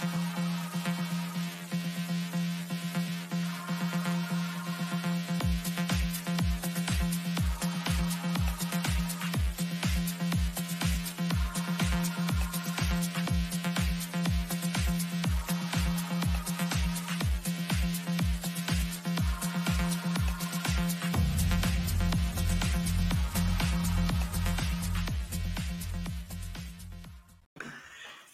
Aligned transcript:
Thank 0.00 0.14
you. 0.14 0.29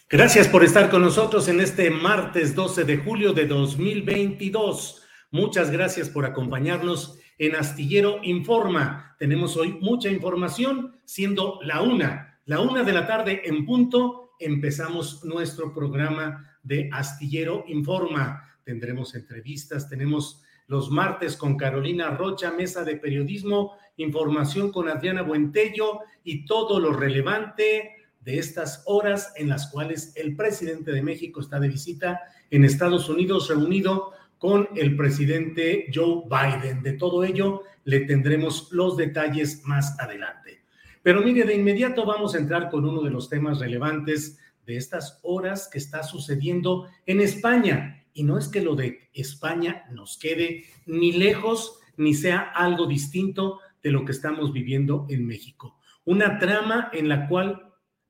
Gracias 0.09 0.47
por 0.47 0.62
estar 0.62 0.89
con 0.89 1.03
nosotros 1.03 1.49
en 1.49 1.59
este 1.59 1.91
martes 1.91 2.55
12 2.55 2.85
de 2.85 2.99
julio 2.99 3.33
de 3.33 3.45
2022. 3.49 5.03
Muchas 5.33 5.73
gracias 5.73 6.09
por 6.09 6.25
acompañarnos 6.25 7.19
en 7.39 7.57
Astillero 7.57 8.21
Informa. 8.23 9.17
Tenemos 9.19 9.56
hoy 9.56 9.77
mucha 9.81 10.09
información, 10.09 10.94
siendo 11.05 11.59
la 11.65 11.83
una, 11.83 12.39
la 12.44 12.61
una 12.61 12.84
de 12.84 12.93
la 12.93 13.09
tarde 13.09 13.43
en 13.47 13.67
punto, 13.67 14.31
empezamos 14.39 15.25
nuestro 15.25 15.75
programa 15.75 16.56
de 16.62 16.88
Astillero 16.93 17.65
Informa. 17.67 18.44
Tendremos 18.62 19.12
entrevistas, 19.17 19.88
tenemos 19.88 20.41
los 20.69 20.88
martes 20.88 21.37
con 21.37 21.56
Carolina 21.56 22.11
Rocha, 22.11 22.53
mesa 22.53 22.84
de 22.84 22.94
periodismo, 22.94 23.77
información 23.97 24.71
con 24.71 24.88
Adriana 24.88 25.23
Buentello 25.23 25.99
y 26.23 26.44
todo 26.44 26.78
lo 26.78 26.93
relevante 26.93 28.06
de 28.26 28.41
estas 28.41 28.82
horas 28.87 29.32
en 29.37 29.48
las 29.48 29.69
cuales 29.69 30.12
el 30.16 30.34
presidente 30.34 30.91
de 30.91 31.00
México 31.00 31.41
está 31.41 31.60
de 31.60 31.69
visita 31.69 32.20
en 32.50 32.64
Estados 32.64 33.09
Unidos 33.09 33.48
reunido 33.48 34.10
con 34.37 34.69
el 34.75 34.97
presidente 34.97 35.87
Joe 35.94 36.25
Biden. 36.28 36.82
De 36.82 36.94
todo 36.94 37.22
ello 37.22 37.62
le 37.84 38.00
tendremos 38.00 38.69
los 38.72 38.97
detalles 38.97 39.62
más 39.64 39.97
adelante. 40.00 40.60
Pero 41.04 41.22
mire, 41.22 41.44
de 41.44 41.54
inmediato 41.54 42.04
vamos 42.04 42.34
a 42.34 42.38
entrar 42.38 42.69
con 42.69 42.84
uno 42.84 43.00
de 43.00 43.10
los 43.10 43.28
temas 43.28 43.60
relevantes 43.60 44.41
de 44.66 44.76
estas 44.76 45.20
horas 45.22 45.69
que 45.72 45.78
está 45.78 46.03
sucediendo 46.03 46.88
en 47.06 47.20
España. 47.20 48.04
Y 48.12 48.25
no 48.25 48.38
es 48.38 48.48
que 48.48 48.60
lo 48.60 48.75
de 48.75 49.08
España 49.14 49.84
nos 49.93 50.19
quede 50.19 50.64
ni 50.84 51.12
lejos 51.12 51.78
ni 51.97 52.12
sea 52.12 52.41
algo 52.41 52.87
distinto 52.87 53.60
de 53.84 53.93
lo 53.93 54.04
que 54.04 54.10
estamos 54.10 54.53
viviendo 54.53 55.06
en 55.08 55.25
México. 55.28 55.78
Una 56.04 56.41
trama 56.41 56.91
en 56.93 57.08
la 57.08 57.28
cual 57.28 57.66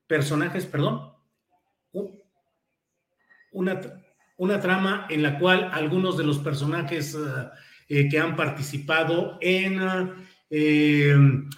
personajes, 0.06 0.66
perdón, 0.66 1.12
una, 3.52 3.80
una 4.36 4.60
trama 4.60 5.06
en 5.08 5.22
la 5.22 5.38
cual 5.38 5.70
algunos 5.72 6.16
de 6.16 6.24
los 6.24 6.38
personajes 6.38 7.14
eh, 7.14 7.18
eh, 7.88 8.08
que 8.08 8.18
han 8.18 8.36
participado 8.36 9.38
en 9.40 9.80
eh, 10.50 11.16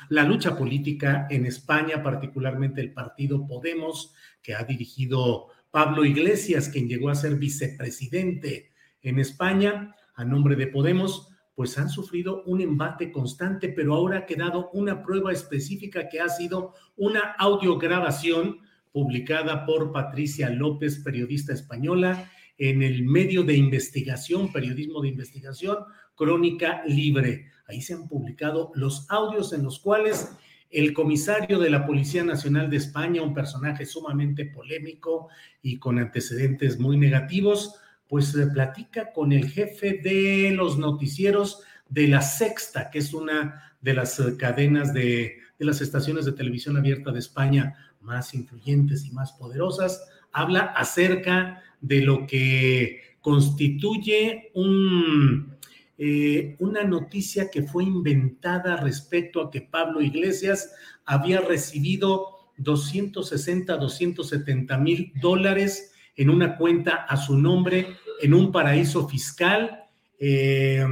la 0.08 0.24
lucha 0.24 0.56
política 0.56 1.26
en 1.28 1.46
España, 1.46 2.02
particularmente 2.02 2.80
el 2.80 2.92
partido 2.92 3.46
Podemos, 3.46 4.14
que 4.42 4.54
ha 4.54 4.64
dirigido 4.64 5.48
Pablo 5.70 6.04
Iglesias, 6.04 6.68
quien 6.68 6.88
llegó 6.88 7.10
a 7.10 7.14
ser 7.14 7.34
vicepresidente 7.36 8.72
en 9.02 9.18
España 9.18 9.94
a 10.14 10.24
nombre 10.24 10.56
de 10.56 10.66
Podemos, 10.66 11.27
pues 11.58 11.76
han 11.76 11.90
sufrido 11.90 12.44
un 12.44 12.60
embate 12.60 13.10
constante, 13.10 13.68
pero 13.68 13.96
ahora 13.96 14.18
ha 14.18 14.26
quedado 14.26 14.70
una 14.74 15.02
prueba 15.02 15.32
específica 15.32 16.08
que 16.08 16.20
ha 16.20 16.28
sido 16.28 16.72
una 16.96 17.32
audiograbación 17.36 18.58
publicada 18.92 19.66
por 19.66 19.90
Patricia 19.90 20.50
López, 20.50 21.00
periodista 21.00 21.52
española, 21.52 22.30
en 22.58 22.84
el 22.84 23.02
medio 23.02 23.42
de 23.42 23.56
investigación, 23.56 24.52
periodismo 24.52 25.02
de 25.02 25.08
investigación, 25.08 25.78
Crónica 26.14 26.84
Libre. 26.86 27.46
Ahí 27.66 27.82
se 27.82 27.94
han 27.94 28.06
publicado 28.06 28.70
los 28.76 29.10
audios 29.10 29.52
en 29.52 29.64
los 29.64 29.80
cuales 29.80 30.30
el 30.70 30.92
comisario 30.92 31.58
de 31.58 31.70
la 31.70 31.86
Policía 31.88 32.22
Nacional 32.22 32.70
de 32.70 32.76
España, 32.76 33.20
un 33.20 33.34
personaje 33.34 33.84
sumamente 33.84 34.44
polémico 34.44 35.26
y 35.60 35.80
con 35.80 35.98
antecedentes 35.98 36.78
muy 36.78 36.96
negativos, 36.96 37.80
pues 38.08 38.34
platica 38.52 39.12
con 39.12 39.32
el 39.32 39.48
jefe 39.50 40.00
de 40.02 40.52
los 40.54 40.78
noticieros 40.78 41.62
de 41.88 42.08
La 42.08 42.22
Sexta, 42.22 42.90
que 42.90 42.98
es 42.98 43.12
una 43.14 43.74
de 43.80 43.94
las 43.94 44.18
eh, 44.18 44.36
cadenas 44.36 44.92
de, 44.94 45.38
de 45.58 45.64
las 45.64 45.80
estaciones 45.80 46.24
de 46.24 46.32
televisión 46.32 46.76
abierta 46.76 47.12
de 47.12 47.18
España 47.18 47.76
más 48.00 48.34
influyentes 48.34 49.04
y 49.04 49.10
más 49.10 49.32
poderosas, 49.32 50.08
habla 50.32 50.60
acerca 50.60 51.62
de 51.80 52.00
lo 52.00 52.26
que 52.26 53.16
constituye 53.20 54.50
un, 54.54 55.56
eh, 55.98 56.56
una 56.60 56.84
noticia 56.84 57.50
que 57.50 57.62
fue 57.62 57.84
inventada 57.84 58.76
respecto 58.76 59.42
a 59.42 59.50
que 59.50 59.60
Pablo 59.60 60.00
Iglesias 60.00 60.72
había 61.04 61.40
recibido 61.40 62.52
260, 62.58 63.76
270 63.76 64.78
mil 64.78 65.12
dólares 65.20 65.92
en 66.18 66.30
una 66.30 66.56
cuenta 66.56 67.06
a 67.08 67.16
su 67.16 67.38
nombre 67.38 67.96
en 68.20 68.34
un 68.34 68.50
paraíso 68.50 69.08
fiscal, 69.08 69.84
eh, 70.18 70.84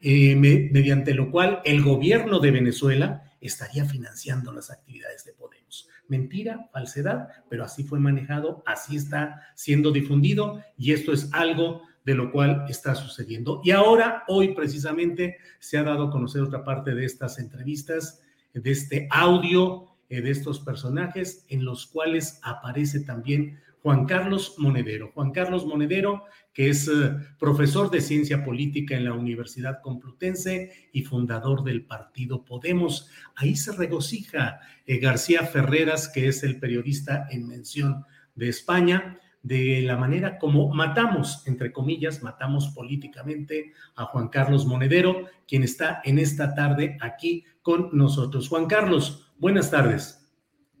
eh, 0.00 0.36
mediante 0.36 1.14
lo 1.14 1.30
cual 1.30 1.62
el 1.64 1.82
gobierno 1.82 2.38
de 2.38 2.50
Venezuela 2.50 3.32
estaría 3.40 3.86
financiando 3.86 4.52
las 4.52 4.70
actividades 4.70 5.24
de 5.24 5.32
Podemos. 5.32 5.88
Mentira, 6.08 6.68
falsedad, 6.70 7.28
pero 7.48 7.64
así 7.64 7.84
fue 7.84 7.98
manejado, 7.98 8.62
así 8.66 8.96
está 8.96 9.40
siendo 9.54 9.90
difundido 9.90 10.62
y 10.76 10.92
esto 10.92 11.14
es 11.14 11.30
algo 11.32 11.80
de 12.04 12.14
lo 12.14 12.30
cual 12.30 12.66
está 12.68 12.94
sucediendo. 12.94 13.62
Y 13.64 13.70
ahora, 13.70 14.24
hoy 14.28 14.54
precisamente, 14.54 15.38
se 15.58 15.78
ha 15.78 15.82
dado 15.82 16.08
a 16.08 16.10
conocer 16.10 16.42
otra 16.42 16.62
parte 16.62 16.94
de 16.94 17.06
estas 17.06 17.38
entrevistas, 17.38 18.20
de 18.52 18.70
este 18.70 19.08
audio 19.10 19.94
eh, 20.10 20.20
de 20.20 20.30
estos 20.30 20.60
personajes 20.60 21.46
en 21.48 21.64
los 21.64 21.86
cuales 21.86 22.38
aparece 22.42 23.00
también 23.00 23.58
Juan 23.84 24.06
Carlos 24.06 24.54
Monedero. 24.56 25.12
Juan 25.12 25.30
Carlos 25.30 25.66
Monedero, 25.66 26.24
que 26.54 26.70
es 26.70 26.88
eh, 26.88 27.16
profesor 27.38 27.90
de 27.90 28.00
ciencia 28.00 28.42
política 28.42 28.96
en 28.96 29.04
la 29.04 29.12
Universidad 29.12 29.82
Complutense 29.82 30.88
y 30.90 31.02
fundador 31.02 31.62
del 31.62 31.84
partido 31.84 32.46
Podemos. 32.46 33.10
Ahí 33.36 33.56
se 33.56 33.72
regocija 33.72 34.58
eh, 34.86 34.96
García 35.00 35.44
Ferreras, 35.44 36.08
que 36.08 36.28
es 36.28 36.42
el 36.44 36.58
periodista 36.58 37.28
en 37.30 37.46
mención 37.46 38.06
de 38.34 38.48
España, 38.48 39.20
de 39.42 39.82
la 39.82 39.98
manera 39.98 40.38
como 40.38 40.72
matamos, 40.72 41.46
entre 41.46 41.70
comillas, 41.70 42.22
matamos 42.22 42.68
políticamente 42.68 43.74
a 43.96 44.06
Juan 44.06 44.28
Carlos 44.28 44.64
Monedero, 44.64 45.26
quien 45.46 45.62
está 45.62 46.00
en 46.04 46.18
esta 46.18 46.54
tarde 46.54 46.96
aquí 47.02 47.44
con 47.60 47.90
nosotros. 47.92 48.48
Juan 48.48 48.64
Carlos, 48.64 49.30
buenas 49.36 49.70
tardes. 49.70 50.26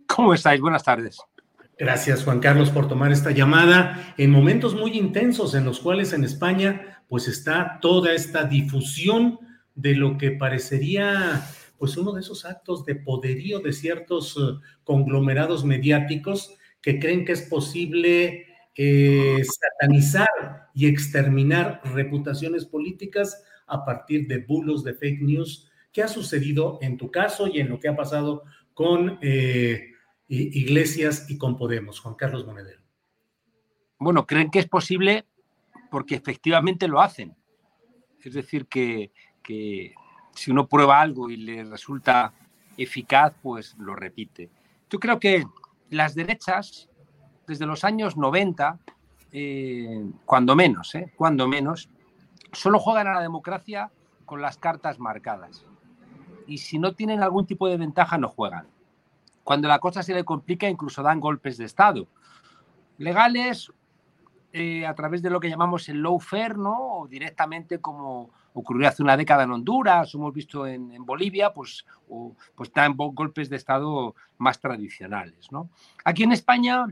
¿Cómo 0.06 0.32
estáis? 0.32 0.58
Buenas 0.62 0.84
tardes. 0.84 1.18
Gracias, 1.76 2.22
Juan 2.22 2.38
Carlos, 2.38 2.70
por 2.70 2.86
tomar 2.86 3.10
esta 3.10 3.32
llamada 3.32 4.14
en 4.16 4.30
momentos 4.30 4.74
muy 4.74 4.96
intensos 4.96 5.54
en 5.54 5.64
los 5.64 5.80
cuales 5.80 6.12
en 6.12 6.22
España 6.22 7.02
pues 7.08 7.26
está 7.26 7.78
toda 7.80 8.12
esta 8.12 8.44
difusión 8.44 9.40
de 9.74 9.94
lo 9.96 10.16
que 10.16 10.30
parecería 10.30 11.44
pues 11.76 11.96
uno 11.96 12.12
de 12.12 12.20
esos 12.20 12.44
actos 12.44 12.84
de 12.84 12.94
poderío 12.94 13.58
de 13.58 13.72
ciertos 13.72 14.36
eh, 14.36 14.60
conglomerados 14.84 15.64
mediáticos 15.64 16.54
que 16.80 17.00
creen 17.00 17.24
que 17.24 17.32
es 17.32 17.42
posible 17.42 18.46
eh, 18.76 19.42
satanizar 19.44 20.28
y 20.74 20.86
exterminar 20.86 21.80
reputaciones 21.84 22.66
políticas 22.66 23.42
a 23.66 23.84
partir 23.84 24.28
de 24.28 24.38
bulos 24.38 24.84
de 24.84 24.94
fake 24.94 25.22
news. 25.22 25.68
¿Qué 25.92 26.02
ha 26.02 26.08
sucedido 26.08 26.78
en 26.82 26.96
tu 26.96 27.10
caso 27.10 27.48
y 27.48 27.58
en 27.58 27.68
lo 27.68 27.80
que 27.80 27.88
ha 27.88 27.96
pasado 27.96 28.44
con 28.74 29.18
eh, 29.22 29.93
Iglesias 30.34 31.26
y 31.28 31.38
con 31.38 31.56
Podemos, 31.56 32.00
Juan 32.00 32.14
Carlos 32.14 32.46
Monedero? 32.46 32.80
Bueno, 33.98 34.26
creen 34.26 34.50
que 34.50 34.58
es 34.58 34.68
posible 34.68 35.24
porque 35.90 36.14
efectivamente 36.14 36.88
lo 36.88 37.00
hacen. 37.00 37.34
Es 38.22 38.34
decir, 38.34 38.66
que, 38.66 39.12
que 39.42 39.94
si 40.34 40.50
uno 40.50 40.66
prueba 40.66 41.00
algo 41.00 41.30
y 41.30 41.36
le 41.36 41.64
resulta 41.64 42.32
eficaz, 42.76 43.34
pues 43.42 43.76
lo 43.78 43.94
repite. 43.94 44.50
Yo 44.90 44.98
creo 44.98 45.20
que 45.20 45.44
las 45.90 46.14
derechas 46.14 46.88
desde 47.46 47.66
los 47.66 47.84
años 47.84 48.16
90, 48.16 48.78
eh, 49.32 50.04
cuando 50.24 50.56
menos, 50.56 50.94
eh, 50.94 51.12
cuando 51.16 51.46
menos, 51.48 51.88
solo 52.52 52.78
juegan 52.78 53.06
a 53.08 53.14
la 53.14 53.22
democracia 53.22 53.90
con 54.24 54.40
las 54.40 54.56
cartas 54.56 54.98
marcadas. 54.98 55.64
Y 56.46 56.58
si 56.58 56.78
no 56.78 56.94
tienen 56.94 57.22
algún 57.22 57.46
tipo 57.46 57.68
de 57.68 57.76
ventaja, 57.76 58.18
no 58.18 58.28
juegan. 58.28 58.66
Cuando 59.44 59.68
la 59.68 59.78
cosa 59.78 60.02
se 60.02 60.14
le 60.14 60.24
complica, 60.24 60.68
incluso 60.68 61.02
dan 61.02 61.20
golpes 61.20 61.58
de 61.58 61.66
Estado. 61.66 62.08
Legales, 62.98 63.70
eh, 64.52 64.86
a 64.86 64.94
través 64.94 65.20
de 65.20 65.30
lo 65.30 65.40
que 65.40 65.50
llamamos 65.50 65.88
el 65.88 66.02
lawfare, 66.02 66.56
¿no? 66.56 67.00
O 67.00 67.08
directamente 67.08 67.80
como 67.80 68.30
ocurrió 68.54 68.88
hace 68.88 69.02
una 69.02 69.16
década 69.16 69.42
en 69.42 69.50
Honduras, 69.50 70.14
hemos 70.14 70.32
visto 70.32 70.66
en, 70.66 71.04
Bolivia, 71.04 71.52
pues, 71.52 71.84
pues 72.54 72.72
dan 72.72 72.96
golpes 72.96 73.50
de 73.50 73.56
Estado 73.56 74.14
más 74.38 74.60
tradicionales. 74.60 75.48
Aquí 76.04 76.22
en 76.22 76.30
España 76.32 76.86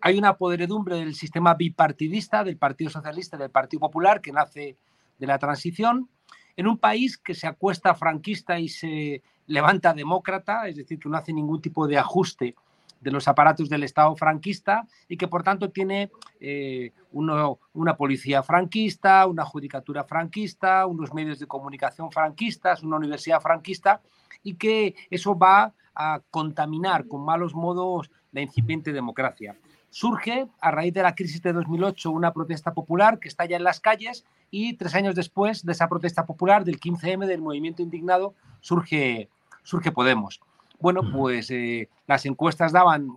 hay 0.00 0.18
una 0.18 0.36
podredumbre 0.36 0.96
del 0.96 1.14
sistema 1.14 1.54
bipartidista 1.54 2.42
del 2.42 2.58
Partido 2.58 2.90
Socialista 2.90 3.36
y 3.36 3.40
del 3.40 3.50
Partido 3.50 3.80
Popular 3.80 4.20
que 4.20 4.32
nace 4.32 4.76
de 5.18 5.26
la 5.26 5.38
transición 5.38 6.10
en 6.56 6.66
un 6.66 6.78
país 6.78 7.16
que 7.16 7.34
se 7.34 7.46
acuesta 7.46 7.94
franquista 7.94 8.58
y 8.58 8.68
se 8.68 9.22
levanta 9.52 9.92
demócrata, 9.92 10.66
es 10.66 10.76
decir, 10.76 10.98
que 10.98 11.08
no 11.08 11.16
hace 11.16 11.32
ningún 11.32 11.60
tipo 11.60 11.86
de 11.86 11.98
ajuste 11.98 12.54
de 13.00 13.10
los 13.10 13.28
aparatos 13.28 13.68
del 13.68 13.82
Estado 13.82 14.14
franquista 14.16 14.86
y 15.08 15.16
que 15.16 15.28
por 15.28 15.42
tanto 15.42 15.70
tiene 15.70 16.10
eh, 16.40 16.92
una 17.12 17.96
policía 17.96 18.42
franquista, 18.42 19.26
una 19.26 19.44
judicatura 19.44 20.04
franquista, 20.04 20.86
unos 20.86 21.12
medios 21.12 21.38
de 21.38 21.46
comunicación 21.46 22.10
franquistas, 22.10 22.82
una 22.82 22.96
universidad 22.96 23.40
franquista 23.40 24.00
y 24.42 24.54
que 24.54 24.94
eso 25.10 25.36
va 25.36 25.74
a 25.94 26.20
contaminar 26.30 27.06
con 27.06 27.22
malos 27.22 27.54
modos 27.54 28.10
la 28.30 28.40
incipiente 28.40 28.92
democracia. 28.92 29.56
Surge 29.90 30.46
a 30.60 30.70
raíz 30.70 30.94
de 30.94 31.02
la 31.02 31.14
crisis 31.14 31.42
de 31.42 31.52
2008 31.52 32.10
una 32.10 32.32
protesta 32.32 32.72
popular 32.72 33.18
que 33.18 33.28
está 33.28 33.44
ya 33.44 33.58
en 33.58 33.64
las 33.64 33.80
calles 33.80 34.24
y 34.50 34.74
tres 34.74 34.94
años 34.94 35.14
después 35.14 35.66
de 35.66 35.72
esa 35.72 35.88
protesta 35.88 36.24
popular, 36.24 36.64
del 36.64 36.78
15M, 36.78 37.26
del 37.26 37.40
movimiento 37.40 37.82
indignado, 37.82 38.34
surge, 38.60 39.28
surge 39.62 39.92
Podemos. 39.92 40.40
Bueno, 40.80 41.02
pues 41.12 41.50
eh, 41.50 41.88
las 42.06 42.26
encuestas 42.26 42.72
daban, 42.72 43.08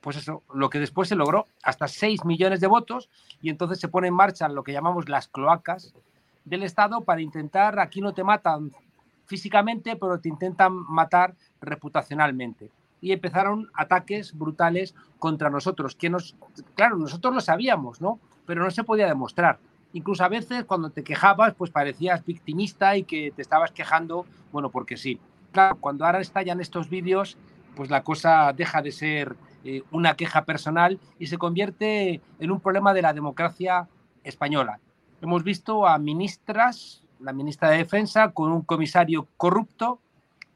pues 0.00 0.16
eso, 0.16 0.42
lo 0.54 0.70
que 0.70 0.78
después 0.78 1.08
se 1.08 1.16
logró, 1.16 1.46
hasta 1.62 1.88
6 1.88 2.24
millones 2.24 2.60
de 2.60 2.68
votos 2.68 3.08
y 3.40 3.50
entonces 3.50 3.80
se 3.80 3.88
pone 3.88 4.08
en 4.08 4.14
marcha 4.14 4.48
lo 4.48 4.62
que 4.62 4.72
llamamos 4.72 5.08
las 5.08 5.26
cloacas 5.26 5.92
del 6.44 6.62
Estado 6.62 7.00
para 7.00 7.20
intentar, 7.20 7.80
aquí 7.80 8.00
no 8.00 8.14
te 8.14 8.22
matan 8.22 8.70
físicamente, 9.26 9.96
pero 9.96 10.20
te 10.20 10.28
intentan 10.28 10.72
matar 10.72 11.34
reputacionalmente 11.60 12.70
y 13.00 13.10
empezaron 13.10 13.68
ataques 13.74 14.36
brutales 14.38 14.94
contra 15.18 15.50
nosotros, 15.50 15.96
que 15.96 16.08
nos, 16.08 16.36
claro, 16.76 16.96
nosotros 16.96 17.34
lo 17.34 17.40
sabíamos, 17.40 18.00
¿no? 18.00 18.20
Pero 18.46 18.62
no 18.62 18.70
se 18.70 18.84
podía 18.84 19.06
demostrar. 19.06 19.58
Incluso 19.92 20.24
a 20.24 20.28
veces 20.28 20.64
cuando 20.64 20.90
te 20.90 21.02
quejabas, 21.02 21.54
pues 21.54 21.70
parecías 21.70 22.24
victimista 22.24 22.96
y 22.96 23.02
que 23.02 23.32
te 23.34 23.42
estabas 23.42 23.72
quejando, 23.72 24.24
bueno, 24.52 24.70
porque 24.70 24.96
sí. 24.96 25.20
Claro, 25.52 25.76
cuando 25.76 26.06
ahora 26.06 26.20
estallan 26.20 26.60
estos 26.60 26.88
vídeos, 26.88 27.36
pues 27.76 27.90
la 27.90 28.02
cosa 28.02 28.52
deja 28.54 28.80
de 28.80 28.90
ser 28.90 29.36
eh, 29.64 29.82
una 29.90 30.14
queja 30.16 30.44
personal 30.44 30.98
y 31.18 31.26
se 31.26 31.38
convierte 31.38 32.22
en 32.38 32.50
un 32.50 32.60
problema 32.60 32.94
de 32.94 33.02
la 33.02 33.12
democracia 33.12 33.86
española. 34.24 34.80
Hemos 35.20 35.44
visto 35.44 35.86
a 35.86 35.98
ministras, 35.98 37.04
la 37.20 37.32
ministra 37.32 37.70
de 37.70 37.78
Defensa, 37.78 38.32
con 38.32 38.50
un 38.50 38.62
comisario 38.62 39.28
corrupto, 39.36 40.00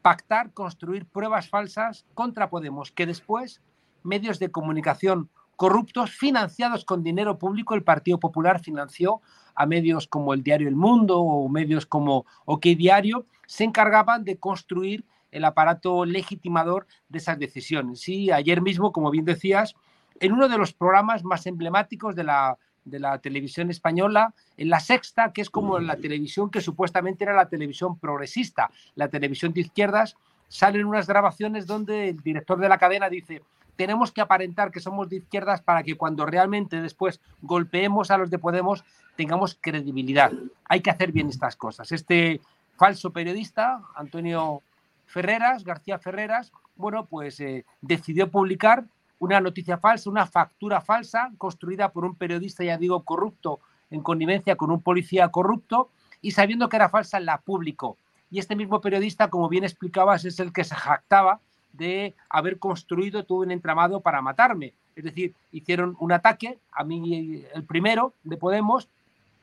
pactar, 0.00 0.52
construir 0.52 1.04
pruebas 1.04 1.48
falsas 1.48 2.06
contra 2.14 2.48
Podemos, 2.48 2.90
que 2.90 3.06
después 3.06 3.60
medios 4.02 4.38
de 4.38 4.50
comunicación 4.50 5.28
corruptos 5.56 6.10
financiados 6.12 6.84
con 6.84 7.02
dinero 7.02 7.38
público, 7.38 7.74
el 7.74 7.82
Partido 7.82 8.20
Popular 8.20 8.60
financió 8.60 9.20
a 9.54 9.66
medios 9.66 10.06
como 10.06 10.34
el 10.34 10.42
diario 10.42 10.68
El 10.68 10.76
Mundo 10.76 11.18
o 11.18 11.48
medios 11.48 11.86
como 11.86 12.26
OK 12.44 12.66
Diario, 12.76 13.26
se 13.46 13.64
encargaban 13.64 14.24
de 14.24 14.38
construir 14.38 15.04
el 15.30 15.44
aparato 15.44 16.04
legitimador 16.04 16.86
de 17.08 17.18
esas 17.18 17.38
decisiones. 17.38 18.08
Y 18.08 18.30
ayer 18.30 18.62
mismo, 18.62 18.92
como 18.92 19.10
bien 19.10 19.24
decías, 19.24 19.74
en 20.20 20.32
uno 20.32 20.48
de 20.48 20.58
los 20.58 20.72
programas 20.72 21.24
más 21.24 21.46
emblemáticos 21.46 22.14
de 22.14 22.24
la 22.24 22.58
de 22.86 23.00
la 23.00 23.18
televisión 23.18 23.68
española, 23.70 24.32
en 24.56 24.70
la 24.70 24.80
sexta, 24.80 25.32
que 25.32 25.42
es 25.42 25.50
como 25.50 25.78
la 25.78 25.96
televisión 25.96 26.50
que 26.50 26.60
supuestamente 26.60 27.24
era 27.24 27.34
la 27.34 27.48
televisión 27.48 27.98
progresista, 27.98 28.70
la 28.94 29.08
televisión 29.08 29.52
de 29.52 29.62
izquierdas, 29.62 30.16
salen 30.48 30.86
unas 30.86 31.06
grabaciones 31.06 31.66
donde 31.66 32.10
el 32.10 32.22
director 32.22 32.58
de 32.58 32.68
la 32.68 32.78
cadena 32.78 33.10
dice, 33.10 33.42
tenemos 33.74 34.12
que 34.12 34.20
aparentar 34.20 34.70
que 34.70 34.80
somos 34.80 35.08
de 35.08 35.16
izquierdas 35.16 35.60
para 35.60 35.82
que 35.82 35.96
cuando 35.96 36.24
realmente 36.24 36.80
después 36.80 37.20
golpeemos 37.42 38.10
a 38.10 38.18
los 38.18 38.30
de 38.30 38.38
Podemos 38.38 38.84
tengamos 39.16 39.58
credibilidad. 39.60 40.32
Hay 40.64 40.80
que 40.80 40.90
hacer 40.90 41.12
bien 41.12 41.28
estas 41.28 41.56
cosas. 41.56 41.90
Este 41.92 42.40
falso 42.76 43.10
periodista, 43.10 43.82
Antonio 43.94 44.62
Ferreras, 45.06 45.64
García 45.64 45.98
Ferreras, 45.98 46.52
bueno, 46.76 47.06
pues 47.06 47.40
eh, 47.40 47.64
decidió 47.80 48.30
publicar 48.30 48.84
una 49.18 49.40
noticia 49.40 49.78
falsa, 49.78 50.10
una 50.10 50.26
factura 50.26 50.80
falsa 50.80 51.30
construida 51.38 51.90
por 51.90 52.04
un 52.04 52.14
periodista, 52.14 52.64
ya 52.64 52.76
digo, 52.76 53.02
corrupto, 53.02 53.60
en 53.90 54.02
connivencia 54.02 54.56
con 54.56 54.70
un 54.70 54.82
policía 54.82 55.28
corrupto, 55.28 55.90
y 56.20 56.32
sabiendo 56.32 56.68
que 56.68 56.76
era 56.76 56.88
falsa, 56.88 57.20
la 57.20 57.38
publicó. 57.38 57.96
Y 58.30 58.38
este 58.38 58.56
mismo 58.56 58.80
periodista, 58.80 59.30
como 59.30 59.48
bien 59.48 59.64
explicabas, 59.64 60.24
es 60.24 60.40
el 60.40 60.52
que 60.52 60.64
se 60.64 60.74
jactaba 60.74 61.40
de 61.72 62.14
haber 62.28 62.58
construido 62.58 63.24
todo 63.24 63.38
un 63.38 63.50
entramado 63.50 64.00
para 64.00 64.22
matarme. 64.22 64.74
Es 64.96 65.04
decir, 65.04 65.34
hicieron 65.52 65.96
un 66.00 66.12
ataque, 66.12 66.58
a 66.72 66.84
mí 66.84 67.44
el 67.54 67.64
primero 67.64 68.14
de 68.24 68.36
Podemos, 68.36 68.88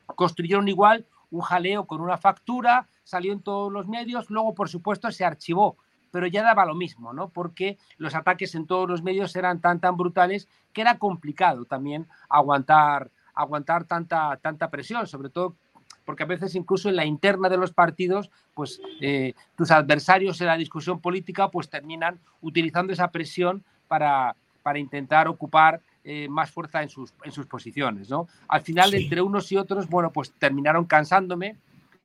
construyeron 0.06 0.68
igual 0.68 1.06
un 1.34 1.40
jaleo 1.40 1.86
con 1.86 2.00
una 2.00 2.16
factura, 2.16 2.86
salió 3.02 3.32
en 3.32 3.40
todos 3.40 3.72
los 3.72 3.86
medios, 3.88 4.30
luego 4.30 4.54
por 4.54 4.68
supuesto 4.68 5.10
se 5.10 5.24
archivó 5.24 5.76
pero 6.10 6.28
ya 6.28 6.44
daba 6.44 6.64
lo 6.64 6.76
mismo, 6.76 7.12
¿no? 7.12 7.30
Porque 7.30 7.76
los 7.98 8.14
ataques 8.14 8.54
en 8.54 8.68
todos 8.68 8.88
los 8.88 9.02
medios 9.02 9.34
eran 9.34 9.60
tan, 9.60 9.80
tan 9.80 9.96
brutales 9.96 10.46
que 10.72 10.82
era 10.82 10.96
complicado 10.96 11.64
también 11.64 12.06
aguantar, 12.28 13.10
aguantar 13.34 13.82
tanta, 13.82 14.36
tanta 14.36 14.70
presión, 14.70 15.08
sobre 15.08 15.28
todo 15.28 15.56
porque 16.04 16.22
a 16.22 16.26
veces 16.26 16.54
incluso 16.54 16.88
en 16.88 16.94
la 16.94 17.04
interna 17.04 17.48
de 17.48 17.56
los 17.56 17.72
partidos, 17.72 18.30
pues 18.54 18.80
eh, 19.00 19.34
tus 19.56 19.72
adversarios 19.72 20.40
en 20.40 20.46
la 20.46 20.56
discusión 20.56 21.00
política 21.00 21.50
pues 21.50 21.68
terminan 21.68 22.20
utilizando 22.42 22.92
esa 22.92 23.08
presión 23.08 23.64
para, 23.88 24.36
para 24.62 24.78
intentar 24.78 25.26
ocupar 25.26 25.80
eh, 26.06 26.28
más 26.28 26.50
fuerza 26.50 26.82
en 26.82 26.90
sus, 26.90 27.14
en 27.24 27.32
sus 27.32 27.46
posiciones, 27.46 28.10
¿no? 28.10 28.28
Al 28.48 28.60
final, 28.60 28.92
entre 28.92 29.22
unos 29.22 29.50
y 29.50 29.56
otros, 29.56 29.88
bueno, 29.88 30.12
pues 30.12 30.32
terminaron 30.38 30.84
cansándome 30.84 31.56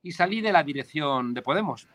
y 0.02 0.14
salí 0.14 0.40
de 0.40 0.54
la 0.54 0.64
dirección 0.64 1.34
de 1.34 1.42
Podemos. 1.42 1.86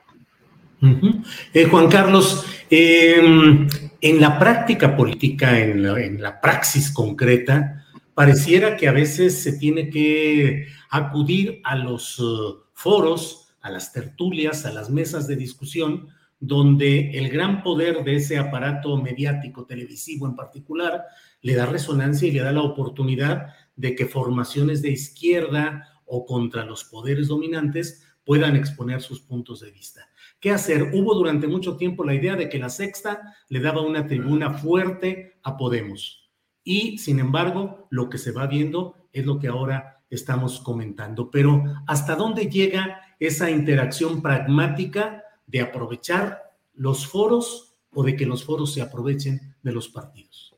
Eh, 1.54 1.64
Juan 1.64 1.88
Carlos, 1.88 2.44
em, 2.68 3.66
en 4.02 4.20
la 4.20 4.38
práctica 4.38 4.94
política, 4.94 5.58
en 5.58 6.20
la, 6.20 6.40
praxis 6.42 6.92
concreta, 6.92 7.86
pareciera 8.12 8.76
que 8.76 8.86
a 8.86 8.92
veces 8.92 9.42
se 9.42 9.54
tiene 9.54 9.88
que 9.88 10.66
acudir 10.90 11.62
a 11.64 11.74
los 11.74 12.18
uh, 12.20 12.64
foros, 12.74 13.48
a 13.62 13.70
las 13.70 13.92
tertulias, 13.94 14.66
a 14.66 14.72
las 14.72 14.90
mesas 14.90 15.26
de 15.26 15.36
discusión, 15.36 16.08
donde 16.38 17.12
el 17.12 17.30
gran 17.30 17.62
poder 17.62 18.04
de 18.04 18.16
ese 18.16 18.36
aparato 18.36 19.00
mediático 19.00 19.64
televisivo 19.64 20.26
en 20.26 20.36
particular 20.36 21.04
le 21.44 21.54
da 21.54 21.66
resonancia 21.66 22.26
y 22.26 22.30
le 22.32 22.40
da 22.40 22.52
la 22.52 22.62
oportunidad 22.62 23.54
de 23.76 23.94
que 23.94 24.06
formaciones 24.06 24.80
de 24.80 24.90
izquierda 24.90 26.00
o 26.06 26.24
contra 26.24 26.64
los 26.64 26.84
poderes 26.84 27.28
dominantes 27.28 28.02
puedan 28.24 28.56
exponer 28.56 29.02
sus 29.02 29.20
puntos 29.20 29.60
de 29.60 29.70
vista. 29.70 30.08
¿Qué 30.40 30.50
hacer? 30.50 30.92
Hubo 30.94 31.14
durante 31.14 31.46
mucho 31.46 31.76
tiempo 31.76 32.02
la 32.02 32.14
idea 32.14 32.34
de 32.34 32.48
que 32.48 32.58
la 32.58 32.70
sexta 32.70 33.36
le 33.50 33.60
daba 33.60 33.82
una 33.82 34.06
tribuna 34.06 34.54
fuerte 34.54 35.38
a 35.42 35.58
Podemos. 35.58 36.30
Y, 36.64 36.96
sin 36.96 37.18
embargo, 37.18 37.88
lo 37.90 38.08
que 38.08 38.16
se 38.16 38.32
va 38.32 38.46
viendo 38.46 38.94
es 39.12 39.26
lo 39.26 39.38
que 39.38 39.48
ahora 39.48 40.02
estamos 40.08 40.60
comentando. 40.60 41.30
Pero, 41.30 41.62
¿hasta 41.86 42.16
dónde 42.16 42.46
llega 42.46 43.02
esa 43.20 43.50
interacción 43.50 44.22
pragmática 44.22 45.22
de 45.46 45.60
aprovechar 45.60 46.40
los 46.72 47.06
foros 47.06 47.76
o 47.92 48.02
de 48.02 48.16
que 48.16 48.24
los 48.24 48.44
foros 48.44 48.72
se 48.72 48.80
aprovechen 48.80 49.56
de 49.62 49.72
los 49.72 49.88
partidos? 49.88 50.53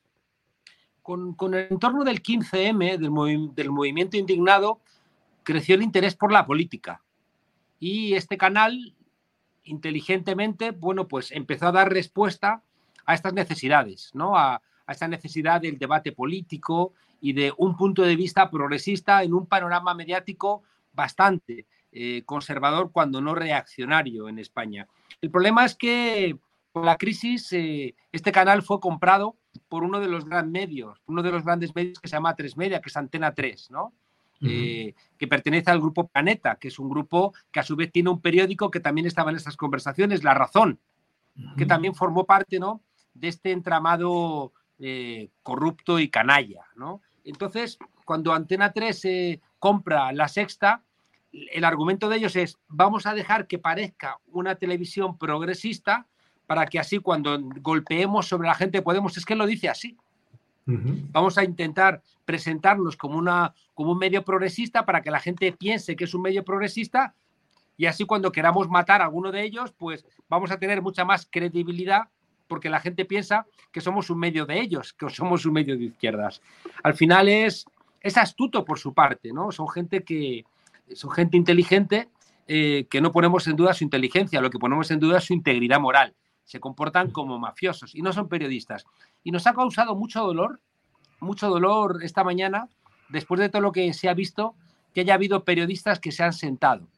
Con, 1.06 1.54
el 1.54 1.68
entorno 1.70 2.02
del 2.02 2.20
15M, 2.20 2.98
del, 3.54 3.70
movimiento 3.70 4.16
indignado, 4.16 4.80
creció 5.44 5.76
el 5.76 5.82
interés 5.82 6.16
por 6.16 6.32
la 6.32 6.44
política. 6.44 7.00
Y 7.78 8.14
este 8.14 8.36
canal, 8.36 8.92
inteligentemente, 9.62 10.72
bueno, 10.72 11.06
pues 11.06 11.30
empezó 11.30 11.68
a 11.68 11.72
dar 11.72 11.92
respuesta 11.92 12.60
a 13.04 13.14
estas 13.14 13.34
necesidades, 13.34 14.10
¿no? 14.14 14.36
A, 14.36 14.60
esta 14.88 15.06
necesidad 15.06 15.60
del 15.60 15.78
debate 15.78 16.10
político 16.10 16.92
y 17.20 17.32
de 17.34 17.52
un 17.56 17.76
punto 17.76 18.02
de 18.02 18.16
vista 18.16 18.50
progresista 18.50 19.22
en 19.22 19.32
un 19.32 19.46
panorama 19.46 19.94
mediático 19.94 20.64
bastante 20.92 21.66
eh, 21.92 22.22
conservador, 22.24 22.90
cuando 22.90 23.20
no 23.20 23.36
reaccionario 23.36 24.28
en 24.28 24.40
España. 24.40 24.88
El 25.20 25.30
problema 25.30 25.64
es 25.64 25.76
que 25.76 26.36
con 26.72 26.84
la 26.84 26.96
crisis 26.96 27.52
eh, 27.52 27.94
este 28.10 28.32
canal 28.32 28.62
fue 28.62 28.80
comprado 28.80 29.36
por 29.58 29.84
uno 29.84 30.00
de 30.00 30.08
los 30.08 30.24
grandes 30.24 30.52
medios, 30.52 31.00
uno 31.06 31.22
de 31.22 31.30
los 31.30 31.44
grandes 31.44 31.74
medios 31.74 32.00
que 32.00 32.08
se 32.08 32.16
llama 32.16 32.34
Tres 32.34 32.56
Media, 32.56 32.80
que 32.80 32.88
es 32.88 32.96
Antena 32.96 33.34
3, 33.34 33.70
¿no? 33.70 33.92
Eh, 34.42 34.94
que 35.16 35.26
pertenece 35.26 35.70
al 35.70 35.80
grupo 35.80 36.08
Planeta, 36.08 36.56
que 36.56 36.68
es 36.68 36.78
un 36.78 36.90
grupo 36.90 37.32
que 37.50 37.60
a 37.60 37.62
su 37.62 37.74
vez 37.74 37.90
tiene 37.90 38.10
un 38.10 38.20
periódico 38.20 38.70
que 38.70 38.80
también 38.80 39.06
estaba 39.06 39.30
en 39.30 39.36
estas 39.36 39.56
conversaciones, 39.56 40.24
La 40.24 40.34
Razón, 40.34 40.78
que 41.56 41.64
también 41.64 41.94
formó 41.94 42.24
parte 42.24 42.58
¿no? 42.58 42.82
de 43.14 43.28
este 43.28 43.52
entramado 43.52 44.52
eh, 44.78 45.30
corrupto 45.42 45.98
y 45.98 46.10
canalla. 46.10 46.66
¿no? 46.74 47.00
Entonces, 47.24 47.78
cuando 48.04 48.34
Antena 48.34 48.72
3 48.72 49.04
eh, 49.06 49.40
compra 49.58 50.12
La 50.12 50.28
Sexta, 50.28 50.82
el 51.32 51.64
argumento 51.64 52.08
de 52.08 52.16
ellos 52.16 52.36
es, 52.36 52.58
vamos 52.68 53.06
a 53.06 53.14
dejar 53.14 53.46
que 53.46 53.58
parezca 53.58 54.18
una 54.26 54.56
televisión 54.56 55.16
progresista 55.18 56.06
para 56.46 56.66
que 56.66 56.78
así 56.78 56.98
cuando 56.98 57.38
golpeemos 57.60 58.28
sobre 58.28 58.48
la 58.48 58.54
gente 58.54 58.82
podemos, 58.82 59.16
es 59.16 59.24
que 59.24 59.34
lo 59.34 59.46
dice 59.46 59.68
así, 59.68 59.96
Vamos 60.66 61.38
a 61.38 61.44
intentar 61.44 62.02
presentarnos 62.24 62.96
como, 62.96 63.16
una, 63.16 63.54
como 63.72 63.92
un 63.92 63.98
medio 63.98 64.24
progresista 64.24 64.84
para 64.84 65.00
que 65.00 65.12
la 65.12 65.20
gente 65.20 65.52
piense 65.52 65.94
que 65.94 66.04
es 66.04 66.14
un 66.14 66.22
medio 66.22 66.44
progresista 66.44 67.14
y 67.76 67.86
así 67.86 68.04
cuando 68.04 68.32
queramos 68.32 68.68
matar 68.68 69.00
a 69.00 69.04
alguno 69.04 69.30
de 69.30 69.44
ellos, 69.44 69.72
pues 69.78 70.04
vamos 70.28 70.50
a 70.50 70.58
tener 70.58 70.82
mucha 70.82 71.04
más 71.04 71.28
credibilidad 71.30 72.08
porque 72.48 72.68
la 72.68 72.80
gente 72.80 73.04
piensa 73.04 73.46
que 73.70 73.80
somos 73.80 74.10
un 74.10 74.18
medio 74.18 74.44
de 74.44 74.60
ellos, 74.60 74.92
que 74.92 75.08
somos 75.08 75.46
un 75.46 75.52
medio 75.52 75.76
de 75.76 75.84
izquierdas. 75.84 76.42
Al 76.82 76.94
final 76.94 77.28
es, 77.28 77.66
es 78.00 78.16
astuto 78.16 78.64
por 78.64 78.78
su 78.80 78.92
parte, 78.92 79.32
¿no? 79.32 79.52
Son 79.52 79.68
gente 79.68 80.02
que 80.02 80.44
son 80.94 81.10
gente 81.10 81.36
inteligente 81.36 82.08
eh, 82.48 82.86
que 82.90 83.00
no 83.00 83.12
ponemos 83.12 83.46
en 83.46 83.56
duda 83.56 83.74
su 83.74 83.84
inteligencia, 83.84 84.40
lo 84.40 84.50
que 84.50 84.58
ponemos 84.58 84.90
en 84.90 84.98
duda 84.98 85.18
es 85.18 85.24
su 85.24 85.32
integridad 85.32 85.80
moral 85.80 86.14
se 86.46 86.60
comportan 86.60 87.10
como 87.10 87.38
mafiosos 87.38 87.94
y 87.94 88.00
no 88.00 88.12
son 88.12 88.28
periodistas. 88.28 88.86
Y 89.22 89.32
nos 89.32 89.46
ha 89.46 89.52
causado 89.52 89.94
mucho 89.94 90.22
dolor, 90.22 90.60
mucho 91.20 91.50
dolor 91.50 91.98
esta 92.02 92.24
mañana, 92.24 92.68
después 93.10 93.40
de 93.40 93.48
todo 93.48 93.60
lo 93.60 93.72
que 93.72 93.92
se 93.92 94.08
ha 94.08 94.14
visto, 94.14 94.54
que 94.94 95.02
haya 95.02 95.14
habido 95.14 95.44
periodistas 95.44 96.00
que 96.00 96.12
se 96.12 96.22
han 96.22 96.32
sentado 96.32 96.88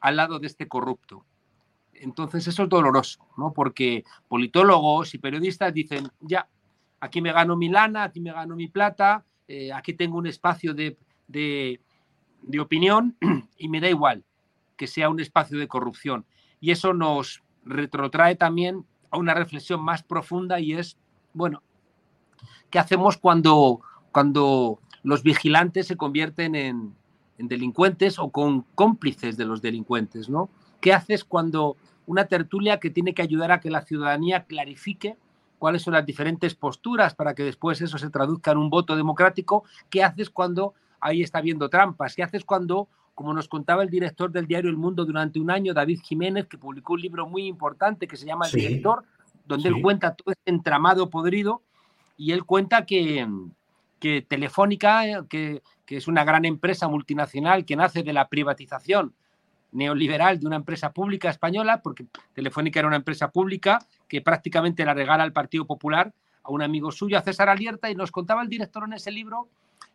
al 0.00 0.16
lado 0.16 0.38
de 0.38 0.46
este 0.46 0.68
corrupto. 0.68 1.24
Entonces 1.92 2.46
eso 2.46 2.62
es 2.62 2.68
doloroso, 2.68 3.26
¿no? 3.36 3.52
Porque 3.52 4.04
politólogos 4.28 5.14
y 5.14 5.18
periodistas 5.18 5.74
dicen, 5.74 6.10
ya, 6.20 6.48
aquí 7.00 7.20
me 7.20 7.32
gano 7.32 7.56
mi 7.56 7.68
lana, 7.68 8.04
aquí 8.04 8.20
me 8.20 8.32
gano 8.32 8.54
mi 8.56 8.68
plata, 8.68 9.24
eh, 9.48 9.72
aquí 9.72 9.94
tengo 9.94 10.18
un 10.18 10.26
espacio 10.26 10.72
de, 10.72 10.96
de, 11.26 11.80
de 12.42 12.60
opinión 12.60 13.16
y 13.58 13.68
me 13.68 13.80
da 13.80 13.88
igual 13.88 14.24
que 14.76 14.86
sea 14.86 15.08
un 15.08 15.20
espacio 15.20 15.58
de 15.58 15.68
corrupción. 15.68 16.24
Y 16.60 16.70
eso 16.70 16.94
nos, 16.94 17.43
retrotrae 17.64 18.36
también 18.36 18.84
a 19.10 19.18
una 19.18 19.34
reflexión 19.34 19.82
más 19.82 20.02
profunda 20.02 20.60
y 20.60 20.74
es, 20.74 20.96
bueno, 21.32 21.62
¿qué 22.70 22.78
hacemos 22.78 23.16
cuando, 23.16 23.80
cuando 24.12 24.80
los 25.02 25.22
vigilantes 25.22 25.86
se 25.86 25.96
convierten 25.96 26.54
en, 26.54 26.94
delincuentes 27.36 28.18
o 28.18 28.30
con 28.30 28.62
cómplices 28.74 29.36
de 29.36 29.44
los 29.44 29.60
delincuentes, 29.60 30.28
¿no? 30.28 30.48
¿Qué 30.80 30.92
haces 30.92 31.24
cuando 31.24 31.76
una 32.06 32.26
tertulia 32.26 32.78
que 32.78 32.90
tiene 32.90 33.12
que 33.12 33.22
ayudar 33.22 33.50
a 33.50 33.60
que 33.60 33.70
la 33.70 33.82
ciudadanía 33.82 34.44
clarifique 34.44 35.16
cuáles 35.58 35.82
son 35.82 35.94
las 35.94 36.06
diferentes 36.06 36.54
posturas 36.54 37.14
para 37.14 37.34
que 37.34 37.42
después 37.42 37.80
eso 37.80 37.98
se 37.98 38.08
traduzca 38.08 38.52
en 38.52 38.58
un 38.58 38.70
voto 38.70 38.94
democrático? 38.94 39.64
¿Qué 39.90 40.04
haces 40.04 40.30
cuando 40.30 40.74
ahí 41.00 41.22
está 41.22 41.38
habiendo 41.38 41.68
trampas? 41.68 42.14
¿Qué 42.14 42.22
haces 42.22 42.44
cuando 42.44 42.88
como 43.14 43.32
nos 43.32 43.48
contaba 43.48 43.82
el 43.82 43.90
director 43.90 44.30
del 44.30 44.46
diario 44.46 44.70
El 44.70 44.76
Mundo 44.76 45.04
durante 45.04 45.38
un 45.38 45.50
año, 45.50 45.72
David 45.72 46.00
Jiménez, 46.02 46.46
que 46.46 46.58
publicó 46.58 46.94
un 46.94 47.00
libro 47.00 47.26
muy 47.26 47.46
importante 47.46 48.08
que 48.08 48.16
se 48.16 48.26
llama 48.26 48.46
El 48.46 48.52
Director, 48.52 49.04
donde 49.46 49.68
él 49.68 49.80
cuenta 49.80 50.14
todo 50.14 50.32
este 50.32 50.50
entramado 50.50 51.10
podrido 51.10 51.62
y 52.16 52.32
él 52.32 52.44
cuenta 52.44 52.86
que, 52.86 53.28
que 54.00 54.22
Telefónica, 54.22 55.24
que, 55.28 55.62
que, 55.86 55.96
es 55.96 56.08
una 56.08 56.24
gran 56.24 56.44
empresa 56.44 56.88
multinacional 56.88 57.64
que 57.64 57.76
nace 57.76 58.02
de 58.02 58.12
la 58.12 58.28
privatización 58.28 59.14
neoliberal 59.72 60.40
de 60.40 60.46
una 60.46 60.56
empresa 60.56 60.92
pública 60.92 61.30
española, 61.30 61.82
porque 61.82 62.06
Telefónica 62.32 62.80
era 62.80 62.88
una 62.88 62.96
empresa 62.96 63.30
pública 63.30 63.84
que 64.08 64.22
prácticamente 64.22 64.84
la 64.84 64.94
regala 64.94 65.24
al 65.24 65.32
Partido 65.32 65.66
Popular 65.66 66.12
a 66.42 66.50
un 66.50 66.62
amigo 66.62 66.92
suyo, 66.92 67.18
a 67.18 67.22
César 67.22 67.48
Alierta, 67.48 67.90
y 67.90 67.94
nos 67.94 68.12
contaba 68.12 68.42
el 68.42 68.48
director 68.48 68.84
en 68.84 68.92
ese 68.92 69.10
libro 69.10 69.48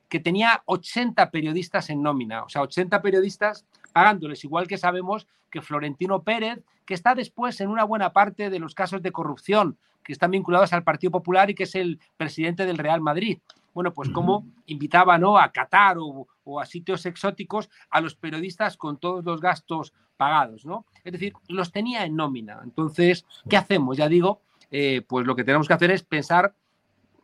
que 0.10 0.20
tenía 0.20 0.64
80 0.66 1.30
periodistas 1.32 1.90
en 1.90 2.02
nómina, 2.02 2.44
o 2.44 2.50
sea, 2.50 2.64
80 2.64 3.02
periodistas 3.02 3.66
pagándoles, 3.94 4.44
igual 4.44 4.68
que 4.68 4.78
sabemos 4.78 5.28
que 5.50 5.62
Florentino 5.62 6.24
Pérez, 6.24 6.64
que 6.86 6.94
está 6.94 7.16
después 7.16 7.62
en 7.62 7.70
una 7.70 7.84
buena 7.84 8.12
parte 8.12 8.50
de 8.50 8.60
los 8.60 8.74
casos 8.74 9.02
de 9.02 9.12
corrupción 9.12 9.78
que 10.04 10.14
están 10.14 10.32
vinculados 10.32 10.74
al 10.74 10.84
Partido 10.84 11.12
Popular 11.12 11.50
y 11.50 11.56
que 11.56 11.64
es 11.64 11.76
el 11.76 12.00
presidente 12.18 12.66
del 12.66 12.78
Real 12.78 13.02
Madrid. 13.02 13.40
Bueno, 13.74 13.94
pues 13.94 14.10
como 14.10 14.48
invitaba 14.66 15.18
¿no? 15.20 15.38
a 15.38 15.52
Qatar 15.52 15.98
o, 16.00 16.28
a 16.60 16.66
sitios 16.66 17.06
exóticos 17.06 17.70
a 17.92 18.02
los 18.02 18.16
periodistas 18.16 18.76
con 18.76 18.98
todos 18.98 19.24
los 19.24 19.40
gastos 19.40 19.94
pagados, 20.18 20.66
¿no? 20.66 20.86
Es 21.04 21.14
decir, 21.14 21.34
los 21.48 21.72
tenía 21.72 22.04
en 22.06 22.16
nómina. 22.16 22.60
Entonces, 22.64 23.26
¿qué 23.48 23.56
hacemos? 23.56 23.96
Ya 23.96 24.10
digo, 24.10 24.42
eh, 24.72 25.04
pues 25.08 25.28
lo 25.28 25.36
que 25.36 25.44
tenemos 25.44 25.68
que 25.68 25.74
hacer 25.74 25.92
es 25.92 26.04
pensar 26.04 26.56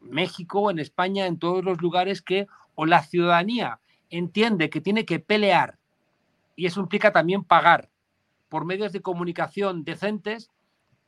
México, 0.02 0.70
en 0.70 0.80
España, 0.80 1.26
en 1.26 1.40
todos 1.40 1.64
los 1.64 1.82
lugares 1.82 2.22
que 2.22 2.48
o 2.76 2.86
la 2.86 3.04
ciudadanía 3.04 3.80
entiende 4.10 4.70
que 4.70 4.82
tiene 4.82 5.06
que 5.06 5.20
pelear 5.20 5.80
y 6.56 6.66
eso 6.66 6.80
implica 6.80 7.12
también 7.12 7.44
pagar 7.44 7.90
por 8.50 8.66
medios 8.66 8.92
de 8.92 9.02
comunicación 9.02 9.84
decentes, 9.84 10.50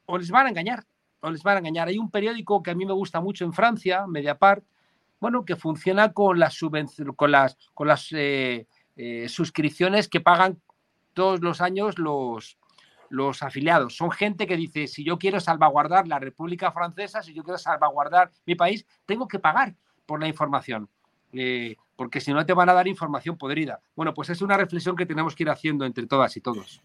o 0.05 0.17
les 0.17 0.31
van 0.31 0.47
a 0.47 0.49
engañar, 0.49 0.85
o 1.21 1.29
les 1.29 1.43
van 1.43 1.55
a 1.55 1.59
engañar. 1.59 1.87
Hay 1.87 1.97
un 1.97 2.11
periódico 2.11 2.61
que 2.63 2.71
a 2.71 2.75
mí 2.75 2.85
me 2.85 2.93
gusta 2.93 3.21
mucho 3.21 3.45
en 3.45 3.53
Francia, 3.53 4.05
Mediapart, 4.07 4.65
bueno, 5.19 5.45
que 5.45 5.55
funciona 5.55 6.13
con 6.13 6.39
las, 6.39 6.59
con 7.15 7.31
las, 7.31 7.57
con 7.73 7.87
las 7.87 8.11
eh, 8.11 8.67
eh, 8.95 9.29
suscripciones 9.29 10.07
que 10.07 10.19
pagan 10.19 10.61
todos 11.13 11.41
los 11.41 11.61
años 11.61 11.97
los, 11.97 12.59
los 13.09 13.41
afiliados. 13.41 13.95
Son 13.95 14.11
gente 14.11 14.45
que 14.45 14.57
dice, 14.57 14.87
si 14.87 15.03
yo 15.03 15.17
quiero 15.17 15.39
salvaguardar 15.39 16.07
la 16.07 16.19
República 16.19 16.71
Francesa, 16.71 17.23
si 17.23 17.33
yo 17.33 17.43
quiero 17.43 17.57
salvaguardar 17.57 18.31
mi 18.45 18.55
país, 18.55 18.85
tengo 19.05 19.27
que 19.27 19.39
pagar 19.39 19.75
por 20.05 20.19
la 20.19 20.27
información. 20.27 20.89
Eh, 21.33 21.75
porque 21.95 22.21
si 22.21 22.31
no 22.31 22.45
te 22.45 22.53
van 22.53 22.69
a 22.69 22.73
dar 22.73 22.87
información 22.87 23.37
podrida. 23.37 23.79
Bueno, 23.95 24.13
pues 24.13 24.29
es 24.29 24.41
una 24.41 24.57
reflexión 24.57 24.95
que 24.95 25.05
tenemos 25.05 25.35
que 25.35 25.43
ir 25.43 25.49
haciendo 25.49 25.85
entre 25.85 26.05
todas 26.05 26.35
y 26.37 26.41
todos. 26.41 26.81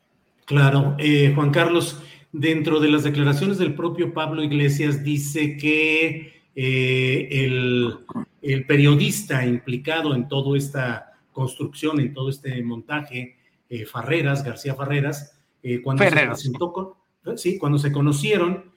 Claro, 0.47 0.97
eh, 0.99 1.33
Juan 1.35 1.51
Carlos, 1.51 2.03
dentro 2.33 2.81
de 2.81 2.89
las 2.89 3.05
declaraciones 3.05 3.59
del 3.59 3.75
propio 3.75 4.13
Pablo 4.13 4.43
Iglesias 4.43 5.05
dice 5.05 5.57
que 5.57 6.43
eh, 6.57 7.29
el, 7.31 8.65
periodista 8.67 9.47
implicado 9.47 10.15
en 10.15 10.29
toda 10.29 10.57
esta 10.59 11.13
construcción, 11.33 12.01
en 12.01 12.13
todo 12.13 12.31
este 12.31 12.63
montaje, 12.63 13.37
Farreras, 13.91 14.45
García 14.45 14.75
Farreras, 14.75 15.39
cuando 15.83 16.05
se 16.05 16.11
presentó 16.11 16.97
sí, 17.37 17.57
cuando 17.57 17.79
se 17.79 17.91
conocieron, 17.91 18.71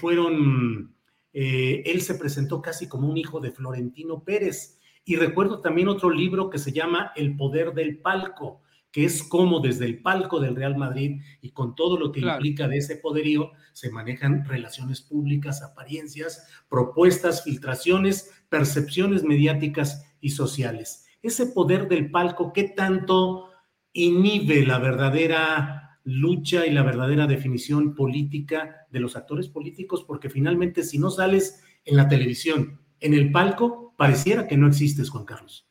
fueron, 0.00 0.92
él 1.32 2.00
se 2.00 2.14
presentó 2.14 2.60
casi 2.60 2.88
como 2.88 3.08
un 3.08 3.16
hijo 3.16 3.38
de 3.38 3.52
Florentino 3.52 4.20
Pérez 4.24 4.76
y 5.08 5.14
recuerdo 5.14 5.60
también 5.60 5.86
otro 5.86 6.10
libro 6.10 6.50
que 6.50 6.58
se 6.58 6.72
llama 6.72 7.12
El 7.14 7.36
poder 7.36 7.72
del 7.74 7.98
palco, 7.98 8.60
que 8.90 9.04
es 9.04 9.22
cómo 9.22 9.60
desde 9.60 9.84
el 9.84 10.02
palco 10.02 10.40
del 10.40 10.56
Real 10.56 10.76
Madrid 10.76 11.20
y 11.40 11.52
con 11.52 11.76
todo 11.76 11.96
lo 11.96 12.10
que 12.10 12.20
implica 12.20 12.66
de 12.66 12.78
ese 12.78 12.96
poderío, 12.96 13.52
se 13.72 13.88
manejan 13.90 14.44
relaciones 14.44 15.00
públicas, 15.00 15.62
apariencias, 15.62 16.48
propuestas, 16.68 17.44
filtraciones, 17.44 18.32
percepciones 18.48 19.22
mediáticas 19.22 20.04
y 20.20 20.30
sociales. 20.30 21.06
Ese 21.22 21.46
poder 21.46 21.86
del 21.86 22.10
palco, 22.10 22.52
¿qué 22.52 22.64
tanto 22.64 23.50
inhibe 23.92 24.66
la 24.66 24.80
verdadera 24.80 26.00
lucha 26.02 26.66
y 26.66 26.72
la 26.72 26.82
verdadera 26.82 27.28
definición 27.28 27.94
política 27.94 28.88
de 28.90 28.98
los 28.98 29.14
actores 29.14 29.48
políticos? 29.48 30.02
Porque 30.04 30.30
finalmente 30.30 30.82
si 30.82 30.98
no 30.98 31.10
sales 31.10 31.62
en 31.84 31.96
la 31.96 32.08
televisión, 32.08 32.80
en 32.98 33.14
el 33.14 33.30
palco, 33.30 33.85
pareciera 33.96 34.46
que 34.46 34.56
no 34.56 34.68
existes, 34.68 35.10
Juan 35.10 35.24
Carlos. 35.24 35.66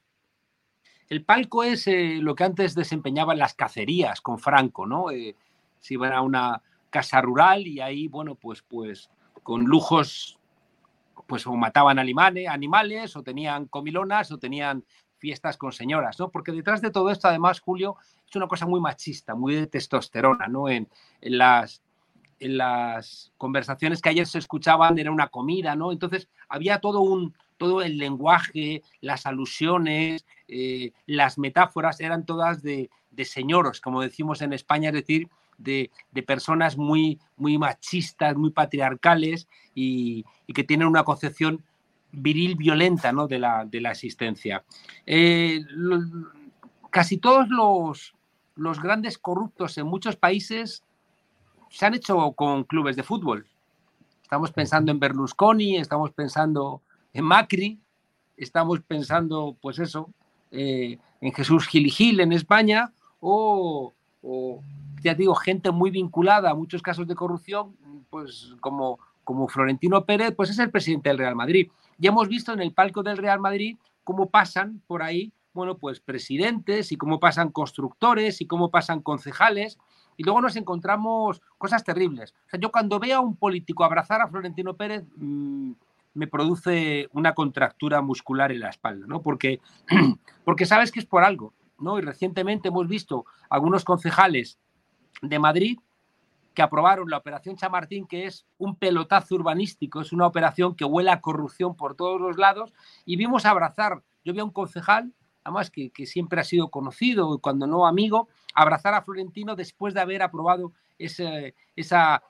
El 1.08 1.24
palco 1.24 1.64
es 1.64 1.88
eh, 1.88 2.18
lo 2.20 2.36
que 2.36 2.44
antes 2.44 2.74
desempeñaban 2.74 3.38
las 3.38 3.54
cacerías 3.54 4.22
con 4.22 4.40
Franco, 4.40 4.88
¿no? 4.88 5.12
Eh, 5.12 5.36
si 5.80 5.94
iban 5.94 6.14
a 6.14 6.22
una 6.22 6.62
casa 6.90 7.22
rural 7.22 7.68
y 7.68 7.80
ahí, 7.80 8.08
bueno, 8.08 8.36
pues, 8.36 8.64
pues 8.64 9.10
con 9.44 9.66
lujos, 9.66 10.40
pues 11.28 11.46
o 11.46 11.56
mataban 11.56 12.00
animales, 12.00 12.48
animales, 12.48 13.16
o 13.16 13.22
tenían 13.22 13.68
comilonas, 13.68 14.32
o 14.32 14.40
tenían 14.40 14.84
fiestas 15.20 15.58
con 15.58 15.72
señoras, 15.72 16.20
¿no? 16.20 16.32
Porque 16.32 16.52
detrás 16.52 16.82
de 16.82 16.90
todo 16.90 17.12
esto, 17.12 17.28
además, 17.28 17.60
Julio, 17.60 17.98
es 18.28 18.36
una 18.36 18.48
cosa 18.48 18.66
muy 18.66 18.80
machista, 18.80 19.36
muy 19.36 19.56
de 19.56 19.68
testosterona, 19.68 20.48
¿no? 20.48 20.70
En, 20.70 20.90
en 21.22 21.38
las, 21.38 21.84
en 22.40 22.58
las 22.58 23.32
conversaciones 23.38 24.02
que 24.02 24.10
ayer 24.10 24.26
se 24.26 24.40
escuchaban 24.40 24.98
era 24.98 25.12
una 25.12 25.28
comida, 25.28 25.76
¿no? 25.76 25.92
Entonces 25.92 26.28
había 26.50 26.80
todo 26.80 27.02
un, 27.02 27.36
todo 27.58 27.82
el 27.82 27.98
lenguaje, 27.98 28.84
las 29.02 29.26
alusiones, 29.26 30.26
eh, 30.48 30.92
las 31.06 31.38
metáforas 31.38 32.00
eran 32.00 32.26
todas 32.26 32.62
de, 32.62 32.90
señoros, 33.24 33.80
como 33.82 34.02
decimos 34.02 34.42
en 34.42 34.54
España, 34.54 34.90
es 34.90 34.96
decir, 34.96 35.30
de, 35.58 35.90
personas 36.26 36.78
muy, 36.78 37.20
muy 37.38 37.58
machistas, 37.58 38.36
muy 38.36 38.52
patriarcales 38.52 39.48
y, 39.74 40.26
que 40.54 40.64
tienen 40.64 40.88
una 40.88 41.04
concepción 41.04 41.64
viril 42.12 42.56
violenta 42.56 43.12
¿no? 43.12 43.28
de, 43.28 43.40
la, 43.40 43.66
de 43.66 43.82
la 43.82 43.92
existencia. 43.92 44.64
Eh, 45.06 45.62
casi 46.90 47.18
todos 47.18 47.50
los, 47.50 48.16
los 48.56 48.82
grandes 48.82 49.18
corruptos 49.18 49.78
en 49.78 49.88
muchos 49.88 50.16
países 50.16 50.84
se 51.70 51.86
han 51.86 51.94
hecho 51.94 52.32
con 52.34 52.64
clubes 52.64 52.96
de 52.96 53.04
fútbol. 53.04 53.48
Estamos 54.22 54.52
pensando 54.52 54.92
en 54.92 55.00
Berlusconi, 55.00 55.78
estamos 55.78 56.12
pensando 56.12 56.82
en 57.16 57.24
Macri, 57.24 57.80
estamos 58.36 58.82
pensando, 58.82 59.56
pues 59.62 59.80
eso, 59.80 60.10
eh, 60.52 60.98
en 61.22 61.32
Jesús 61.32 61.66
Gil 61.66 61.90
Gil 61.90 62.20
en 62.20 62.34
España, 62.34 62.92
o, 63.22 63.94
ya 65.02 65.16
digo, 65.16 65.34
gente 65.34 65.72
muy 65.72 65.92
vinculada 65.92 66.52
a 66.52 66.56
muchos 66.56 66.82
casos 66.82 67.08
de 67.08 67.16
corrupción, 67.16 67.74
pues 68.10 68.54
como, 68.60 69.00
como 69.24 69.48
Florentino 69.48 70.04
Pérez, 70.04 70.34
pues 70.36 70.50
es 70.50 70.60
el 70.60 70.72
presidente 70.72 71.08
del 71.08 71.18
Real 71.18 71.38
Madrid. 71.38 71.70
Ya 71.98 72.10
hemos 72.10 72.28
visto 72.28 72.52
en 72.52 72.62
el 72.62 72.74
palco 72.74 73.02
del 73.02 73.18
Real 73.18 73.40
Madrid 73.40 73.78
cómo 74.04 74.30
pasan 74.30 74.82
por 74.86 75.02
ahí, 75.02 75.32
bueno, 75.54 75.78
pues 75.78 76.02
presidentes 76.02 76.92
y 76.92 76.98
cómo 76.98 77.22
pasan 77.22 77.50
constructores 77.50 78.42
y 78.42 78.46
cómo 78.46 78.72
pasan 78.72 79.02
concejales. 79.02 79.78
Y 80.18 80.24
luego 80.24 80.42
nos 80.42 80.58
encontramos 80.58 81.42
cosas 81.58 81.86
terribles. 81.86 82.34
O 82.48 82.50
sea, 82.50 82.60
yo 82.60 82.72
cuando 82.74 83.00
veo 83.00 83.20
a 83.20 83.22
un 83.22 83.38
político 83.38 83.86
abrazar 83.86 84.22
a 84.22 84.28
Florentino 84.28 84.76
Pérez, 84.76 85.06
mm, 85.16 85.72
me 86.16 86.28
produce 86.28 87.08
una 87.12 87.34
contractura 87.34 88.02
muscular 88.02 88.52
en 88.52 88.62
la 88.62 88.70
espalda, 88.70 89.06
¿no? 89.08 89.22
Porque, 89.22 89.60
porque 90.44 90.66
sabes 90.66 90.92
que 90.92 91.00
es 91.00 91.06
por 91.06 91.24
algo, 91.24 91.54
¿no? 91.78 92.00
Y 92.00 92.02
recientemente 92.02 92.70
hemos 92.70 92.88
visto 92.88 93.26
algunos 93.50 93.84
concejales 93.84 94.58
de 95.22 95.38
Madrid 95.40 95.78
que 96.54 96.62
aprobaron 96.62 97.10
la 97.10 97.18
operación 97.18 97.58
Chamartín, 97.58 98.08
que 98.08 98.26
es 98.26 98.46
un 98.58 98.78
pelotazo 98.78 99.36
urbanístico, 99.36 100.02
es 100.02 100.14
una 100.14 100.26
operación 100.26 100.74
que 100.74 100.86
huele 100.86 101.12
a 101.12 101.20
corrupción 101.20 101.76
por 101.76 101.96
todos 101.96 102.20
los 102.20 102.38
lados, 102.38 102.74
y 103.04 103.18
vimos 103.18 103.46
abrazar, 103.46 104.02
yo 104.24 104.34
vi 104.34 104.40
a 104.40 104.46
un 104.46 104.52
concejal, 104.52 105.14
además 105.44 105.70
que, 105.70 105.92
que 105.92 106.06
siempre 106.06 106.40
ha 106.40 106.46
sido 106.46 106.70
conocido, 106.72 107.40
cuando 107.40 107.68
no 107.68 107.86
amigo, 107.86 108.30
abrazar 108.54 108.94
a 108.94 109.02
Florentino 109.02 109.58
después 109.58 109.94
de 109.94 110.00
haber 110.00 110.24
aprobado 110.24 110.72
esa, 110.98 111.52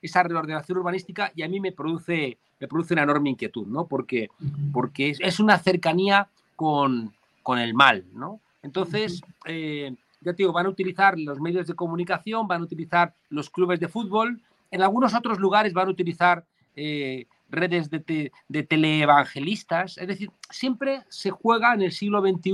esa 0.01 0.23
reordenación 0.23 0.79
urbanística 0.79 1.31
y 1.35 1.43
a 1.43 1.47
mí 1.47 1.59
me 1.59 1.71
produce, 1.71 2.39
me 2.59 2.67
produce 2.67 2.93
una 2.93 3.03
enorme 3.03 3.31
inquietud, 3.31 3.67
¿no? 3.67 3.87
Porque, 3.87 4.29
porque 4.71 5.15
es, 5.19 5.39
una 5.39 5.57
cercanía 5.57 6.27
con, 6.55 7.13
con, 7.43 7.59
el 7.59 7.73
mal, 7.73 8.05
¿no? 8.13 8.39
Entonces, 8.63 9.21
eh, 9.45 9.93
ya 10.21 10.33
te 10.33 10.37
digo, 10.37 10.53
van 10.53 10.65
a 10.65 10.69
utilizar 10.69 11.19
los 11.19 11.39
medios 11.39 11.67
de 11.67 11.73
comunicación, 11.73 12.47
van 12.47 12.61
a 12.61 12.65
utilizar 12.65 13.13
los 13.29 13.49
clubes 13.49 13.79
de 13.79 13.87
fútbol, 13.87 14.41
en 14.71 14.81
algunos 14.81 15.13
otros 15.13 15.39
lugares 15.39 15.73
van 15.73 15.87
a 15.87 15.91
utilizar 15.91 16.45
eh, 16.75 17.27
redes 17.49 17.89
de, 17.89 18.31
de, 18.47 18.63
teleevangelistas, 18.63 19.97
es 19.97 20.07
decir, 20.07 20.31
siempre 20.49 21.03
se 21.09 21.29
juega 21.29 21.73
en 21.73 21.83
el 21.83 21.91
siglo 21.91 22.21
XXI 22.21 22.53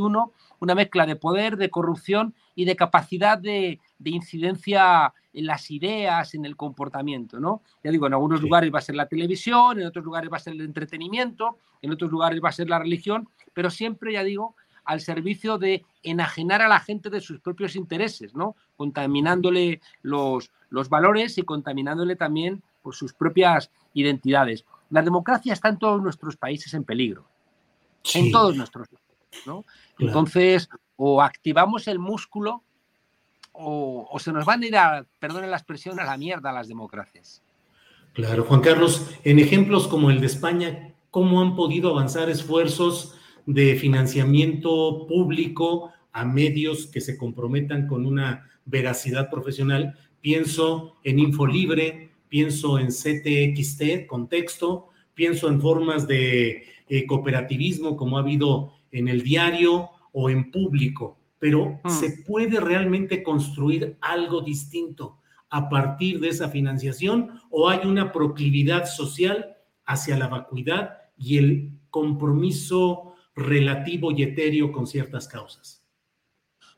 una 0.59 0.75
mezcla 0.75 1.05
de 1.05 1.15
poder, 1.15 1.57
de 1.57 1.69
corrupción 1.69 2.35
y 2.55 2.65
de 2.65 2.75
capacidad 2.75 3.37
de, 3.37 3.79
de 3.99 4.09
incidencia 4.09 5.13
en 5.33 5.45
las 5.45 5.71
ideas, 5.71 6.33
en 6.33 6.45
el 6.45 6.55
comportamiento, 6.55 7.39
¿no? 7.39 7.61
Ya 7.83 7.91
digo, 7.91 8.07
en 8.07 8.13
algunos 8.13 8.41
lugares 8.41 8.73
va 8.73 8.79
a 8.79 8.83
ser 8.83 8.95
la 8.95 9.07
televisión, 9.07 9.79
en 9.79 9.87
otros 9.87 10.03
lugares 10.03 10.31
va 10.31 10.37
a 10.37 10.41
ser 10.41 10.53
el 10.53 10.61
entretenimiento, 10.61 11.57
en 11.81 11.91
otros 11.91 12.11
lugares 12.11 12.41
va 12.43 12.49
a 12.49 12.53
ser 12.53 12.69
la 12.69 12.79
religión, 12.79 13.29
pero 13.53 13.69
siempre, 13.69 14.13
ya 14.13 14.23
digo, 14.23 14.55
al 14.83 15.01
servicio 15.01 15.57
de 15.57 15.85
enajenar 16.03 16.61
a 16.61 16.67
la 16.67 16.79
gente 16.79 17.09
de 17.09 17.21
sus 17.21 17.39
propios 17.39 17.75
intereses, 17.75 18.35
¿no? 18.35 18.55
Contaminándole 18.77 19.81
los, 20.01 20.51
los 20.69 20.89
valores 20.89 21.37
y 21.37 21.43
contaminándole 21.43 22.15
también 22.15 22.63
por 22.81 22.95
sus 22.95 23.13
propias 23.13 23.71
identidades. 23.93 24.65
La 24.89 25.01
democracia 25.01 25.53
está 25.53 25.69
en 25.69 25.79
todos 25.79 26.01
nuestros 26.01 26.35
países 26.35 26.73
en 26.73 26.83
peligro, 26.83 27.25
en 28.15 28.31
todos 28.31 28.55
nuestros 28.55 28.87
¿no? 29.45 29.63
Entonces, 29.99 30.69
o 30.97 31.21
activamos 31.21 31.87
el 31.87 31.99
músculo 31.99 32.63
o, 33.61 34.19
se 34.19 34.31
nos 34.31 34.45
van 34.45 34.63
a 34.63 34.65
ir 34.65 34.75
a, 34.75 35.05
perdone 35.19 35.47
la 35.47 35.57
expresión, 35.57 35.99
a 35.99 36.03
la 36.03 36.17
mierda 36.17 36.51
las 36.51 36.67
democracias. 36.67 37.41
Claro, 38.13 38.43
Juan 38.43 38.61
Carlos, 38.61 39.09
en 39.23 39.39
ejemplos 39.39 39.87
como 39.87 40.09
el 40.09 40.19
de 40.19 40.27
España, 40.27 40.93
¿cómo 41.09 41.41
han 41.41 41.55
podido 41.55 41.91
avanzar 41.91 42.29
esfuerzos 42.29 43.15
de 43.45 43.75
financiamiento 43.75 45.07
público 45.07 45.91
a 46.11 46.25
medios 46.25 46.87
que 46.87 47.01
se 47.01 47.17
comprometan 47.17 47.87
con 47.87 48.05
una 48.05 48.49
veracidad 48.65 49.29
profesional? 49.29 49.97
Pienso 50.19 50.97
en 51.03 51.19
Infolibre, 51.19 52.11
pienso 52.27 52.79
en 52.79 52.87
CTXT, 52.87 54.07
contexto, 54.07 54.89
pienso 55.13 55.47
en 55.47 55.61
formas 55.61 56.07
de 56.07 56.65
eh, 56.89 57.05
cooperativismo 57.05 57.95
como 57.95 58.17
ha 58.17 58.21
habido 58.21 58.73
en 58.91 59.07
el 59.07 59.23
diario 59.23 59.89
o 60.11 60.29
en 60.29 60.51
público 60.51 61.20
pero 61.41 61.79
mm. 61.83 61.89
¿se 61.89 62.23
puede 62.23 62.59
realmente 62.59 63.23
construir 63.23 63.97
algo 63.99 64.41
distinto 64.41 65.17
a 65.49 65.69
partir 65.69 66.19
de 66.19 66.29
esa 66.29 66.49
financiación 66.49 67.41
o 67.49 67.67
hay 67.67 67.79
una 67.87 68.11
proclividad 68.11 68.85
social 68.85 69.57
hacia 69.83 70.19
la 70.19 70.27
vacuidad 70.27 70.99
y 71.17 71.39
el 71.39 71.71
compromiso 71.89 73.15
relativo 73.35 74.11
y 74.11 74.21
etéreo 74.21 74.71
con 74.71 74.85
ciertas 74.85 75.27
causas? 75.27 75.83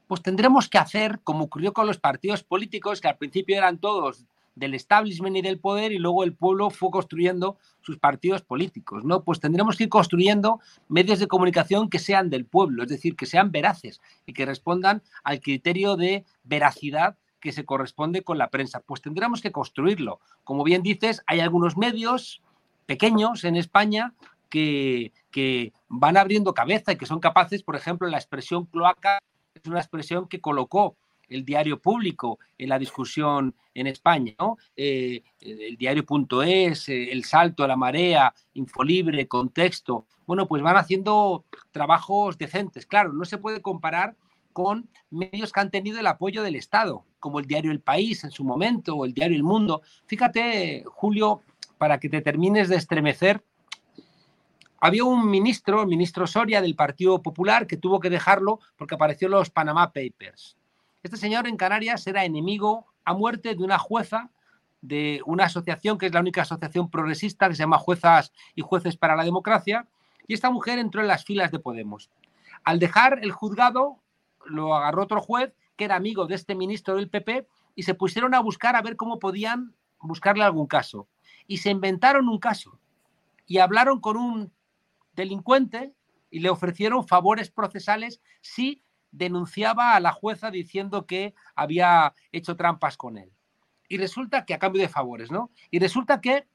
Pues 0.08 0.22
tendremos 0.22 0.70
que 0.70 0.78
hacer 0.78 1.20
como 1.26 1.44
ocurrió 1.44 1.74
con 1.74 1.86
los 1.86 2.00
partidos 2.00 2.42
políticos, 2.42 3.02
que 3.02 3.10
al 3.10 3.18
principio 3.18 3.58
eran 3.58 3.80
todos 3.80 4.26
del 4.56 4.74
establishment 4.74 5.38
y 5.38 5.42
del 5.42 5.60
poder 5.60 5.92
y 5.92 5.98
luego 5.98 6.24
el 6.24 6.34
pueblo 6.34 6.70
fue 6.70 6.92
construyendo 6.92 7.58
sus 7.82 7.98
partidos 7.98 8.42
políticos, 8.42 9.04
¿no? 9.04 9.24
Pues 9.24 9.40
tendremos 9.40 9.78
que 9.78 9.86
ir 9.86 9.90
construyendo 9.90 10.60
medios 10.88 11.20
de 11.20 11.28
comunicación 11.28 11.90
que 11.90 12.00
sean 12.00 12.30
del 12.30 12.46
pueblo, 12.46 12.84
es 12.84 12.90
decir, 12.90 13.16
que 13.16 13.26
sean 13.26 13.52
veraces 13.52 14.02
y 14.26 14.34
que 14.34 14.46
respondan 14.46 15.02
al 15.24 15.42
criterio 15.42 15.96
de 15.96 16.26
veracidad 16.44 17.18
que 17.40 17.52
se 17.52 17.66
corresponde 17.66 18.24
con 18.24 18.38
la 18.38 18.50
prensa. 18.50 18.80
Pues 18.80 19.02
tendremos 19.02 19.42
que 19.42 19.52
construirlo. 19.52 20.20
Como 20.44 20.64
bien 20.64 20.82
dices, 20.82 21.22
hay 21.28 21.42
algunos 21.42 21.76
medios 21.76 22.42
pequeños 22.86 23.44
en 23.44 23.56
España 23.56 24.14
que, 24.50 25.12
que 25.32 25.74
van 25.90 26.16
abriendo 26.16 26.54
cabeza 26.54 26.94
y 26.94 26.96
que 26.96 27.06
son 27.06 27.20
capaces, 27.20 27.64
por 27.64 27.76
ejemplo, 27.76 28.08
la 28.08 28.18
expresión 28.18 28.66
cloaca 28.66 29.20
es 29.56 29.66
una 29.68 29.80
expresión 29.80 30.28
que 30.28 30.42
colocó 30.42 30.96
el 31.30 31.46
diario 31.46 31.80
público 31.80 32.40
en 32.58 32.70
la 32.70 32.80
discusión 32.80 33.56
en 33.74 33.88
España, 33.88 34.34
¿no? 34.40 34.58
Eh, 34.76 35.24
el 35.40 35.78
diario.es, 35.78 36.90
eh, 36.90 37.12
El 37.12 37.24
Salto, 37.24 37.68
La 37.68 37.76
Marea, 37.76 38.34
Infolibre, 38.54 39.28
Contexto, 39.28 40.06
bueno, 40.26 40.48
pues 40.48 40.62
van 40.62 40.78
haciendo 40.78 41.46
trabajos 41.72 42.38
decentes. 42.38 42.86
Claro, 42.86 43.14
no 43.14 43.26
se 43.26 43.38
puede 43.38 43.62
comparar 43.62 44.16
con 44.54 44.90
medios 45.10 45.52
que 45.52 45.60
han 45.60 45.72
tenido 45.72 46.00
el 46.00 46.08
apoyo 46.08 46.44
del 46.44 46.56
Estado, 46.56 47.06
como 47.20 47.40
el 47.40 47.46
diario 47.46 47.72
El 47.72 47.82
País 47.82 48.24
en 48.24 48.32
su 48.32 48.44
momento 48.44 48.96
o 48.96 49.06
el 49.06 49.14
diario 49.14 49.36
El 49.36 49.44
Mundo. 49.44 49.82
Fíjate, 50.06 50.84
Julio, 50.86 51.42
para 51.78 52.00
que 52.00 52.10
te 52.10 52.22
termines 52.22 52.70
de 52.70 52.78
estremecer, 52.78 53.44
había 54.80 55.06
un 55.06 55.30
ministro, 55.30 55.82
el 55.82 55.88
ministro 55.88 56.28
Soria 56.28 56.62
del 56.62 56.76
Partido 56.76 57.22
Popular, 57.22 57.68
que 57.68 57.78
tuvo 57.78 58.00
que 58.00 58.10
dejarlo 58.10 58.60
porque 58.78 58.96
apareció 58.96 59.30
los 59.30 59.50
Panama 59.50 59.92
Papers. 59.92 60.58
Este 61.04 61.18
señor 61.18 61.48
en 61.48 61.58
Canarias 61.58 62.08
era 62.08 62.24
enemigo 62.24 62.88
a 63.04 63.14
muerte 63.14 63.56
de 63.56 63.64
una 63.64 63.78
jueza 63.78 64.32
de 64.82 65.22
una 65.26 65.46
asociación 65.46 65.98
que 65.98 66.06
es 66.06 66.14
la 66.14 66.20
única 66.20 66.42
asociación 66.42 66.90
progresista 66.90 67.48
que 67.48 67.56
se 67.56 67.60
llama 67.64 67.78
Juezas 67.78 68.34
y 68.56 68.62
Jueces 68.62 68.98
para 68.98 69.16
la 69.16 69.24
Democracia, 69.24 69.88
y 70.28 70.34
esta 70.34 70.50
mujer 70.50 70.78
entró 70.78 71.02
en 71.02 71.08
las 71.08 71.24
filas 71.24 71.52
de 71.52 71.60
Podemos. 71.60 72.10
Al 72.66 72.80
dejar 72.80 73.20
el 73.22 73.32
juzgado, 73.32 74.02
lo 74.46 74.76
agarró 74.76 75.04
otro 75.04 75.22
juez 75.22 75.54
que 75.78 75.86
era 75.86 75.96
amigo 75.96 76.26
de 76.26 76.36
este 76.36 76.54
ministro 76.54 76.96
del 76.96 77.10
PP 77.10 77.48
y 77.76 77.84
se 77.84 77.96
pusieron 77.96 78.34
a 78.34 78.42
buscar 78.42 78.76
a 78.76 78.82
ver 78.82 78.96
cómo 78.96 79.20
podían 79.20 79.74
buscarle 80.00 80.44
algún 80.44 80.68
caso. 80.68 81.08
Y 81.48 81.58
se 81.58 81.72
inventaron 81.72 82.30
un 82.30 82.40
caso 82.40 82.80
y 83.46 83.58
hablaron 83.58 84.00
con 84.00 84.18
un 84.18 84.54
delincuente 85.16 85.94
y 86.30 86.40
le 86.40 86.50
ofrecieron 86.50 87.08
favores 87.08 87.50
procesales 87.50 88.22
si 88.42 88.83
denunciaba 89.14 89.96
a 89.96 90.00
la 90.00 90.12
jueza 90.12 90.52
diciendo 90.52 91.06
que 91.06 91.34
había 91.56 92.14
hecho 92.32 92.58
trampas 92.58 92.98
con 92.98 93.18
él. 93.18 93.32
Y 93.88 93.98
resulta 93.98 94.44
que 94.44 94.54
a 94.54 94.60
cambio 94.60 94.82
de 94.82 94.90
favores, 94.90 95.32
¿no? 95.32 95.52
Y 95.72 95.80
resulta 95.80 96.20
que 96.20 96.48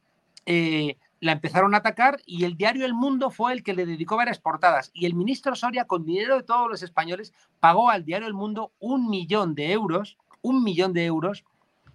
eh, 0.44 0.98
la 1.20 1.32
empezaron 1.32 1.74
a 1.74 1.78
atacar 1.78 2.20
y 2.26 2.44
el 2.44 2.56
diario 2.56 2.84
El 2.84 2.94
Mundo 2.94 3.30
fue 3.30 3.52
el 3.52 3.62
que 3.62 3.74
le 3.74 3.86
dedicó 3.86 4.16
varias 4.16 4.38
portadas. 4.38 4.90
Y 4.92 5.06
el 5.06 5.14
ministro 5.14 5.54
Soria, 5.54 5.86
con 5.86 6.04
dinero 6.04 6.36
de 6.36 6.42
todos 6.42 6.68
los 6.68 6.82
españoles, 6.82 7.32
pagó 7.60 7.90
al 7.90 8.04
diario 8.04 8.26
El 8.26 8.34
Mundo 8.34 8.72
un 8.78 9.08
millón 9.08 9.54
de 9.54 9.72
euros, 9.72 10.18
un 10.42 10.62
millón 10.62 10.92
de 10.92 11.06
euros, 11.06 11.44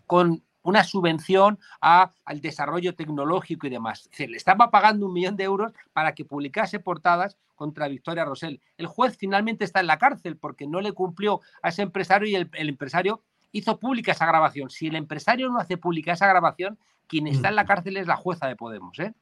con 0.08 0.44
una 0.64 0.84
subvención 0.84 1.60
a, 1.82 2.12
al 2.26 2.42
desarrollo 2.42 2.96
tecnológico 2.96 3.68
y 3.68 3.70
demás. 3.70 4.10
Se 4.12 4.28
le 4.28 4.38
estaba 4.38 4.72
pagando 4.72 5.06
un 5.06 5.14
millón 5.14 5.36
de 5.36 5.44
euros 5.44 5.74
para 5.94 6.16
que 6.16 6.26
publicase 6.26 6.80
portadas 6.80 7.38
contra 7.56 7.88
Victoria 7.88 8.26
Rosell. 8.26 8.60
El 8.78 8.88
juez 8.88 9.18
finalmente 9.18 9.64
está 9.66 9.80
en 9.80 9.88
la 9.88 9.98
cárcel 9.98 10.38
porque 10.38 10.68
no 10.68 10.82
le 10.82 10.94
cumplió 10.94 11.42
a 11.62 11.70
ese 11.70 11.84
empresario 11.84 12.28
y 12.28 12.36
el, 12.36 12.50
el 12.54 12.70
empresario 12.70 13.22
hizo 13.52 13.80
pública 13.80 14.12
esa 14.12 14.26
grabación. 14.26 14.70
Si 14.70 14.88
el 14.88 14.96
empresario 14.96 15.50
no 15.50 15.60
hace 15.60 15.78
pública 15.78 16.14
esa 16.14 16.28
grabación, 16.28 16.78
quien 17.08 17.28
está 17.28 17.50
en 17.50 17.56
la 17.56 17.66
cárcel 17.66 17.98
es 17.98 18.08
la 18.08 18.16
jueza 18.16 18.48
de 18.48 18.56
Podemos. 18.56 18.98
¿eh? 19.00 19.14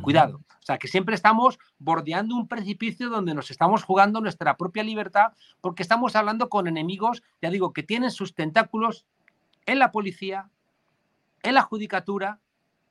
Cuidado. 0.00 0.38
O 0.38 0.62
sea, 0.66 0.78
que 0.78 0.88
siempre 0.88 1.14
estamos 1.14 1.60
bordeando 1.78 2.34
un 2.34 2.48
precipicio 2.48 3.08
donde 3.08 3.34
nos 3.34 3.52
estamos 3.52 3.84
jugando 3.84 4.20
nuestra 4.20 4.56
propia 4.56 4.82
libertad 4.82 5.32
porque 5.60 5.82
estamos 5.82 6.16
hablando 6.16 6.48
con 6.48 6.66
enemigos, 6.66 7.22
ya 7.40 7.50
digo, 7.50 7.72
que 7.72 7.84
tienen 7.84 8.10
sus 8.10 8.34
tentáculos 8.34 9.06
en 9.64 9.78
la 9.78 9.92
policía, 9.92 10.50
en 11.48 11.54
la 11.54 11.62
judicatura 11.62 12.40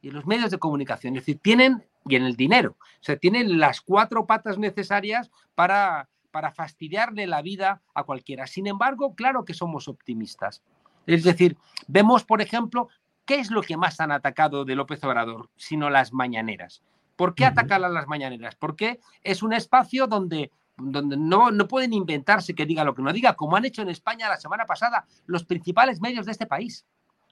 y 0.01 0.09
en 0.09 0.15
los 0.15 0.25
medios 0.25 0.51
de 0.51 0.59
comunicación. 0.59 1.15
Es 1.15 1.23
decir, 1.23 1.39
tienen, 1.41 1.83
y 2.07 2.15
en 2.15 2.23
el 2.23 2.35
dinero, 2.35 2.77
o 2.79 3.03
sea, 3.03 3.17
tienen 3.17 3.59
las 3.59 3.81
cuatro 3.81 4.25
patas 4.25 4.57
necesarias 4.57 5.31
para, 5.55 6.09
para 6.31 6.51
fastidiarle 6.51 7.27
la 7.27 7.41
vida 7.41 7.81
a 7.93 8.03
cualquiera. 8.03 8.47
Sin 8.47 8.67
embargo, 8.67 9.15
claro 9.15 9.45
que 9.45 9.53
somos 9.53 9.87
optimistas. 9.87 10.63
Es 11.05 11.23
decir, 11.23 11.57
vemos, 11.87 12.23
por 12.23 12.41
ejemplo, 12.41 12.89
¿Qué 13.25 13.39
es 13.39 13.49
lo 13.49 13.63
que 13.63 13.75
más 13.75 13.99
han 13.99 14.11
atacado 14.11 14.65
de 14.65 14.75
López 14.75 15.03
Obrador, 15.03 15.49
sino 15.55 15.89
las 15.89 16.13
mañaneras? 16.13 16.83
¿Por 17.15 17.33
qué 17.33 17.45
atacar 17.45 17.83
a 17.83 17.89
las 17.89 18.07
mañaneras? 18.07 18.55
Porque 18.55 18.99
es 19.23 19.41
un 19.41 19.53
espacio 19.53 20.05
donde, 20.05 20.51
donde 20.77 21.17
no, 21.17 21.49
no 21.49 21.67
pueden 21.67 21.93
inventarse 21.93 22.53
que 22.53 22.67
diga 22.67 22.83
lo 22.83 22.93
que 22.93 23.01
no 23.01 23.11
diga, 23.11 23.35
como 23.35 23.55
han 23.55 23.65
hecho 23.65 23.81
en 23.81 23.89
España 23.89 24.29
la 24.29 24.37
semana 24.37 24.65
pasada 24.65 25.05
los 25.25 25.43
principales 25.43 26.01
medios 26.01 26.27
de 26.27 26.33
este 26.33 26.45
país. 26.45 26.85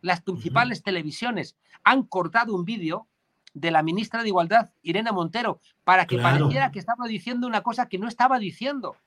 Las 0.04 0.22
principales 0.22 0.84
televisiones 0.84 1.56
han 1.86 2.04
cortado 2.04 2.54
un 2.54 2.66
vídeo 2.66 3.08
de 3.54 3.72
la 3.72 3.84
ministra 3.84 4.22
de 4.22 4.28
Igualdad, 4.28 4.72
Irene 4.82 5.14
Montero, 5.14 5.62
para 5.86 6.06
que 6.06 6.18
pareciera 6.18 6.72
que 6.72 6.80
estaba 6.80 7.08
diciendo 7.08 7.48
una 7.48 7.62
cosa 7.62 7.88
que 7.88 7.98
no 7.98 8.10
estaba 8.10 8.38
diciendo. 8.38 8.98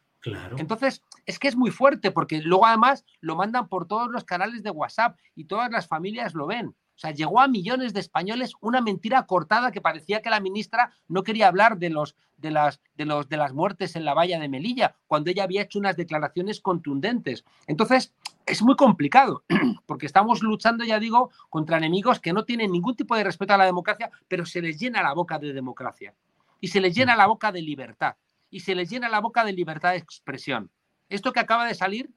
Entonces, 0.56 1.02
es 1.26 1.38
que 1.38 1.48
es 1.48 1.56
muy 1.56 1.70
fuerte 1.70 2.12
porque 2.12 2.40
luego 2.40 2.64
además 2.64 3.04
lo 3.20 3.36
mandan 3.36 3.68
por 3.68 3.86
todos 3.86 4.10
los 4.10 4.24
canales 4.24 4.62
de 4.62 4.70
WhatsApp 4.70 5.18
y 5.34 5.44
todas 5.44 5.70
las 5.70 5.86
familias 5.86 6.32
lo 6.32 6.46
ven. 6.46 6.74
O 6.96 6.98
sea, 6.98 7.10
llegó 7.10 7.40
a 7.40 7.48
millones 7.48 7.92
de 7.92 8.00
españoles 8.00 8.54
una 8.60 8.80
mentira 8.80 9.26
cortada 9.26 9.70
que 9.70 9.82
parecía 9.82 10.22
que 10.22 10.30
la 10.30 10.40
ministra 10.40 10.92
no 11.08 11.22
quería 11.22 11.48
hablar 11.48 11.76
de, 11.76 11.90
los, 11.90 12.16
de, 12.38 12.50
las, 12.50 12.80
de, 12.94 13.04
los, 13.04 13.28
de 13.28 13.36
las 13.36 13.52
muertes 13.52 13.96
en 13.96 14.06
la 14.06 14.14
valla 14.14 14.40
de 14.40 14.48
Melilla, 14.48 14.96
cuando 15.06 15.30
ella 15.30 15.44
había 15.44 15.62
hecho 15.62 15.78
unas 15.78 15.96
declaraciones 15.96 16.62
contundentes. 16.62 17.44
Entonces, 17.66 18.14
es 18.46 18.62
muy 18.62 18.76
complicado, 18.76 19.44
porque 19.86 20.06
estamos 20.06 20.42
luchando, 20.42 20.84
ya 20.84 20.98
digo, 20.98 21.30
contra 21.50 21.76
enemigos 21.76 22.18
que 22.18 22.32
no 22.32 22.44
tienen 22.44 22.72
ningún 22.72 22.96
tipo 22.96 23.14
de 23.14 23.24
respeto 23.24 23.52
a 23.52 23.58
la 23.58 23.66
democracia, 23.66 24.10
pero 24.26 24.46
se 24.46 24.62
les 24.62 24.78
llena 24.80 25.02
la 25.02 25.12
boca 25.12 25.38
de 25.38 25.52
democracia 25.52 26.14
y 26.60 26.68
se 26.68 26.80
les 26.80 26.94
llena 26.94 27.14
la 27.14 27.26
boca 27.26 27.52
de 27.52 27.60
libertad 27.60 28.16
y 28.48 28.60
se 28.60 28.74
les 28.74 28.88
llena 28.88 29.08
la 29.08 29.20
boca 29.20 29.44
de 29.44 29.52
libertad 29.52 29.90
de 29.90 29.98
expresión. 29.98 30.70
Esto 31.08 31.32
que 31.32 31.40
acaba 31.40 31.66
de 31.66 31.74
salir, 31.74 32.10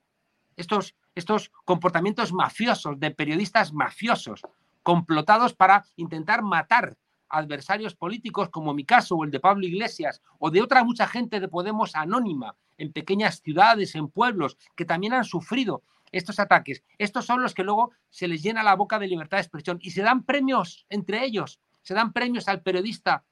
estos, 0.55 0.95
estos 1.15 1.51
comportamientos 1.65 2.31
mafiosos 2.31 2.99
de 2.99 3.11
periodistas 3.11 3.73
mafiosos, 3.73 4.41
complotados 4.83 5.53
para 5.53 5.85
intentar 5.95 6.41
matar 6.41 6.97
adversarios 7.29 7.95
políticos, 7.95 8.49
como 8.49 8.73
mi 8.73 8.85
caso 8.85 9.15
o 9.15 9.23
el 9.23 9.31
de 9.31 9.39
Pablo 9.39 9.65
Iglesias, 9.65 10.21
o 10.39 10.49
de 10.49 10.61
otra 10.61 10.83
mucha 10.83 11.07
gente 11.07 11.39
de 11.39 11.47
Podemos 11.47 11.95
anónima 11.95 12.55
en 12.77 12.91
pequeñas 12.91 13.41
ciudades, 13.41 13.93
en 13.95 14.09
pueblos, 14.09 14.57
que 14.75 14.85
también 14.85 15.13
han 15.13 15.25
sufrido 15.25 15.83
estos 16.11 16.39
ataques. 16.39 16.83
Estos 16.97 17.25
son 17.25 17.43
los 17.43 17.53
que 17.53 17.63
luego 17.63 17.91
se 18.09 18.27
les 18.27 18.41
llena 18.41 18.63
la 18.63 18.75
boca 18.75 18.97
de 18.97 19.07
libertad 19.07 19.37
de 19.37 19.41
expresión 19.41 19.77
y 19.81 19.91
se 19.91 20.01
dan 20.01 20.23
premios 20.23 20.85
entre 20.89 21.23
ellos. 21.23 21.59
Se 21.83 21.93
dan 21.93 22.13
premios 22.13 22.47
al 22.47 22.61
periodista 22.61 23.23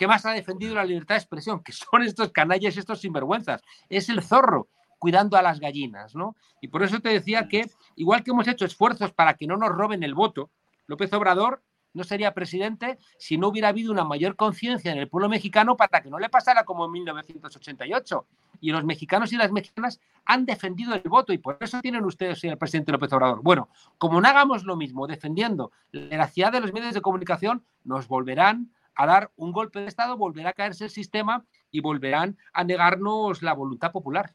¿Qué 0.00 0.06
más 0.06 0.24
ha 0.24 0.30
defendido 0.30 0.74
la 0.74 0.86
libertad 0.86 1.16
de 1.16 1.18
expresión? 1.18 1.62
Que 1.62 1.72
son 1.72 2.02
estos 2.02 2.30
canallas, 2.30 2.78
estos 2.78 3.02
sinvergüenzas. 3.02 3.60
Es 3.90 4.08
el 4.08 4.22
zorro 4.22 4.68
cuidando 4.98 5.36
a 5.36 5.42
las 5.42 5.60
gallinas, 5.60 6.14
¿no? 6.14 6.36
Y 6.62 6.68
por 6.68 6.82
eso 6.82 7.00
te 7.00 7.10
decía 7.10 7.48
que, 7.48 7.70
igual 7.96 8.24
que 8.24 8.30
hemos 8.30 8.48
hecho 8.48 8.64
esfuerzos 8.64 9.12
para 9.12 9.34
que 9.34 9.46
no 9.46 9.58
nos 9.58 9.68
roben 9.68 10.02
el 10.02 10.14
voto, 10.14 10.48
López 10.90 11.12
Obrador 11.12 11.62
no 11.94 12.02
sería 12.02 12.34
presidente 12.34 12.98
si 13.16 13.38
no 13.38 13.48
hubiera 13.48 13.68
habido 13.68 13.92
una 13.92 14.02
mayor 14.02 14.34
conciencia 14.34 14.90
en 14.90 14.98
el 14.98 15.08
pueblo 15.08 15.28
mexicano 15.28 15.76
para 15.76 16.02
que 16.02 16.10
no 16.10 16.18
le 16.18 16.28
pasara 16.28 16.64
como 16.64 16.84
en 16.86 16.90
1988. 16.90 18.26
Y 18.60 18.72
los 18.72 18.84
mexicanos 18.84 19.32
y 19.32 19.36
las 19.36 19.52
mexicanas 19.52 20.00
han 20.24 20.46
defendido 20.46 20.92
el 20.94 21.02
voto 21.02 21.32
y 21.32 21.38
por 21.38 21.58
eso 21.60 21.80
tienen 21.80 22.04
ustedes 22.04 22.42
el 22.42 22.58
presidente 22.58 22.90
López 22.90 23.12
Obrador. 23.12 23.40
Bueno, 23.40 23.68
como 23.98 24.20
no 24.20 24.26
hagamos 24.26 24.64
lo 24.64 24.76
mismo 24.76 25.06
defendiendo 25.06 25.70
la 25.92 26.08
veracidad 26.08 26.50
de 26.50 26.60
los 26.60 26.72
medios 26.72 26.92
de 26.92 27.00
comunicación, 27.00 27.64
nos 27.84 28.08
volverán 28.08 28.72
a 28.96 29.06
dar 29.06 29.30
un 29.36 29.52
golpe 29.52 29.80
de 29.80 29.86
Estado, 29.86 30.16
volverá 30.16 30.50
a 30.50 30.54
caerse 30.54 30.84
el 30.84 30.90
sistema 30.90 31.44
y 31.70 31.80
volverán 31.80 32.36
a 32.52 32.64
negarnos 32.64 33.42
la 33.42 33.54
voluntad 33.54 33.92
popular. 33.92 34.34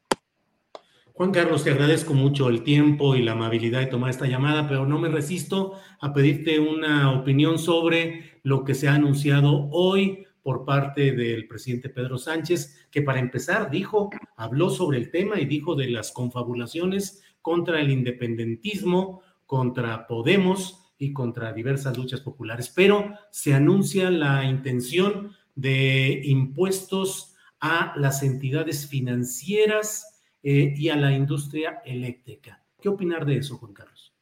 Juan 1.18 1.32
Carlos, 1.32 1.64
te 1.64 1.72
agradezco 1.72 2.14
mucho 2.14 2.50
el 2.50 2.62
tiempo 2.64 3.16
y 3.16 3.24
la 3.24 3.32
amabilidad 3.32 3.80
de 3.80 3.86
tomar 3.86 4.10
esta 4.10 4.28
llamada, 4.28 4.68
pero 4.68 4.86
no 4.86 5.00
me 5.00 5.08
resisto 5.08 5.80
a 6.02 6.12
pedirte 6.12 6.60
una 6.60 7.14
opinión 7.14 7.58
sobre 7.58 8.42
lo 8.44 8.66
que 8.66 8.76
se 8.76 8.90
ha 8.90 8.96
anunciado 8.96 9.70
hoy 9.72 10.26
por 10.44 10.66
parte 10.66 11.14
del 11.14 11.48
presidente 11.48 11.88
Pedro 11.88 12.18
Sánchez, 12.18 12.90
que 12.92 13.02
para 13.02 13.22
empezar 13.22 13.72
dijo, 13.72 14.10
habló 14.36 14.70
sobre 14.70 14.98
el 14.98 15.10
tema 15.10 15.40
y 15.40 15.46
dijo 15.46 15.74
de 15.76 15.88
las 15.88 16.12
confabulaciones 16.12 17.24
contra 17.42 17.80
el 17.80 17.92
independentismo, 17.92 19.22
contra 19.46 20.08
Podemos, 20.08 20.86
y 20.98 21.14
contra 21.14 21.54
diversas 21.54 21.98
luchas 21.98 22.22
populares, 22.22 22.72
pero 22.74 23.14
se 23.32 23.54
anuncia 23.54 24.10
la 24.10 24.44
intención 24.44 25.32
de 25.56 26.22
impuestos 26.26 27.36
a 27.60 27.94
las 27.98 28.24
entidades 28.24 28.88
financieras 28.88 30.15
eh, 30.48 30.76
y 30.78 30.90
a 30.90 30.96
la 30.96 31.12
industria 31.12 31.82
eléctrica. 31.84 32.62
¿Qué 32.80 32.88
opinar 32.88 33.26
de 33.26 33.38
eso, 33.38 33.58
Juan 33.58 33.74
Carlos? 33.74 34.14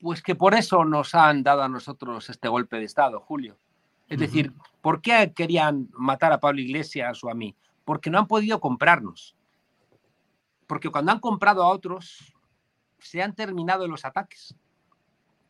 Pues 0.00 0.22
que 0.22 0.34
por 0.34 0.54
eso 0.54 0.84
nos 0.84 1.14
han 1.14 1.44
dado 1.44 1.62
a 1.62 1.68
nosotros 1.68 2.28
este 2.28 2.48
golpe 2.48 2.78
de 2.78 2.84
Estado, 2.84 3.20
Julio. 3.20 3.56
Es 4.08 4.18
decir, 4.18 4.52
¿por 4.80 5.00
qué 5.00 5.32
querían 5.32 5.88
matar 5.92 6.32
a 6.32 6.40
Pablo 6.40 6.60
Iglesias 6.60 7.22
o 7.22 7.30
a 7.30 7.34
mí? 7.34 7.54
Porque 7.84 8.10
no 8.10 8.18
han 8.18 8.26
podido 8.26 8.58
comprarnos. 8.58 9.36
Porque 10.66 10.90
cuando 10.90 11.12
han 11.12 11.20
comprado 11.20 11.62
a 11.62 11.68
otros, 11.68 12.34
se 12.98 13.22
han 13.22 13.36
terminado 13.36 13.86
los 13.86 14.04
ataques. 14.04 14.56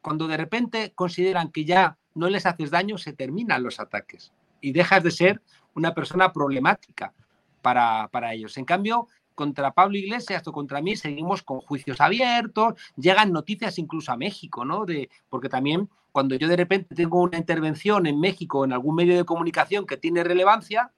Cuando 0.02 0.28
de 0.28 0.36
repente 0.36 0.92
consideran 0.94 1.50
que 1.50 1.64
ya 1.64 1.96
no 2.14 2.28
les 2.28 2.44
haces 2.44 2.70
daño, 2.70 2.98
se 2.98 3.14
terminan 3.14 3.62
los 3.62 3.80
ataques 3.80 4.30
y 4.60 4.72
dejas 4.72 5.02
de 5.02 5.10
ser 5.10 5.40
una 5.74 5.94
persona 5.94 6.34
problemática 6.34 7.14
para, 7.62 8.08
para 8.08 8.34
ellos. 8.34 8.58
En 8.58 8.66
cambio, 8.66 9.08
contra 9.34 9.72
Pablo 9.72 9.96
Iglesias 9.96 10.46
o 10.46 10.52
contra 10.52 10.82
mí 10.82 10.96
seguimos 10.96 11.42
con 11.42 11.60
juicios 11.60 12.00
abiertos, 12.00 12.74
llegan 12.96 13.32
noticias 13.32 13.78
incluso 13.78 14.12
a 14.12 14.16
México, 14.16 14.64
¿no? 14.64 14.84
De, 14.84 15.08
porque 15.28 15.48
también 15.48 15.88
cuando 16.12 16.34
yo 16.34 16.48
de 16.48 16.56
repente 16.56 16.94
tengo 16.94 17.20
una 17.20 17.38
intervención 17.38 18.06
en 18.06 18.20
México 18.20 18.64
en 18.64 18.72
algún 18.72 18.96
medio 18.96 19.16
de 19.16 19.24
comunicación 19.24 19.86
que 19.86 19.96
tiene 19.96 20.24
relevancia, 20.24 20.92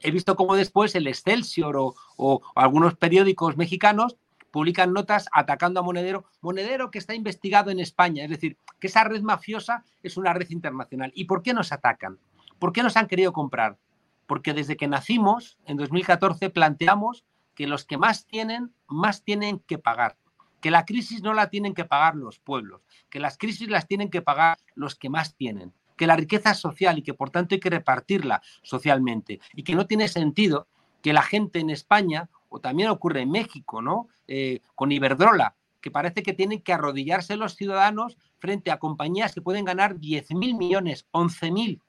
he 0.00 0.10
visto 0.10 0.36
como 0.36 0.54
después 0.54 0.94
el 0.94 1.06
Excelsior 1.06 1.76
o, 1.76 1.94
o 2.16 2.42
algunos 2.54 2.94
periódicos 2.94 3.56
mexicanos 3.56 4.16
publican 4.50 4.92
notas 4.92 5.28
atacando 5.32 5.80
a 5.80 5.82
Monedero, 5.82 6.24
Monedero 6.40 6.90
que 6.90 6.98
está 6.98 7.14
investigado 7.14 7.70
en 7.70 7.80
España, 7.80 8.24
es 8.24 8.30
decir, 8.30 8.56
que 8.78 8.86
esa 8.86 9.04
red 9.04 9.22
mafiosa 9.22 9.84
es 10.02 10.16
una 10.16 10.32
red 10.32 10.48
internacional. 10.50 11.12
¿Y 11.14 11.24
por 11.24 11.42
qué 11.42 11.52
nos 11.52 11.72
atacan? 11.72 12.18
¿Por 12.58 12.72
qué 12.72 12.82
nos 12.82 12.96
han 12.96 13.06
querido 13.06 13.32
comprar? 13.32 13.78
Porque 14.26 14.54
desde 14.54 14.76
que 14.76 14.88
nacimos, 14.88 15.58
en 15.64 15.76
2014, 15.76 16.50
planteamos 16.50 17.24
que 17.58 17.66
los 17.66 17.84
que 17.84 17.98
más 17.98 18.24
tienen, 18.24 18.72
más 18.86 19.24
tienen 19.24 19.58
que 19.58 19.78
pagar. 19.78 20.16
que 20.60 20.70
la 20.70 20.84
crisis 20.84 21.22
no 21.22 21.34
la 21.34 21.50
tienen 21.50 21.74
que 21.74 21.84
pagar 21.84 22.14
los 22.14 22.38
pueblos, 22.38 22.82
que 23.10 23.18
las 23.20 23.36
crisis 23.36 23.68
las 23.68 23.86
tienen 23.86 24.10
que 24.10 24.22
pagar 24.22 24.58
los 24.74 24.94
que 24.94 25.08
más 25.08 25.34
tienen, 25.36 25.72
que 25.96 26.06
la 26.06 26.16
riqueza 26.16 26.52
es 26.52 26.58
social 26.58 26.98
y 26.98 27.02
que 27.02 27.14
por 27.14 27.30
tanto 27.30 27.54
hay 27.54 27.60
que 27.60 27.70
repartirla 27.70 28.42
socialmente 28.62 29.40
y 29.54 29.64
que 29.64 29.74
no 29.74 29.86
tiene 29.86 30.06
sentido 30.06 30.68
que 31.02 31.12
la 31.12 31.22
gente 31.22 31.58
en 31.58 31.70
España, 31.70 32.28
o 32.48 32.60
también 32.60 32.90
ocurre 32.90 33.22
en 33.22 33.30
México, 33.30 33.82
¿no? 33.82 34.08
Eh, 34.28 34.60
con 34.76 34.90
Iberdrola, 34.90 35.56
que 35.80 35.90
parece 35.90 36.22
que 36.22 36.34
tienen 36.34 36.60
que 36.60 36.72
arrodillarse 36.72 37.36
los 37.36 37.56
ciudadanos 37.56 38.18
frente 38.38 38.70
a 38.70 38.78
compañías 38.78 39.34
que 39.34 39.42
pueden 39.42 39.64
ganar 39.64 39.96
10.000 39.96 40.56
millones, 40.56 41.06
11.000, 41.12 41.80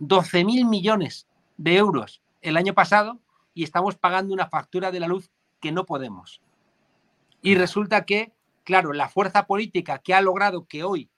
12.000 0.00 0.68
millones 0.68 1.28
de 1.58 1.76
euros 1.76 2.22
el 2.40 2.56
año 2.56 2.72
pasado 2.72 3.20
y 3.54 3.64
estamos 3.64 3.96
pagando 3.96 4.34
una 4.34 4.48
factura 4.48 4.90
de 4.90 5.00
la 5.00 5.08
luz 5.08 5.30
que 5.60 5.72
no 5.72 5.84
podemos. 5.86 6.40
Y 7.42 7.54
resulta 7.54 8.04
que, 8.04 8.32
claro, 8.64 8.92
la 8.92 9.08
fuerza 9.08 9.46
política 9.46 9.98
que 9.98 10.14
ha 10.14 10.20
logrado 10.20 10.66
que 10.66 10.84
hoy 10.84 11.10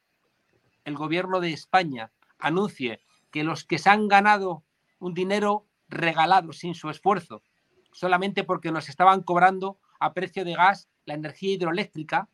el 0.85 0.97
gobierno 0.97 1.41
de 1.41 1.53
España 1.53 2.13
anuncie 2.39 3.01
que 3.31 3.45
los 3.45 3.65
que 3.65 3.79
se 3.79 3.91
han 3.91 4.09
ganado 4.09 4.65
un 4.99 5.15
dinero 5.15 5.67
regalado 5.89 6.53
sin 6.53 6.75
su 6.75 6.91
esfuerzo, 6.91 7.43
solamente 7.93 8.45
porque 8.45 8.73
nos 8.73 8.89
estaban 8.89 9.23
cobrando 9.23 9.79
a 9.99 10.13
precio 10.13 10.45
de 10.45 10.55
gas 10.55 10.89
la 11.05 11.15
energía 11.15 11.55
hidroeléctrica, 11.55 12.29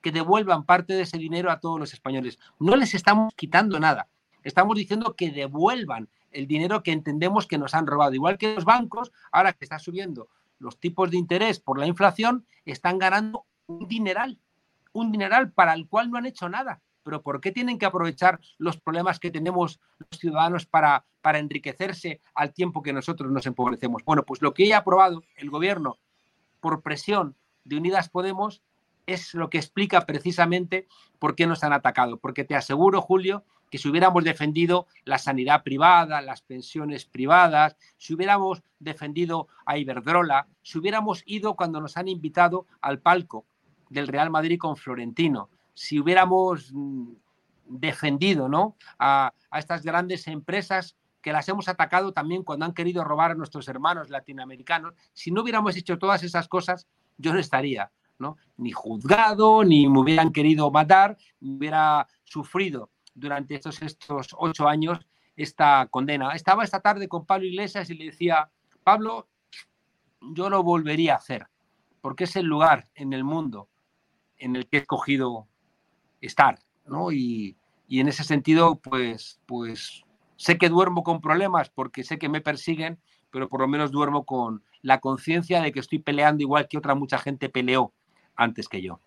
que 0.00 0.12
devuelvan 0.12 0.64
parte 0.64 0.94
de 0.94 1.02
ese 1.02 1.18
dinero 1.18 1.50
a 1.50 1.60
todos 1.60 1.78
los 1.80 1.92
españoles. 1.92 2.38
No 2.60 2.76
les 2.76 2.94
estamos 2.94 3.34
quitando 3.34 3.80
nada. 3.80 4.08
Estamos 4.44 4.76
diciendo 4.76 5.16
que 5.16 5.30
devuelvan 5.30 6.08
el 6.30 6.46
dinero 6.46 6.82
que 6.82 6.92
entendemos 6.92 7.46
que 7.46 7.58
nos 7.58 7.74
han 7.74 7.86
robado. 7.86 8.14
Igual 8.14 8.38
que 8.38 8.54
los 8.54 8.64
bancos, 8.64 9.12
ahora 9.32 9.52
que 9.52 9.64
está 9.64 9.78
subiendo 9.78 10.28
los 10.58 10.78
tipos 10.78 11.10
de 11.10 11.16
interés 11.16 11.60
por 11.60 11.78
la 11.78 11.86
inflación, 11.86 12.46
están 12.64 12.98
ganando 12.98 13.44
un 13.66 13.86
dineral, 13.86 14.38
un 14.92 15.12
dineral 15.12 15.52
para 15.52 15.72
el 15.74 15.86
cual 15.88 16.10
no 16.10 16.18
han 16.18 16.26
hecho 16.26 16.48
nada. 16.48 16.80
Pero 17.04 17.22
¿por 17.22 17.40
qué 17.40 17.52
tienen 17.52 17.78
que 17.78 17.86
aprovechar 17.86 18.40
los 18.58 18.76
problemas 18.76 19.18
que 19.18 19.30
tenemos 19.30 19.80
los 19.98 20.20
ciudadanos 20.20 20.66
para, 20.66 21.04
para 21.22 21.38
enriquecerse 21.38 22.20
al 22.34 22.52
tiempo 22.52 22.82
que 22.82 22.92
nosotros 22.92 23.30
nos 23.30 23.46
empobrecemos? 23.46 24.04
Bueno, 24.04 24.24
pues 24.24 24.42
lo 24.42 24.52
que 24.52 24.74
ha 24.74 24.78
aprobado 24.78 25.22
el 25.36 25.48
gobierno 25.48 25.98
por 26.60 26.82
presión 26.82 27.36
de 27.64 27.76
Unidas 27.76 28.08
Podemos 28.08 28.62
es 29.06 29.32
lo 29.32 29.48
que 29.48 29.56
explica 29.56 30.04
precisamente 30.04 30.86
por 31.18 31.34
qué 31.34 31.46
nos 31.46 31.64
han 31.64 31.72
atacado. 31.72 32.18
Porque 32.18 32.44
te 32.44 32.54
aseguro, 32.54 33.00
Julio, 33.00 33.44
que 33.70 33.78
si 33.78 33.88
hubiéramos 33.88 34.24
defendido 34.24 34.86
la 35.04 35.18
sanidad 35.18 35.62
privada, 35.62 36.20
las 36.20 36.42
pensiones 36.42 37.04
privadas, 37.04 37.76
si 37.96 38.14
hubiéramos 38.14 38.62
defendido 38.78 39.48
a 39.66 39.78
Iberdrola, 39.78 40.46
si 40.62 40.78
hubiéramos 40.78 41.22
ido 41.26 41.54
cuando 41.54 41.80
nos 41.80 41.96
han 41.96 42.08
invitado 42.08 42.66
al 42.80 43.00
palco 43.00 43.44
del 43.90 44.08
Real 44.08 44.30
Madrid 44.30 44.58
con 44.58 44.76
Florentino, 44.76 45.50
si 45.74 45.98
hubiéramos 45.98 46.70
mm, 46.72 47.12
defendido 47.68 48.48
¿no? 48.48 48.76
a, 48.98 49.32
estas 49.52 49.82
grandes 49.82 50.26
empresas 50.26 50.96
que 51.20 51.32
las 51.32 51.48
hemos 51.48 51.68
atacado 51.68 52.12
también 52.12 52.42
cuando 52.42 52.64
han 52.64 52.72
querido 52.72 53.04
robar 53.04 53.32
a 53.32 53.34
nuestros 53.34 53.68
hermanos 53.68 54.08
latinoamericanos, 54.08 54.94
si 55.12 55.30
no 55.30 55.42
hubiéramos 55.42 55.76
hecho 55.76 55.98
todas 55.98 56.22
esas 56.22 56.48
cosas, 56.48 56.86
yo 57.16 57.32
no 57.32 57.38
estaría 57.38 57.90
¿no? 58.18 58.36
ni 58.56 58.72
juzgado, 58.72 59.64
ni 59.64 59.88
me 59.88 60.00
hubieran 60.00 60.32
querido 60.32 60.70
matar, 60.70 61.16
hubiera 61.40 62.06
sufrido 62.24 62.90
durante 63.18 63.54
estos, 63.54 63.82
estos 63.82 64.28
ocho 64.38 64.68
años 64.68 64.98
esta 65.36 65.86
condena. 65.90 66.34
Estaba 66.34 66.64
esta 66.64 66.80
tarde 66.80 67.08
con 67.08 67.24
Pablo 67.24 67.46
Iglesias 67.46 67.88
y 67.90 67.94
le 67.94 68.06
decía, 68.06 68.50
Pablo, 68.82 69.28
yo 70.20 70.50
lo 70.50 70.62
volvería 70.62 71.14
a 71.14 71.18
hacer, 71.18 71.46
porque 72.00 72.24
es 72.24 72.36
el 72.36 72.46
lugar 72.46 72.88
en 72.94 73.12
el 73.12 73.24
mundo 73.24 73.68
en 74.36 74.56
el 74.56 74.66
que 74.68 74.78
he 74.78 74.80
escogido 74.80 75.46
estar, 76.20 76.58
¿no? 76.86 77.12
Y, 77.12 77.56
y 77.86 78.00
en 78.00 78.08
ese 78.08 78.24
sentido, 78.24 78.76
pues, 78.76 79.40
pues 79.46 80.04
sé 80.36 80.58
que 80.58 80.68
duermo 80.68 81.02
con 81.02 81.20
problemas 81.20 81.70
porque 81.70 82.04
sé 82.04 82.18
que 82.18 82.28
me 82.28 82.40
persiguen, 82.40 83.00
pero 83.30 83.48
por 83.48 83.60
lo 83.60 83.68
menos 83.68 83.90
duermo 83.90 84.24
con 84.24 84.64
la 84.82 85.00
conciencia 85.00 85.60
de 85.60 85.72
que 85.72 85.80
estoy 85.80 85.98
peleando 85.98 86.42
igual 86.42 86.68
que 86.68 86.78
otra 86.78 86.94
mucha 86.94 87.18
gente 87.18 87.48
peleó 87.48 87.92
antes 88.36 88.68
que 88.68 88.82
yo. 88.82 89.00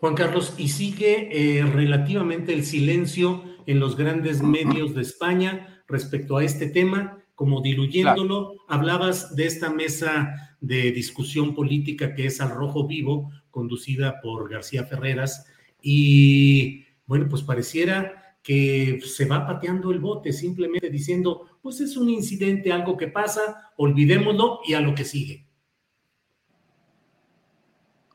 Juan 0.00 0.14
Carlos, 0.14 0.54
y 0.56 0.68
sigue 0.68 1.28
eh, 1.30 1.62
relativamente 1.62 2.54
el 2.54 2.64
silencio 2.64 3.44
en 3.66 3.80
los 3.80 3.96
grandes 3.96 4.42
medios 4.42 4.94
de 4.94 5.02
España 5.02 5.82
respecto 5.86 6.38
a 6.38 6.44
este 6.44 6.68
tema, 6.68 7.22
como 7.34 7.60
diluyéndolo. 7.60 8.54
Hablabas 8.66 9.36
de 9.36 9.46
esta 9.46 9.68
mesa 9.68 10.56
de 10.62 10.90
discusión 10.92 11.54
política 11.54 12.14
que 12.14 12.26
es 12.26 12.40
Al 12.40 12.50
Rojo 12.50 12.86
Vivo, 12.86 13.30
conducida 13.50 14.22
por 14.22 14.48
García 14.48 14.84
Ferreras, 14.84 15.46
y 15.82 16.86
bueno, 17.04 17.26
pues 17.28 17.42
pareciera 17.42 18.38
que 18.42 19.00
se 19.04 19.26
va 19.26 19.46
pateando 19.46 19.90
el 19.90 19.98
bote, 19.98 20.32
simplemente 20.32 20.88
diciendo, 20.88 21.46
pues 21.60 21.78
es 21.82 21.98
un 21.98 22.08
incidente, 22.08 22.72
algo 22.72 22.96
que 22.96 23.08
pasa, 23.08 23.70
olvidémoslo 23.76 24.60
y 24.66 24.72
a 24.72 24.80
lo 24.80 24.94
que 24.94 25.04
sigue. 25.04 25.49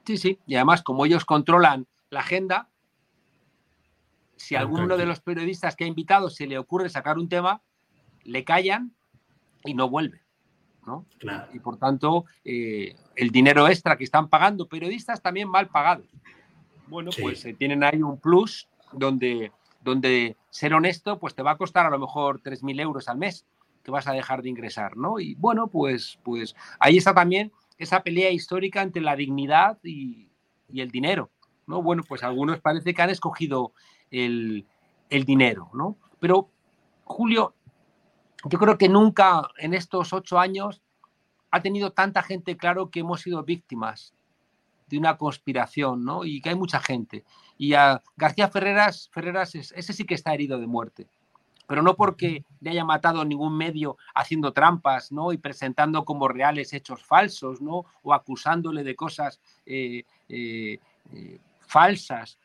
Sí, 0.06 0.18
sí, 0.18 0.39
y 0.46 0.56
además 0.56 0.84
como 0.84 1.06
ellos 1.06 1.26
controlan 1.26 1.88
la 2.10 2.20
agenda, 2.20 2.70
si 4.36 4.56
a 4.56 4.60
alguno 4.60 4.98
de 4.98 5.06
los 5.06 5.20
periodistas 5.20 5.76
que 5.76 5.86
ha 5.86 5.88
invitado 5.88 6.30
se 6.30 6.46
le 6.46 6.58
ocurre 6.58 6.89
sacar 6.89 7.18
un 7.18 7.30
tema, 7.30 7.62
le 8.24 8.44
callan 8.44 8.94
y 9.63 9.74
no 9.74 9.89
vuelve. 9.89 10.22
¿no? 10.86 11.06
Y 11.54 11.60
por 11.60 11.78
tanto, 11.78 12.26
eh, 12.44 12.96
el 13.15 13.32
dinero 13.32 13.68
extra 13.68 13.98
que 13.98 14.04
están 14.04 14.30
pagando 14.30 14.68
periodistas 14.68 15.22
también 15.22 15.50
mal 15.50 15.68
pagados. 15.68 16.06
Bueno, 16.88 17.10
pues 17.20 17.44
eh, 17.46 17.54
tienen 17.54 17.84
ahí 17.84 18.04
un 18.04 18.20
plus 18.20 18.70
donde, 18.91 19.52
donde 19.82 20.38
ser 20.52 20.74
honesto, 20.76 21.18
pues 21.18 21.34
te 21.34 21.41
va 21.41 21.52
a 21.52 21.58
costar 21.58 21.88
a 21.88 21.89
lo 21.89 21.98
mejor 21.98 22.41
3.000 22.41 22.80
euros 22.82 23.10
al 23.10 23.18
mes 23.18 23.46
que 23.84 23.91
vas 23.91 24.08
a 24.08 24.13
dejar 24.13 24.41
de 24.41 24.50
ingresar, 24.50 24.98
¿no? 24.98 25.20
Y 25.20 25.36
bueno, 25.36 25.68
pues, 25.68 26.20
pues 26.24 26.56
ahí 26.80 26.98
está 26.98 27.13
también 27.13 27.52
esa 27.78 28.04
pelea 28.04 28.32
histórica 28.32 28.82
entre 28.82 29.02
la 29.02 29.16
dignidad 29.16 29.78
y, 29.84 30.30
el 30.74 30.92
dinero. 30.92 31.32
¿no? 31.68 31.82
Bueno, 31.82 32.04
pues 32.08 32.24
algunos 32.24 32.60
parece 32.60 32.94
que 32.94 33.02
han 33.02 33.10
escogido 33.10 33.74
el, 34.12 34.66
dinero, 35.10 35.70
¿no? 35.74 35.98
Pero, 36.20 36.50
Julio, 37.04 37.54
yo 38.44 38.60
creo 38.60 38.78
que 38.78 38.90
nunca 38.90 39.44
en 39.58 39.74
estos 39.74 40.12
ocho 40.12 40.40
años 40.40 40.82
ha 41.52 41.62
tenido 41.62 41.92
tanta 41.92 42.22
gente 42.24 42.58
claro 42.58 42.90
que 42.90 43.00
hemos 43.02 43.22
sido 43.22 43.44
víctimas 43.44 44.14
de 44.88 44.98
una 44.98 45.18
conspiración, 45.18 46.04
¿no? 46.04 46.26
Y 46.26 46.42
que 46.42 46.50
hay 46.50 46.56
mucha 46.56 46.80
gente. 46.80 47.24
Y 47.58 47.74
a 47.74 48.04
García 48.18 48.50
Ferreras, 48.50 49.10
Ferreras 49.14 49.56
ese 49.56 49.94
sí 49.94 50.06
que 50.06 50.16
está 50.16 50.34
herido 50.34 50.60
de 50.60 50.68
muerte 50.68 51.08
pero 51.67 51.82
no 51.82 51.95
porque 51.95 52.43
le 52.62 52.71
haya 52.71 52.86
matado 52.86 53.25
ningún 53.25 53.58
medio 53.58 53.97
haciendo 54.13 54.54
trampas, 54.54 55.12
¿no? 55.12 55.34
Y 55.34 55.38
presentando 55.38 56.06
como 56.06 56.28
reales 56.28 56.73
hechos 56.73 57.04
falsos, 57.04 57.62
¿no? 57.62 57.86
O 58.04 58.13
acusándole 58.13 58.84
de 58.84 58.95
cosas 58.95 59.39
eh, 59.65 60.04
eh, 60.30 60.80
eh, 61.13 61.39
falsas 61.62 62.39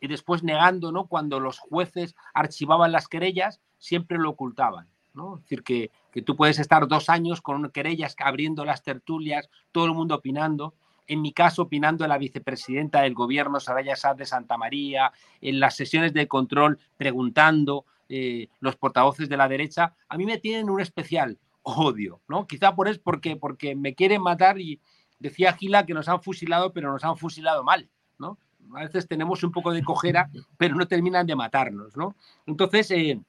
y 0.00 0.08
después 0.08 0.42
negando, 0.42 0.92
¿no? 0.92 1.06
Cuando 1.06 1.40
los 1.40 1.58
jueces 1.58 2.14
archivaban 2.34 2.92
las 2.92 3.08
querellas, 3.08 3.60
siempre 3.78 4.18
lo 4.18 4.30
ocultaban, 4.30 4.88
¿no? 5.14 5.36
Es 5.36 5.42
decir, 5.42 5.62
que, 5.62 5.90
que 6.12 6.22
tú 6.22 6.36
puedes 6.36 6.58
estar 6.58 6.86
dos 6.88 7.08
años 7.08 7.40
con 7.40 7.70
querellas 7.70 8.14
abriendo 8.18 8.64
las 8.64 8.82
tertulias, 8.82 9.48
todo 9.72 9.86
el 9.86 9.94
mundo 9.94 10.16
opinando, 10.16 10.74
en 11.08 11.22
mi 11.22 11.32
caso 11.32 11.62
opinando 11.62 12.06
la 12.06 12.18
vicepresidenta 12.18 13.00
del 13.00 13.14
gobierno, 13.14 13.58
Saraya 13.60 13.94
de 14.14 14.26
Santa 14.26 14.56
María, 14.58 15.12
en 15.40 15.58
las 15.58 15.74
sesiones 15.74 16.12
de 16.12 16.28
control 16.28 16.78
preguntando, 16.96 17.86
eh, 18.08 18.48
los 18.60 18.76
portavoces 18.76 19.28
de 19.28 19.36
la 19.36 19.48
derecha, 19.48 19.94
a 20.08 20.16
mí 20.16 20.24
me 20.24 20.38
tienen 20.38 20.70
un 20.70 20.80
especial 20.80 21.38
odio, 21.62 22.20
¿no? 22.28 22.46
Quizá 22.46 22.74
por 22.74 22.88
es 22.88 22.98
porque, 22.98 23.36
porque 23.36 23.74
me 23.74 23.94
quieren 23.94 24.22
matar 24.22 24.58
y 24.58 24.80
decía 25.18 25.52
Gila 25.52 25.84
que 25.84 25.94
nos 25.94 26.08
han 26.08 26.22
fusilado, 26.22 26.72
pero 26.72 26.90
nos 26.90 27.04
han 27.04 27.16
fusilado 27.16 27.62
mal, 27.64 27.88
¿no? 28.18 28.38
A 28.74 28.80
veces 28.80 29.06
tenemos 29.06 29.42
un 29.44 29.52
poco 29.52 29.72
de 29.72 29.82
cojera, 29.82 30.30
pero 30.56 30.74
no 30.74 30.88
terminan 30.88 31.26
de 31.26 31.36
matarnos, 31.36 31.96
¿no? 31.96 32.16
Entonces, 32.46 32.90
eh, 32.90 33.20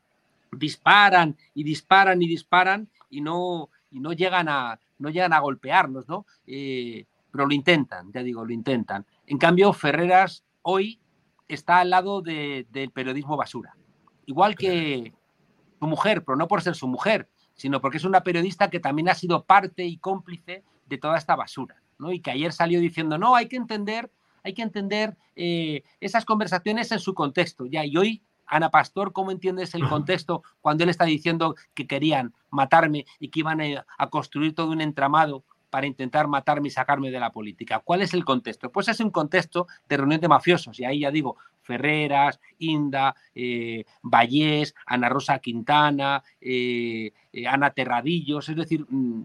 disparan 0.52 1.38
y 1.54 1.64
disparan 1.64 2.22
y 2.22 2.28
disparan 2.28 2.90
y 3.10 3.22
no, 3.22 3.70
y 3.92 4.00
no, 4.00 4.14
llegan, 4.14 4.48
a, 4.50 4.80
no 4.98 5.10
llegan 5.10 5.34
a 5.34 5.40
golpearnos, 5.40 6.08
¿no? 6.08 6.26
Eh, 6.48 7.06
pero 7.32 7.46
lo 7.46 7.54
intentan, 7.54 8.12
ya 8.12 8.24
digo, 8.24 8.46
lo 8.46 8.54
intentan. 8.54 9.06
En 9.28 9.38
cambio, 9.38 9.74
Ferreras 9.74 10.44
hoy 10.62 11.00
está 11.48 11.80
al 11.80 11.90
lado 11.90 12.22
del 12.22 12.92
periodismo 12.94 13.38
basura 13.38 13.76
igual 14.30 14.56
que 14.56 15.12
su 15.80 15.88
mujer, 15.88 16.24
pero 16.24 16.36
no 16.36 16.48
por 16.48 16.62
ser 16.62 16.76
su 16.76 16.88
mujer, 16.88 17.28
sino 17.56 17.82
porque 17.82 17.98
es 17.98 18.06
una 18.06 18.24
periodista 18.24 18.70
que 18.70 18.80
también 18.80 19.10
ha 19.10 19.16
sido 19.16 19.44
parte 19.44 19.86
y 19.86 19.98
cómplice 19.98 20.64
de 20.86 20.98
toda 21.00 21.18
esta 21.18 21.36
basura, 21.36 21.82
¿no? 21.98 22.12
Y 22.12 22.20
que 22.20 22.30
ayer 22.30 22.54
salió 22.54 22.80
diciendo, 22.80 23.18
no, 23.18 23.36
hay 23.36 23.48
que 23.48 23.56
entender, 23.56 24.12
hay 24.44 24.54
que 24.54 24.62
entender 24.62 25.18
eh, 25.36 25.82
esas 26.00 26.26
conversaciones 26.26 26.92
en 26.92 27.00
su 27.00 27.16
contexto, 27.16 27.66
ya, 27.66 27.84
y 27.84 27.98
hoy 27.98 28.22
Ana 28.46 28.70
Pastor, 28.70 29.14
¿cómo 29.14 29.32
entiendes 29.32 29.74
el 29.74 29.88
contexto 29.88 30.44
cuando 30.62 30.84
él 30.84 30.90
está 30.90 31.06
diciendo 31.06 31.56
que 31.74 31.88
querían 31.88 32.34
matarme 32.52 33.06
y 33.20 33.30
que 33.30 33.40
iban 33.40 33.62
a, 33.62 34.10
construir 34.10 34.56
todo 34.56 34.72
un 34.72 34.82
entramado 34.82 35.44
para 35.70 35.88
intentar 35.88 36.28
matarme 36.28 36.68
y 36.68 36.72
sacarme 36.72 37.12
de 37.12 37.20
la 37.20 37.32
política. 37.32 37.80
¿Cuál 37.80 38.02
es 38.02 38.14
el 38.14 38.26
contexto? 38.26 38.72
Pues 38.72 38.88
es 38.88 39.00
un 39.00 39.12
contexto 39.12 39.68
de 39.88 39.98
reunión 39.98 40.22
de 40.22 40.28
mafiosos, 40.28 40.80
y 40.80 40.86
ahí 40.86 41.02
ya 41.02 41.12
digo, 41.12 41.38
Ferreras, 41.62 42.40
Inda, 42.58 43.16
eh, 43.36 43.86
Vallés, 44.02 44.74
Ana 44.86 45.10
Rosa 45.10 45.40
Quintana, 45.40 46.24
eh, 46.42 47.12
eh, 47.32 47.48
Ana 47.48 47.70
Terradillos, 47.72 48.50
es 48.50 48.56
decir, 48.56 48.86
mm, 48.90 49.24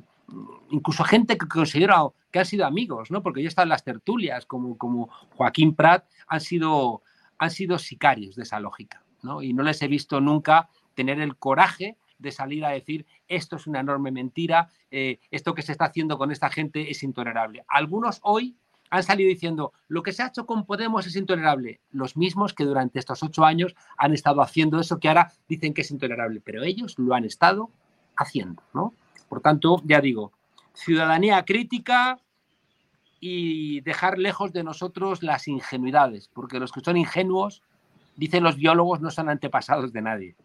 incluso 0.70 1.04
gente 1.04 1.38
que 1.38 1.48
considero 1.48 2.14
que 2.30 2.40
han 2.40 2.46
sido 2.46 2.66
amigos, 2.66 3.10
¿no? 3.10 3.22
Porque 3.22 3.42
ya 3.42 3.48
están 3.48 3.68
las 3.68 3.84
tertulias, 3.84 4.46
como, 4.46 4.76
como 4.76 5.08
Joaquín 5.36 5.74
Prat, 5.74 6.04
han 6.26 6.40
sido, 6.40 7.02
han 7.38 7.50
sido 7.50 7.78
sicarios 7.78 8.36
de 8.36 8.42
esa 8.42 8.60
lógica, 8.60 9.02
¿no? 9.22 9.42
Y 9.42 9.52
no 9.52 9.62
les 9.62 9.80
he 9.82 9.88
visto 9.88 10.20
nunca 10.20 10.68
tener 10.94 11.20
el 11.20 11.36
coraje 11.36 11.96
de 12.18 12.30
salir 12.30 12.64
a 12.64 12.70
decir 12.70 13.06
esto 13.28 13.56
es 13.56 13.66
una 13.66 13.80
enorme 13.80 14.10
mentira, 14.10 14.68
eh, 14.90 15.18
esto 15.30 15.54
que 15.54 15.62
se 15.62 15.72
está 15.72 15.86
haciendo 15.86 16.18
con 16.18 16.30
esta 16.30 16.50
gente 16.50 16.90
es 16.90 17.02
intolerable. 17.02 17.64
Algunos 17.68 18.20
hoy 18.22 18.56
han 18.90 19.02
salido 19.02 19.28
diciendo 19.28 19.72
lo 19.88 20.02
que 20.02 20.12
se 20.12 20.22
ha 20.22 20.28
hecho 20.28 20.46
con 20.46 20.66
Podemos 20.66 21.06
es 21.06 21.16
intolerable, 21.16 21.80
los 21.90 22.16
mismos 22.16 22.54
que 22.54 22.64
durante 22.64 22.98
estos 22.98 23.22
ocho 23.22 23.44
años 23.44 23.74
han 23.96 24.12
estado 24.12 24.40
haciendo 24.40 24.78
eso 24.78 24.98
que 24.98 25.08
ahora 25.08 25.32
dicen 25.48 25.74
que 25.74 25.80
es 25.82 25.90
intolerable, 25.90 26.40
pero 26.40 26.62
ellos 26.62 26.98
lo 26.98 27.14
han 27.14 27.24
estado 27.24 27.70
haciendo, 28.16 28.62
¿no? 28.72 28.94
Por 29.28 29.40
tanto, 29.40 29.82
ya 29.84 30.00
digo, 30.00 30.32
ciudadanía 30.74 31.44
crítica 31.44 32.18
y 33.20 33.80
dejar 33.80 34.18
lejos 34.18 34.52
de 34.52 34.62
nosotros 34.62 35.22
las 35.22 35.48
ingenuidades, 35.48 36.28
porque 36.32 36.60
los 36.60 36.72
que 36.72 36.80
son 36.80 36.96
ingenuos, 36.96 37.62
dicen 38.16 38.44
los 38.44 38.56
biólogos, 38.56 39.00
no 39.00 39.10
son 39.10 39.28
antepasados 39.28 39.92
de 39.92 40.02
nadie. 40.02 40.36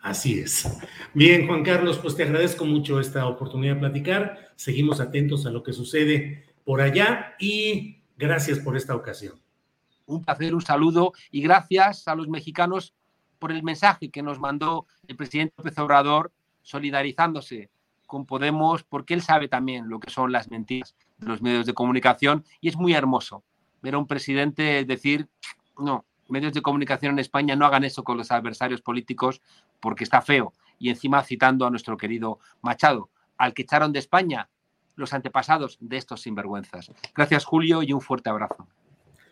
Así 0.00 0.38
es. 0.38 0.68
Bien, 1.12 1.46
Juan 1.46 1.64
Carlos, 1.64 1.98
pues 1.98 2.16
te 2.16 2.22
agradezco 2.22 2.64
mucho 2.64 3.00
esta 3.00 3.26
oportunidad 3.26 3.74
de 3.74 3.80
platicar. 3.80 4.52
Seguimos 4.56 5.00
atentos 5.00 5.44
a 5.46 5.50
lo 5.50 5.62
que 5.62 5.72
sucede 5.72 6.44
por 6.64 6.80
allá 6.80 7.34
y 7.38 8.02
gracias 8.16 8.58
por 8.58 8.76
esta 8.76 8.94
ocasión. 8.94 9.40
Un 10.06 10.24
placer, 10.24 10.54
un 10.54 10.62
saludo 10.62 11.12
y 11.30 11.42
gracias 11.42 12.08
a 12.08 12.14
los 12.14 12.28
mexicanos 12.28 12.94
por 13.38 13.52
el 13.52 13.62
mensaje 13.62 14.10
que 14.10 14.22
nos 14.22 14.38
mandó 14.38 14.86
el 15.06 15.16
presidente 15.16 15.54
López 15.58 15.78
Obrador 15.78 16.32
solidarizándose 16.62 17.70
con 18.06 18.24
Podemos 18.24 18.84
porque 18.84 19.14
él 19.14 19.22
sabe 19.22 19.48
también 19.48 19.88
lo 19.88 20.00
que 20.00 20.10
son 20.10 20.32
las 20.32 20.50
mentiras 20.50 20.94
de 21.18 21.26
los 21.26 21.42
medios 21.42 21.66
de 21.66 21.74
comunicación 21.74 22.44
y 22.60 22.68
es 22.68 22.76
muy 22.76 22.94
hermoso 22.94 23.44
ver 23.82 23.94
a 23.94 23.98
un 23.98 24.06
presidente 24.06 24.84
decir, 24.84 25.28
no, 25.78 26.04
medios 26.28 26.52
de 26.52 26.62
comunicación 26.62 27.12
en 27.12 27.18
España 27.18 27.56
no 27.56 27.66
hagan 27.66 27.84
eso 27.84 28.04
con 28.04 28.16
los 28.16 28.30
adversarios 28.30 28.82
políticos 28.82 29.40
porque 29.80 30.04
está 30.04 30.22
feo. 30.22 30.52
Y 30.78 30.90
encima 30.90 31.22
citando 31.22 31.66
a 31.66 31.70
nuestro 31.70 31.96
querido 31.96 32.38
Machado, 32.62 33.10
al 33.36 33.54
que 33.54 33.62
echaron 33.62 33.92
de 33.92 33.98
España 33.98 34.48
los 34.96 35.12
antepasados 35.12 35.78
de 35.80 35.96
estos 35.96 36.22
sinvergüenzas. 36.22 36.92
Gracias, 37.14 37.44
Julio, 37.44 37.82
y 37.82 37.92
un 37.92 38.00
fuerte 38.00 38.30
abrazo. 38.30 38.66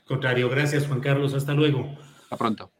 Contrario, 0.06 0.48
gracias, 0.48 0.86
Juan 0.86 1.00
Carlos. 1.00 1.34
Hasta 1.34 1.52
luego. 1.52 1.96
Hasta 2.22 2.36
pronto. 2.36 2.70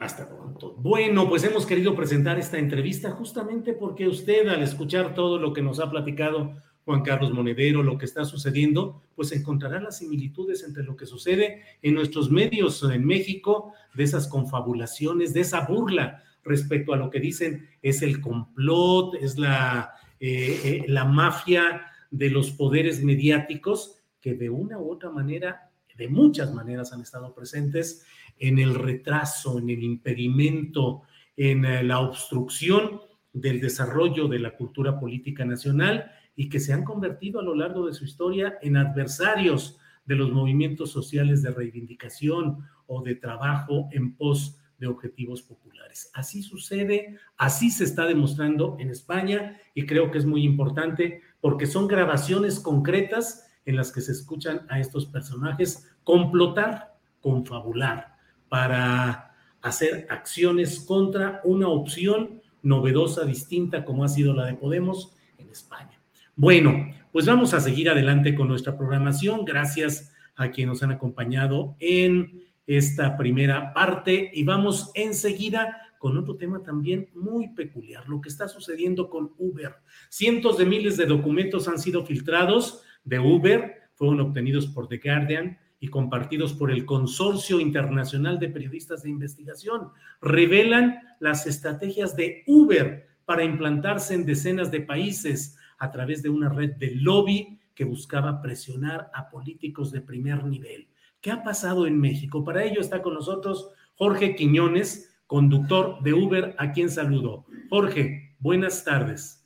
Hasta 0.00 0.28
pronto. 0.28 0.74
Bueno, 0.78 1.28
pues 1.28 1.44
hemos 1.44 1.64
querido 1.64 1.94
presentar 1.94 2.38
esta 2.38 2.58
entrevista 2.58 3.12
justamente 3.12 3.72
porque 3.72 4.08
usted, 4.08 4.48
al 4.48 4.62
escuchar 4.62 5.14
todo 5.14 5.38
lo 5.38 5.52
que 5.52 5.62
nos 5.62 5.78
ha 5.78 5.88
platicado 5.88 6.56
Juan 6.84 7.02
Carlos 7.02 7.32
Monedero, 7.32 7.82
lo 7.82 7.96
que 7.96 8.06
está 8.06 8.24
sucediendo, 8.24 9.02
pues 9.14 9.32
encontrará 9.32 9.80
las 9.80 9.98
similitudes 9.98 10.64
entre 10.64 10.82
lo 10.82 10.96
que 10.96 11.06
sucede 11.06 11.62
en 11.80 11.94
nuestros 11.94 12.30
medios 12.30 12.82
en 12.82 13.04
México, 13.04 13.72
de 13.94 14.04
esas 14.04 14.26
confabulaciones, 14.26 15.32
de 15.32 15.40
esa 15.40 15.66
burla 15.66 16.22
respecto 16.44 16.92
a 16.92 16.96
lo 16.96 17.10
que 17.10 17.20
dicen 17.20 17.68
es 17.82 18.02
el 18.02 18.20
complot, 18.20 19.14
es 19.14 19.38
la, 19.38 19.92
eh, 20.18 20.60
eh, 20.64 20.84
la 20.88 21.04
mafia 21.04 21.82
de 22.10 22.30
los 22.30 22.50
poderes 22.50 23.02
mediáticos 23.02 23.98
que 24.20 24.34
de 24.34 24.50
una 24.50 24.78
u 24.78 24.90
otra 24.90 25.10
manera, 25.10 25.70
de 25.96 26.08
muchas 26.08 26.52
maneras 26.52 26.92
han 26.92 27.02
estado 27.02 27.34
presentes 27.34 28.04
en 28.38 28.58
el 28.58 28.74
retraso, 28.74 29.58
en 29.58 29.70
el 29.70 29.82
impedimento, 29.82 31.02
en 31.36 31.64
eh, 31.64 31.82
la 31.82 32.00
obstrucción 32.00 33.00
del 33.32 33.60
desarrollo 33.60 34.28
de 34.28 34.38
la 34.38 34.56
cultura 34.56 34.98
política 34.98 35.44
nacional 35.44 36.10
y 36.34 36.48
que 36.48 36.60
se 36.60 36.72
han 36.72 36.84
convertido 36.84 37.40
a 37.40 37.44
lo 37.44 37.54
largo 37.54 37.86
de 37.86 37.94
su 37.94 38.04
historia 38.04 38.58
en 38.62 38.76
adversarios 38.76 39.78
de 40.04 40.16
los 40.16 40.32
movimientos 40.32 40.90
sociales 40.90 41.42
de 41.42 41.50
reivindicación 41.50 42.66
o 42.86 43.02
de 43.02 43.14
trabajo 43.14 43.88
en 43.92 44.16
pos 44.16 44.58
de 44.78 44.88
objetivos 44.88 45.42
populares. 45.42 46.10
Así 46.12 46.42
sucede, 46.42 47.16
así 47.36 47.70
se 47.70 47.84
está 47.84 48.04
demostrando 48.04 48.76
en 48.80 48.90
España 48.90 49.60
y 49.74 49.86
creo 49.86 50.10
que 50.10 50.18
es 50.18 50.26
muy 50.26 50.42
importante 50.42 51.22
porque 51.40 51.66
son 51.66 51.86
grabaciones 51.86 52.58
concretas 52.58 53.46
en 53.64 53.76
las 53.76 53.92
que 53.92 54.00
se 54.00 54.12
escuchan 54.12 54.66
a 54.68 54.80
estos 54.80 55.06
personajes 55.06 55.88
complotar, 56.02 56.96
confabular, 57.20 58.16
para 58.48 59.36
hacer 59.62 60.06
acciones 60.10 60.80
contra 60.80 61.40
una 61.44 61.68
opción 61.68 62.42
novedosa, 62.62 63.24
distinta 63.24 63.84
como 63.84 64.04
ha 64.04 64.08
sido 64.08 64.34
la 64.34 64.46
de 64.46 64.54
Podemos 64.54 65.16
en 65.38 65.48
España. 65.48 66.01
Bueno, 66.42 66.92
pues 67.12 67.26
vamos 67.26 67.54
a 67.54 67.60
seguir 67.60 67.88
adelante 67.88 68.34
con 68.34 68.48
nuestra 68.48 68.76
programación. 68.76 69.44
Gracias 69.44 70.12
a 70.34 70.50
quienes 70.50 70.72
nos 70.72 70.82
han 70.82 70.90
acompañado 70.90 71.76
en 71.78 72.42
esta 72.66 73.16
primera 73.16 73.72
parte 73.72 74.28
y 74.34 74.42
vamos 74.42 74.90
enseguida 74.96 75.80
con 76.00 76.18
otro 76.18 76.34
tema 76.34 76.60
también 76.64 77.08
muy 77.14 77.50
peculiar, 77.50 78.08
lo 78.08 78.20
que 78.20 78.28
está 78.28 78.48
sucediendo 78.48 79.08
con 79.08 79.30
Uber. 79.38 79.76
Cientos 80.08 80.58
de 80.58 80.66
miles 80.66 80.96
de 80.96 81.06
documentos 81.06 81.68
han 81.68 81.78
sido 81.78 82.04
filtrados 82.04 82.82
de 83.04 83.20
Uber, 83.20 83.74
fueron 83.94 84.18
obtenidos 84.18 84.66
por 84.66 84.88
The 84.88 84.98
Guardian 84.98 85.60
y 85.78 85.86
compartidos 85.86 86.54
por 86.54 86.72
el 86.72 86.84
Consorcio 86.84 87.60
Internacional 87.60 88.40
de 88.40 88.48
Periodistas 88.48 89.04
de 89.04 89.10
Investigación. 89.10 89.90
Revelan 90.20 91.02
las 91.20 91.46
estrategias 91.46 92.16
de 92.16 92.42
Uber 92.48 93.06
para 93.26 93.44
implantarse 93.44 94.14
en 94.14 94.26
decenas 94.26 94.72
de 94.72 94.80
países 94.80 95.56
a 95.82 95.90
través 95.90 96.22
de 96.22 96.28
una 96.28 96.48
red 96.48 96.76
de 96.76 96.92
lobby 96.94 97.58
que 97.74 97.82
buscaba 97.82 98.40
presionar 98.40 99.10
a 99.12 99.28
políticos 99.28 99.90
de 99.90 100.00
primer 100.00 100.44
nivel. 100.44 100.88
¿Qué 101.20 101.32
ha 101.32 101.42
pasado 101.42 101.88
en 101.88 101.98
México? 101.98 102.44
Para 102.44 102.62
ello 102.62 102.80
está 102.80 103.02
con 103.02 103.14
nosotros 103.14 103.70
Jorge 103.96 104.36
Quiñones, 104.36 105.12
conductor 105.26 106.00
de 106.04 106.14
Uber, 106.14 106.54
a 106.56 106.70
quien 106.70 106.88
saludo. 106.88 107.46
Jorge, 107.68 108.36
buenas 108.38 108.84
tardes. 108.84 109.44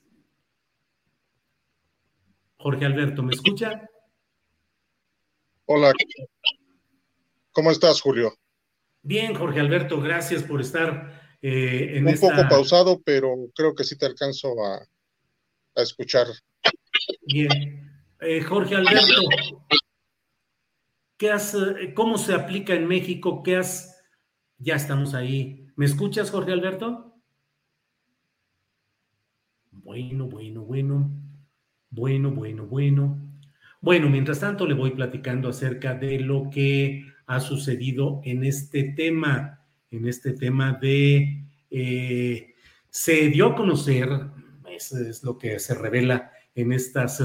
Jorge 2.59 2.85
Alberto, 2.85 3.23
¿me 3.23 3.33
escucha? 3.33 3.89
Hola. 5.65 5.95
¿Cómo 7.51 7.71
estás, 7.71 8.03
Julio? 8.03 8.35
Bien, 9.01 9.35
Jorge 9.35 9.61
Alberto, 9.61 10.03
gracias 10.03 10.43
por 10.43 10.61
estar 10.61 11.19
eh, 11.41 11.93
en 11.95 12.07
Un 12.07 12.21
poco 12.21 12.47
pausado, 12.51 13.01
pero 13.03 13.35
creo 13.55 13.75
que 13.75 13.85
sí 13.85 13.97
te 13.97 14.05
alcanzo 14.05 14.53
a, 14.63 14.87
a 15.77 15.83
escuchar. 15.83 16.27
Bien. 17.27 18.03
Eh, 18.21 18.41
Jorge 18.41 18.75
Alberto, 18.75 19.29
¿qué 21.19 21.31
has, 21.31 21.55
eh, 21.55 21.93
¿cómo 21.95 22.19
se 22.19 22.35
aplica 22.35 22.75
en 22.75 22.89
México? 22.89 23.43
¿Qué 23.43 23.57
has? 23.57 24.03
Ya 24.59 24.75
estamos 24.75 25.15
ahí. 25.15 25.69
¿Me 25.77 25.85
escuchas, 25.85 26.31
Jorge 26.31 26.53
Alberto? 26.53 27.15
Bueno, 29.71 30.27
bueno, 30.27 30.63
bueno. 30.63 31.11
Bueno, 31.91 32.31
bueno, 32.31 32.67
bueno. 32.67 33.19
Bueno, 33.83 34.09
mientras 34.09 34.41
tanto 34.41 34.67
le 34.67 34.75
voy 34.75 34.93
platicando 34.93 35.51
acerca 35.51 35.95
de 35.95 36.19
lo 36.19 36.49
que 36.51 37.07
ha 37.27 37.39
sucedido 37.41 38.23
en 38.25 38.45
este 38.45 38.95
tema, 38.97 39.61
en 39.91 40.09
este 40.09 40.33
tema 40.33 40.73
de... 40.73 41.45
Eh, 41.71 42.55
se 42.89 43.29
dio 43.29 43.49
a 43.49 43.55
conocer 43.55 44.09
es 44.77 45.23
lo 45.23 45.39
que 45.39 45.59
se 45.59 45.75
revela 45.75 46.33
en 46.55 46.73
estas 46.73 47.21
eh, 47.21 47.25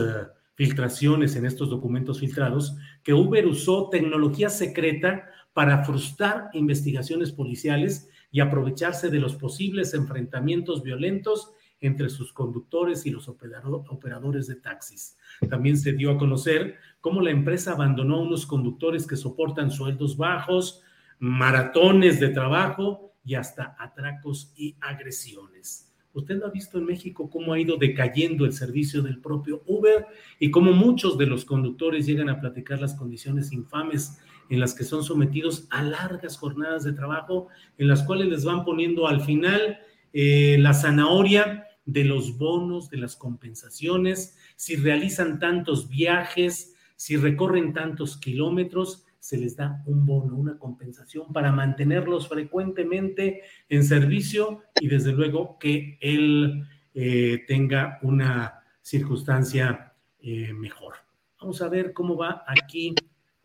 filtraciones, 0.56 1.36
en 1.36 1.46
estos 1.46 1.70
documentos 1.70 2.20
filtrados, 2.20 2.76
que 3.04 3.14
Uber 3.14 3.48
usó 3.48 3.90
tecnología 3.90 4.50
secreta 4.50 5.30
para 5.54 5.84
frustrar 5.84 6.50
investigaciones 6.54 7.32
policiales 7.32 8.10
y 8.32 8.40
aprovecharse 8.40 9.10
de 9.10 9.20
los 9.20 9.36
posibles 9.36 9.94
enfrentamientos 9.94 10.84
violentos 10.84 11.52
entre 11.82 12.10
sus 12.10 12.32
conductores 12.32 13.06
y 13.06 13.10
los 13.10 13.28
operadores 13.28 14.48
de 14.48 14.56
taxis. 14.56 15.18
También 15.50 15.78
se 15.78 15.94
dio 15.94 16.12
a 16.12 16.18
conocer 16.18 16.76
cómo 17.02 17.22
la 17.22 17.32
empresa 17.32 17.72
abandonó 17.72 18.18
a 18.18 18.22
unos 18.22 18.46
conductores 18.46 19.08
que 19.08 19.18
soportan 19.18 19.72
sueldos 19.72 20.16
bajos, 20.16 20.84
maratones 21.20 22.20
de 22.20 22.30
trabajo 22.30 23.14
y 23.26 23.36
hasta 23.36 23.76
atracos 23.80 24.54
y 24.56 24.76
agresiones. 24.80 25.91
Usted 26.14 26.38
lo 26.38 26.48
ha 26.48 26.52
visto 26.52 26.78
en 26.78 26.86
México 26.86 27.30
cómo 27.30 27.54
ha 27.54 27.60
ido 27.60 27.78
decayendo 27.78 28.46
el 28.46 28.54
servicio 28.54 29.02
del 29.02 29.20
propio 29.20 29.64
Uber 29.66 30.06
y 30.40 30.52
cómo 30.52 30.74
muchos 30.74 31.18
de 31.18 31.26
los 31.26 31.46
conductores 31.46 32.06
llegan 32.06 32.30
a 32.30 32.40
platicar 32.40 32.82
las 32.82 32.96
condiciones 32.96 33.52
infames 33.52 34.20
en 34.50 34.60
las 34.60 34.76
que 34.76 34.84
son 34.84 35.04
sometidos 35.04 35.68
a 35.70 35.82
largas 35.82 36.38
jornadas 36.38 36.84
de 36.84 36.94
trabajo, 36.94 37.48
en 37.78 37.88
las 37.88 38.04
cuales 38.04 38.28
les 38.28 38.44
van 38.44 38.66
poniendo 38.66 39.08
al 39.08 39.22
final 39.22 39.80
eh, 40.12 40.58
la 40.60 40.74
zanahoria 40.74 41.66
de 41.86 42.04
los 42.04 42.38
bonos, 42.38 42.90
de 42.90 42.98
las 42.98 43.16
compensaciones, 43.16 44.38
si 44.58 44.76
realizan 44.76 45.40
tantos 45.40 45.90
viajes, 45.90 46.76
si 46.96 47.16
recorren 47.16 47.74
tantos 47.74 48.18
kilómetros, 48.18 49.06
se 49.22 49.38
les 49.38 49.56
da 49.56 49.84
un 49.86 50.04
bono, 50.04 50.36
una 50.36 50.58
compensación 50.58 51.32
para 51.32 51.52
mantenerlos 51.52 52.28
frecuentemente 52.28 53.44
en 53.70 53.84
servicio 53.84 54.64
y 54.80 54.88
desde 54.88 55.14
luego 55.14 55.60
que 55.60 56.00
él 56.02 56.66
eh, 56.96 57.44
tenga 57.48 58.00
una 58.02 58.64
circunstancia 58.82 59.94
eh, 60.20 60.52
mejor. 60.54 60.96
Vamos 61.40 61.62
a 61.62 61.70
ver 61.70 61.94
cómo 61.94 62.18
va 62.18 62.44
aquí. 62.48 62.96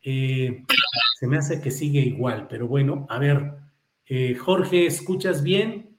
Eh, 0.00 0.64
se 1.20 1.26
me 1.26 1.36
hace 1.36 1.60
que 1.60 1.70
sigue 1.70 2.00
igual, 2.00 2.48
pero 2.48 2.66
bueno, 2.66 3.06
a 3.10 3.18
ver, 3.18 3.58
Jorge, 4.38 4.86
¿escuchas 4.86 5.42
bien? 5.42 5.98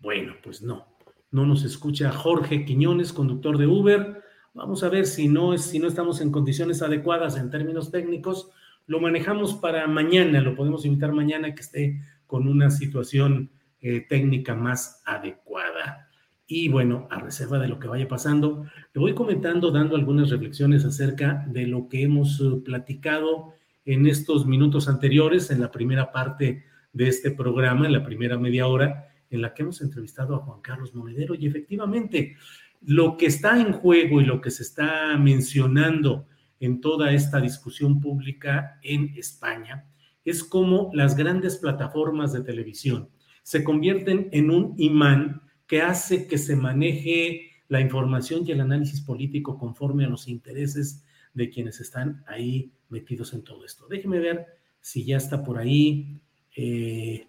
Bueno, 0.00 0.34
pues 0.42 0.60
no, 0.60 0.96
no 1.30 1.46
nos 1.46 1.62
escucha 1.62 2.10
Jorge 2.10 2.64
Quiñones, 2.64 3.12
conductor 3.12 3.58
de 3.58 3.66
Uber. 3.66 4.25
Vamos 4.56 4.82
a 4.82 4.88
ver 4.88 5.04
si 5.04 5.28
no, 5.28 5.58
si 5.58 5.78
no 5.78 5.86
estamos 5.86 6.22
en 6.22 6.32
condiciones 6.32 6.80
adecuadas 6.80 7.36
en 7.36 7.50
términos 7.50 7.90
técnicos. 7.90 8.48
Lo 8.86 9.00
manejamos 9.00 9.52
para 9.52 9.86
mañana, 9.86 10.40
lo 10.40 10.56
podemos 10.56 10.86
invitar 10.86 11.12
mañana 11.12 11.54
que 11.54 11.60
esté 11.60 12.00
con 12.26 12.48
una 12.48 12.70
situación 12.70 13.50
eh, 13.82 14.06
técnica 14.08 14.54
más 14.54 15.02
adecuada. 15.04 16.08
Y 16.46 16.70
bueno, 16.70 17.06
a 17.10 17.20
reserva 17.20 17.58
de 17.58 17.68
lo 17.68 17.78
que 17.78 17.86
vaya 17.86 18.08
pasando, 18.08 18.64
le 18.94 18.98
voy 18.98 19.14
comentando, 19.14 19.70
dando 19.70 19.94
algunas 19.94 20.30
reflexiones 20.30 20.86
acerca 20.86 21.44
de 21.48 21.66
lo 21.66 21.86
que 21.90 22.04
hemos 22.04 22.40
eh, 22.40 22.62
platicado 22.64 23.52
en 23.84 24.06
estos 24.06 24.46
minutos 24.46 24.88
anteriores, 24.88 25.50
en 25.50 25.60
la 25.60 25.70
primera 25.70 26.12
parte 26.12 26.64
de 26.94 27.08
este 27.08 27.30
programa, 27.30 27.84
en 27.84 27.92
la 27.92 28.04
primera 28.04 28.38
media 28.38 28.66
hora, 28.68 29.10
en 29.28 29.42
la 29.42 29.52
que 29.52 29.64
hemos 29.64 29.82
entrevistado 29.82 30.34
a 30.34 30.38
Juan 30.38 30.62
Carlos 30.62 30.94
Monedero. 30.94 31.34
Y 31.34 31.46
efectivamente, 31.46 32.36
lo 32.82 33.16
que 33.16 33.26
está 33.26 33.60
en 33.60 33.72
juego 33.72 34.20
y 34.20 34.24
lo 34.24 34.40
que 34.40 34.50
se 34.50 34.62
está 34.62 35.16
mencionando 35.18 36.26
en 36.60 36.80
toda 36.80 37.12
esta 37.12 37.40
discusión 37.40 38.00
pública 38.00 38.78
en 38.82 39.14
España 39.16 39.86
es 40.24 40.42
cómo 40.42 40.90
las 40.92 41.16
grandes 41.16 41.56
plataformas 41.56 42.32
de 42.32 42.42
televisión 42.42 43.10
se 43.42 43.62
convierten 43.62 44.28
en 44.32 44.50
un 44.50 44.74
imán 44.76 45.42
que 45.66 45.82
hace 45.82 46.26
que 46.26 46.38
se 46.38 46.56
maneje 46.56 47.50
la 47.68 47.80
información 47.80 48.42
y 48.44 48.52
el 48.52 48.60
análisis 48.60 49.00
político 49.00 49.58
conforme 49.58 50.04
a 50.04 50.08
los 50.08 50.28
intereses 50.28 51.04
de 51.34 51.50
quienes 51.50 51.80
están 51.80 52.24
ahí 52.26 52.72
metidos 52.88 53.34
en 53.34 53.42
todo 53.42 53.64
esto. 53.64 53.86
Déjenme 53.88 54.18
ver 54.18 54.46
si 54.80 55.04
ya 55.04 55.16
está 55.16 55.42
por 55.42 55.58
ahí. 55.58 56.20
Eh, 56.56 57.28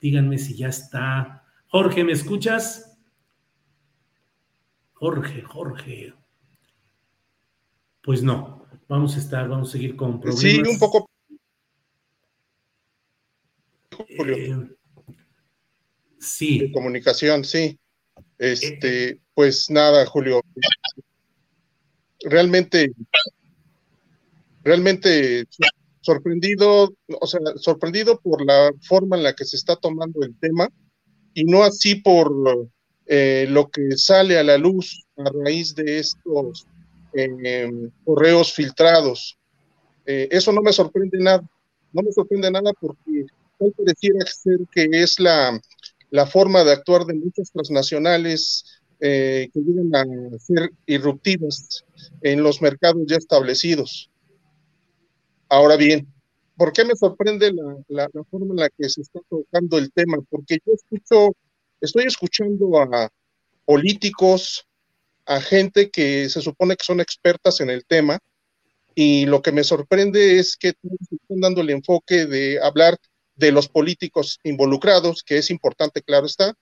díganme 0.00 0.38
si 0.38 0.56
ya 0.56 0.68
está. 0.68 1.44
Jorge, 1.68 2.02
¿me 2.02 2.12
escuchas? 2.12 2.87
Jorge, 4.98 5.42
Jorge. 5.42 6.12
Pues 8.02 8.22
no, 8.22 8.66
vamos 8.88 9.14
a 9.14 9.20
estar, 9.20 9.48
vamos 9.48 9.68
a 9.68 9.72
seguir 9.72 9.94
con 9.94 10.20
problemas. 10.20 10.40
Sí, 10.40 10.60
un 10.60 10.78
poco. 10.78 11.08
Eh, 14.08 14.56
sí. 16.18 16.58
De 16.58 16.72
comunicación, 16.72 17.44
sí. 17.44 17.78
Este, 18.38 19.20
pues 19.34 19.70
nada, 19.70 20.04
Julio. 20.06 20.42
Realmente, 22.24 22.92
realmente 24.64 25.46
sorprendido, 26.00 26.92
o 27.20 27.26
sea, 27.28 27.40
sorprendido 27.54 28.18
por 28.18 28.44
la 28.44 28.72
forma 28.82 29.16
en 29.16 29.22
la 29.22 29.34
que 29.34 29.44
se 29.44 29.54
está 29.54 29.76
tomando 29.76 30.22
el 30.24 30.36
tema 30.40 30.68
y 31.34 31.44
no 31.44 31.62
así 31.62 31.94
por 31.94 32.32
eh, 33.10 33.46
lo 33.48 33.70
que 33.70 33.96
sale 33.96 34.38
a 34.38 34.44
la 34.44 34.58
luz 34.58 35.06
a 35.16 35.30
raíz 35.42 35.74
de 35.74 35.98
estos 35.98 36.66
em, 37.14 37.90
correos 38.04 38.52
filtrados. 38.52 39.38
Eh, 40.04 40.28
eso 40.30 40.52
no 40.52 40.60
me 40.60 40.74
sorprende 40.74 41.18
nada, 41.18 41.42
no 41.92 42.02
me 42.02 42.12
sorprende 42.12 42.50
nada 42.50 42.70
porque 42.78 43.24
tal 43.58 43.72
pareciera 43.72 44.26
ser 44.26 44.58
que 44.70 44.88
es 44.92 45.18
la, 45.18 45.58
la 46.10 46.26
forma 46.26 46.64
de 46.64 46.72
actuar 46.72 47.06
de 47.06 47.14
muchas 47.14 47.50
transnacionales 47.50 48.64
eh, 49.00 49.48
que 49.54 49.60
vienen 49.60 49.94
a 49.96 50.04
ser 50.38 50.70
irruptivas 50.84 51.84
en 52.20 52.42
los 52.42 52.60
mercados 52.60 53.02
ya 53.06 53.16
establecidos. 53.16 54.10
Ahora 55.48 55.76
bien, 55.76 56.06
¿por 56.58 56.74
qué 56.74 56.84
me 56.84 56.94
sorprende 56.94 57.54
la, 57.54 57.76
la, 57.88 58.10
la, 58.12 58.24
forma 58.24 58.48
en 58.50 58.56
la 58.56 58.68
que 58.68 58.86
se 58.90 59.00
está 59.00 59.20
tocando 59.30 59.78
el 59.78 59.90
tema? 59.92 60.18
Porque 60.28 60.58
yo 60.66 60.74
escucho 60.74 61.34
estoy 61.80 62.04
escuchando 62.04 62.80
a 62.80 63.10
políticos, 63.64 64.66
a 65.26 65.40
gente 65.40 65.90
que 65.90 66.28
se 66.28 66.40
supone 66.40 66.76
que 66.76 66.84
son 66.84 67.00
expertas 67.00 67.60
en 67.60 67.70
el 67.70 67.84
tema, 67.84 68.18
y 68.94 69.26
lo 69.26 69.42
que 69.42 69.52
me 69.52 69.62
sorprende 69.62 70.38
es 70.38 70.56
que 70.56 70.68
están 70.68 71.40
dando 71.40 71.60
el 71.60 71.70
enfoque 71.70 72.26
de 72.26 72.60
hablar 72.60 72.96
de 73.36 73.52
los 73.52 73.68
políticos 73.68 74.40
involucrados, 74.42 75.22
que 75.22 75.38
es 75.38 75.50
importante, 75.50 76.02
claro 76.02 76.26
está, 76.26 76.54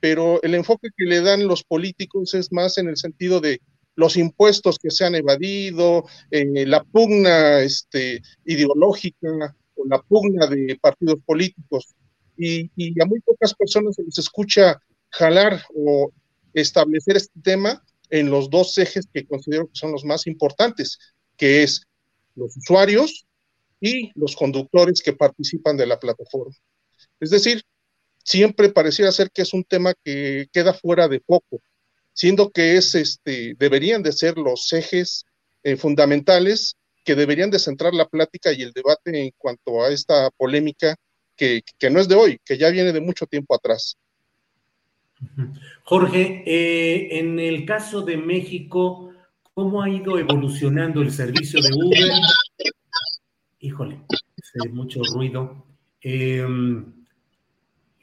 pero 0.00 0.42
el 0.42 0.54
enfoque 0.54 0.88
que 0.96 1.04
le 1.04 1.20
dan 1.20 1.46
los 1.46 1.62
políticos 1.62 2.34
es 2.34 2.52
más 2.52 2.78
en 2.78 2.88
el 2.88 2.96
sentido 2.96 3.40
de 3.40 3.60
los 3.94 4.16
impuestos 4.16 4.78
que 4.78 4.90
se 4.90 5.04
han 5.04 5.14
evadido, 5.14 6.06
eh, 6.30 6.66
la 6.66 6.84
pugna 6.84 7.60
este, 7.60 8.20
ideológica 8.44 9.54
o 9.76 9.86
la 9.86 10.02
pugna 10.02 10.46
de 10.46 10.78
partidos 10.80 11.18
políticos 11.24 11.94
y, 12.36 13.00
a 13.00 13.06
muy 13.06 13.20
pocas 13.20 13.54
personas 13.54 13.96
se 13.96 14.02
les 14.02 14.18
escucha 14.18 14.80
jalar 15.10 15.62
o 15.74 16.12
establecer 16.52 17.16
este 17.16 17.40
tema 17.42 17.82
en 18.10 18.30
los 18.30 18.50
dos 18.50 18.76
ejes 18.78 19.06
que 19.12 19.26
considero 19.26 19.66
que 19.66 19.74
son 19.74 19.92
los 19.92 20.04
más 20.04 20.26
importantes, 20.26 20.98
que 21.36 21.62
es 21.62 21.86
los 22.34 22.56
usuarios 22.56 23.26
y 23.80 24.12
los 24.14 24.36
conductores 24.36 25.00
que 25.02 25.12
participan 25.12 25.76
de 25.76 25.86
la 25.86 25.98
plataforma. 25.98 26.54
Es 27.20 27.30
decir, 27.30 27.62
siempre 28.22 28.68
pareciera 28.70 29.12
ser 29.12 29.30
que 29.30 29.42
es 29.42 29.52
un 29.52 29.64
tema 29.64 29.94
que 30.04 30.46
queda 30.52 30.74
fuera 30.74 31.08
de 31.08 31.20
foco, 31.20 31.60
siendo 32.12 32.50
que 32.50 32.76
es 32.76 32.94
este 32.94 33.54
deberían 33.58 34.02
de 34.02 34.12
ser 34.12 34.36
los 34.38 34.72
ejes 34.72 35.24
eh, 35.62 35.76
fundamentales 35.76 36.76
que 37.04 37.14
deberían 37.14 37.50
de 37.50 37.58
centrar 37.58 37.94
la 37.94 38.08
plática 38.08 38.52
y 38.52 38.62
el 38.62 38.72
debate 38.72 39.26
en 39.26 39.30
cuanto 39.38 39.82
a 39.82 39.90
esta 39.90 40.30
polémica 40.30 40.96
que, 41.36 41.62
no 41.90 42.00
es 42.00 42.08
de 42.08 42.14
hoy, 42.14 42.40
que 42.44 42.58
ya 42.58 42.70
viene 42.70 42.92
de 42.92 43.00
mucho 43.00 43.26
tiempo 43.26 43.54
atrás. 43.54 43.96
Jorge, 45.84 46.42
eh, 46.46 47.18
en 47.18 47.38
el 47.38 47.64
caso 47.64 48.02
de 48.02 48.16
México, 48.16 49.12
¿cómo 49.54 49.82
ha 49.82 49.88
ido 49.88 50.18
evolucionando 50.18 51.00
el 51.02 51.10
servicio 51.10 51.60
de 51.60 51.70
Uber? 51.72 52.10
Híjole, 53.60 54.00
hace 54.08 54.68
mucho 54.70 55.00
ruido. 55.14 55.66
Em, 56.00 56.92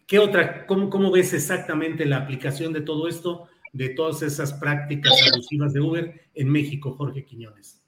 ¿Qué 0.07 0.19
otra, 0.19 0.65
cómo, 0.65 0.89
cómo, 0.89 1.11
ves 1.11 1.33
exactamente 1.33 2.05
la 2.05 2.17
aplicación 2.17 2.73
de 2.73 2.81
todo 2.81 3.07
esto, 3.07 3.47
de 3.71 3.89
todas 3.89 4.21
esas 4.21 4.53
prácticas 4.53 5.13
abusivas 5.31 5.73
de 5.73 5.81
Uber 5.81 6.21
en 6.33 6.49
México, 6.49 6.95
Jorge 6.95 7.23
Quiñones? 7.23 7.81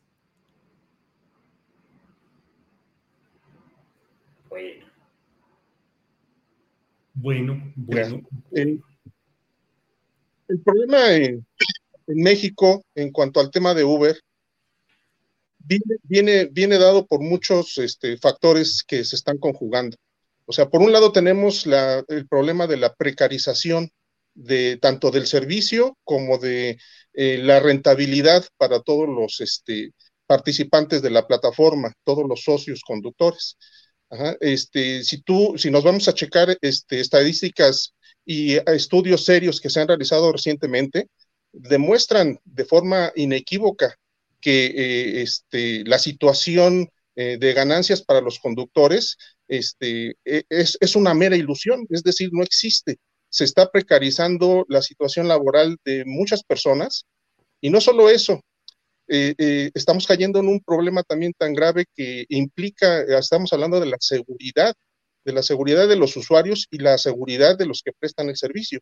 Bueno. 4.50 4.85
Bueno, 7.16 7.72
bueno. 7.76 8.22
El, 8.52 8.82
problema 10.64 11.14
en, 11.14 11.46
México 12.08 12.84
en 12.94 13.12
cuanto 13.12 13.40
al 13.40 13.50
tema 13.50 13.74
de 13.74 13.84
Uber 13.84 14.20
viene, 16.04 16.50
viene, 16.52 16.78
dado 16.78 17.08
por 17.08 17.22
muchos 17.22 17.78
este, 17.78 18.18
factores 18.18 18.84
que 18.84 19.04
se 19.06 19.16
están 19.16 19.38
conjugando. 19.38 19.98
O 20.46 20.54
sea, 20.54 20.70
por 20.70 20.82
un 20.82 20.92
lado 20.92 21.12
tenemos 21.12 21.66
el 21.66 22.28
problema 22.28 22.68
de 22.68 22.78
la 22.78 22.94
precarización 22.94 23.90
de 24.36 24.78
tanto 24.78 25.10
del 25.10 25.26
servicio 25.26 25.98
como 26.04 26.38
de 26.38 26.78
eh, 27.14 27.38
la 27.38 27.62
rentabilidad 27.62 28.46
para 28.58 28.82
todos 28.82 29.08
los 29.08 29.40
este, 29.40 29.94
participantes 30.28 31.02
de 31.02 31.10
la 31.10 31.26
plataforma, 31.26 31.94
todos 32.04 32.28
los 32.28 32.44
socios 32.44 32.82
conductores 32.86 33.58
este, 34.40 35.04
si 35.04 35.22
tú, 35.22 35.56
si 35.58 35.72
nos 35.72 35.84
vamos 35.84 36.08
a 36.08 36.14
checar 36.14 36.58
este, 36.62 37.00
estadísticas 37.00 37.94
y 38.26 38.56
estudios 38.56 39.26
serios 39.26 39.62
que 39.62 39.70
se 39.70 39.82
han 39.82 39.88
realizado 39.88 40.32
recientemente, 40.32 41.10
demuestran 41.52 42.40
de 42.44 42.66
forma 42.66 43.12
inequívoca 43.16 43.96
que 44.42 44.66
eh, 44.66 45.22
este, 45.22 45.84
la 45.86 45.98
situación 46.00 46.90
eh, 47.16 47.38
de 47.40 47.54
ganancias 47.54 48.02
para 48.04 48.22
los 48.22 48.40
conductores 48.40 49.18
e, 49.48 49.62
es, 50.50 50.96
una 50.96 51.14
mera 51.14 51.38
ilusión, 51.38 51.88
es 51.90 52.04
decir, 52.04 52.30
no 52.32 52.44
existe. 52.44 52.98
Se 53.30 53.44
está 53.46 53.72
precarizando 53.72 54.66
la 54.70 54.82
situación 54.82 55.28
laboral 55.28 55.78
de 55.86 56.04
muchas 56.06 56.44
personas 56.44 57.06
y 57.62 57.70
no 57.70 57.80
solo 57.80 58.10
eso, 58.10 58.42
eh, 59.08 59.36
eh, 59.38 59.72
estamos 59.74 60.08
cayendo 60.08 60.40
en 60.40 60.48
un 60.48 60.62
problema 60.62 61.04
también 61.04 61.34
tan 61.38 61.54
grave 61.54 61.86
que 61.96 62.26
implica, 62.30 63.02
eh, 63.02 63.18
estamos 63.18 63.54
hablando 63.54 63.80
de 63.80 63.88
la 63.88 63.98
seguridad, 64.00 64.74
de 65.24 65.34
la 65.34 65.44
seguridad 65.44 65.88
de 65.88 65.96
los 65.96 66.16
usuarios 66.18 66.68
y 66.72 66.80
la 66.80 66.98
seguridad 66.98 67.58
de 67.58 67.66
los 67.68 67.82
que 67.84 67.92
prestan 67.94 68.30
el 68.30 68.38
servicio. 68.38 68.80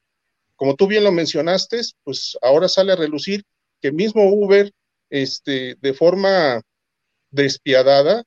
como 0.56 0.76
tú 0.76 0.88
bien 0.88 1.04
lo 1.04 1.12
mencionaste, 1.12 1.82
pues 2.04 2.38
ahora 2.42 2.70
sale 2.70 2.94
a 2.94 2.96
relucir 2.96 3.44
que 3.82 3.92
mismo 3.92 4.24
Uber, 4.32 4.72
este, 5.10 5.76
de 5.82 5.94
forma 5.94 6.62
despiadada, 7.32 8.24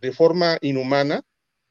de 0.00 0.12
forma 0.12 0.58
inhumana, 0.60 1.22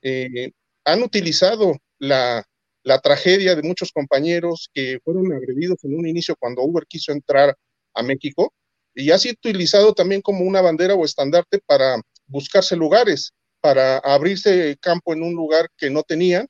eh, 0.01 0.51
han 0.85 1.03
utilizado 1.03 1.77
la, 1.99 2.43
la 2.83 2.99
tragedia 2.99 3.55
de 3.55 3.63
muchos 3.63 3.91
compañeros 3.91 4.69
que 4.73 4.99
fueron 5.03 5.31
agredidos 5.33 5.83
en 5.83 5.95
un 5.95 6.07
inicio 6.07 6.35
cuando 6.39 6.63
Uber 6.63 6.85
quiso 6.88 7.11
entrar 7.11 7.55
a 7.93 8.03
México 8.03 8.53
y 8.97 9.11
ha 9.11 9.19
sido 9.19 9.33
utilizado 9.33 9.93
también 9.93 10.21
como 10.21 10.43
una 10.43 10.59
bandera 10.59 10.95
o 10.95 11.05
estandarte 11.05 11.59
para 11.65 12.01
buscarse 12.25 12.75
lugares, 12.75 13.31
para 13.61 13.99
abrirse 13.99 14.75
campo 14.81 15.13
en 15.13 15.21
un 15.21 15.35
lugar 15.35 15.69
que 15.77 15.91
no 15.91 16.01
tenían 16.01 16.47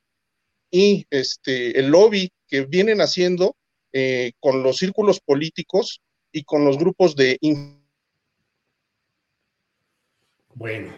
y 0.70 1.06
este, 1.10 1.78
el 1.78 1.88
lobby 1.88 2.30
que 2.46 2.64
vienen 2.64 3.02
haciendo 3.02 3.54
eh, 3.92 4.32
con 4.40 4.62
los 4.62 4.78
círculos 4.78 5.20
políticos 5.20 6.00
y 6.32 6.44
con 6.44 6.64
los 6.64 6.78
grupos 6.78 7.14
de... 7.16 7.38
Bueno, 10.54 10.94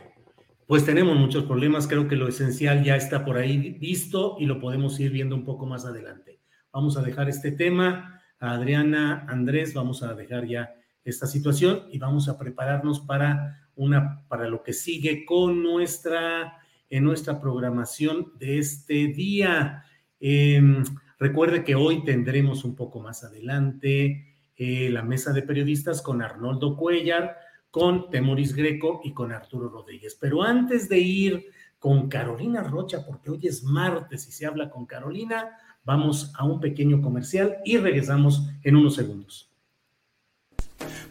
pues 0.66 0.86
tenemos 0.86 1.16
muchos 1.16 1.44
problemas. 1.44 1.88
Creo 1.88 2.06
que 2.06 2.16
lo 2.16 2.28
esencial 2.28 2.84
ya 2.84 2.94
está 2.94 3.24
por 3.24 3.36
ahí 3.36 3.58
visto 3.58 4.36
y 4.38 4.46
lo 4.46 4.60
podemos 4.60 4.98
ir 5.00 5.10
viendo 5.10 5.34
un 5.34 5.44
poco 5.44 5.66
más 5.66 5.84
adelante. 5.84 6.40
Vamos 6.72 6.96
a 6.96 7.02
dejar 7.02 7.28
este 7.28 7.50
tema. 7.50 8.22
A 8.38 8.52
Adriana, 8.52 9.26
Andrés, 9.28 9.74
vamos 9.74 10.02
a 10.02 10.14
dejar 10.14 10.46
ya 10.46 10.74
esta 11.04 11.26
situación 11.26 11.84
y 11.90 11.98
vamos 11.98 12.28
a 12.28 12.38
prepararnos 12.38 13.00
para 13.00 13.68
una 13.76 14.24
para 14.28 14.48
lo 14.48 14.62
que 14.62 14.72
sigue 14.72 15.24
con 15.24 15.62
nuestra 15.62 16.58
en 16.90 17.04
nuestra 17.04 17.40
programación 17.40 18.32
de 18.38 18.58
este 18.58 19.06
día. 19.08 19.84
Em, 20.18 20.84
recuerde 21.18 21.64
que 21.64 21.76
hoy 21.76 22.04
tendremos 22.04 22.64
un 22.64 22.74
poco 22.74 23.00
más 23.00 23.22
adelante 23.24 24.26
eh, 24.56 24.90
la 24.90 25.02
mesa 25.02 25.32
de 25.32 25.42
periodistas 25.42 26.02
con 26.02 26.20
Arnoldo 26.20 26.76
Cuellar, 26.76 27.36
con 27.70 28.10
Temoris 28.10 28.54
Greco 28.54 29.00
y 29.04 29.14
con 29.14 29.32
Arturo 29.32 29.68
Rodríguez. 29.68 30.18
Pero 30.20 30.42
antes 30.42 30.88
de 30.88 30.98
ir 30.98 31.46
con 31.78 32.08
Carolina 32.08 32.62
Rocha, 32.62 33.06
porque 33.06 33.30
hoy 33.30 33.46
es 33.46 33.62
martes 33.62 34.28
y 34.28 34.32
se 34.32 34.44
habla 34.44 34.68
con 34.68 34.84
Carolina, 34.84 35.56
vamos 35.84 36.32
a 36.36 36.44
un 36.44 36.60
pequeño 36.60 37.00
comercial 37.00 37.56
y 37.64 37.78
regresamos 37.78 38.50
en 38.62 38.76
unos 38.76 38.96
segundos. 38.96 39.49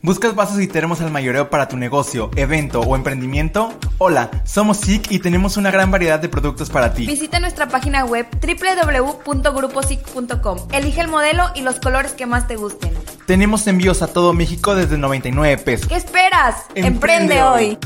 ¿Buscas 0.02 0.34
vasos 0.34 0.62
y 0.62 0.68
termos 0.68 1.02
al 1.02 1.12
mayoreo 1.12 1.50
para 1.50 1.68
tu 1.68 1.76
negocio, 1.76 2.32
evento 2.38 2.80
o 2.80 2.96
emprendimiento? 2.96 3.78
Hola, 3.98 4.32
somos 4.46 4.78
SIC 4.78 5.12
y 5.12 5.20
tenemos 5.20 5.58
una 5.58 5.72
gran 5.72 5.92
variedad 5.92 6.20
de 6.20 6.30
productos 6.30 6.70
para 6.70 6.94
ti. 6.94 7.06
Visita 7.06 7.42
nuestra 7.42 7.68
página 7.68 8.06
web 8.06 8.26
www.gruposic.com. 8.42 10.58
Elige 10.72 11.02
el 11.02 11.10
modelo 11.10 11.48
y 11.54 11.64
los 11.64 11.82
colores 11.82 12.14
que 12.14 12.26
más 12.26 12.48
te 12.48 12.56
gusten. 12.56 12.94
Tenemos 13.26 13.68
envíos 13.68 14.02
a 14.02 14.08
todo 14.08 14.32
México 14.34 14.74
desde 14.74 14.98
99 14.98 15.58
pesos. 15.58 15.90
¿Qué 15.90 15.98
esperas? 15.98 16.68
Emprende, 16.76 17.44
hoy. 17.44 17.78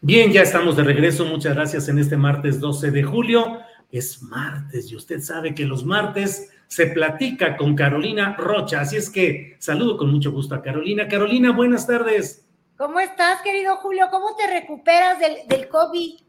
Bien, 0.00 0.32
ya 0.32 0.42
estamos 0.42 0.76
de 0.76 0.84
regreso. 0.84 1.24
Muchas 1.24 1.54
gracias 1.54 1.88
en 1.88 1.98
este 1.98 2.16
martes 2.16 2.60
12 2.60 2.90
de 2.90 3.02
julio. 3.04 3.60
Es 3.90 4.22
martes 4.22 4.90
y 4.90 4.96
usted 4.96 5.20
sabe 5.20 5.54
que 5.54 5.64
los 5.64 5.84
martes 5.84 6.48
se 6.68 6.86
platica 6.88 7.56
con 7.56 7.74
Carolina 7.74 8.36
Rocha. 8.36 8.80
Así 8.80 8.96
es 8.96 9.10
que 9.10 9.56
saludo 9.58 9.96
con 9.96 10.10
mucho 10.10 10.32
gusto 10.32 10.54
a 10.54 10.62
Carolina. 10.62 11.08
Carolina, 11.08 11.52
buenas 11.52 11.86
tardes. 11.86 12.46
¿Cómo 12.76 13.00
estás, 13.00 13.40
querido 13.42 13.76
Julio? 13.76 14.06
¿Cómo 14.10 14.36
te 14.36 14.46
recuperas 14.46 15.18
del, 15.48 15.68
COVID? 15.68 16.20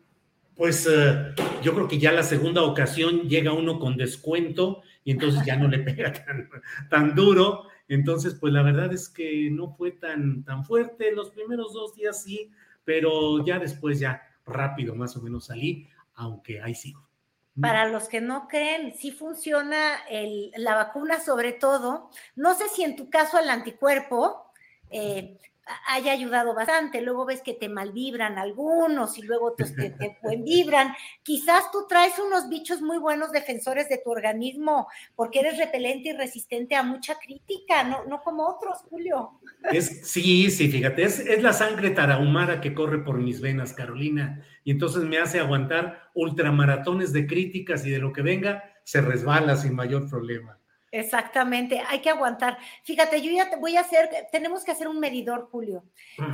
Pues 0.56 0.88
eh, 0.90 1.34
yo 1.62 1.74
creo 1.74 1.88
que 1.88 2.00
ya 2.00 2.12
la 2.12 2.24
segunda 2.24 2.64
ocasión 2.64 3.28
llega 3.28 3.52
uno 3.52 3.80
con 3.80 3.98
descuento 3.98 4.82
y 5.04 5.12
entonces 5.12 5.46
ya 5.46 5.56
no 5.58 5.68
le 5.68 5.80
pega 5.84 6.14
tan, 6.14 6.50
tan 6.90 7.16
duro. 7.16 7.66
Entonces, 7.90 8.36
pues 8.36 8.54
la 8.54 8.64
verdad 8.64 8.92
es 8.94 9.10
que 9.10 9.50
no 9.52 9.70
fue 9.70 9.92
tan, 9.92 10.44
tan 10.44 10.66
fuerte. 10.66 11.12
Los 11.14 11.32
primeros 11.32 11.74
dos 11.74 11.96
días 11.96 12.24
sí, 12.24 12.52
pero 12.84 13.46
ya 13.46 13.60
después 13.60 14.00
ya 14.00 14.22
rápido 14.46 14.96
más 14.96 15.16
o 15.18 15.22
menos 15.22 15.46
salí, 15.46 15.88
aunque 16.16 16.62
ahí 16.62 16.76
sigo. 16.76 17.07
Para 17.60 17.86
los 17.86 18.08
que 18.08 18.22
no 18.22 18.48
creen, 18.48 18.94
sí 18.96 19.12
funciona 19.12 20.00
la 20.58 20.76
vacuna 20.76 21.20
sobre 21.20 21.54
todo. 21.54 22.10
No 22.36 22.54
sé 22.56 22.70
si 22.70 22.84
en 22.84 22.96
tu 22.96 23.10
caso 23.10 23.40
el 23.40 23.50
anticuerpo, 23.50 24.52
eh, 24.90 25.38
haya 25.88 26.12
ayudado 26.12 26.54
bastante. 26.54 27.02
Luego 27.02 27.26
ves 27.26 27.42
que 27.42 27.54
te 27.54 27.70
malvibran 27.70 28.38
algunos 28.38 29.18
y 29.18 29.24
luego 29.24 29.54
te, 29.54 29.66
te, 29.90 30.18
buen 30.22 30.44
vibran. 30.44 30.94
Quizás 31.24 31.72
tú 31.72 31.86
traes 31.88 32.20
unos 32.20 32.50
bichos 32.50 32.82
muy 32.82 32.98
buenos 32.98 33.32
defensores 33.32 33.90
de 33.90 33.98
tu 33.98 34.12
organismo 34.12 34.88
porque 35.16 35.40
eres 35.40 35.58
repelente 35.58 36.10
y 36.10 36.14
resistente 36.14 36.76
a 36.76 36.84
mucha 36.84 37.16
crítica, 37.16 37.84
no, 37.84 38.06
no 38.06 38.22
como 38.22 38.48
otros, 38.48 38.80
Julio. 38.90 39.40
Es, 39.72 40.10
sí, 40.10 40.50
sí, 40.52 40.70
fíjate, 40.70 41.04
es, 41.04 41.20
es 41.20 41.42
la 41.42 41.54
sangre 41.54 41.92
tarahumara 41.92 42.62
que 42.62 42.74
corre 42.74 43.00
por 43.00 43.18
mis 43.18 43.42
venas, 43.42 43.74
Carolina, 43.74 44.44
y 44.64 44.72
entonces 44.72 45.04
me 45.04 45.18
hace 45.18 45.40
aguantar 45.40 46.10
ultramaratones 46.14 47.14
de 47.14 47.28
críticas 47.28 47.86
y 47.86 47.90
de 47.90 48.00
lo 48.00 48.14
que 48.14 48.22
venga, 48.22 48.64
se 48.84 49.02
resbala 49.02 49.58
sin 49.58 49.76
mayor 49.76 50.10
problema. 50.10 50.60
Exactamente, 51.00 51.82
hay 51.88 52.00
que 52.00 52.10
aguantar. 52.10 52.58
Fíjate, 52.84 53.22
yo 53.22 53.32
ya 53.32 53.50
te 53.50 53.56
voy 53.56 53.78
a 53.78 53.82
hacer, 53.82 54.10
tenemos 54.32 54.64
que 54.64 54.72
hacer 54.72 54.88
un 54.88 55.00
medidor, 55.00 55.50
Julio. 55.52 55.84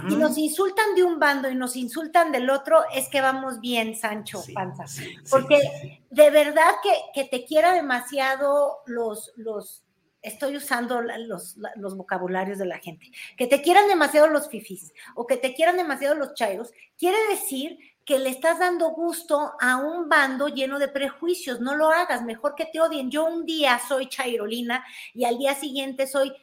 Y 0.09 0.15
nos 0.15 0.37
insultan 0.37 0.95
de 0.95 1.03
un 1.03 1.19
bando 1.19 1.49
y 1.49 1.55
nos 1.55 1.75
insultan 1.75 2.31
del 2.31 2.49
otro, 2.49 2.83
es 2.93 3.09
que 3.09 3.21
vamos 3.21 3.59
bien, 3.59 3.95
Sancho 3.95 4.41
Panza. 4.53 4.85
Porque 5.29 6.01
de 6.09 6.29
verdad 6.29 6.71
que, 6.81 6.93
que, 7.13 7.27
te 7.27 7.45
quiera 7.45 7.73
demasiado 7.73 8.77
los, 8.85 9.33
los, 9.35 9.83
estoy 10.21 10.55
usando 10.55 11.01
los, 11.01 11.57
los, 11.75 11.97
vocabularios 11.97 12.57
de 12.57 12.65
la 12.65 12.79
gente, 12.79 13.11
que 13.37 13.47
te 13.47 13.61
quieran 13.61 13.87
demasiado 13.87 14.27
los 14.27 14.49
fifis 14.49 14.93
o 15.15 15.27
que 15.27 15.37
te 15.37 15.53
quieran 15.53 15.77
demasiado 15.77 16.15
los 16.15 16.33
chairos, 16.33 16.71
quiere 16.97 17.17
decir 17.29 17.77
que 18.05 18.19
le 18.19 18.29
estás 18.29 18.59
dando 18.59 18.89
gusto 18.89 19.53
a 19.59 19.77
un 19.77 20.09
bando 20.09 20.47
lleno 20.47 20.79
de 20.79 20.87
prejuicios. 20.87 21.61
No 21.61 21.75
lo 21.75 21.89
hagas, 21.89 22.23
mejor 22.23 22.55
que 22.55 22.65
te 22.65 22.81
odien. 22.81 23.09
Yo 23.09 23.25
un 23.25 23.45
día 23.45 23.79
soy 23.87 24.07
chairolina 24.07 24.83
y 25.13 25.25
al 25.25 25.37
día 25.37 25.55
siguiente 25.55 26.05
soy 26.07 26.33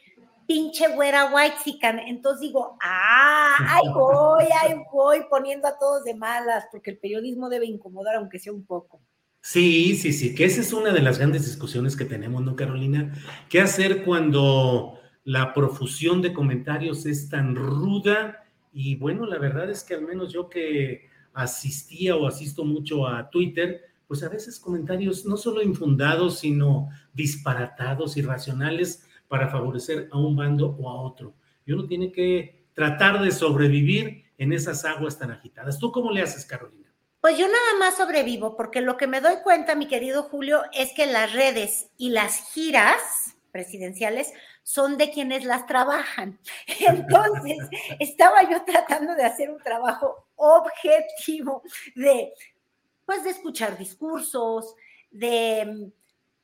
pinche 0.47 0.89
güera 0.89 1.33
whitezican. 1.33 1.99
Entonces 1.99 2.41
digo, 2.41 2.77
ah, 2.83 3.57
ahí 3.69 3.89
voy, 3.95 4.45
ahí 4.63 4.75
voy 4.93 5.21
poniendo 5.29 5.69
a 5.69 5.79
todos 5.79 6.05
de 6.05 6.15
malas, 6.15 6.67
porque 6.73 6.91
el 6.91 6.99
periodismo 6.99 7.49
debe 7.49 7.67
incomodar 7.67 8.17
aunque 8.17 8.39
sea 8.39 8.53
un 8.53 8.65
poco. 8.65 9.01
Sí, 9.43 9.97
sí, 9.97 10.13
sí, 10.13 10.35
que 10.35 10.45
esa 10.45 10.61
es 10.61 10.73
una 10.73 10.93
de 10.93 11.01
las 11.01 11.19
grandes 11.19 11.47
discusiones 11.47 11.97
que 11.97 12.05
tenemos, 12.05 12.43
¿no, 12.43 12.57
Carolina? 12.57 13.15
¿Qué 13.49 13.61
hacer 13.61 14.05
cuando 14.05 14.99
la 15.25 15.55
profusión 15.55 16.21
de 16.21 16.33
comentarios 16.35 17.07
es 17.07 17.29
tan 17.29 17.55
ruda? 17.55 18.45
Y 18.73 18.97
bueno, 18.97 19.27
la 19.27 19.39
verdad 19.39 19.71
es 19.71 19.83
que 19.83 19.95
al 19.95 20.03
menos 20.03 20.33
yo 20.33 20.51
que 20.51 21.10
asistía 21.35 22.17
o 22.17 22.27
asisto 22.27 22.65
mucho 22.65 23.07
a 23.07 23.31
Twitter, 23.31 23.83
pues 24.07 24.23
a 24.23 24.29
veces 24.29 24.59
comentarios 24.59 25.25
no 25.25 25.37
solo 25.37 25.63
infundados, 25.63 26.41
sino 26.41 26.89
disparatados, 27.13 28.17
irracionales, 28.17 29.07
para 29.29 29.49
favorecer 29.49 30.09
a 30.11 30.19
un 30.19 30.35
bando 30.35 30.77
o 30.79 30.91
a 30.91 31.01
otro. 31.03 31.35
Y 31.65 31.73
uno 31.73 31.87
tiene 31.87 32.11
que 32.11 32.67
tratar 32.75 33.23
de 33.23 33.31
sobrevivir 33.31 34.25
en 34.39 34.53
esas 34.53 34.85
aguas 34.85 35.19
tan 35.19 35.31
agitadas. 35.31 35.79
¿Tú 35.79 35.93
cómo 35.93 36.11
le 36.11 36.23
haces, 36.23 36.45
Carolina? 36.45 36.93
Pues 37.21 37.39
yo 37.39 37.47
nada 37.47 37.79
más 37.79 37.97
sobrevivo, 37.99 38.57
porque 38.57 38.81
lo 38.81 38.97
que 38.97 39.07
me 39.07 39.21
doy 39.21 39.37
cuenta, 39.45 39.75
mi 39.75 39.87
querido 39.87 40.25
Julio, 40.25 40.63
es 40.73 40.93
que 40.95 41.07
las 41.07 41.33
redes 41.33 41.91
y 41.97 42.11
las 42.11 42.51
giras 42.53 43.01
presidenciales 43.51 44.33
son 44.63 44.97
de 44.97 45.11
quienes 45.11 45.45
las 45.45 45.67
trabajan. 45.67 46.39
Entonces, 46.81 47.59
estaba 47.99 48.49
yo 48.51 48.63
tratando 48.65 49.15
de 49.15 49.25
hacer 49.25 49.51
un 49.51 49.63
trabajo 49.63 50.27
objetivo 50.37 51.63
de, 51.95 52.33
pues, 53.05 53.25
de 53.25 53.31
escuchar 53.31 53.77
discursos, 53.77 54.75
de 55.11 55.93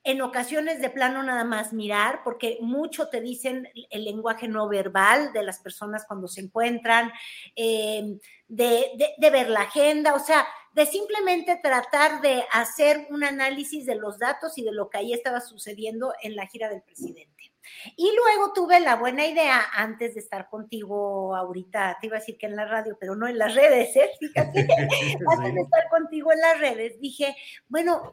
en 0.06 0.22
ocasiones 0.22 0.80
de 0.80 0.88
plano 0.88 1.20
nada 1.24 1.42
más 1.42 1.72
mirar, 1.72 2.20
porque 2.22 2.58
mucho 2.60 3.08
te 3.08 3.20
dicen 3.20 3.68
el 3.90 4.04
lenguaje 4.04 4.46
no 4.46 4.68
verbal 4.68 5.32
de 5.32 5.42
las 5.42 5.58
personas 5.58 6.04
cuando 6.06 6.28
se 6.28 6.42
encuentran, 6.42 7.10
eh, 7.56 8.16
de, 8.46 9.14
de, 9.18 9.30
ver 9.30 9.50
la 9.50 9.62
agenda, 9.62 10.14
o 10.14 10.20
sea, 10.20 10.46
de 10.76 10.84
simplemente 10.84 11.56
tratar 11.56 12.20
de 12.20 12.44
hacer 12.52 13.06
un 13.08 13.24
análisis 13.24 13.86
de 13.86 13.94
los 13.94 14.18
datos 14.18 14.58
y 14.58 14.62
de 14.62 14.72
lo 14.72 14.90
que 14.90 14.98
ahí 14.98 15.14
estaba 15.14 15.40
sucediendo 15.40 16.12
en 16.22 16.36
la 16.36 16.46
gira 16.46 16.68
del 16.68 16.82
presidente. 16.82 17.50
Y 17.96 18.10
luego 18.14 18.52
tuve 18.52 18.78
la 18.80 18.96
buena 18.96 19.26
idea, 19.26 19.64
antes 19.72 20.12
de 20.12 20.20
estar 20.20 20.50
contigo 20.50 21.34
ahorita, 21.34 21.96
te 21.98 22.08
iba 22.08 22.18
a 22.18 22.20
decir 22.20 22.36
que 22.36 22.44
en 22.44 22.56
la 22.56 22.66
radio, 22.66 22.94
pero 23.00 23.16
no 23.16 23.26
en 23.26 23.38
las 23.38 23.54
redes, 23.54 23.96
¿eh? 23.96 24.10
Fíjate, 24.20 24.68
antes 25.32 25.54
de 25.54 25.60
estar 25.62 25.88
contigo 25.88 26.30
en 26.30 26.40
las 26.42 26.60
redes, 26.60 27.00
dije, 27.00 27.34
bueno, 27.68 28.12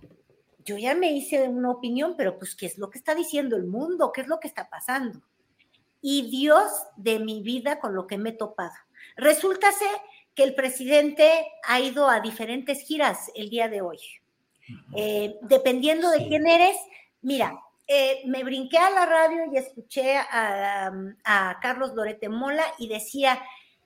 yo 0.64 0.78
ya 0.78 0.96
me 0.96 1.12
hice 1.12 1.50
una 1.50 1.70
opinión, 1.70 2.16
pero 2.16 2.40
pues, 2.40 2.56
¿qué 2.56 2.68
es 2.68 2.78
lo 2.78 2.90
que 2.90 2.98
está 2.98 3.14
diciendo 3.14 3.58
el 3.58 3.66
mundo? 3.66 4.14
¿Qué 4.14 4.22
es 4.22 4.28
lo 4.28 4.40
que 4.40 4.48
está 4.48 4.70
pasando? 4.70 5.22
Y 6.00 6.30
Dios 6.30 6.72
de 6.96 7.20
mi 7.20 7.42
vida 7.42 7.82
con 7.82 7.94
lo 7.94 8.08
que 8.08 8.18
me 8.18 8.30
he 8.30 8.38
topado. 8.38 8.72
Resulta 9.18 9.68
que 10.36 10.44
el 10.44 10.56
presidente 10.56 11.48
ha 11.68 11.80
ido 11.80 12.10
a 12.10 12.20
diferentes 12.20 12.82
giras 12.82 13.32
el 13.36 13.50
día 13.50 13.70
de 13.70 13.82
hoy. 13.82 14.00
Eh, 14.96 15.36
dependiendo 15.42 16.10
de 16.10 16.28
quién 16.28 16.48
eres, 16.48 16.76
Mira, 17.24 17.58
eh, 17.88 18.22
me 18.26 18.44
brinqué 18.44 18.78
a 18.78 18.90
la 18.90 19.06
radio 19.06 19.46
y 19.52 19.58
escuché 19.58 20.18
a, 20.18 20.92
a 21.24 21.60
Carlos 21.62 21.94
Lorete 21.96 22.28
Mola 22.28 22.66
y 22.78 22.90
decía, 22.90 23.42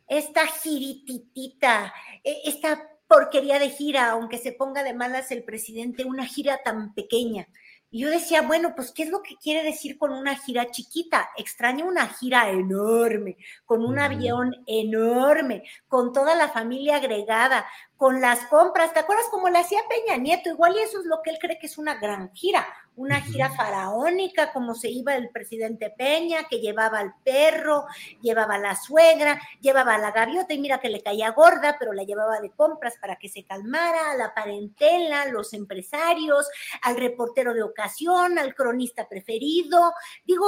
esta 0.07 0.47
girititita, 0.47 1.93
e, 2.23 2.41
esta 2.45 2.89
porquería 3.07 3.59
de 3.59 3.69
gira, 3.69 4.09
aunque 4.09 4.39
se 4.39 4.53
ponga 4.53 4.81
de 4.81 4.95
malas 4.95 5.29
el 5.29 5.43
presidente, 5.43 6.03
una 6.03 6.25
gira 6.25 6.63
tan 6.63 6.95
pequeña. 6.95 7.47
Y 7.89 8.01
yo 8.01 8.09
decía, 8.09 8.41
bueno, 8.41 8.73
pues, 8.75 8.91
¿qué 8.91 9.03
es 9.03 9.09
lo 9.09 9.21
que 9.23 9.37
quiere 9.37 9.63
decir 9.63 9.97
con 9.97 10.11
una 10.11 10.35
gira 10.35 10.69
chiquita? 10.69 11.29
Extraño 11.37 11.85
una 11.85 12.07
gira 12.07 12.49
enorme, 12.49 13.37
con 13.65 13.85
un 13.85 13.97
avión 13.97 14.53
enorme, 14.65 15.63
con 15.87 16.11
toda 16.11 16.35
la 16.35 16.49
familia 16.49 16.97
agregada, 16.97 17.65
con 17.95 18.19
las 18.19 18.39
compras. 18.47 18.93
¿Te 18.93 18.99
acuerdas 18.99 19.27
cómo 19.31 19.47
le 19.47 19.59
hacía 19.59 19.79
Peña 19.87 20.17
Nieto? 20.17 20.49
Igual 20.49 20.75
y 20.75 20.81
eso 20.81 20.99
es 20.99 21.05
lo 21.05 21.21
que 21.23 21.29
él 21.29 21.37
cree 21.39 21.59
que 21.59 21.67
es 21.67 21.77
una 21.77 21.95
gran 21.95 22.33
gira, 22.33 22.67
una 22.97 23.21
gira 23.21 23.51
faraónica, 23.51 24.51
como 24.51 24.73
se 24.73 24.89
iba 24.89 25.15
el 25.15 25.29
presidente 25.29 25.91
Peña, 25.91 26.47
que 26.49 26.59
llevaba 26.59 26.97
al 26.99 27.13
perro, 27.23 27.85
llevaba 28.21 28.55
a 28.55 28.59
la 28.59 28.75
suegra, 28.75 29.39
llevaba 29.61 29.95
a 29.95 29.99
la 29.99 30.11
gaviota 30.11 30.55
y 30.55 30.59
mira 30.59 30.79
que 30.79 30.89
le 30.89 31.03
caía 31.03 31.29
gorda, 31.29 31.77
pero 31.77 31.93
la 31.93 32.03
llevaba 32.03 32.39
de 32.39 32.49
compras 32.49 32.95
para 32.99 33.15
que 33.17 33.29
se 33.29 33.45
calmara, 33.45 34.11
a 34.11 34.17
la 34.17 34.33
parentela, 34.33 35.25
los 35.25 35.53
empresarios, 35.53 36.49
al 36.81 36.97
reportero 36.97 37.53
de 37.53 37.61
ocasión, 37.61 38.39
al 38.39 38.55
cronista 38.55 39.07
preferido. 39.07 39.93
Digo, 40.25 40.47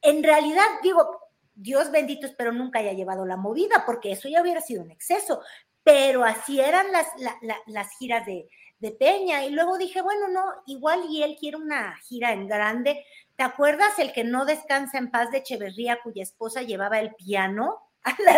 en 0.00 0.24
realidad, 0.24 0.64
digo, 0.82 1.20
Dios 1.54 1.90
bendito, 1.90 2.26
espero 2.26 2.52
nunca 2.52 2.78
haya 2.78 2.94
llevado 2.94 3.26
la 3.26 3.36
movida, 3.36 3.84
porque 3.84 4.12
eso 4.12 4.26
ya 4.26 4.40
hubiera 4.40 4.62
sido 4.62 4.82
un 4.82 4.90
exceso, 4.90 5.42
pero 5.82 6.24
así 6.24 6.60
eran 6.60 6.90
las, 6.92 7.08
las 7.66 7.90
giras 7.98 8.24
de, 8.24 8.48
de 8.80 8.90
Peña. 8.90 9.44
Y 9.44 9.50
luego 9.50 9.78
dije, 9.78 10.02
bueno, 10.02 10.28
no, 10.28 10.42
igual 10.66 11.04
y 11.08 11.22
él 11.22 11.36
quiere 11.38 11.56
una 11.56 11.96
gira 11.98 12.32
en 12.32 12.48
grande. 12.48 13.04
¿Te 13.36 13.42
acuerdas 13.44 13.98
el 13.98 14.12
que 14.12 14.24
no 14.24 14.44
descansa 14.44 14.98
en 14.98 15.10
paz 15.10 15.30
de 15.30 15.38
Echeverría, 15.38 16.00
cuya 16.02 16.22
esposa 16.22 16.62
llevaba 16.62 16.98
el 16.98 17.14
piano? 17.14 17.89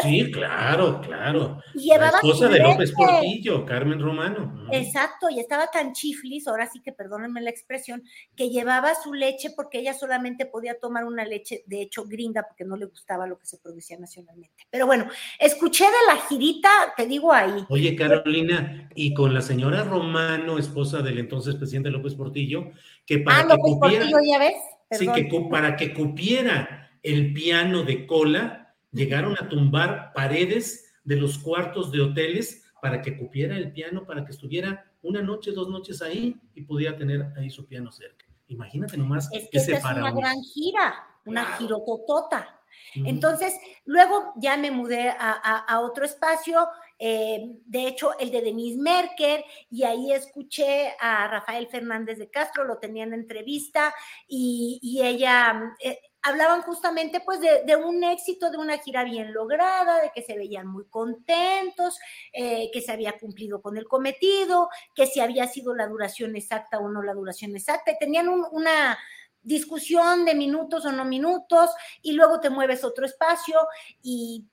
Sí, 0.03 0.31
claro, 0.33 1.01
claro. 1.01 1.61
Llevaba 1.75 2.13
la 2.13 2.19
esposa 2.19 2.49
de 2.49 2.59
López 2.59 2.93
Portillo, 2.93 3.65
Carmen 3.65 4.01
Romano. 4.01 4.67
Exacto, 4.73 5.29
y 5.31 5.39
estaba 5.39 5.69
tan 5.69 5.93
chiflis, 5.93 6.49
ahora 6.49 6.69
sí 6.69 6.81
que 6.83 6.93
perdónenme 6.93 7.41
la 7.41 7.51
expresión, 7.51 8.03
que 8.35 8.51
llevaba 8.51 8.95
su 8.95 9.15
leche 9.15 9.51
porque 9.55 9.79
ella 9.79 9.95
solamente 9.95 10.47
podía 10.47 10.79
tomar 10.81 11.05
una 11.05 11.25
leche, 11.25 11.63
de 11.67 11.83
hecho, 11.83 12.05
gringa, 12.05 12.45
porque 12.49 12.65
no 12.65 12.77
le 12.77 12.87
gustaba 12.87 13.27
lo 13.27 13.39
que 13.39 13.47
se 13.47 13.59
producía 13.59 13.99
nacionalmente. 13.99 14.67
Pero 14.71 14.87
bueno, 14.87 15.07
escuché 15.39 15.85
de 15.85 16.13
la 16.13 16.21
girita, 16.29 16.69
te 16.97 17.07
digo 17.07 17.33
ahí. 17.33 17.65
Oye, 17.69 17.95
Carolina, 17.95 18.91
y 18.95 19.15
con 19.15 19.33
la 19.33 19.43
señora 19.43 19.85
Romano, 19.85 20.59
esposa 20.59 21.03
del 21.03 21.19
entonces 21.19 21.55
presidente 21.55 21.91
López 21.91 22.15
Portillo, 22.15 22.73
que 23.07 23.21
para 23.21 23.39
ah, 23.39 23.43
que 23.43 23.49
López 23.49 23.75
Portillo, 23.81 24.19
ya 24.25 24.39
ves. 24.39 24.55
Sí, 24.91 25.07
que 25.15 25.29
para 25.51 25.77
que 25.77 25.95
cupiera 25.95 26.91
el 27.03 27.33
piano 27.33 27.83
de 27.83 28.07
cola, 28.07 28.62
llegaron 28.93 29.37
a 29.41 29.49
tumbar 29.49 30.13
paredes 30.15 30.93
de 31.05 31.17
los 31.17 31.39
cuartos 31.39 31.91
de 31.91 32.01
hoteles 32.01 32.65
para 32.81 33.03
que 33.03 33.17
cupiera 33.17 33.57
el 33.57 33.73
piano, 33.73 34.05
para 34.05 34.25
que 34.25 34.33
estuviera 34.33 34.85
una 35.03 35.23
noche, 35.23 35.53
dos 35.53 35.69
noches 35.69 36.03
ahí 36.03 36.41
y 36.55 36.63
pudiera 36.63 36.97
tener 36.97 37.33
ahí 37.37 37.51
su 37.51 37.67
piano 37.67 37.91
cerca. 37.91 38.27
Imagínate 38.49 38.97
nomás 38.97 39.29
es 39.33 39.49
que 39.49 39.59
esa 39.59 39.77
es 39.77 39.85
una 39.85 40.13
gran 40.13 40.41
gira, 40.43 40.95
una 41.25 41.45
girototota. 41.57 42.59
Entonces, 42.95 43.55
luego 43.85 44.33
ya 44.37 44.57
me 44.57 44.71
mudé 44.71 45.15
a, 45.19 45.81
otro 45.81 46.05
espacio, 46.05 46.67
eh, 46.99 47.57
de 47.65 47.87
hecho, 47.87 48.19
el 48.19 48.31
de 48.31 48.43
Denise 48.43 48.79
Merker, 48.79 49.45
y 49.71 49.85
ahí 49.85 50.13
escuché 50.13 50.93
a 51.01 51.27
Rafael 51.29 51.69
Fernández 51.69 52.19
de 52.19 52.31
Castro, 52.31 52.65
lo 52.65 52.79
tenía 52.79 53.05
en 53.05 53.15
entrevista, 53.15 53.95
y, 54.29 55.01
ella, 55.03 55.75
eh, 55.83 55.99
hablaban 56.23 56.63
justamente 56.63 57.21
pues 57.21 57.41
de, 57.41 57.77
un 57.77 58.05
éxito 58.05 58.51
de 58.51 58.59
una 58.59 58.79
gira 58.79 59.05
bien 59.05 59.33
lograda, 59.33 60.01
de 60.01 60.11
que 60.15 60.23
se 60.23 60.37
veían 60.37 60.67
muy 60.67 60.85
contentos, 60.87 61.99
eh, 62.33 62.71
que 62.73 62.81
se 62.81 62.93
había 62.93 63.19
cumplido 63.19 63.61
con 63.61 63.77
el 63.77 63.87
cometido, 63.87 64.69
que 64.95 65.07
si 65.07 65.21
había 65.21 65.47
sido 65.49 65.75
la 65.75 65.89
duración 65.89 66.37
exacta 66.37 66.79
o 66.79 66.89
no 66.89 67.03
la 67.03 67.15
duración 67.15 67.57
exacta, 67.57 67.91
y 67.91 67.99
tenían 67.99 68.29
una 68.29 68.99
discusión 69.43 70.25
de 70.25 70.37
minutos 70.37 70.87
o 70.87 70.93
no 70.93 71.05
minutos, 71.05 71.71
y 72.03 72.13
luego 72.13 72.41
te 72.41 72.51
mueves 72.51 72.85
otro 72.85 73.05
espacio 73.05 73.59
y, 74.01 74.47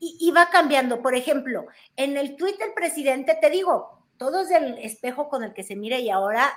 y, 0.00 0.30
va 0.32 0.50
cambiando. 0.50 1.00
Por 1.00 1.14
ejemplo, 1.14 1.66
en 1.94 2.16
el 2.16 2.36
tuit 2.36 2.58
del 2.58 2.74
presidente, 2.74 3.38
te 3.40 3.50
digo, 3.50 4.08
todo 4.16 4.40
es 4.40 4.50
el 4.50 4.78
espejo 4.78 5.28
con 5.28 5.44
el 5.44 5.54
que 5.54 5.62
se 5.62 5.76
mira 5.76 6.00
y 6.00 6.10
ahora 6.10 6.52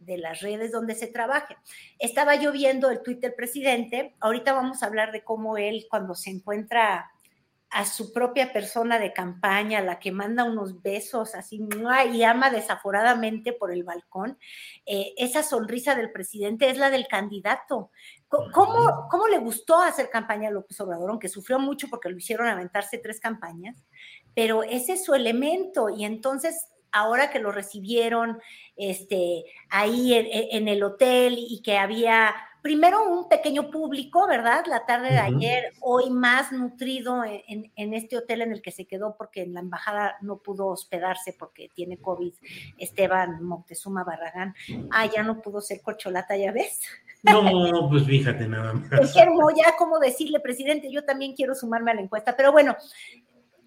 de 0.00 0.18
las 0.18 0.40
redes 0.40 0.72
donde 0.72 0.94
se 0.94 1.06
trabaje. 1.06 1.56
Estaba 1.98 2.34
yo 2.36 2.52
viendo 2.52 2.90
el 2.90 3.02
tuit 3.02 3.20
del 3.20 3.34
presidente, 3.34 4.14
ahorita 4.20 4.52
vamos 4.52 4.82
a 4.82 4.86
hablar 4.86 5.12
de 5.12 5.24
cómo 5.24 5.56
él 5.56 5.86
cuando 5.90 6.14
se 6.14 6.30
encuentra 6.30 7.10
a 7.70 7.84
su 7.84 8.12
propia 8.12 8.52
persona 8.52 8.98
de 8.98 9.12
campaña, 9.12 9.82
la 9.82 9.98
que 9.98 10.10
manda 10.10 10.44
unos 10.44 10.80
besos 10.82 11.34
así 11.34 11.60
y 12.12 12.22
ama 12.22 12.50
desaforadamente 12.50 13.52
por 13.52 13.70
el 13.70 13.84
balcón, 13.84 14.38
eh, 14.86 15.12
esa 15.18 15.42
sonrisa 15.42 15.94
del 15.94 16.10
presidente 16.10 16.70
es 16.70 16.78
la 16.78 16.90
del 16.90 17.06
candidato. 17.06 17.90
¿Cómo, 18.28 19.08
¿Cómo, 19.10 19.26
le 19.28 19.38
gustó 19.38 19.80
hacer 19.80 20.10
campaña 20.10 20.48
a 20.48 20.52
López 20.52 20.80
Obrador? 20.80 21.10
Aunque 21.10 21.28
sufrió 21.28 21.58
mucho 21.58 21.88
porque 21.88 22.08
lo 22.08 22.16
hicieron 22.16 22.46
aventarse 22.46 22.98
tres 22.98 23.20
campañas, 23.20 23.84
pero 24.34 24.62
ese 24.62 24.94
es 24.94 25.04
su 25.04 25.14
elemento 25.14 25.90
y 25.90 26.04
entonces 26.04 26.56
ahora 26.92 27.30
que 27.30 27.38
lo 27.38 27.52
recibieron 27.52 28.38
este, 28.76 29.44
ahí 29.70 30.14
en, 30.14 30.68
el 30.68 30.82
hotel 30.82 31.36
y 31.38 31.62
que 31.62 31.78
había 31.78 32.34
primero 32.62 33.02
un 33.08 33.28
pequeño 33.28 33.70
público, 33.70 34.26
¿verdad? 34.26 34.64
La 34.66 34.84
tarde 34.84 35.10
de 35.10 35.18
ayer, 35.18 35.72
hoy 35.80 36.10
más 36.10 36.52
nutrido 36.52 37.24
en, 37.24 37.72
en, 37.74 37.94
este 37.94 38.18
hotel 38.18 38.42
en 38.42 38.52
el 38.52 38.62
que 38.62 38.72
se 38.72 38.86
quedó 38.86 39.16
porque 39.16 39.42
en 39.42 39.54
la 39.54 39.60
embajada 39.60 40.16
no 40.20 40.38
pudo 40.38 40.66
hospedarse 40.66 41.34
porque 41.38 41.70
tiene 41.74 41.98
COVID, 41.98 42.34
Esteban 42.78 43.42
Moctezuma 43.42 44.04
Barragán. 44.04 44.54
Ah, 44.90 45.06
ya 45.06 45.22
no 45.22 45.40
pudo 45.40 45.60
ser 45.60 45.80
corcholata, 45.82 46.36
ya 46.36 46.52
ves. 46.52 46.80
No, 47.22 47.88
pues 47.88 48.04
fíjate 48.04 48.46
nada 48.46 48.72
más. 48.72 48.90
Dijeron, 49.00 49.36
ya 49.56 49.76
como 49.76 49.98
decirle, 49.98 50.40
presidente, 50.40 50.90
yo 50.90 51.04
también 51.04 51.34
quiero 51.34 51.54
sumarme 51.54 51.90
a 51.90 51.94
la 51.94 52.02
encuesta, 52.02 52.36
pero 52.36 52.52
bueno, 52.52 52.76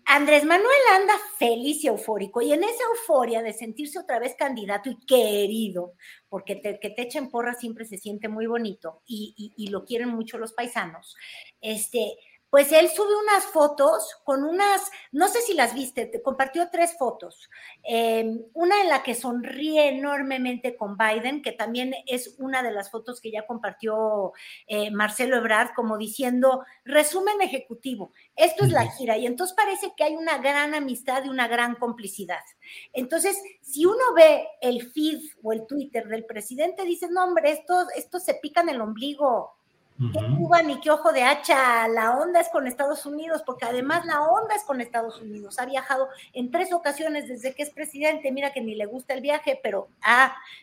Andrés 0.05 0.43
Manuel 0.43 0.81
anda 0.93 1.13
feliz 1.37 1.83
y 1.83 1.87
eufórico, 1.87 2.41
y 2.41 2.51
en 2.53 2.63
esa 2.63 2.83
euforia 2.91 3.41
de 3.41 3.53
sentirse 3.53 3.99
otra 3.99 4.19
vez 4.19 4.35
candidato 4.35 4.89
y 4.89 4.99
querido, 5.05 5.93
porque 6.29 6.61
que 6.81 6.89
te 6.89 7.01
echen 7.01 7.29
porra 7.29 7.53
siempre 7.53 7.85
se 7.85 7.97
siente 7.97 8.27
muy 8.27 8.45
bonito 8.45 9.01
y, 9.05 9.53
y 9.55 9.67
lo 9.67 9.85
quieren 9.85 10.09
mucho 10.09 10.37
los 10.37 10.53
paisanos, 10.53 11.15
este, 11.61 12.15
pues 12.51 12.73
él 12.73 12.89
sube 12.89 13.15
unas 13.15 13.45
fotos 13.45 14.17
con 14.25 14.43
unas, 14.43 14.91
no 15.13 15.29
sé 15.29 15.39
si 15.39 15.53
las 15.53 15.73
viste, 15.73 16.05
te 16.05 16.21
compartió 16.21 16.67
tres 16.69 16.97
fotos. 16.97 17.49
Em, 17.81 18.43
una 18.53 18.81
en 18.81 18.89
la 18.89 19.03
que 19.03 19.15
sonríe 19.15 19.87
enormemente 19.87 20.75
con 20.75 20.97
Biden, 20.97 21.41
que 21.41 21.53
también 21.53 21.95
es 22.07 22.35
una 22.39 22.61
de 22.61 22.71
las 22.71 22.91
fotos 22.91 23.21
que 23.21 23.31
ya 23.31 23.47
compartió 23.47 24.33
eh, 24.67 24.91
Marcelo 24.91 25.37
Ebrard, 25.37 25.73
como 25.73 25.97
diciendo, 25.97 26.65
resumen 26.83 27.41
ejecutivo, 27.41 28.11
esto 28.35 28.65
es 28.65 28.71
la 28.71 28.91
gira, 28.91 29.17
y 29.17 29.27
entonces 29.27 29.55
parece 29.55 29.93
que 29.95 30.03
hay 30.03 30.17
una 30.17 30.37
gran 30.39 30.75
amistad 30.75 31.23
y 31.23 31.29
una 31.29 31.47
gran 31.47 31.75
complicidad. 31.75 32.43
Entonces, 32.91 33.41
si 33.61 33.85
uno 33.85 34.13
ve 34.13 34.45
el 34.59 34.91
feed 34.91 35.21
o 35.41 35.53
el 35.53 35.65
Twitter 35.67 36.05
del 36.09 36.25
presidente, 36.25 36.83
dice, 36.83 37.07
no, 37.09 37.23
hombre, 37.23 37.51
esto, 37.51 37.87
esto 37.95 38.19
se 38.19 38.33
pican 38.33 38.67
el 38.67 38.81
ombligo 38.81 39.60
qué 40.09 40.35
Cuba 40.37 40.63
ni 40.63 40.79
qué 40.79 40.89
ojo 40.89 41.11
de 41.11 41.23
hacha, 41.23 41.87
la 41.87 42.17
onda 42.17 42.39
es 42.39 42.49
con 42.49 42.65
Estados 42.65 43.05
Unidos, 43.05 43.43
porque 43.45 43.65
además 43.65 44.05
la 44.05 44.21
onda 44.23 44.55
es 44.55 44.63
con 44.63 44.81
Estados 44.81 45.21
Unidos. 45.21 45.59
Ha 45.59 45.65
viajado 45.65 46.09
en 46.33 46.49
tres 46.49 46.73
ocasiones 46.73 47.27
desde 47.27 47.53
que 47.53 47.63
es 47.63 47.69
presidente, 47.69 48.31
mira 48.31 48.51
que 48.51 48.61
ni 48.61 48.75
le 48.75 48.85
gusta 48.85 49.13
el 49.13 49.21
viaje, 49.21 49.59
pero 49.61 49.89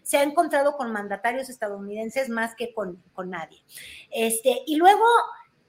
se 0.03 0.19
ha 0.19 0.23
encontrado 0.23 0.77
con 0.77 0.91
mandatarios 0.91 1.49
estadounidenses 1.49 2.29
más 2.29 2.55
que 2.55 2.73
con, 2.73 3.01
nadie. 3.27 3.63
Este, 4.11 4.63
y 4.67 4.77
luego, 4.77 5.05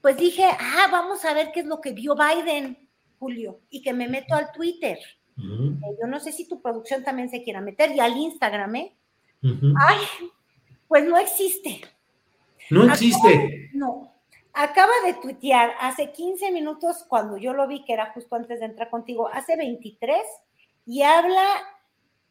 pues 0.00 0.16
dije, 0.16 0.44
ah, 0.44 0.88
vamos 0.90 1.24
a 1.24 1.34
ver 1.34 1.52
qué 1.52 1.60
es 1.60 1.66
lo 1.66 1.80
que 1.80 1.92
vio 1.92 2.16
Biden, 2.16 2.88
Julio, 3.18 3.60
y 3.70 3.82
que 3.82 3.92
me 3.92 4.08
meto 4.08 4.34
al 4.34 4.50
Twitter. 4.52 4.98
Eh, 5.38 5.96
yo 6.00 6.06
no 6.06 6.20
sé 6.20 6.32
si 6.32 6.48
tu 6.48 6.60
producción 6.60 7.04
también 7.04 7.30
se 7.30 7.42
quiera 7.42 7.60
meter, 7.60 7.92
y 7.92 8.00
al 8.00 8.16
Instagram, 8.16 8.74
¿eh? 8.76 8.96
Ay, 9.42 9.98
pues 10.88 11.04
no 11.04 11.16
existe. 11.16 11.80
No 12.70 12.84
existe. 12.84 13.70
no. 13.74 14.10
Acaba 14.52 14.92
de 15.06 15.14
tuitear 15.14 15.72
hace 15.80 16.10
15 16.10 16.50
minutos, 16.50 17.04
cuando 17.08 17.36
yo 17.36 17.54
lo 17.54 17.68
vi, 17.68 17.84
que 17.84 17.92
era 17.92 18.12
justo 18.12 18.34
antes 18.34 18.58
de 18.58 18.66
entrar 18.66 18.90
contigo, 18.90 19.28
hace 19.32 19.56
23, 19.56 20.20
y 20.86 21.02
habla 21.02 21.46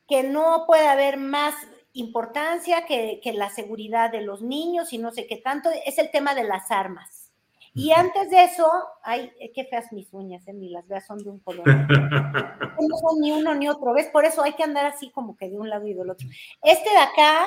que 0.08 0.24
no 0.24 0.66
puede 0.68 0.88
haber 0.88 1.18
más 1.18 1.56
importancia 1.94 2.86
que, 2.86 3.22
la 3.34 3.50
seguridad 3.50 4.12
de 4.12 4.22
los 4.22 4.42
niños 4.42 4.92
y 4.92 4.98
no 4.98 5.12
sé 5.12 5.28
qué 5.28 5.38
tanto, 5.38 5.70
es 5.86 5.98
el 5.98 6.12
tema 6.12 6.36
de 6.36 6.44
las 6.44 6.72
armas. 6.72 7.32
Y 7.74 7.92
antes 7.92 8.30
de 8.32 8.44
eso, 8.44 8.68
ay, 9.04 9.32
qué 9.54 9.64
feas 9.66 9.92
mis 9.94 10.12
uñas, 10.12 10.46
eh, 10.48 10.54
ni 10.54 10.70
las 10.70 10.88
veas, 10.88 11.06
son 11.06 11.20
de 11.20 11.30
un 11.30 11.40
color. 11.40 11.66
no 12.80 12.98
son 12.98 13.22
ni 13.22 13.32
uno 13.32 13.54
ni 13.56 13.70
otro, 13.70 13.94
¿ves? 13.94 14.08
Por 14.08 14.26
eso 14.26 14.42
hay 14.44 14.54
que 14.54 14.64
andar 14.64 14.86
así 14.86 15.12
como 15.12 15.38
que 15.38 15.50
de 15.50 15.58
un 15.58 15.70
lado 15.70 15.88
y 15.88 15.94
del 15.94 16.10
otro. 16.10 16.28
Este 16.64 16.90
de 16.90 16.98
acá 16.98 17.46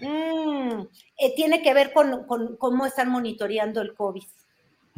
Mm, 0.00 0.82
eh, 1.16 1.34
tiene 1.34 1.62
que 1.62 1.74
ver 1.74 1.92
con, 1.92 2.26
cómo 2.58 2.86
están 2.86 3.10
monitoreando 3.10 3.80
el 3.80 3.94
COVID. 3.94 4.24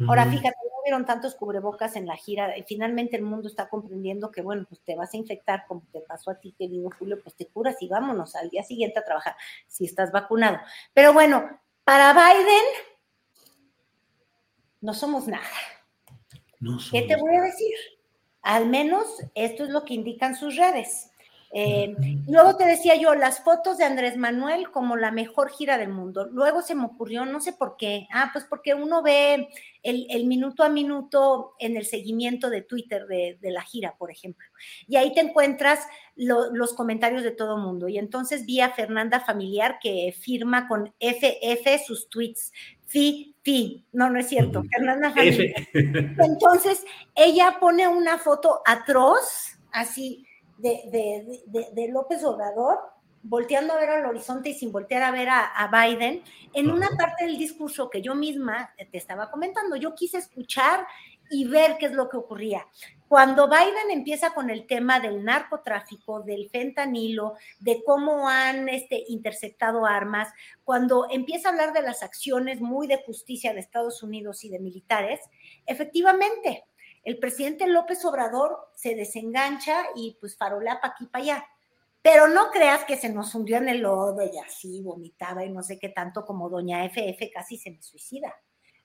Ahora, 0.07 0.25
fíjate, 0.25 0.49
no 0.49 0.83
vieron 0.83 1.05
tantos 1.05 1.35
cubrebocas 1.35 1.95
en 1.95 2.07
la 2.07 2.15
gira. 2.15 2.57
Y 2.57 2.63
finalmente 2.63 3.15
el 3.15 3.21
mundo 3.21 3.47
está 3.47 3.69
comprendiendo 3.69 4.31
que, 4.31 4.41
bueno, 4.41 4.65
pues 4.67 4.81
te 4.81 4.95
vas 4.95 5.13
a 5.13 5.17
infectar, 5.17 5.65
como 5.67 5.83
te 5.91 6.01
pasó 6.01 6.31
a 6.31 6.39
ti, 6.39 6.55
querido 6.57 6.89
Julio, 6.97 7.19
pues 7.21 7.35
te 7.35 7.45
curas 7.45 7.75
y 7.81 7.87
vámonos 7.87 8.35
al 8.35 8.49
día 8.49 8.63
siguiente 8.63 8.99
a 8.99 9.05
trabajar 9.05 9.35
si 9.67 9.85
estás 9.85 10.11
vacunado. 10.11 10.57
Pero 10.93 11.13
bueno, 11.13 11.47
para 11.83 12.13
Biden, 12.13 12.65
no 14.81 14.93
somos 14.93 15.27
nada. 15.27 15.45
¿Qué 16.91 17.03
te 17.03 17.15
voy 17.15 17.35
a 17.35 17.41
decir? 17.41 17.75
Al 18.41 18.67
menos 18.67 19.05
esto 19.35 19.63
es 19.63 19.69
lo 19.69 19.85
que 19.85 19.93
indican 19.93 20.35
sus 20.35 20.55
redes. 20.55 21.10
Eh, 21.53 21.93
luego 22.27 22.55
te 22.55 22.65
decía 22.65 22.95
yo, 22.95 23.13
las 23.13 23.43
fotos 23.43 23.77
de 23.77 23.83
Andrés 23.83 24.15
Manuel 24.15 24.71
como 24.71 24.95
la 24.95 25.11
mejor 25.11 25.51
gira 25.51 25.77
del 25.77 25.89
mundo. 25.89 26.25
Luego 26.25 26.61
se 26.61 26.75
me 26.75 26.85
ocurrió, 26.85 27.25
no 27.25 27.41
sé 27.41 27.51
por 27.51 27.75
qué. 27.75 28.07
Ah, 28.11 28.29
pues 28.31 28.45
porque 28.45 28.73
uno 28.73 29.03
ve 29.03 29.49
el, 29.83 30.25
minuto 30.25 30.63
a 30.63 30.69
minuto 30.69 31.55
en 31.59 31.75
el 31.75 31.85
seguimiento 31.85 32.49
de 32.49 32.61
Twitter 32.61 33.05
de, 33.05 33.37
la 33.41 33.63
gira, 33.63 33.95
por 33.97 34.11
ejemplo. 34.11 34.47
Y 34.87 34.95
ahí 34.95 35.13
te 35.13 35.19
encuentras 35.19 35.85
los 36.15 36.73
comentarios 36.73 37.23
de 37.23 37.31
todo 37.31 37.57
mundo. 37.57 37.89
Y 37.89 37.97
entonces 37.97 38.45
vi 38.45 38.61
a 38.61 38.71
Fernanda 38.71 39.19
Familiar 39.19 39.77
que 39.81 40.15
firma 40.17 40.69
con 40.69 40.93
FF 40.99 41.85
sus 41.85 42.09
tweets. 42.09 42.53
Fi, 42.85 43.35
fi. 43.41 43.85
No, 43.91 44.09
no 44.09 44.19
es 44.19 44.27
cierto. 44.27 44.63
Fernanda 44.63 45.11
Familiar. 45.11 45.67
Entonces, 45.73 46.83
ella 47.15 47.55
pone 47.57 47.87
una 47.87 48.17
foto 48.17 48.61
atroz, 48.65 49.57
así 49.71 50.27
de, 50.61 51.89
López 51.91 52.23
Obrador, 52.23 52.79
volteando 53.23 53.73
a 53.73 53.79
ver 53.79 53.89
al 53.89 54.05
horizonte 54.05 54.49
y 54.49 54.53
sin 54.53 54.71
voltear 54.71 55.03
a 55.03 55.11
ver 55.11 55.29
a, 55.29 55.69
Biden, 55.71 56.23
en 56.53 56.71
una 56.71 56.89
parte 56.97 57.25
del 57.25 57.37
discurso 57.37 57.89
que 57.89 58.01
yo 58.01 58.15
misma 58.15 58.73
te 58.91 58.97
estaba 58.97 59.29
comentando, 59.29 59.75
yo 59.75 59.93
quise 59.93 60.17
escuchar 60.17 60.85
y 61.29 61.45
ver 61.45 61.77
qué 61.79 61.85
es 61.85 61.93
lo 61.93 62.09
que 62.09 62.17
ocurría. 62.17 62.67
Cuando 63.07 63.47
Biden 63.47 63.89
empieza 63.91 64.33
con 64.33 64.49
el 64.49 64.67
tema 64.67 64.99
del 64.99 65.23
narcotráfico, 65.23 66.21
del 66.21 66.49
fentanilo, 66.49 67.35
de 67.59 67.83
cómo 67.85 68.29
han 68.29 68.69
este, 68.69 69.03
interceptado 69.07 69.85
armas, 69.85 70.29
cuando 70.63 71.07
empieza 71.09 71.47
a 71.47 71.51
hablar 71.51 71.73
de 71.73 71.81
las 71.81 72.03
acciones 72.03 72.61
muy 72.61 72.87
de 72.87 73.03
justicia 73.03 73.53
de 73.53 73.61
Estados 73.61 74.03
Unidos 74.03 74.43
y 74.43 74.49
de 74.49 74.59
militares, 74.59 75.19
efectivamente, 75.65 76.65
el 77.03 77.17
presidente 77.17 77.67
López 77.67 78.03
Obrador 78.05 78.71
se 78.75 78.95
desengancha 78.95 79.85
y 79.95 80.17
pues 80.19 80.37
farolea 80.37 80.79
para 80.79 80.93
aquí 80.93 81.05
para 81.07 81.23
allá. 81.23 81.45
Pero 82.01 82.27
no 82.27 82.49
creas 82.49 82.83
que 82.85 82.97
se 82.97 83.09
nos 83.09 83.33
hundió 83.35 83.57
en 83.57 83.69
el 83.69 83.81
lodo 83.81 84.23
y 84.23 84.37
así 84.39 84.81
vomitaba 84.81 85.45
y 85.45 85.51
no 85.51 85.61
sé 85.61 85.77
qué 85.77 85.89
tanto 85.89 86.25
como 86.25 86.49
doña 86.49 86.83
FF 86.85 87.31
casi 87.31 87.57
se 87.57 87.71
me 87.71 87.81
suicida. 87.81 88.33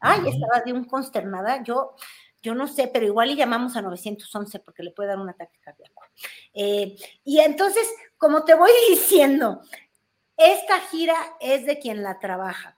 Ay, 0.00 0.20
estaba 0.28 0.60
de 0.60 0.72
un 0.72 0.84
consternada. 0.84 1.62
Yo, 1.62 1.94
yo 2.42 2.54
no 2.54 2.66
sé, 2.66 2.88
pero 2.88 3.06
igual 3.06 3.30
y 3.30 3.36
llamamos 3.36 3.76
a 3.76 3.82
911 3.82 4.60
porque 4.60 4.82
le 4.82 4.90
puede 4.90 5.08
dar 5.08 5.18
un 5.18 5.30
ataque 5.30 5.58
cardíaco. 5.60 6.02
Eh, 6.52 6.96
y 7.24 7.40
entonces, 7.40 7.88
como 8.18 8.44
te 8.44 8.54
voy 8.54 8.70
diciendo, 8.90 9.62
esta 10.36 10.80
gira 10.80 11.16
es 11.40 11.64
de 11.64 11.78
quien 11.78 12.02
la 12.02 12.18
trabaja. 12.18 12.75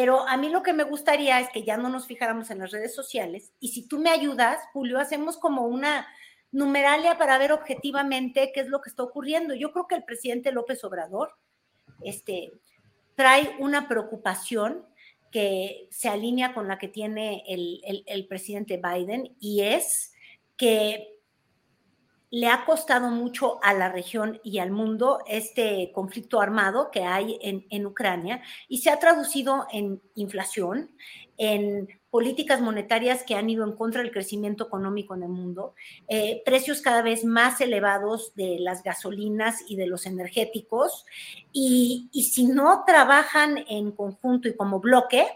Pero 0.00 0.26
a 0.26 0.38
mí 0.38 0.48
lo 0.48 0.62
que 0.62 0.72
me 0.72 0.84
gustaría 0.84 1.40
es 1.40 1.50
que 1.50 1.62
ya 1.62 1.76
no 1.76 1.90
nos 1.90 2.06
fijáramos 2.06 2.50
en 2.50 2.60
las 2.60 2.70
redes 2.70 2.94
sociales 2.94 3.52
y 3.60 3.68
si 3.68 3.86
tú 3.86 3.98
me 3.98 4.08
ayudas, 4.08 4.58
Julio, 4.72 4.98
hacemos 4.98 5.36
como 5.36 5.66
una 5.66 6.08
numeralia 6.52 7.18
para 7.18 7.36
ver 7.36 7.52
objetivamente 7.52 8.50
qué 8.54 8.60
es 8.60 8.68
lo 8.68 8.80
que 8.80 8.88
está 8.88 9.02
ocurriendo. 9.02 9.52
Yo 9.52 9.72
creo 9.72 9.86
que 9.86 9.96
el 9.96 10.04
presidente 10.04 10.52
López 10.52 10.82
Obrador 10.84 11.34
este, 12.00 12.50
trae 13.14 13.54
una 13.58 13.88
preocupación 13.88 14.86
que 15.30 15.86
se 15.90 16.08
alinea 16.08 16.54
con 16.54 16.66
la 16.66 16.78
que 16.78 16.88
tiene 16.88 17.44
el, 17.46 17.82
el 18.06 18.26
presidente 18.26 18.80
Biden 18.82 19.36
y 19.38 19.64
es 19.64 20.14
que 20.56 21.19
le 22.30 22.46
ha 22.46 22.64
costado 22.64 23.10
mucho 23.10 23.58
a 23.62 23.74
la 23.74 23.90
región 23.90 24.40
y 24.44 24.58
al 24.58 24.70
mundo 24.70 25.18
este 25.26 25.90
conflicto 25.92 26.40
armado 26.40 26.90
que 26.90 27.02
hay 27.02 27.38
en, 27.42 27.86
Ucrania 27.86 28.40
y 28.68 28.78
se 28.78 28.90
ha 28.90 28.98
traducido 29.00 29.66
en 29.72 30.00
inflación, 30.14 30.90
en 31.36 31.88
políticas 32.10 32.60
monetarias 32.60 33.24
que 33.24 33.34
han 33.34 33.50
ido 33.50 33.64
en 33.64 33.74
contra 33.74 34.02
del 34.02 34.12
crecimiento 34.12 34.64
económico 34.64 35.14
en 35.14 35.24
el 35.24 35.28
mundo, 35.28 35.74
eh, 36.06 36.42
precios 36.44 36.82
cada 36.82 37.02
vez 37.02 37.24
más 37.24 37.60
elevados 37.60 38.32
de 38.34 38.58
las 38.60 38.82
gasolinas 38.82 39.64
y 39.66 39.76
de 39.76 39.86
los 39.86 40.06
energéticos, 40.06 41.06
y, 41.52 42.08
y 42.12 42.24
si 42.24 42.46
no 42.46 42.84
trabajan 42.86 43.64
en 43.68 43.90
conjunto 43.90 44.48
y 44.48 44.54
como 44.54 44.80
bloque, 44.80 45.26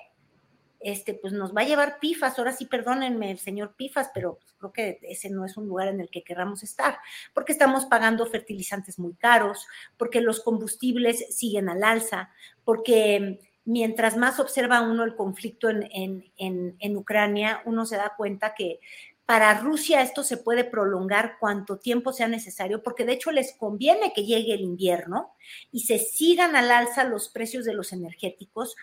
este, 0.85 1.15
pues 1.15 1.33
nos 1.33 1.57
va 1.57 1.63
a 1.63 1.67
llevar 1.67 1.99
pifas. 1.99 2.39
Ahora 2.39 2.53
sí, 2.53 2.67
perdónenme, 2.67 3.37
señor 3.39 3.75
pifas, 3.75 4.11
pero 4.13 4.37
pues, 4.37 4.53
creo 4.59 4.73
que 4.73 4.99
ese 5.03 5.31
no 5.31 5.47
es 5.47 5.57
un 5.57 5.67
lugar 5.67 5.89
en 5.89 6.01
el 6.01 6.11
que 6.11 6.23
querramos 6.23 6.63
estar, 6.63 6.99
porque 7.33 7.53
estamos 7.53 7.87
pagando 7.87 8.27
fertilizantes 8.27 8.99
muy 8.99 9.15
caros, 9.15 9.67
porque 9.97 10.21
los 10.21 10.41
combustibles 10.41 11.35
siguen 11.35 11.71
al 11.71 11.83
alza, 11.83 12.31
porque 12.65 13.41
mientras 13.65 14.19
más 14.19 14.39
observa 14.39 14.83
uno 14.83 15.05
el 15.05 15.17
conflicto 15.17 15.71
en, 15.71 16.31
en 16.37 16.97
Ucrania, 16.97 17.63
uno 17.65 17.87
se 17.87 17.97
da 17.97 18.13
cuenta 18.15 18.55
que 18.55 18.81
para 19.27 19.59
Rusia 19.59 20.03
esto 20.03 20.23
se 20.23 20.37
puede 20.37 20.65
prolongar 20.65 21.39
cuanto 21.41 21.79
tiempo 21.79 22.13
sea 22.13 22.29
necesario, 22.29 22.83
porque 22.83 23.07
de 23.07 23.15
hecho 23.15 23.31
les 23.31 23.55
conviene 23.55 24.13
que 24.15 24.27
llegue 24.27 24.53
el 24.53 24.61
invierno 24.61 25.33
y 25.73 25.81
se 25.81 25.99
sigan 25.99 26.57
al 26.57 26.71
alza 26.71 27.05
los 27.05 27.31
precios 27.31 27.65
de 27.65 27.73
los 27.73 27.95
energéticos, 27.95 28.77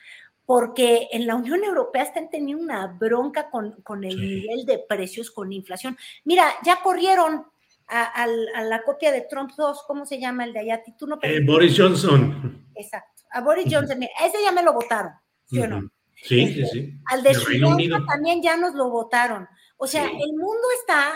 porque 0.45 1.07
en 1.11 1.27
la 1.27 1.35
Unión 1.35 1.63
Europea 1.63 2.03
están 2.03 2.29
teniendo 2.29 2.63
una 2.63 2.87
bronca 2.87 3.49
con, 3.49 4.03
el 4.03 4.17
nivel 4.17 4.65
de 4.65 4.79
precios, 4.79 5.31
con 5.31 5.53
inflación. 5.53 5.97
Mira, 6.25 6.45
ya 6.63 6.81
corrieron 6.81 7.45
a, 7.87 8.25
la 8.27 8.83
copia 8.83 9.11
de 9.11 9.21
Trump 9.21 9.51
2, 9.57 9.83
¿cómo 9.85 10.05
se 10.05 10.19
llama 10.19 10.45
el 10.45 10.53
de 10.53 10.59
allá? 10.59 10.83
¿Tú 10.97 11.07
no 11.07 11.19
eh, 11.21 11.41
Boris 11.45 11.77
Johnson. 11.77 12.65
Exacto, 12.75 13.23
a 13.31 13.41
Boris 13.41 13.65
Johnson, 13.69 14.01
ese 14.03 14.41
ya 14.43 14.51
me 14.51 14.63
lo 14.63 14.73
votaron, 14.73 15.13
¿sí 15.45 15.59
o 15.59 15.67
no? 15.67 15.81
Sí, 16.15 16.53
sí, 16.53 16.61
este, 16.61 16.65
sí. 16.67 16.93
Al 17.07 17.23
de 17.23 17.33
Suiza 17.33 17.99
también 18.07 18.41
ya 18.41 18.55
nos 18.55 18.75
lo 18.75 18.89
votaron. 18.89 19.47
O 19.77 19.87
sea, 19.87 20.05
el 20.05 20.33
mundo 20.33 20.67
está 20.79 21.13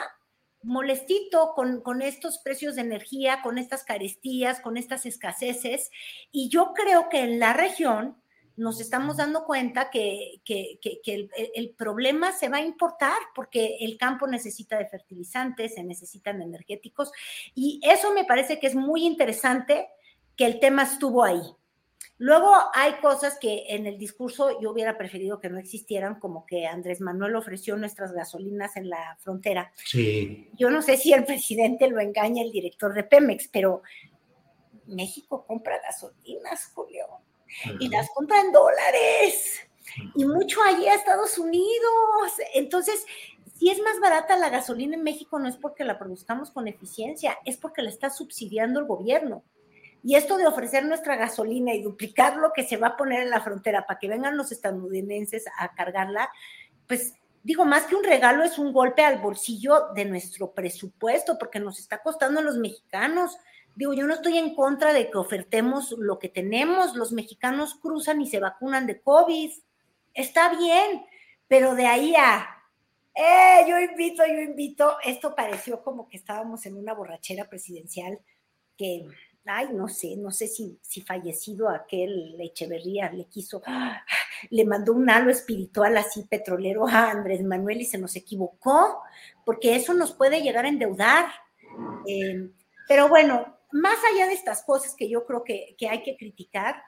molestito 0.64 1.54
con, 1.56 1.82
con, 1.82 2.02
estos 2.02 2.40
precios 2.40 2.76
de 2.76 2.82
energía, 2.82 3.42
con 3.44 3.58
estas 3.58 3.84
carestías, 3.84 4.60
con 4.60 4.78
estas 4.78 5.06
escaseces, 5.06 5.92
y 6.32 6.50
yo 6.50 6.74
creo 6.74 7.08
que 7.10 7.22
en 7.22 7.40
la 7.40 7.54
región 7.54 8.18
nos 8.58 8.80
estamos 8.80 9.18
dando 9.18 9.46
cuenta 9.46 9.90
que, 9.90 10.42
el, 10.46 11.70
problema 11.78 12.32
se 12.32 12.50
va 12.50 12.58
a 12.58 12.66
importar 12.66 13.18
porque 13.34 13.78
el 13.82 13.98
campo 13.98 14.28
necesita 14.28 14.78
de 14.78 14.88
fertilizantes, 14.88 15.76
se 15.76 15.84
necesitan 15.84 16.42
energéticos 16.42 17.12
y 17.54 17.80
eso 17.84 18.14
me 18.14 18.26
parece 18.26 18.60
que 18.60 18.68
es 18.68 18.76
muy 18.76 19.06
interesante 19.06 19.88
que 20.36 20.46
el 20.46 20.60
tema 20.60 20.84
estuvo 20.84 21.24
ahí. 21.24 21.42
Luego 22.18 22.50
hay 22.74 22.94
cosas 23.02 23.38
que 23.40 23.66
en 23.68 23.88
el 23.88 23.98
discurso 23.98 24.62
yo 24.62 24.72
hubiera 24.72 24.98
preferido 24.98 25.42
que 25.42 25.50
no 25.50 25.60
existieran, 25.60 26.18
como 26.18 26.46
que 26.46 26.66
Andrés 26.66 27.02
Manuel 27.02 27.36
ofreció 27.36 27.76
nuestras 27.76 28.14
gasolinas 28.14 28.78
en 28.78 28.90
la 28.90 29.18
frontera. 29.20 29.74
Sí. 29.76 30.50
Yo 30.54 30.70
no 30.70 30.82
sé 30.82 30.96
si 30.96 31.12
el 31.12 31.26
presidente 31.26 31.90
lo 31.90 32.00
engaña 32.00 32.42
el 32.42 32.54
director 32.54 32.94
de 32.94 33.04
Pemex, 33.04 33.50
pero 33.50 33.82
México 34.86 35.46
compra 35.46 35.82
gasolinas, 35.82 36.72
Julio 36.74 37.06
y 37.80 37.90
las 37.90 38.10
compran 38.12 38.52
dólares. 38.52 39.60
Y 40.16 40.26
mucho 40.26 40.62
allí 40.64 40.88
a 40.88 40.96
Estados 40.96 41.38
Unidos. 41.38 42.34
Entonces, 42.54 43.06
si 43.58 43.70
es 43.70 43.80
más 43.80 44.00
barata 44.00 44.38
la 44.38 44.50
gasolina 44.50 44.96
en 44.96 45.04
México, 45.04 45.40
no 45.40 45.48
es 45.48 45.58
porque 45.58 45.84
la 45.84 45.98
produzcamos 45.98 46.52
con 46.52 46.68
eficiencia, 46.68 47.38
es 47.46 47.58
porque 47.58 47.82
la 47.82 47.90
está 47.90 48.10
subsidiando 48.10 48.80
el 48.80 48.86
gobierno. 48.86 49.44
Y 50.04 50.16
esto 50.16 50.38
de 50.38 50.46
ofrecer 50.46 50.86
nuestra 50.86 51.16
gasolina 51.16 51.74
y 51.74 51.82
duplicar 51.82 52.38
lo 52.38 52.54
que 52.54 52.64
se 52.64 52.78
va 52.78 52.90
a 52.90 52.98
poner 52.98 53.22
en 53.22 53.30
la 53.30 53.42
frontera 53.42 53.88
para 53.88 53.98
que 54.00 54.08
vengan 54.08 54.38
los 54.38 54.52
estadounidenses 54.52 55.46
a 55.58 55.74
cargarla, 55.74 56.30
pues 56.88 57.14
digo, 57.42 57.64
más 57.64 57.84
que 57.84 57.96
un 57.96 58.04
regalo, 58.04 58.44
es 58.44 58.60
un 58.60 58.74
golpe 58.74 59.04
al 59.04 59.20
bolsillo 59.20 59.88
de 59.96 60.06
nuestro 60.06 60.52
presupuesto, 60.52 61.38
porque 61.38 61.60
nos 61.60 61.80
está 61.80 62.02
costando 62.02 62.40
a 62.40 62.44
los 62.44 62.58
mexicanos 62.58 63.38
Digo, 63.76 63.94
yo 63.94 64.08
no 64.08 64.14
estoy 64.14 64.38
en 64.38 64.56
contra 64.56 64.94
de 64.94 65.12
que 65.12 65.18
ofertemos 65.18 65.92
lo 65.98 66.18
que 66.18 66.30
tenemos. 66.30 66.96
Los 66.96 67.12
mexicanos 67.12 67.76
cruzan 67.76 68.22
y 68.22 68.28
se 68.28 68.40
vacunan 68.40 68.88
de 68.88 69.02
COVID. 69.02 69.52
Está 70.14 70.56
bien, 70.58 71.06
pero 71.48 71.76
de 71.76 71.86
ahí 71.86 72.16
a, 72.16 72.56
eh, 73.16 73.66
yo 73.68 73.80
invito, 73.80 74.24
yo 74.26 74.42
invito. 74.42 74.98
Esto 75.04 75.34
pareció 75.36 75.82
como 75.82 76.08
que 76.10 76.18
estábamos 76.18 76.66
en 76.66 76.76
una 76.76 76.94
borrachera 76.94 77.50
presidencial 77.50 78.20
que, 78.78 79.08
ay, 79.46 79.70
no 79.74 79.88
sé, 79.88 80.18
no 80.18 80.32
sé 80.32 80.48
si, 80.48 80.78
si 80.82 81.02
fallecido 81.02 81.70
aquel 81.70 82.36
Echeverría 82.42 83.10
le 83.12 83.26
quiso, 83.26 83.62
le 84.50 84.66
mandó 84.66 84.92
un 84.94 85.10
halo 85.10 85.32
espiritual 85.32 85.96
así 85.98 86.24
petrolero 86.24 86.88
a 86.88 87.12
Andrés 87.12 87.42
Manuel 87.42 87.82
y 87.82 87.86
se 87.86 87.98
nos 87.98 88.18
equivocó, 88.18 89.02
porque 89.46 89.76
eso 89.76 89.94
nos 89.94 90.14
puede 90.14 90.42
llegar 90.42 90.66
a 90.66 90.70
endeudar. 90.70 91.28
Eh, 92.06 92.50
pero 92.88 93.08
bueno, 93.08 93.55
más 93.72 93.98
allá 94.12 94.28
de 94.28 94.34
estas 94.34 94.64
cosas 94.64 94.96
que 94.96 95.10
yo 95.10 95.26
creo 95.26 95.44
que, 95.44 95.76
que 95.78 95.90
hay 95.90 96.04
que 96.04 96.18
criticar, 96.18 96.84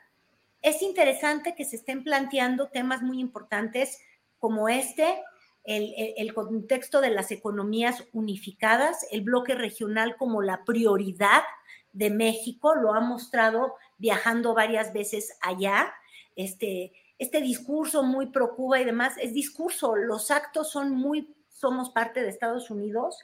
es 0.62 0.82
interesante 0.82 1.56
que 1.56 1.66
se 1.66 1.76
estén 1.76 2.04
planteando 2.04 2.70
temas 2.70 3.02
muy 3.02 3.20
importantes 3.20 4.00
como 4.40 4.70
este, 4.70 5.24
el, 5.68 6.34
contexto 6.34 7.02
de 7.02 7.10
las 7.10 7.32
economías 7.32 8.06
unificadas, 8.14 9.06
el 9.12 9.22
bloque 9.22 9.54
regional 9.54 10.16
como 10.16 10.42
la 10.42 10.64
prioridad 10.64 11.44
de 11.92 12.10
México, 12.10 12.76
lo 12.76 12.94
ha 12.94 13.02
mostrado 13.02 13.76
viajando 13.98 14.54
varias 14.54 14.94
veces 14.94 15.38
allá. 15.42 15.94
Este, 16.36 16.94
este 17.18 17.42
discurso 17.42 18.04
muy 18.04 18.28
pro 18.28 18.56
Cuba 18.56 18.80
y 18.80 18.86
demás 18.86 19.16
es 19.22 19.34
discurso, 19.34 19.96
los 19.96 20.32
actos 20.32 20.72
son 20.72 20.92
muy, 20.92 21.36
somos 21.50 21.90
parte 21.90 22.22
de 22.22 22.30
Estados 22.30 22.70
Unidos. 22.70 23.18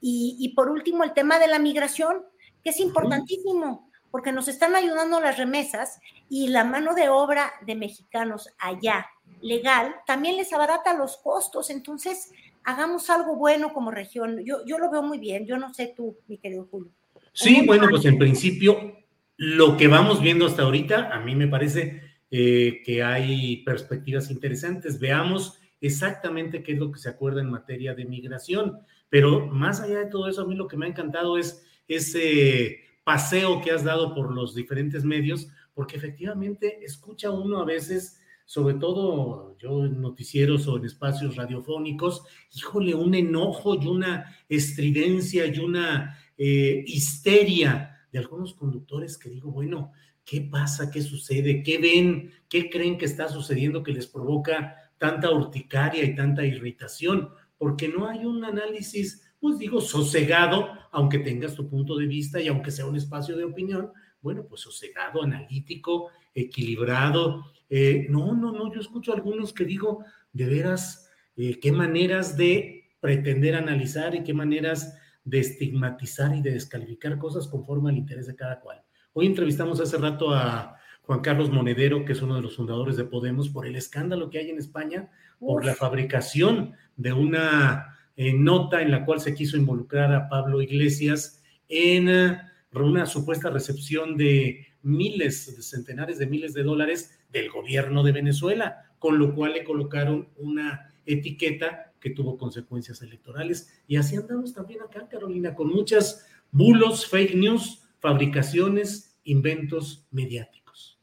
Y, 0.00 0.36
y 0.38 0.50
por 0.50 0.68
último, 0.68 1.02
el 1.02 1.14
tema 1.14 1.38
de 1.38 1.46
la 1.46 1.58
migración, 1.58 2.26
que 2.66 2.70
es 2.70 2.80
importantísimo, 2.80 3.88
porque 4.10 4.32
nos 4.32 4.48
están 4.48 4.74
ayudando 4.74 5.20
las 5.20 5.38
remesas 5.38 6.00
y 6.28 6.48
la 6.48 6.64
mano 6.64 6.96
de 6.96 7.08
obra 7.08 7.52
de 7.64 7.76
mexicanos 7.76 8.48
allá, 8.58 9.06
legal, 9.40 9.94
también 10.04 10.36
les 10.36 10.52
abarata 10.52 10.98
los 10.98 11.16
costos. 11.18 11.70
Entonces, 11.70 12.32
hagamos 12.64 13.08
algo 13.08 13.36
bueno 13.36 13.72
como 13.72 13.92
región. 13.92 14.44
Yo, 14.44 14.66
yo 14.66 14.78
lo 14.78 14.90
veo 14.90 15.04
muy 15.04 15.18
bien, 15.18 15.46
yo 15.46 15.58
no 15.58 15.72
sé 15.72 15.94
tú, 15.96 16.16
mi 16.26 16.38
querido 16.38 16.66
Julio. 16.68 16.90
Sí, 17.32 17.64
bueno, 17.64 17.86
pues 17.88 18.04
en 18.04 18.18
principio, 18.18 18.96
lo 19.36 19.76
que 19.76 19.86
vamos 19.86 20.20
viendo 20.20 20.44
hasta 20.46 20.62
ahorita, 20.62 21.14
a 21.14 21.20
mí 21.20 21.36
me 21.36 21.46
parece 21.46 22.02
eh, 22.32 22.82
que 22.84 23.04
hay 23.04 23.58
perspectivas 23.58 24.28
interesantes. 24.32 24.98
Veamos 24.98 25.60
exactamente 25.80 26.64
qué 26.64 26.72
es 26.72 26.80
lo 26.80 26.90
que 26.90 26.98
se 26.98 27.10
acuerda 27.10 27.42
en 27.42 27.50
materia 27.50 27.94
de 27.94 28.06
migración. 28.06 28.80
Pero 29.08 29.46
más 29.46 29.80
allá 29.80 30.00
de 30.00 30.10
todo 30.10 30.26
eso, 30.26 30.42
a 30.42 30.46
mí 30.46 30.56
lo 30.56 30.66
que 30.66 30.76
me 30.76 30.86
ha 30.86 30.88
encantado 30.88 31.38
es 31.38 31.64
ese 31.88 32.80
paseo 33.04 33.60
que 33.60 33.70
has 33.70 33.84
dado 33.84 34.14
por 34.14 34.34
los 34.34 34.54
diferentes 34.54 35.04
medios, 35.04 35.48
porque 35.74 35.96
efectivamente 35.96 36.84
escucha 36.84 37.30
uno 37.30 37.60
a 37.60 37.64
veces, 37.64 38.20
sobre 38.44 38.74
todo 38.74 39.56
yo 39.58 39.84
en 39.84 40.00
noticieros 40.00 40.66
o 40.66 40.76
en 40.76 40.86
espacios 40.86 41.36
radiofónicos, 41.36 42.24
híjole, 42.54 42.94
un 42.94 43.14
enojo 43.14 43.74
y 43.80 43.86
una 43.86 44.36
estridencia 44.48 45.46
y 45.46 45.58
una 45.58 46.18
eh, 46.38 46.84
histeria 46.86 47.96
de 48.10 48.18
algunos 48.18 48.54
conductores 48.54 49.18
que 49.18 49.30
digo, 49.30 49.50
bueno, 49.50 49.92
¿qué 50.24 50.40
pasa? 50.40 50.90
¿Qué 50.90 51.02
sucede? 51.02 51.62
¿Qué 51.62 51.78
ven? 51.78 52.32
¿Qué 52.48 52.70
creen 52.70 52.98
que 52.98 53.04
está 53.04 53.28
sucediendo 53.28 53.82
que 53.82 53.92
les 53.92 54.06
provoca 54.06 54.76
tanta 54.98 55.30
urticaria 55.30 56.04
y 56.04 56.14
tanta 56.14 56.44
irritación? 56.44 57.30
Porque 57.58 57.88
no 57.88 58.08
hay 58.08 58.24
un 58.24 58.44
análisis 58.44 59.22
pues 59.40 59.58
digo, 59.58 59.80
sosegado, 59.80 60.68
aunque 60.92 61.18
tengas 61.18 61.54
tu 61.54 61.68
punto 61.68 61.96
de 61.96 62.06
vista 62.06 62.40
y 62.40 62.48
aunque 62.48 62.70
sea 62.70 62.86
un 62.86 62.96
espacio 62.96 63.36
de 63.36 63.44
opinión, 63.44 63.92
bueno, 64.20 64.44
pues 64.48 64.62
sosegado, 64.62 65.22
analítico, 65.22 66.10
equilibrado. 66.34 67.52
Eh, 67.68 68.06
no, 68.08 68.34
no, 68.34 68.52
no, 68.52 68.72
yo 68.72 68.80
escucho 68.80 69.12
algunos 69.12 69.52
que 69.52 69.64
digo, 69.64 70.04
de 70.32 70.46
veras, 70.46 71.10
eh, 71.36 71.58
qué 71.60 71.72
maneras 71.72 72.36
de 72.36 72.90
pretender 73.00 73.54
analizar 73.54 74.14
y 74.14 74.24
qué 74.24 74.34
maneras 74.34 74.98
de 75.24 75.40
estigmatizar 75.40 76.34
y 76.34 76.42
de 76.42 76.52
descalificar 76.52 77.18
cosas 77.18 77.48
conforme 77.48 77.90
al 77.90 77.96
interés 77.96 78.26
de 78.26 78.36
cada 78.36 78.60
cual. 78.60 78.82
Hoy 79.12 79.26
entrevistamos 79.26 79.80
hace 79.80 79.96
rato 79.96 80.32
a 80.34 80.76
Juan 81.02 81.20
Carlos 81.20 81.50
Monedero, 81.50 82.04
que 82.04 82.12
es 82.12 82.22
uno 82.22 82.36
de 82.36 82.42
los 82.42 82.56
fundadores 82.56 82.96
de 82.96 83.04
Podemos, 83.04 83.48
por 83.48 83.66
el 83.66 83.76
escándalo 83.76 84.28
que 84.28 84.38
hay 84.38 84.50
en 84.50 84.58
España 84.58 85.10
por 85.38 85.64
la 85.64 85.74
fabricación 85.74 86.74
de 86.96 87.12
una 87.12 87.95
nota 88.16 88.80
en 88.82 88.90
la 88.90 89.04
cual 89.04 89.20
se 89.20 89.34
quiso 89.34 89.56
involucrar 89.56 90.12
a 90.14 90.28
Pablo 90.28 90.62
Iglesias 90.62 91.42
en 91.68 92.08
eh, 92.08 92.38
una 92.72 93.06
supuesta 93.06 93.50
recepción 93.50 94.16
de 94.16 94.66
miles, 94.82 95.56
de 95.56 95.62
centenares 95.62 96.18
de 96.18 96.26
miles 96.26 96.54
de 96.54 96.62
dólares 96.62 97.18
del 97.30 97.50
gobierno 97.50 98.02
de 98.02 98.12
Venezuela, 98.12 98.92
con 98.98 99.18
lo 99.18 99.34
cual 99.34 99.52
le 99.52 99.64
colocaron 99.64 100.28
una 100.36 100.94
etiqueta 101.04 101.92
que 102.00 102.10
tuvo 102.10 102.36
consecuencias 102.38 103.02
electorales. 103.02 103.68
Y 103.86 103.96
así 103.96 104.16
andamos 104.16 104.54
también 104.54 104.82
acá, 104.82 105.08
Carolina, 105.08 105.54
con 105.54 105.68
muchas 105.68 106.26
bulos, 106.50 107.06
fake 107.06 107.34
news, 107.34 107.82
fabricaciones, 107.98 109.18
inventos 109.24 110.06
mediáticos. 110.10 111.00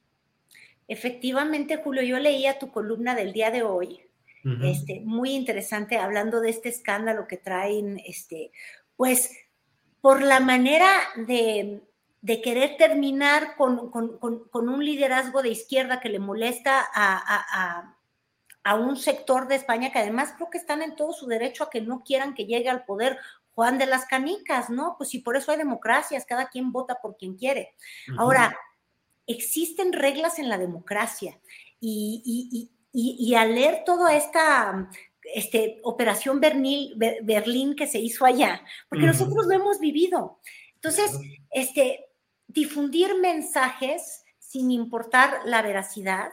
Efectivamente, 0.88 1.78
Julio, 1.78 2.04
yo 2.04 2.20
leía 2.20 2.60
tu 2.60 2.72
columna 2.72 3.16
del 3.16 3.34
día 3.34 3.52
de 3.52 3.64
hoy 3.64 4.02
este, 4.64 5.02
muy 5.06 5.32
interesante 5.32 5.98
hablando 5.98 6.42
de 6.42 6.50
este 6.50 6.70
escándalo 6.70 7.28
que 7.28 7.38
traen, 7.38 8.00
este, 8.06 8.52
pues 8.98 9.32
por 10.02 10.22
la 10.22 10.42
manera 10.42 10.90
de, 11.16 11.82
de 12.22 12.42
querer 12.42 12.76
terminar 12.78 13.56
con, 13.56 13.90
con, 13.90 14.18
con, 14.18 14.70
un 14.70 14.84
liderazgo 14.84 15.42
de 15.42 15.50
izquierda 15.50 16.02
que 16.02 16.10
le 16.10 16.20
molesta 16.20 16.82
a, 16.82 17.18
a, 17.18 17.98
a, 18.64 18.76
un 18.76 18.98
sector 18.98 19.48
de 19.48 19.56
España 19.56 19.92
que 19.92 20.00
además 20.00 20.34
creo 20.36 20.50
que 20.50 20.58
están 20.58 20.82
en 20.82 20.96
todo 20.96 21.14
su 21.14 21.28
derecho 21.28 21.64
a 21.64 21.70
que 21.70 21.82
no 21.82 22.04
quieran 22.04 22.34
que 22.34 22.46
llegue 22.46 22.70
al 22.70 22.86
poder 22.86 23.18
Juan 23.56 23.78
de 23.78 23.86
las 23.86 24.06
Canicas, 24.06 24.70
¿no? 24.70 24.96
Pues 24.98 25.10
si 25.10 25.20
por 25.20 25.38
eso 25.38 25.52
hay 25.52 25.58
democracias, 25.58 26.26
cada 26.26 26.50
quien 26.50 26.72
vota 26.72 27.00
por 27.02 27.18
quien 27.18 27.36
quiere. 27.36 27.76
Ahora, 28.18 28.58
existen 29.28 29.94
reglas 29.94 30.40
en 30.40 30.50
la 30.50 30.58
democracia 30.58 31.40
y, 31.80 32.22
y, 32.26 32.72
al 33.36 33.56
leer 33.56 33.84
toda 33.86 34.16
esta 34.16 34.90
este, 35.34 35.80
operación 35.84 36.40
Berlín 36.40 37.76
que 37.76 37.88
se 37.88 38.00
hizo 38.00 38.26
allá, 38.26 38.62
porque 38.90 39.06
nosotros 39.06 39.46
lo 39.46 39.54
hemos 39.54 39.80
vivido. 39.80 40.40
Entonces, 40.76 41.18
este, 41.52 42.06
difundir 42.48 43.16
mensajes 43.18 44.24
sin 44.40 44.70
importar 44.70 45.40
la 45.46 45.62
veracidad 45.62 46.32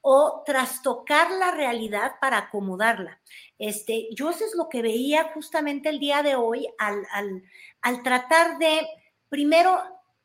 o 0.00 0.42
trastocar 0.46 1.30
la 1.32 1.50
realidad 1.50 2.12
para 2.20 2.38
acomodarla. 2.38 3.20
Este, 3.58 4.08
yo 4.14 4.30
eso 4.30 4.44
es 4.44 4.54
lo 4.54 4.68
que 4.68 4.82
veía 4.82 5.30
justamente 5.34 5.90
el 5.90 5.98
día 5.98 6.22
de 6.22 6.34
hoy 6.34 6.66
al, 6.78 7.06
al, 7.12 7.42
al 7.82 8.02
tratar 8.02 8.58
de, 8.58 8.86
primero, 9.28 9.78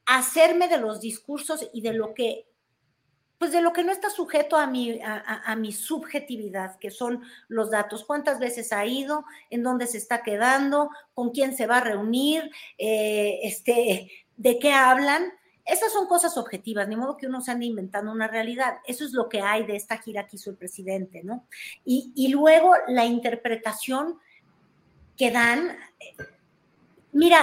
hacerme 0.05 0.67
de 0.67 0.77
los 0.77 1.01
discursos 1.01 1.67
y 1.73 1.81
de 1.81 1.93
lo 1.93 2.13
que 2.13 2.47
pues 3.37 3.51
de 3.51 3.61
lo 3.61 3.73
que 3.73 3.83
no 3.83 3.91
está 3.91 4.09
sujeto 4.09 4.55
a 4.57 4.67
mi, 4.67 4.99
a, 5.03 5.55
mi 5.55 5.71
subjetividad, 5.71 6.77
que 6.77 6.91
son 6.91 7.23
los 7.47 7.69
datos, 7.69 8.05
cuántas 8.05 8.39
veces 8.39 8.71
ha 8.71 8.85
ido, 8.85 9.25
en 9.49 9.63
dónde 9.63 9.87
se 9.87 9.97
está 9.97 10.23
quedando, 10.23 10.89
con 11.13 11.31
quién 11.31 11.55
se 11.55 11.67
va 11.67 11.77
a 11.77 11.81
reunir, 11.81 12.49
eh, 12.77 13.39
este, 13.43 14.11
de 14.37 14.59
qué 14.59 14.71
hablan. 14.71 15.33
Esas 15.65 15.91
son 15.91 16.07
cosas 16.07 16.37
objetivas, 16.37 16.87
ni 16.87 16.95
modo 16.95 17.17
que 17.17 17.27
uno 17.27 17.41
se 17.41 17.51
ande 17.51 17.65
inventando 17.65 18.11
una 18.11 18.27
realidad. 18.27 18.77
Eso 18.85 19.03
es 19.03 19.13
lo 19.13 19.27
que 19.27 19.41
hay 19.41 19.65
de 19.65 19.75
esta 19.75 19.97
gira 19.97 20.27
que 20.27 20.37
hizo 20.37 20.51
el 20.51 20.57
presidente, 20.57 21.23
¿no? 21.23 21.45
Y, 21.83 22.13
y 22.15 22.29
luego 22.29 22.73
la 22.87 23.05
interpretación 23.05 24.19
que 25.17 25.31
dan. 25.31 25.77
Eh, 25.99 26.15
mira, 27.11 27.39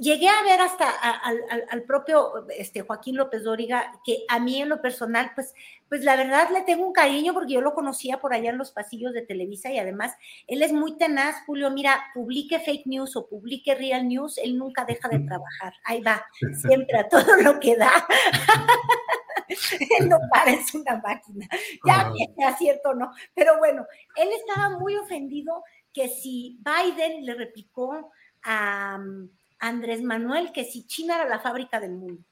llegué 0.00 0.28
a 0.28 0.42
ver 0.42 0.60
hasta 0.60 0.88
al, 0.90 1.82
propio 1.82 2.46
este, 2.48 2.80
Joaquín 2.80 3.16
López 3.16 3.44
Dóriga, 3.44 3.92
que 4.02 4.24
a 4.28 4.38
mí 4.40 4.60
en 4.60 4.70
lo 4.70 4.80
personal, 4.80 5.32
pues, 5.34 5.54
pues 5.88 6.02
la 6.04 6.16
verdad 6.16 6.48
le 6.50 6.62
tengo 6.62 6.86
un 6.86 6.92
cariño 6.92 7.34
porque 7.34 7.52
yo 7.52 7.60
lo 7.60 7.74
conocía 7.74 8.18
por 8.18 8.32
allá 8.32 8.50
en 8.50 8.58
los 8.58 8.72
pasillos 8.72 9.12
de 9.12 9.22
Televisa 9.22 9.70
y 9.70 9.78
además 9.78 10.16
él 10.46 10.62
es 10.62 10.72
muy 10.72 10.96
tenaz, 10.96 11.44
Julio, 11.44 11.70
mira, 11.70 12.00
publique 12.14 12.58
fake 12.58 12.86
news 12.86 13.14
o 13.14 13.28
publique 13.28 13.74
real 13.74 14.08
news, 14.08 14.38
él 14.38 14.56
nunca 14.56 14.86
deja 14.86 15.08
de 15.08 15.20
trabajar, 15.20 15.74
ahí 15.84 16.00
va, 16.00 16.24
siempre 16.54 16.98
a 16.98 17.08
todo 17.08 17.36
lo 17.36 17.60
que 17.60 17.76
da. 17.76 17.92
él 19.98 20.08
no 20.08 20.18
parece 20.32 20.78
una 20.78 20.96
máquina, 20.96 21.46
ya 21.84 22.10
sea 22.36 22.56
cierto 22.56 22.90
o 22.90 22.94
no, 22.94 23.12
pero 23.34 23.58
bueno, 23.58 23.86
él 24.16 24.30
estaba 24.32 24.78
muy 24.78 24.96
ofendido 24.96 25.62
que 25.92 26.08
si 26.08 26.58
Biden 26.64 27.26
le 27.26 27.34
replicó 27.34 28.12
a... 28.44 28.98
Andrés 29.60 30.02
Manuel 30.02 30.52
que 30.52 30.64
si 30.64 30.86
China 30.86 31.16
era 31.16 31.28
la 31.28 31.38
fábrica 31.38 31.78
del 31.78 31.92
mundo. 31.92 32.22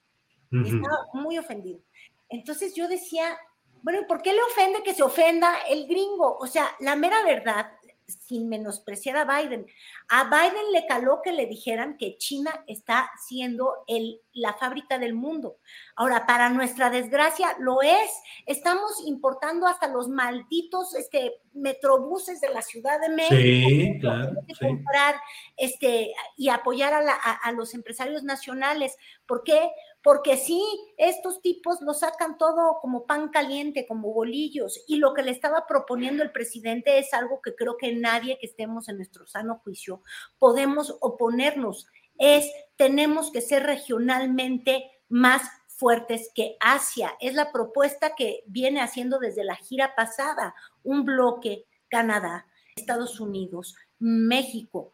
Estaba 0.50 1.06
muy 1.12 1.38
ofendido. 1.38 1.80
Entonces 2.28 2.74
yo 2.74 2.88
decía, 2.88 3.38
bueno, 3.82 4.00
¿por 4.08 4.22
qué 4.22 4.32
le 4.32 4.42
ofende 4.42 4.82
que 4.82 4.94
se 4.94 5.02
ofenda 5.02 5.54
el 5.68 5.86
gringo? 5.86 6.36
O 6.38 6.46
sea, 6.46 6.74
la 6.80 6.96
mera 6.96 7.22
verdad, 7.22 7.72
sin 8.08 8.48
menospreciar 8.48 9.16
a 9.16 9.24
Biden, 9.24 9.66
a 10.08 10.24
Biden 10.24 10.72
le 10.72 10.86
caló 10.86 11.20
que 11.22 11.32
le 11.32 11.46
dijeran 11.46 11.98
que 11.98 12.16
China 12.16 12.64
está 12.66 13.10
siendo 13.26 13.84
el, 13.86 14.22
la 14.32 14.54
fábrica 14.54 14.98
del 14.98 15.14
mundo. 15.14 15.58
Ahora, 15.94 16.26
para 16.26 16.48
nuestra 16.48 16.88
desgracia, 16.88 17.54
lo 17.58 17.82
es. 17.82 18.10
Estamos 18.46 19.02
importando 19.06 19.66
hasta 19.66 19.88
los 19.88 20.08
malditos 20.08 20.94
este, 20.94 21.34
metrobuses 21.52 22.40
de 22.40 22.48
la 22.48 22.62
Ciudad 22.62 22.98
de 23.00 23.10
México. 23.10 23.68
Sí, 23.68 23.98
claro. 24.00 24.32
Comprar 24.58 25.16
este, 25.56 26.14
y 26.36 26.48
apoyar 26.48 26.94
a, 26.94 27.32
a 27.32 27.52
los 27.52 27.74
empresarios 27.74 28.22
nacionales. 28.22 28.96
¿Por 29.26 29.44
qué? 29.44 29.70
Porque 30.08 30.38
sí, 30.38 30.62
estos 30.96 31.42
tipos 31.42 31.82
lo 31.82 31.92
sacan 31.92 32.38
todo 32.38 32.78
como 32.80 33.04
pan 33.04 33.28
caliente, 33.28 33.86
como 33.86 34.10
bolillos, 34.10 34.82
y 34.88 34.96
lo 34.96 35.12
que 35.12 35.20
le 35.20 35.32
estaba 35.32 35.66
proponiendo 35.66 36.22
el 36.22 36.32
presidente 36.32 36.98
es 36.98 37.12
algo 37.12 37.42
que 37.42 37.54
creo 37.54 37.76
que 37.76 37.92
nadie 37.92 38.38
que 38.38 38.46
estemos 38.46 38.88
en 38.88 38.96
nuestro 38.96 39.26
sano 39.26 39.60
juicio 39.62 40.00
podemos 40.38 40.96
oponernos. 41.02 41.88
es 42.16 42.50
tenemos 42.76 43.30
que 43.30 43.42
ser 43.42 43.64
regionalmente 43.64 44.90
más 45.10 45.42
fuertes 45.66 46.30
que 46.34 46.56
Asia. 46.58 47.14
Es 47.20 47.34
la 47.34 47.52
propuesta 47.52 48.14
que 48.16 48.44
viene 48.46 48.80
haciendo 48.80 49.18
desde 49.18 49.44
la 49.44 49.56
gira 49.56 49.94
pasada, 49.94 50.54
un 50.84 51.04
bloque 51.04 51.66
Canadá, 51.90 52.46
Estados 52.74 53.20
Unidos, 53.20 53.76
México. 53.98 54.92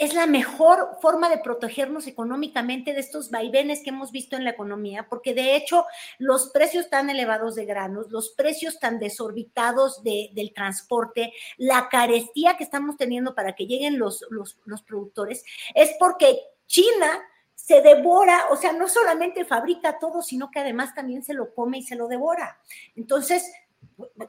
Es 0.00 0.14
la 0.14 0.26
mejor 0.26 0.98
forma 1.00 1.28
de 1.28 1.38
protegernos 1.38 2.06
económicamente 2.06 2.92
de 2.92 3.00
estos 3.00 3.30
vaivenes 3.30 3.82
que 3.82 3.90
hemos 3.90 4.12
visto 4.12 4.36
en 4.36 4.44
la 4.44 4.50
economía, 4.50 5.06
porque 5.08 5.34
de 5.34 5.56
hecho 5.56 5.86
los 6.18 6.50
precios 6.50 6.88
tan 6.88 7.10
elevados 7.10 7.54
de 7.54 7.64
granos, 7.64 8.10
los 8.10 8.30
precios 8.30 8.78
tan 8.78 8.98
desorbitados 8.98 10.02
del 10.04 10.52
transporte, 10.54 11.32
la 11.56 11.88
carestía 11.88 12.56
que 12.56 12.64
estamos 12.64 12.96
teniendo 12.96 13.34
para 13.34 13.54
que 13.54 13.66
lleguen 13.66 13.98
los, 13.98 14.24
los, 14.30 14.60
los 14.64 14.82
productores, 14.82 15.44
es 15.74 15.90
porque 15.98 16.38
China 16.66 17.20
se 17.54 17.80
devora, 17.80 18.46
o 18.50 18.56
sea, 18.56 18.72
no 18.72 18.88
solamente 18.88 19.44
fabrica 19.44 19.98
todo, 19.98 20.22
sino 20.22 20.50
que 20.50 20.60
además 20.60 20.94
también 20.94 21.22
se 21.22 21.34
lo 21.34 21.54
come 21.54 21.78
y 21.78 21.82
se 21.82 21.94
lo 21.94 22.08
devora. 22.08 22.60
Entonces, 22.96 23.52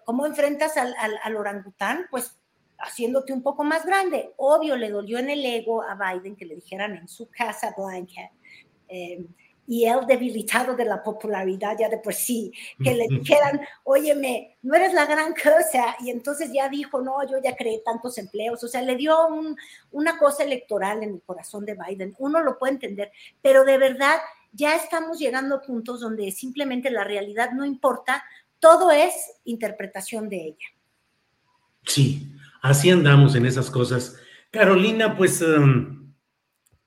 ¿cómo 0.03 0.25
enfrentas 0.25 0.77
al, 0.77 0.95
al, 0.99 1.35
orangután? 1.35 2.05
Pues 2.11 2.37
haciéndote 2.83 3.33
un 3.33 3.41
poco 3.41 3.63
más 3.63 3.85
grande. 3.85 4.33
Obvio, 4.37 4.75
le 4.75 4.89
dolió 4.89 5.17
en 5.19 5.29
el 5.29 5.45
ego 5.45 5.81
a 5.81 5.95
Biden 5.95 6.35
que 6.35 6.45
le 6.45 6.55
dijeran 6.55 6.95
en 6.95 7.07
su 7.07 7.29
casa 7.29 7.73
blanca, 7.77 8.31
eh, 8.87 9.25
y 9.65 9.85
él 9.85 9.99
debilitado 10.05 10.75
de 10.75 10.85
la 10.85 11.01
popularidad 11.01 11.77
ya 11.79 11.87
de 11.87 11.97
por 11.97 12.13
sí, 12.13 12.51
que 12.83 12.93
le 12.93 13.07
dijeran, 13.07 13.61
óyeme, 13.85 14.57
no 14.61 14.75
eres 14.75 14.93
la 14.93 15.05
gran 15.05 15.33
cosa, 15.33 15.95
y 16.01 16.09
entonces 16.09 16.51
ya 16.51 16.67
dijo, 16.67 17.01
no, 17.01 17.25
yo 17.25 17.37
ya 17.41 17.55
creé 17.55 17.79
tantos 17.79 18.17
empleos, 18.17 18.61
o 18.63 18.67
sea, 18.67 18.81
le 18.81 18.95
dio 18.95 19.15
una 19.91 20.17
cosa 20.17 20.43
electoral 20.43 21.03
en 21.03 21.13
el 21.13 21.21
corazón 21.21 21.65
de 21.65 21.75
Biden, 21.75 22.13
uno 22.19 22.41
lo 22.41 22.59
puede 22.59 22.73
entender, 22.73 23.11
pero 23.41 23.63
de 23.63 23.77
verdad 23.77 24.17
ya 24.51 24.75
estamos 24.75 25.17
llegando 25.17 25.55
a 25.55 25.61
puntos 25.61 26.01
donde 26.01 26.29
simplemente 26.31 26.91
la 26.91 27.05
realidad 27.05 27.51
no 27.51 27.65
importa, 27.65 28.23
todo 28.59 28.91
es 28.91 29.13
interpretación 29.45 30.29
de 30.29 30.45
ella. 30.47 30.67
Sí, 31.85 32.33
así 32.63 32.89
andamos 32.89 33.35
en 33.35 33.45
esas 33.45 33.69
cosas. 33.69 34.17
Carolina, 34.49 35.15
pues... 35.15 35.39
Um, 35.43 36.01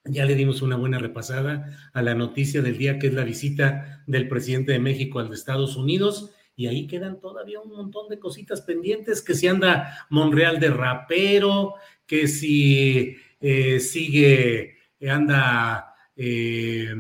ya 0.09 0.25
le 0.25 0.35
dimos 0.35 0.63
una 0.63 0.77
buena 0.77 0.99
repasada 0.99 1.91
a 1.93 2.03
la 2.03 2.15
noticia 2.15 2.63
del 2.63 2.79
día, 2.79 2.99
que 2.99 3.09
es 3.09 3.15
la 3.15 3.25
visita 3.25 4.05
del 4.07 4.29
presidente 4.29 4.73
de 4.73 4.79
México 4.79 5.19
al 5.19 5.29
de 5.29 5.35
Estados 5.35 5.77
Unidos. 5.77 6.31
Y 6.55 6.69
ahí 6.69 6.87
quedan 6.87 7.21
todavía 7.21 7.61
un 7.61 7.71
montón 7.71 8.09
de 8.09 8.19
cositas 8.19 8.63
pendientes, 8.63 9.21
que 9.21 9.35
si 9.35 9.47
anda 9.47 10.07
Monreal 10.09 10.59
de 10.59 10.71
rapero, 10.71 11.75
que 12.07 12.29
si 12.29 13.17
eh, 13.41 13.81
sigue, 13.81 14.77
anda 15.09 15.95
eh, 16.17 16.95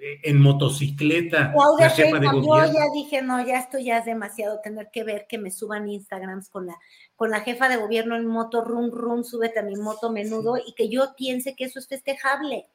en 0.00 0.40
motocicleta. 0.40 1.52
Claudia 1.52 1.92
la 2.10 2.20
de 2.20 2.26
yo 2.26 2.72
ya 2.72 2.86
dije, 2.92 3.22
no, 3.22 3.44
ya 3.44 3.58
esto 3.58 3.78
ya 3.78 3.98
es 3.98 4.04
demasiado 4.04 4.60
tener 4.60 4.90
que 4.90 5.04
ver 5.04 5.26
que 5.28 5.38
me 5.38 5.50
suban 5.50 5.88
Instagrams 5.88 6.48
con 6.48 6.66
la, 6.66 6.78
con 7.16 7.30
la 7.30 7.40
jefa 7.40 7.68
de 7.68 7.76
gobierno 7.76 8.16
en 8.16 8.26
moto, 8.26 8.64
rum, 8.64 8.90
rum, 8.90 9.24
súbete 9.24 9.60
a 9.60 9.62
mi 9.62 9.76
moto 9.76 10.10
menudo 10.10 10.56
y 10.56 10.74
que 10.74 10.88
yo 10.88 11.14
piense 11.16 11.54
que 11.54 11.64
eso 11.64 11.78
es 11.78 11.88
festejable. 11.88 12.66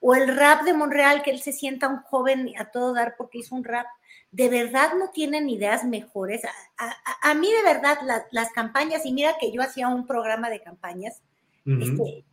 O 0.00 0.14
el 0.14 0.36
rap 0.36 0.64
de 0.64 0.74
Monreal, 0.74 1.22
que 1.22 1.30
él 1.30 1.40
se 1.40 1.52
sienta 1.52 1.88
un 1.88 1.98
joven 2.02 2.52
a 2.58 2.70
todo 2.70 2.94
dar 2.94 3.14
porque 3.16 3.38
hizo 3.38 3.54
un 3.54 3.64
rap. 3.64 3.86
¿De 4.30 4.48
verdad 4.48 4.90
no 4.98 5.10
tienen 5.10 5.48
ideas 5.48 5.84
mejores? 5.84 6.42
A, 6.76 7.34
mí 7.34 7.48
de 7.50 7.62
verdad 7.62 7.98
las 8.30 8.50
campañas, 8.52 9.06
y 9.06 9.12
mira 9.12 9.36
que 9.40 9.50
yo 9.52 9.62
hacía 9.62 9.88
un 9.88 10.06
programa 10.06 10.50
de 10.50 10.60
campañas, 10.60 11.22
este, 11.64 12.24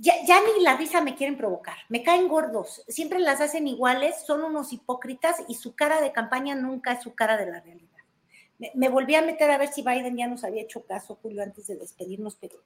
ya, 0.00 0.40
ni 0.40 0.62
la 0.62 0.76
risa 0.76 1.00
me 1.00 1.14
quieren 1.14 1.36
provocar, 1.36 1.76
me 1.88 2.02
caen 2.02 2.28
gordos, 2.28 2.82
siempre 2.88 3.18
las 3.18 3.40
hacen 3.40 3.66
iguales, 3.66 4.24
son 4.26 4.42
unos 4.42 4.72
hipócritas 4.72 5.36
y 5.48 5.54
su 5.54 5.74
cara 5.74 6.00
de 6.00 6.12
campaña 6.12 6.54
nunca 6.54 6.92
es 6.92 7.02
su 7.02 7.14
cara 7.14 7.36
de 7.36 7.50
la 7.50 7.60
realidad. 7.60 7.90
Me, 8.74 8.88
volví 8.88 9.14
a 9.14 9.22
meter 9.22 9.50
a 9.50 9.58
ver 9.58 9.68
si 9.68 9.82
Biden 9.82 10.16
ya 10.16 10.28
nos 10.28 10.42
había 10.42 10.62
hecho 10.62 10.84
caso, 10.86 11.18
Julio, 11.20 11.42
antes 11.42 11.66
de 11.66 11.76
despedirnos, 11.76 12.36
pero... 12.40 12.56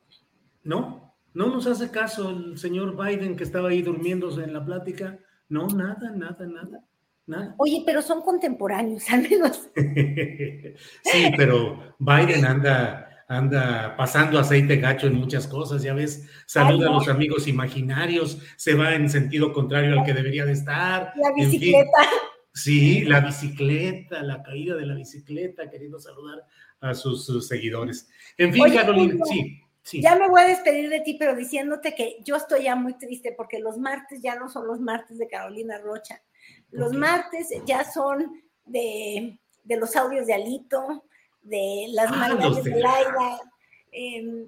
No, 0.63 1.15
no 1.35 1.47
nos 1.49 1.67
hace 1.67 1.91
caso 1.91 2.31
el 2.31 2.59
señor 2.59 2.97
Biden 2.97 3.37
que 3.37 3.45
estaba 3.45 3.71
ahí 3.71 3.83
durmiéndose 3.83 4.45
en 4.45 4.53
la 4.53 4.65
plática. 4.65 5.19
No, 5.49 5.67
nada, 5.67 6.11
nada, 6.11 6.47
nada. 6.47 6.85
Nada. 7.27 7.55
Oye, 7.59 7.83
pero 7.87 8.03
son 8.03 8.23
contemporáneos, 8.23 9.09
al 9.11 9.23
menos. 9.23 9.69
sí, 9.77 11.33
pero 11.37 11.95
Biden 11.99 12.45
anda 12.45 13.10
anda 13.31 13.95
pasando 13.97 14.41
aceite 14.41 14.79
gacho 14.79 15.07
en 15.07 15.15
muchas 15.15 15.47
cosas, 15.47 15.85
ya 15.85 15.95
ves, 15.95 16.29
saluda 16.47 16.89
a 16.89 16.95
los 16.95 17.07
amigos 17.07 17.47
imaginarios, 17.47 18.39
se 18.57 18.75
va 18.75 18.93
en 18.97 19.09
sentido 19.09 19.53
contrario 19.53 20.01
al 20.01 20.05
que 20.05 20.13
debería 20.13 20.45
de 20.45 20.53
estar. 20.53 21.13
La 21.15 21.33
bicicleta. 21.33 21.91
sí, 22.53 23.05
la 23.05 23.21
bicicleta, 23.21 24.25
la 24.25 24.43
caída 24.43 24.75
de 24.75 24.85
la 24.85 24.97
bicicleta, 24.97 25.71
queriendo 25.71 26.01
saludar 26.01 26.45
a 26.81 26.93
sus, 26.93 27.47
seguidores. 27.47 28.09
En 28.37 28.53
fin, 28.53 28.65
Carolina, 28.75 29.25
sí. 29.25 29.61
Sí. 29.83 30.03
Ya 30.03 30.17
me 30.17 30.29
voy 30.29 30.43
a 30.43 30.49
despedir 30.49 30.91
de 30.91 31.01
ti, 31.01 31.15
pero 31.17 31.37
diciéndote 31.37 31.95
que 31.95 32.17
yo 32.25 32.35
estoy 32.35 32.65
ya 32.65 32.75
muy 32.75 32.99
triste 32.99 33.33
porque 33.35 33.61
los 33.61 33.79
martes 33.79 34.21
ya 34.23 34.35
no 34.35 34.49
son 34.49 34.67
los 34.67 34.81
martes 34.81 35.19
de 35.19 35.29
Carolina 35.29 35.79
Rocha. 35.79 36.21
Los 36.71 36.93
martes 36.93 37.49
ya 37.65 37.85
son 37.85 38.43
de, 38.67 39.39
de, 39.65 39.77
los 39.77 39.97
audios 39.97 40.27
de 40.27 40.35
Alito, 40.35 41.05
de 41.43 41.87
las 41.93 42.11
ah, 42.11 42.35
de 42.35 42.71
Laida. 42.81 43.41
Em, 43.93 44.47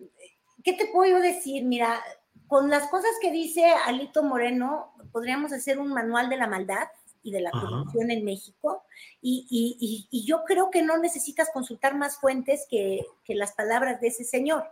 ¿Qué 0.63 0.73
te 0.75 0.87
puedo 0.87 1.19
decir? 1.21 1.65
Mira, 1.65 2.01
con 2.47 2.71
las 2.71 2.89
cosas 2.89 3.11
que 3.21 3.31
dice 3.31 3.65
Alito 3.87 4.23
Moreno, 4.23 4.93
podríamos 5.11 5.53
hacer 5.53 5.79
un 5.79 5.93
manual 5.93 6.29
de 6.29 6.37
la 6.37 6.47
maldad 6.47 6.89
y 7.23 7.31
de 7.31 7.41
la 7.41 7.51
corrupción 7.51 8.11
en 8.11 8.25
México. 8.25 8.85
Y, 9.21 10.25
yo 10.27 10.45
creo 10.45 10.71
que 10.71 10.83
no 10.83 10.99
necesitas 10.99 11.51
consultar 11.53 11.97
más 11.97 12.19
fuentes 12.19 12.67
que, 12.69 13.07
que 13.25 13.35
las 13.35 13.53
palabras 13.53 14.01
de 14.01 14.09
ese 14.09 14.25
señor. 14.25 14.65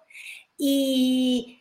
Y, 0.56 1.60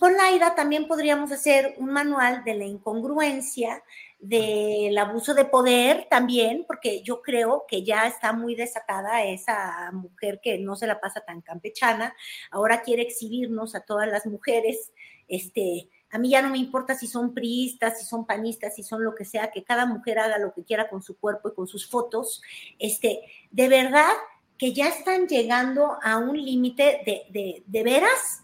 con 0.00 0.16
Laida 0.16 0.54
también 0.54 0.88
podríamos 0.88 1.30
hacer 1.30 1.74
un 1.78 1.92
manual 1.92 2.42
de 2.44 2.54
la 2.54 2.64
incongruencia, 2.64 3.82
del 4.18 4.98
abuso 4.98 5.32
de 5.34 5.44
poder 5.44 6.08
también, 6.10 6.64
porque 6.66 7.02
yo 7.02 7.22
creo 7.22 7.64
que 7.68 7.84
ya 7.84 8.06
está 8.06 8.32
muy 8.32 8.56
desatada 8.56 9.24
esa 9.24 9.90
mujer 9.92 10.40
que 10.42 10.58
no 10.58 10.74
se 10.74 10.86
la 10.86 11.00
pasa 11.00 11.20
tan 11.20 11.40
campechana, 11.40 12.14
ahora 12.50 12.82
quiere 12.82 13.02
exhibirnos 13.02 13.74
a 13.74 13.80
todas 13.80 14.08
las 14.08 14.26
mujeres, 14.26 14.92
este, 15.28 15.88
a 16.10 16.18
mí 16.18 16.30
ya 16.30 16.42
no 16.42 16.50
me 16.50 16.58
importa 16.58 16.94
si 16.94 17.06
son 17.06 17.32
priistas, 17.32 18.00
si 18.00 18.06
son 18.06 18.26
panistas, 18.26 18.74
si 18.74 18.82
son 18.82 19.04
lo 19.04 19.14
que 19.14 19.24
sea, 19.24 19.50
que 19.50 19.62
cada 19.62 19.86
mujer 19.86 20.18
haga 20.18 20.38
lo 20.38 20.52
que 20.52 20.64
quiera 20.64 20.88
con 20.88 21.02
su 21.02 21.16
cuerpo 21.18 21.50
y 21.50 21.54
con 21.54 21.68
sus 21.68 21.88
fotos, 21.88 22.42
este, 22.78 23.20
de 23.50 23.68
verdad 23.68 24.10
que 24.56 24.72
ya 24.72 24.88
están 24.88 25.28
llegando 25.28 25.96
a 26.02 26.16
un 26.16 26.36
límite 26.36 27.02
de, 27.06 27.26
de, 27.30 27.62
de 27.64 27.82
veras 27.84 28.42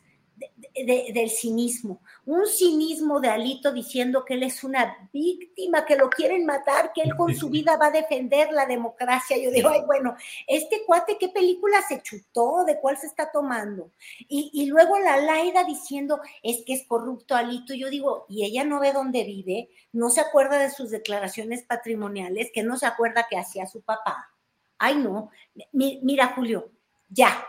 del 0.74 1.30
cinismo, 1.30 2.01
un 2.26 2.47
cinismo 2.47 3.20
de 3.20 3.28
Alito 3.28 3.72
diciendo 3.72 4.24
que 4.24 4.35
él 4.35 4.43
es 4.43 4.64
una 4.64 5.09
víctima, 5.12 5.85
que 5.85 5.97
lo 5.97 6.11
quieren 6.11 6.45
matar, 6.45 6.93
que 6.93 7.03
él 7.03 7.14
con 7.16 7.35
su 7.35 7.49
vida 7.51 7.76
va 7.76 7.87
a 7.87 7.91
defender 7.93 8.51
la 8.51 8.66
democracia. 8.66 9.39
Yo 9.39 9.53
digo, 9.53 9.68
ay, 9.68 9.82
bueno, 9.87 10.16
este 10.49 10.82
cuate, 10.85 11.16
¿qué 11.18 11.28
película 11.28 11.80
se 11.82 12.03
chutó? 12.03 12.64
¿De 12.64 12.80
cuál 12.80 12.97
se 12.97 13.07
está 13.07 13.30
tomando? 13.30 13.93
Y, 14.28 14.66
luego 14.66 14.99
la 14.99 15.18
Laida 15.18 15.62
diciendo, 15.62 16.20
es 16.43 16.64
que 16.66 16.74
es 16.74 16.85
corrupto 16.89 17.37
Alito. 17.37 17.72
Yo 17.74 17.89
digo, 17.89 18.26
y 18.28 18.45
ella 18.45 18.64
no 18.64 18.80
ve 18.80 18.93
dónde 18.93 19.22
vive, 19.22 19.70
no 19.93 20.11
se 20.11 20.20
acuerda 20.20 20.59
de 20.59 20.70
sus 20.70 20.91
declaraciones 20.91 21.62
patrimoniales, 21.62 22.51
que 22.53 22.64
no 22.64 22.76
se 22.76 22.87
acuerda 22.87 23.26
que 23.30 23.39
hacía 23.39 23.66
su 23.66 23.82
papá. 23.82 24.30
Ay, 24.78 24.97
no. 24.97 25.30
mira, 25.72 26.32
Julio, 26.35 26.70
ya, 27.09 27.47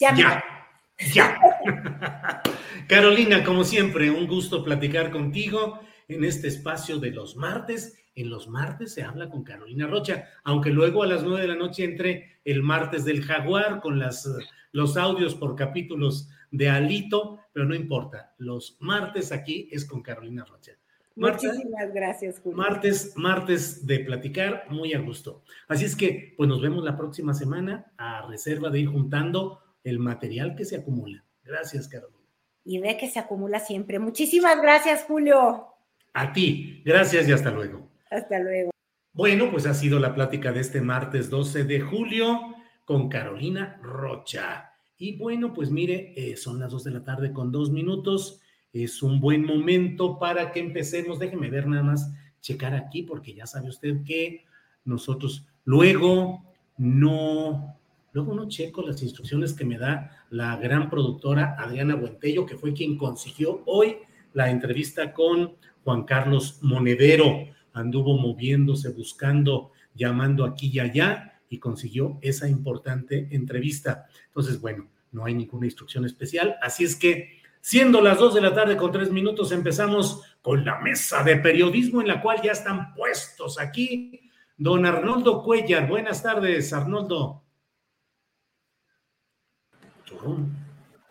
ya. 0.00 0.14
ya. 0.16 0.65
Ya. 1.14 1.38
Carolina, 2.88 3.44
como 3.44 3.64
siempre, 3.64 4.10
un 4.10 4.26
gusto 4.26 4.64
platicar 4.64 5.10
contigo 5.10 5.80
en 6.08 6.24
este 6.24 6.48
espacio 6.48 6.98
de 6.98 7.10
los 7.10 7.36
martes. 7.36 7.98
En 8.14 8.30
los 8.30 8.48
martes 8.48 8.94
se 8.94 9.02
habla 9.02 9.28
con 9.28 9.44
Carolina 9.44 9.86
Rocha, 9.86 10.28
aunque 10.44 10.70
luego 10.70 11.02
a 11.02 11.06
las 11.06 11.22
nueve 11.22 11.42
de 11.42 11.48
la 11.48 11.56
noche 11.56 11.84
entre 11.84 12.38
el 12.44 12.62
martes 12.62 13.04
del 13.04 13.22
jaguar 13.22 13.80
con 13.80 13.98
las, 13.98 14.26
los 14.72 14.96
audios 14.96 15.34
por 15.34 15.54
capítulos 15.54 16.30
de 16.50 16.70
Alito, 16.70 17.40
pero 17.52 17.66
no 17.66 17.74
importa, 17.74 18.34
los 18.38 18.76
martes 18.80 19.32
aquí 19.32 19.68
es 19.70 19.84
con 19.84 20.02
Carolina 20.02 20.44
Rocha. 20.44 20.72
Muchísimas 21.16 21.92
gracias, 21.94 22.40
Julio. 22.40 22.58
Martes, 22.58 23.14
martes 23.16 23.86
de 23.86 24.00
platicar, 24.00 24.64
muy 24.68 24.92
a 24.92 25.00
gusto. 25.00 25.42
Así 25.66 25.86
es 25.86 25.96
que, 25.96 26.34
pues 26.36 26.48
nos 26.48 26.60
vemos 26.60 26.84
la 26.84 26.96
próxima 26.96 27.32
semana 27.32 27.90
a 27.96 28.26
reserva 28.26 28.68
de 28.68 28.80
ir 28.80 28.88
juntando 28.88 29.60
el 29.86 29.98
material 30.00 30.56
que 30.56 30.64
se 30.64 30.76
acumula. 30.76 31.24
Gracias, 31.44 31.88
Carolina. 31.88 32.18
Y 32.64 32.78
ve 32.78 32.96
que 32.96 33.08
se 33.08 33.20
acumula 33.20 33.60
siempre. 33.60 34.00
Muchísimas 34.00 34.60
gracias, 34.60 35.04
Julio. 35.04 35.66
A 36.12 36.32
ti, 36.32 36.82
gracias 36.84 37.28
y 37.28 37.32
hasta 37.32 37.52
luego. 37.52 37.88
Hasta 38.10 38.40
luego. 38.40 38.70
Bueno, 39.12 39.50
pues 39.50 39.66
ha 39.66 39.74
sido 39.74 40.00
la 40.00 40.14
plática 40.14 40.52
de 40.52 40.60
este 40.60 40.80
martes 40.80 41.30
12 41.30 41.64
de 41.64 41.80
julio 41.80 42.56
con 42.84 43.08
Carolina 43.08 43.78
Rocha. 43.82 44.72
Y 44.98 45.16
bueno, 45.16 45.54
pues 45.54 45.70
mire, 45.70 46.14
eh, 46.16 46.36
son 46.36 46.58
las 46.58 46.72
dos 46.72 46.84
de 46.84 46.90
la 46.90 47.04
tarde 47.04 47.32
con 47.32 47.52
dos 47.52 47.70
minutos. 47.70 48.40
es 48.72 49.02
un 49.02 49.20
buen 49.20 49.44
momento 49.44 50.18
para 50.18 50.50
que 50.52 50.60
empecemos. 50.60 51.18
Déjeme 51.18 51.48
ver 51.48 51.66
nada 51.66 51.82
más, 51.82 52.12
checar 52.40 52.74
aquí, 52.74 53.04
porque 53.04 53.34
ya 53.34 53.46
sabe 53.46 53.68
usted 53.68 54.02
que 54.04 54.44
nosotros 54.84 55.46
luego 55.64 56.42
no, 56.76 57.78
luego 58.16 58.32
no 58.32 58.48
checo 58.48 58.80
las 58.80 59.02
instrucciones 59.02 59.52
que 59.52 59.66
me 59.66 59.76
da 59.76 60.24
la 60.30 60.56
gran 60.56 60.88
productora 60.88 61.54
Adriana 61.58 61.96
Buentello, 61.96 62.46
que 62.46 62.56
fue 62.56 62.72
quien 62.72 62.96
consiguió 62.96 63.62
hoy 63.66 63.98
la 64.32 64.50
entrevista 64.50 65.12
con 65.12 65.56
Juan 65.84 66.04
Carlos 66.04 66.60
Monedero. 66.62 67.44
Anduvo 67.74 68.16
moviéndose, 68.16 68.88
buscando, 68.88 69.72
llamando 69.94 70.46
aquí 70.46 70.70
y 70.72 70.78
allá 70.78 71.42
y 71.50 71.58
consiguió 71.58 72.18
esa 72.22 72.48
importante 72.48 73.28
entrevista. 73.32 74.06
Entonces, 74.28 74.62
bueno, 74.62 74.88
no 75.12 75.26
hay 75.26 75.34
ninguna 75.34 75.66
instrucción 75.66 76.06
especial. 76.06 76.56
Así 76.62 76.84
es 76.84 76.96
que 76.96 77.36
Siendo 77.60 78.00
las 78.00 78.16
dos 78.20 78.32
de 78.32 78.40
la 78.40 78.54
tarde 78.54 78.76
con 78.76 78.92
tres 78.92 79.10
minutos, 79.10 79.50
empezamos 79.50 80.22
con 80.40 80.64
la 80.64 80.78
mesa 80.78 81.24
de 81.24 81.36
periodismo 81.38 82.00
en 82.00 82.06
la 82.06 82.22
cual 82.22 82.40
ya 82.40 82.52
están 82.52 82.94
puestos 82.94 83.58
aquí 83.58 84.20
don 84.56 84.86
Arnoldo 84.86 85.42
Cuellar. 85.42 85.88
Buenas 85.88 86.22
tardes, 86.22 86.72
Arnoldo. 86.72 87.45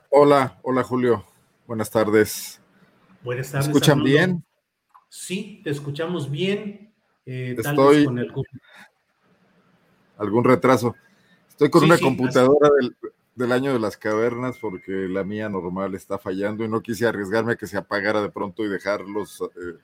Hola, 0.09 0.59
hola 0.61 0.83
Julio. 0.83 1.25
Buenas 1.67 1.89
tardes. 1.89 2.61
Buenas 3.23 3.51
tardes. 3.51 3.67
¿Me 3.67 3.73
escuchan 3.73 4.03
bien? 4.03 4.45
Sí, 5.09 5.61
te 5.63 5.69
escuchamos 5.69 6.29
bien. 6.29 6.93
Eh, 7.25 7.55
Estoy 7.57 8.05
con 8.05 8.19
algún 10.17 10.43
retraso. 10.43 10.95
Estoy 11.49 11.69
con 11.69 11.83
una 11.83 11.97
computadora 11.97 12.69
del, 12.79 12.95
del 13.35 13.51
año 13.51 13.73
de 13.73 13.79
las 13.79 13.97
cavernas 13.97 14.57
porque 14.59 14.91
la 14.91 15.23
mía 15.23 15.49
normal 15.49 15.93
está 15.95 16.17
fallando 16.17 16.63
y 16.63 16.69
no 16.69 16.81
quise 16.81 17.05
arriesgarme 17.05 17.53
a 17.53 17.55
que 17.55 17.67
se 17.67 17.77
apagara 17.77 18.21
de 18.21 18.31
pronto 18.31 18.63
y 18.63 18.69
dejarlos 18.69 19.41
eh, 19.41 19.77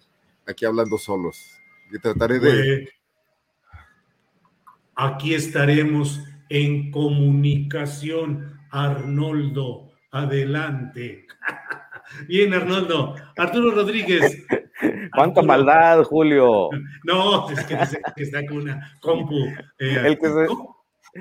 aquí 0.47 0.65
hablando 0.65 0.97
solos. 0.97 1.37
Y 1.91 1.99
trataré 1.99 2.39
de... 2.39 2.89
Aquí 4.95 5.33
estaremos 5.33 6.21
en 6.49 6.91
comunicación, 6.91 8.60
Arnoldo. 8.71 9.91
Adelante. 10.11 11.27
Bien, 12.27 12.53
Arnoldo. 12.53 13.15
Arturo 13.37 13.71
Rodríguez. 13.71 14.45
Cuánta 15.15 15.41
maldad, 15.41 16.03
Julio. 16.03 16.69
No, 17.03 17.49
es 17.49 17.63
que, 17.65 18.23
está 18.23 18.45
con 18.45 18.57
una 18.57 18.91
compu. 18.99 19.45
Eh, 19.79 19.97
el 20.05 20.17
que 20.17 20.27
se... 20.27 20.47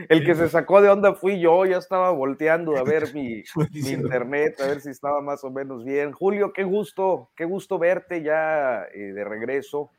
El 0.09 0.25
que 0.25 0.37
se 0.37 0.49
sacó 0.49 0.81
de 0.81 0.89
onda 0.89 1.15
fui 1.15 1.41
yo, 1.41 1.67
ya 1.67 1.79
estaba 1.79 2.13
volteando 2.13 2.77
a 2.77 2.85
ver 2.85 3.13
mi, 3.13 3.43
internet, 3.73 4.55
a 4.61 4.69
ver 4.69 4.81
si 4.81 4.91
estaba 4.91 5.21
más 5.21 5.43
o 5.43 5.51
menos 5.51 5.85
bien. 5.85 6.13
Julio, 6.13 6.53
qué 6.53 6.63
gusto, 6.63 7.31
qué 7.35 7.45
gusto 7.45 7.77
verte 7.77 8.23
ya 8.23 8.85
eh, 8.95 9.13
de 9.13 9.25
regreso 9.25 9.91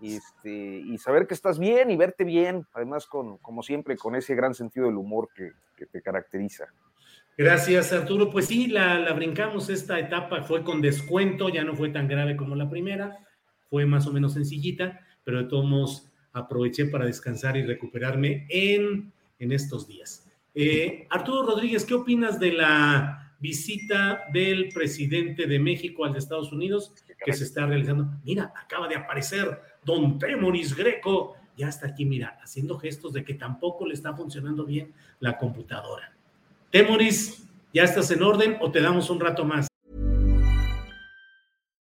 este, 0.00 0.50
y 0.50 0.96
saber 0.98 1.26
que 1.26 1.34
estás 1.34 1.58
bien 1.58 1.90
y 1.90 1.96
verte 1.96 2.24
bien, 2.24 2.66
además 2.72 3.06
con, 3.06 3.38
como 3.38 3.62
siempre, 3.62 3.96
con 3.96 4.14
ese 4.14 4.34
gran 4.34 4.54
sentido 4.54 4.86
del 4.86 4.96
humor 4.96 5.28
que, 5.34 5.50
te 5.86 6.02
caracteriza. 6.02 6.66
Gracias, 7.38 7.92
Arturo. 7.94 8.28
Pues 8.28 8.46
sí, 8.46 8.66
la, 8.66 8.98
la, 8.98 9.14
brincamos 9.14 9.70
esta 9.70 9.98
etapa, 9.98 10.42
fue 10.42 10.62
con 10.62 10.82
descuento, 10.82 11.48
ya 11.48 11.64
no 11.64 11.74
fue 11.74 11.88
tan 11.88 12.08
grave 12.08 12.36
como 12.36 12.54
la 12.54 12.68
primera, 12.68 13.16
fue 13.70 13.86
más 13.86 14.06
o 14.06 14.12
menos 14.12 14.34
sencillita, 14.34 15.00
pero 15.24 15.38
de 15.38 15.48
todos 15.48 15.64
modos 15.64 16.10
aproveché 16.32 16.84
para 16.84 17.06
descansar 17.06 17.56
y 17.56 17.62
recuperarme 17.62 18.46
en 18.50 19.12
en 19.38 19.52
estos 19.52 19.86
días. 19.86 20.26
Eh, 20.54 21.06
Arturo 21.10 21.46
Rodríguez, 21.46 21.84
¿qué 21.84 21.94
opinas 21.94 22.40
de 22.40 22.52
la 22.52 23.34
visita 23.38 24.24
del 24.32 24.70
presidente 24.70 25.46
de 25.46 25.58
México 25.58 26.04
al 26.04 26.12
de 26.12 26.18
Estados 26.18 26.52
Unidos 26.52 26.92
que 27.24 27.32
se 27.32 27.44
está 27.44 27.66
realizando? 27.66 28.08
Mira, 28.24 28.52
acaba 28.56 28.88
de 28.88 28.96
aparecer 28.96 29.60
don 29.84 30.18
Temoris 30.18 30.74
Greco, 30.74 31.36
ya 31.56 31.68
está 31.68 31.88
aquí, 31.88 32.04
mira, 32.04 32.38
haciendo 32.42 32.78
gestos 32.78 33.12
de 33.12 33.24
que 33.24 33.34
tampoco 33.34 33.86
le 33.86 33.94
está 33.94 34.14
funcionando 34.14 34.64
bien 34.64 34.92
la 35.20 35.38
computadora. 35.38 36.17
Temoris, 36.70 37.40
¿ya 37.72 37.84
estás 37.84 38.10
en 38.10 38.22
orden 38.22 38.58
o 38.60 38.70
te 38.70 38.80
damos 38.80 39.08
un 39.08 39.18
rato 39.18 39.42
más? 39.42 39.68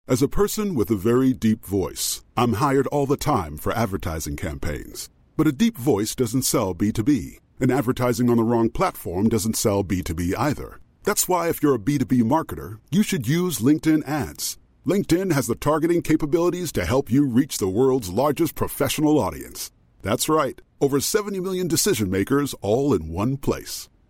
As 0.08 0.22
a 0.22 0.30
person 0.30 0.76
with 0.76 0.90
a 0.90 0.96
very 0.96 1.34
deep 1.34 1.66
voice, 1.66 2.24
I'm 2.38 2.54
hired 2.54 2.88
all 2.88 3.06
the 3.06 3.18
time 3.18 3.58
for 3.58 3.74
advertising 3.74 4.38
campaigns. 4.38 5.10
But 5.36 5.48
a 5.48 5.52
deep 5.52 5.78
voice 5.78 6.16
doesn't 6.16 6.44
sell 6.44 6.74
B2B, 6.74 7.40
and 7.60 7.70
advertising 7.70 8.30
on 8.30 8.38
the 8.38 8.44
wrong 8.44 8.70
platform 8.70 9.28
doesn't 9.28 9.58
sell 9.58 9.84
B2B 9.84 10.36
either. 10.38 10.80
That's 11.04 11.28
why, 11.28 11.50
if 11.50 11.62
you're 11.62 11.76
a 11.76 11.80
B2B 11.80 12.24
marketer, 12.24 12.80
you 12.92 13.04
should 13.04 13.28
use 13.28 13.60
LinkedIn 13.60 14.08
ads. 14.08 14.58
LinkedIn 14.88 15.34
has 15.34 15.48
the 15.48 15.56
targeting 15.56 16.02
capabilities 16.02 16.72
to 16.74 16.86
help 16.86 17.12
you 17.12 17.28
reach 17.28 17.58
the 17.58 17.68
world's 17.68 18.10
largest 18.10 18.56
professional 18.56 19.20
audience. 19.20 19.70
That's 20.02 20.30
right, 20.30 20.62
over 20.80 21.02
70 21.02 21.42
million 21.42 21.68
decision 21.68 22.10
makers 22.10 22.56
all 22.62 22.94
in 22.94 23.10
one 23.10 23.36
place. 23.36 23.90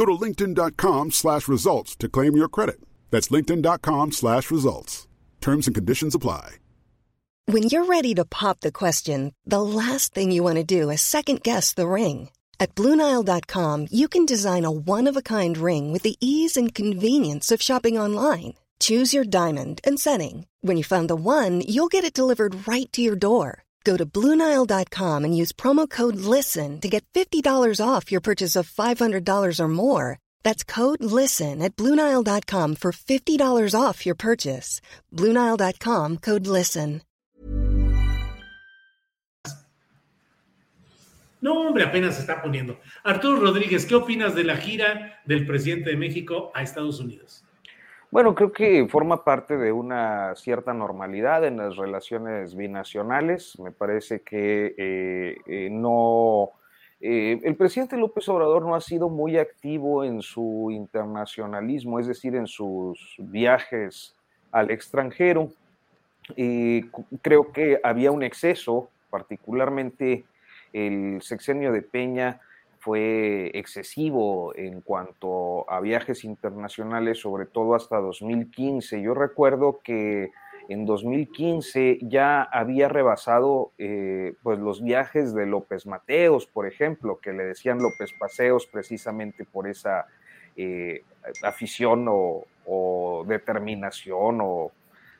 Go 0.00 0.06
to 0.06 0.12
linkedin.com 0.12 1.10
slash 1.10 1.46
results 1.46 1.94
to 1.96 2.08
claim 2.08 2.34
your 2.34 2.48
credit. 2.48 2.80
That's 3.10 3.28
linkedin.com 3.28 4.12
slash 4.12 4.50
results. 4.50 5.06
Terms 5.42 5.66
and 5.66 5.74
conditions 5.74 6.14
apply. 6.14 6.56
When 7.44 7.64
you're 7.64 7.84
ready 7.84 8.14
to 8.14 8.24
pop 8.24 8.60
the 8.60 8.72
question, 8.72 9.34
the 9.44 9.60
last 9.60 10.14
thing 10.14 10.32
you 10.32 10.42
want 10.42 10.56
to 10.56 10.64
do 10.64 10.88
is 10.88 11.02
second 11.02 11.42
guess 11.42 11.74
the 11.74 11.86
ring. 11.86 12.30
At 12.58 12.74
Bluenile.com, 12.76 13.88
you 13.90 14.08
can 14.08 14.24
design 14.24 14.64
a 14.64 14.70
one 14.70 15.06
of 15.06 15.18
a 15.18 15.28
kind 15.36 15.58
ring 15.58 15.92
with 15.92 16.02
the 16.02 16.16
ease 16.20 16.56
and 16.56 16.74
convenience 16.74 17.52
of 17.52 17.60
shopping 17.60 17.98
online. 17.98 18.54
Choose 18.78 19.12
your 19.12 19.24
diamond 19.24 19.82
and 19.84 20.00
setting. 20.00 20.46
When 20.62 20.78
you 20.78 20.84
find 20.84 21.10
the 21.10 21.14
one, 21.14 21.60
you'll 21.60 21.92
get 21.92 22.04
it 22.04 22.14
delivered 22.14 22.66
right 22.66 22.90
to 22.94 23.02
your 23.02 23.16
door. 23.16 23.64
Go 23.84 23.96
to 23.96 24.06
Bluenile.com 24.06 25.24
and 25.24 25.36
use 25.36 25.52
promo 25.52 25.88
code 25.88 26.16
LISTEN 26.16 26.80
to 26.80 26.88
get 26.88 27.04
$50 27.14 27.42
off 27.84 28.12
your 28.12 28.20
purchase 28.20 28.54
of 28.56 28.70
$500 28.70 29.58
or 29.58 29.68
more. 29.68 30.18
That's 30.42 30.64
code 30.64 31.02
LISTEN 31.02 31.62
at 31.62 31.76
Bluenile.com 31.76 32.76
for 32.76 32.92
$50 32.92 33.74
off 33.74 34.04
your 34.04 34.16
purchase. 34.16 34.80
Bluenile.com 35.14 36.18
code 36.18 36.46
LISTEN. 36.46 37.02
No, 41.42 41.54
hombre, 41.54 41.84
apenas 41.84 42.16
se 42.16 42.20
está 42.20 42.42
poniendo. 42.42 42.78
Arturo 43.02 43.40
Rodríguez, 43.40 43.86
¿qué 43.86 43.94
opinas 43.94 44.34
de 44.34 44.44
la 44.44 44.58
gira 44.58 45.22
del 45.24 45.46
presidente 45.46 45.88
de 45.88 45.96
México 45.96 46.52
a 46.54 46.62
Estados 46.62 47.00
Unidos? 47.00 47.42
Bueno, 48.10 48.34
creo 48.34 48.50
que 48.50 48.88
forma 48.88 49.22
parte 49.22 49.56
de 49.56 49.70
una 49.70 50.34
cierta 50.34 50.74
normalidad 50.74 51.44
en 51.44 51.58
las 51.58 51.76
relaciones 51.76 52.56
binacionales. 52.56 53.56
Me 53.60 53.70
parece 53.70 54.22
que 54.22 54.74
eh, 54.76 55.36
eh, 55.46 55.68
no. 55.70 56.50
Eh, 57.00 57.40
el 57.44 57.54
presidente 57.54 57.96
López 57.96 58.28
Obrador 58.28 58.62
no 58.62 58.74
ha 58.74 58.80
sido 58.80 59.08
muy 59.08 59.38
activo 59.38 60.02
en 60.02 60.22
su 60.22 60.70
internacionalismo, 60.72 62.00
es 62.00 62.08
decir, 62.08 62.34
en 62.34 62.48
sus 62.48 63.14
viajes 63.18 64.16
al 64.50 64.72
extranjero. 64.72 65.52
Y 66.34 66.88
creo 67.22 67.52
que 67.52 67.78
había 67.84 68.10
un 68.10 68.24
exceso, 68.24 68.90
particularmente 69.08 70.24
el 70.72 71.22
sexenio 71.22 71.70
de 71.70 71.82
Peña 71.82 72.40
fue 72.80 73.50
excesivo 73.54 74.54
en 74.56 74.80
cuanto 74.80 75.70
a 75.70 75.80
viajes 75.80 76.24
internacionales, 76.24 77.20
sobre 77.20 77.44
todo 77.44 77.74
hasta 77.74 77.98
2015. 77.98 79.02
Yo 79.02 79.12
recuerdo 79.12 79.80
que 79.84 80.30
en 80.70 80.86
2015 80.86 81.98
ya 82.02 82.42
había 82.42 82.88
rebasado 82.88 83.72
eh, 83.76 84.34
pues 84.42 84.58
los 84.58 84.82
viajes 84.82 85.34
de 85.34 85.44
López 85.44 85.86
Mateos, 85.86 86.46
por 86.46 86.66
ejemplo, 86.66 87.18
que 87.20 87.32
le 87.32 87.44
decían 87.44 87.78
López 87.78 88.12
Paseos 88.18 88.66
precisamente 88.66 89.44
por 89.44 89.68
esa 89.68 90.06
eh, 90.56 91.02
afición 91.42 92.06
o, 92.08 92.44
o, 92.66 93.24
determinación 93.26 94.38
o 94.40 94.72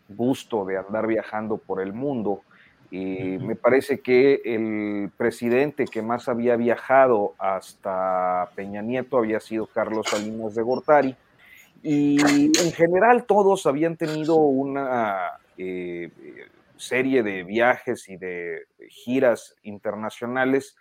gusto 0.08 0.64
de 0.64 0.78
andar 0.78 1.06
viajando 1.06 1.58
por 1.58 1.82
el 1.82 1.92
mundo. 1.92 2.40
Y 2.90 3.38
me 3.38 3.54
parece 3.54 4.00
que 4.00 4.40
el 4.44 5.10
presidente 5.16 5.84
que 5.84 6.02
más 6.02 6.28
había 6.28 6.56
viajado 6.56 7.34
hasta 7.38 8.50
Peña 8.56 8.82
Nieto 8.82 9.18
había 9.18 9.38
sido 9.38 9.66
Carlos 9.66 10.08
Salinas 10.08 10.54
de 10.54 10.62
Gortari. 10.62 11.16
Y 11.82 12.20
en 12.20 12.72
general 12.72 13.24
todos 13.26 13.66
habían 13.66 13.96
tenido 13.96 14.36
una 14.36 15.38
serie 16.76 17.22
de 17.22 17.44
viajes 17.44 18.08
y 18.08 18.16
de 18.16 18.66
giras 18.88 19.54
internacionales 19.62 20.76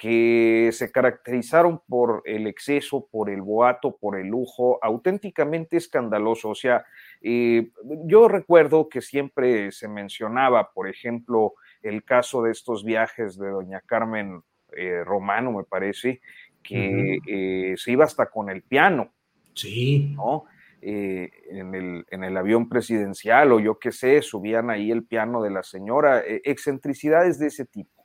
que 0.00 0.70
se 0.72 0.90
caracterizaron 0.90 1.82
por 1.86 2.22
el 2.24 2.46
exceso, 2.46 3.06
por 3.10 3.28
el 3.28 3.42
boato, 3.42 3.96
por 3.96 4.18
el 4.18 4.28
lujo, 4.28 4.78
auténticamente 4.82 5.76
escandaloso. 5.76 6.48
O 6.48 6.54
sea, 6.54 6.86
eh, 7.20 7.70
yo 8.06 8.28
recuerdo 8.28 8.88
que 8.88 9.00
siempre 9.00 9.72
se 9.72 9.88
mencionaba, 9.88 10.72
por 10.72 10.88
ejemplo, 10.88 11.54
el 11.82 12.04
caso 12.04 12.42
de 12.42 12.52
estos 12.52 12.84
viajes 12.84 13.38
de 13.38 13.48
doña 13.48 13.80
Carmen 13.80 14.42
eh, 14.76 15.02
Romano, 15.04 15.52
me 15.52 15.64
parece, 15.64 16.20
que 16.62 17.18
eh, 17.26 17.74
se 17.76 17.92
iba 17.92 18.04
hasta 18.04 18.26
con 18.26 18.50
el 18.50 18.62
piano. 18.62 19.12
Sí. 19.54 20.14
¿no? 20.16 20.44
en, 20.82 21.74
el, 21.74 22.06
en, 22.10 22.24
el, 22.24 22.36
avión 22.38 22.66
presidencial 22.66 23.52
o 23.52 23.60
yo 23.60 23.78
qué 23.78 23.92
sé, 23.92 24.22
subían 24.22 24.70
ahí 24.70 24.90
el 24.90 25.04
piano 25.04 25.42
de 25.42 25.50
la 25.50 25.62
señora, 25.62 26.22
excentricidades 26.26 27.38
de 27.38 27.48
ese 27.48 27.66
tipo. 27.66 28.00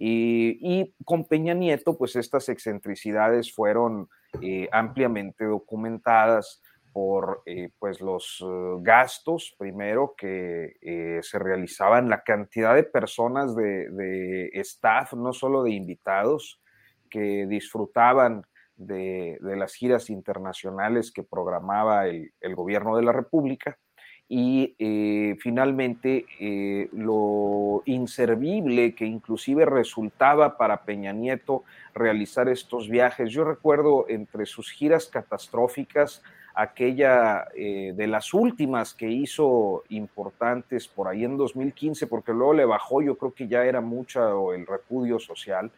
Y, 0.00 0.94
con 1.04 1.24
Peña 1.26 1.54
Nieto, 1.54 1.98
pues 1.98 2.14
estas 2.14 2.48
excentricidades 2.48 3.52
fueron 3.52 4.08
eh, 4.40 4.68
ampliamente 4.70 5.44
documentadas 5.44 6.62
por 6.98 7.42
eh, 7.46 7.70
pues 7.78 8.00
los 8.00 8.44
eh, 8.44 8.76
gastos, 8.80 9.54
primero, 9.56 10.16
que 10.18 11.20
se 11.22 11.38
realizaban, 11.38 12.08
la 12.08 12.24
cantidad 12.24 12.74
de 12.74 12.82
personas 12.82 13.54
de, 13.54 14.50
staff, 14.54 15.12
no 15.12 15.32
solo 15.32 15.62
de 15.62 15.70
invitados, 15.70 16.60
que 17.08 17.46
disfrutaban 17.46 18.42
de, 18.74 19.38
las 19.40 19.74
giras 19.74 20.10
internacionales 20.10 21.12
que 21.12 21.22
programaba 21.22 22.08
el 22.08 22.54
gobierno 22.56 22.96
de 22.96 23.04
la 23.04 23.12
República 23.12 23.78
y 24.28 24.76
eh, 24.78 25.36
finalmente 25.40 26.26
eh, 26.38 26.90
lo 26.92 27.82
inservible 27.86 28.94
que 28.94 29.06
inclusive 29.06 29.64
resultaba 29.64 30.58
para 30.58 30.84
Peña 30.84 31.12
Nieto 31.12 31.64
realizar 31.94 32.48
estos 32.48 32.90
viajes. 32.90 33.32
Yo 33.32 33.44
recuerdo 33.44 34.04
entre 34.08 34.44
sus 34.44 34.70
giras 34.70 35.06
catastróficas, 35.06 36.22
aquella 36.60 37.46
eh, 37.54 37.92
de 37.94 38.06
las 38.06 38.34
últimas 38.34 38.94
que 38.94 39.08
hizo 39.08 39.84
importantes 39.90 40.88
por 40.88 41.08
ahí 41.08 41.24
en 41.24 41.36
2015, 41.36 42.06
porque 42.06 42.32
luego 42.32 42.54
le 42.54 42.64
bajó, 42.64 43.00
yo 43.02 43.16
creo 43.16 43.32
que 43.32 43.46
ya 43.46 43.64
era 43.64 43.80
mucho 43.80 44.52
el 44.52 44.66
repudio 44.66 45.18
social. 45.18 45.70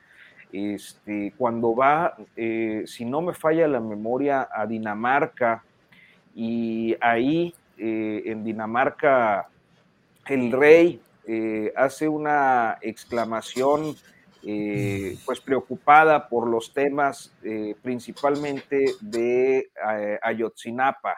Este, 0.53 1.33
cuando 1.39 1.77
va, 1.77 2.17
si 2.35 3.05
no 3.05 3.21
me 3.21 3.35
falla 3.35 3.69
la 3.69 3.79
memoria, 3.79 4.49
a 4.53 4.67
Dinamarca 4.67 5.63
y 6.35 6.97
ahí 7.01 7.55
eh, 7.79 8.23
en 8.27 8.45
Dinamarca 8.45 9.49
el 10.27 10.53
rey 10.53 11.01
eh, 11.27 11.73
hace 11.77 12.09
una 12.09 12.79
exclamación 12.83 13.97
eh, 14.43 15.17
pues 15.25 15.41
preocupada 15.41 16.29
por 16.29 16.49
los 16.49 16.73
temas 16.73 17.33
principalmente 17.83 18.95
de 19.01 19.71
Ayotzinapa. 20.23 21.17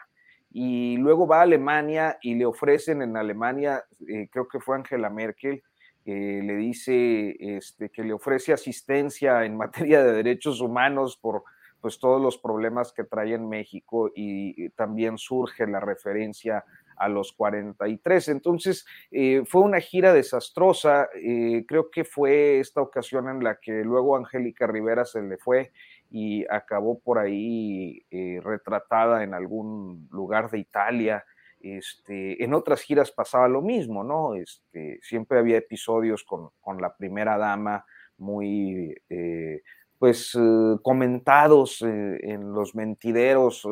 Y 0.51 0.97
luego 0.97 1.27
va 1.27 1.39
a 1.39 1.43
Alemania 1.43 2.17
y 2.21 2.35
le 2.35 2.45
ofrecen 2.45 3.01
en 3.01 3.17
Alemania, 3.17 3.83
creo 4.31 4.47
que 4.47 4.59
fue 4.59 4.75
Angela 4.75 5.09
Merkel, 5.09 5.63
le 6.05 6.55
dice 6.57 7.35
este, 7.39 7.89
que 7.89 8.03
le 8.03 8.13
ofrece 8.13 8.53
asistencia 8.53 9.45
en 9.45 9.57
materia 9.57 10.03
de 10.03 10.13
derechos 10.13 10.61
humanos 10.61 11.17
por 11.17 11.43
pues 11.83 11.99
todos 11.99 12.21
los 12.21 12.37
problemas 12.37 12.93
que 12.93 13.03
trae 13.03 13.33
en 13.33 13.49
México 13.49 14.09
y, 14.15 14.69
también 14.69 15.17
surge 15.17 15.67
la 15.67 15.81
referencia 15.81 16.63
a 17.03 17.09
los 17.09 17.33
43. 17.33 18.29
Entonces, 18.29 18.85
eh, 19.11 19.43
fue 19.45 19.61
una 19.61 19.81
gira 19.81 20.13
desastrosa. 20.13 21.09
Eh, 21.15 21.65
creo 21.67 21.91
que 21.91 22.05
fue 22.05 22.59
esta 22.59 22.81
ocasión 22.81 23.27
en 23.29 23.43
la 23.43 23.59
que 23.59 23.83
luego 23.83 24.15
Angélica 24.15 24.67
Rivera 24.67 25.03
se 25.03 25.21
le 25.21 25.37
fue 25.37 25.71
y 26.09 26.45
acabó 26.49 26.99
por 26.99 27.19
ahí 27.19 28.05
eh, 28.09 28.39
retratada 28.41 29.23
en 29.23 29.33
algún 29.33 30.07
lugar 30.11 30.49
de 30.49 30.59
Italia. 30.59 31.25
Este, 31.59 32.43
en 32.43 32.53
otras 32.53 32.81
giras 32.81 33.11
pasaba 33.11 33.47
lo 33.47 33.61
mismo, 33.61 34.03
¿no? 34.03 34.35
Este, 34.35 34.99
siempre 35.01 35.39
había 35.39 35.57
episodios 35.57 36.23
con, 36.23 36.49
con 36.61 36.81
la 36.81 36.95
primera 36.95 37.37
dama 37.37 37.85
muy 38.17 38.95
pues 39.97 40.37
comentados 40.81 41.81
en 41.81 42.51
los 42.53 42.75
mentideros 42.75 43.65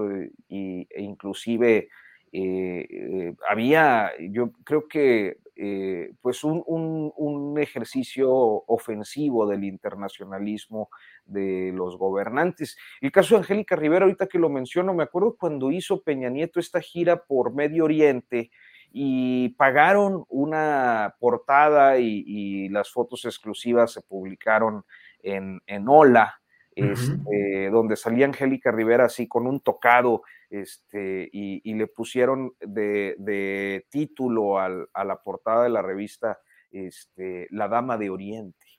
e 0.50 0.86
inclusive 0.96 1.90
había, 3.50 4.12
yo 4.20 4.52
creo 4.64 4.88
que 4.88 5.38
pues 6.22 6.44
un, 6.44 6.64
un, 6.66 7.60
ejercicio 7.60 8.32
ofensivo 8.32 9.46
del 9.46 9.64
internacionalismo 9.64 10.90
de 11.26 11.72
los 11.76 11.98
gobernantes. 11.98 12.78
El 13.02 13.12
caso 13.12 13.36
de 13.36 13.42
Angélica 13.42 13.76
Rivera, 13.76 14.06
ahorita 14.06 14.28
que 14.28 14.40
lo 14.40 14.50
menciono, 14.50 14.94
me 14.94 15.04
acuerdo 15.04 15.36
cuando 15.38 15.72
hizo 15.72 16.02
Peña 16.02 16.30
Nieto 16.30 16.60
esta 16.60 16.82
gira 16.82 17.24
por 17.26 17.54
Medio 17.54 17.84
Oriente, 17.84 18.50
y 18.94 19.50
pagaron 19.50 20.26
una 20.28 21.16
portada 21.20 21.98
y, 21.98 22.68
las 22.70 22.92
fotos 22.92 23.26
exclusivas 23.26 23.94
se 23.94 24.02
publicaron 24.02 24.84
en, 25.24 25.62
en 25.66 25.88
Ola, 25.88 26.41
este, 26.76 27.70
donde 27.72 27.96
salía 27.96 28.26
Angélica 28.26 28.72
Rivera 28.72 29.06
así 29.06 29.28
con 29.28 29.48
un 29.48 29.60
tocado, 29.60 30.24
este, 30.50 31.30
y, 31.32 31.74
le 31.74 31.88
pusieron 31.88 32.54
de, 32.60 33.86
título 33.90 34.60
a 34.60 35.04
la 35.06 35.22
portada 35.24 35.64
de 35.64 35.70
la 35.70 35.82
revista 35.82 36.40
este, 36.72 37.48
La 37.52 37.68
Dama 37.68 37.98
de 37.98 38.10
Oriente. 38.10 38.72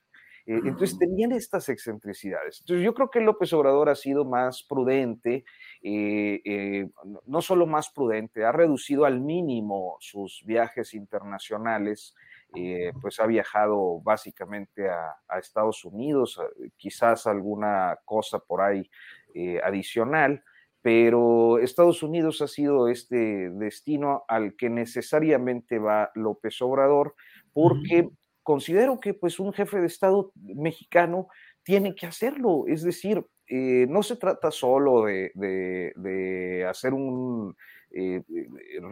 Eh, 0.45 0.59
entonces 0.65 0.95
ah. 0.95 0.99
tenían 0.99 1.31
estas 1.31 1.69
excentricidades. 1.69 2.59
Entonces 2.61 2.83
yo 2.83 2.93
creo 2.93 3.09
que 3.09 3.21
López 3.21 3.53
Obrador 3.53 3.89
ha 3.89 3.95
sido 3.95 4.25
más 4.25 4.63
prudente, 4.63 5.45
eh, 5.81 6.41
eh, 6.43 6.89
no 7.25 7.41
solo 7.41 7.65
más 7.65 7.89
prudente, 7.91 8.43
ha 8.43 8.51
reducido 8.51 9.05
al 9.05 9.21
mínimo 9.21 9.97
sus 9.99 10.43
viajes 10.45 10.93
internacionales, 10.93 12.13
eh, 12.55 12.91
pues 13.01 13.19
ha 13.19 13.25
viajado 13.25 13.99
básicamente 14.01 14.89
a, 14.89 15.15
Estados 15.39 15.83
Unidos, 15.83 16.39
quizás 16.77 17.25
alguna 17.25 17.97
cosa 18.05 18.39
por 18.39 18.61
ahí 18.61 18.89
eh, 19.33 19.59
adicional, 19.63 20.43
pero 20.81 21.57
Estados 21.57 22.03
Unidos 22.03 22.41
ha 22.41 22.47
sido 22.47 22.87
este 22.87 23.49
destino 23.49 24.23
al 24.27 24.55
que 24.55 24.69
necesariamente 24.69 25.79
va 25.79 26.11
López 26.13 26.61
Obrador, 26.61 27.15
porque 27.51 28.09
considero 28.43 28.99
que 28.99 29.13
pues 29.15 29.39
un 29.39 29.53
jefe 29.53 29.79
de 29.79 29.87
Estado 29.87 30.31
mexicano 30.35 31.29
tiene 31.63 31.95
que 31.95 32.05
hacerlo, 32.05 32.65
es 32.67 32.83
decir, 32.83 33.25
eh, 33.47 33.87
no 33.89 34.03
se 34.03 34.17
trata 34.17 34.51
solo 34.51 35.05
de 35.05 36.65
hacer 36.69 36.93
un 36.93 37.55
eh, 37.95 38.23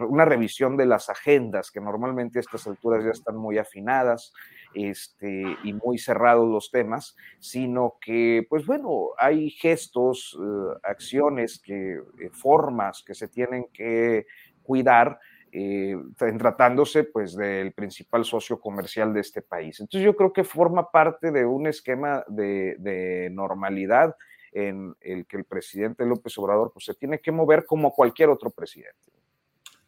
una 0.08 0.24
revisión 0.24 0.76
de 0.76 0.86
las 0.86 1.08
agendas, 1.08 1.72
que 1.72 1.80
normalmente 1.80 2.38
a 2.38 2.40
estas 2.40 2.68
alturas 2.68 3.04
ya 3.04 3.10
están 3.10 3.36
muy 3.36 3.58
afinadas 3.58 4.32
este, 4.74 5.44
y 5.64 5.72
muy 5.72 5.98
cerrados 5.98 6.48
los 6.48 6.70
temas, 6.70 7.16
sino 7.40 7.96
que, 8.00 8.46
pues 8.48 8.64
bueno, 8.64 9.08
hay 9.18 9.50
gestos, 9.50 10.38
eh, 10.40 10.78
acciones, 10.84 11.60
que, 11.60 11.94
eh, 11.94 12.30
formas 12.30 13.02
que 13.04 13.14
se 13.14 13.26
tienen 13.26 13.66
que 13.72 14.26
cuidar 14.62 15.18
en 15.54 16.38
tratándose 16.38 17.04
pues 17.04 17.36
del 17.36 17.72
principal 17.72 18.24
socio 18.24 18.58
comercial 18.58 19.12
de 19.12 19.20
este 19.20 19.42
país. 19.42 19.80
Entonces 19.80 20.02
yo 20.02 20.16
creo 20.16 20.32
que 20.32 20.44
forma 20.44 20.90
parte 20.90 21.30
de 21.30 21.44
un 21.44 21.66
esquema 21.66 22.24
de 22.26 23.28
normalidad 23.30 24.16
en 24.52 24.94
el 25.00 25.26
que 25.26 25.38
el 25.38 25.44
presidente 25.44 26.06
López 26.06 26.36
Obrador 26.38 26.70
pues, 26.72 26.84
se 26.84 26.94
tiene 26.94 27.20
que 27.20 27.32
mover 27.32 27.64
como 27.66 27.92
cualquier 27.92 28.28
otro 28.28 28.50
presidente. 28.50 29.12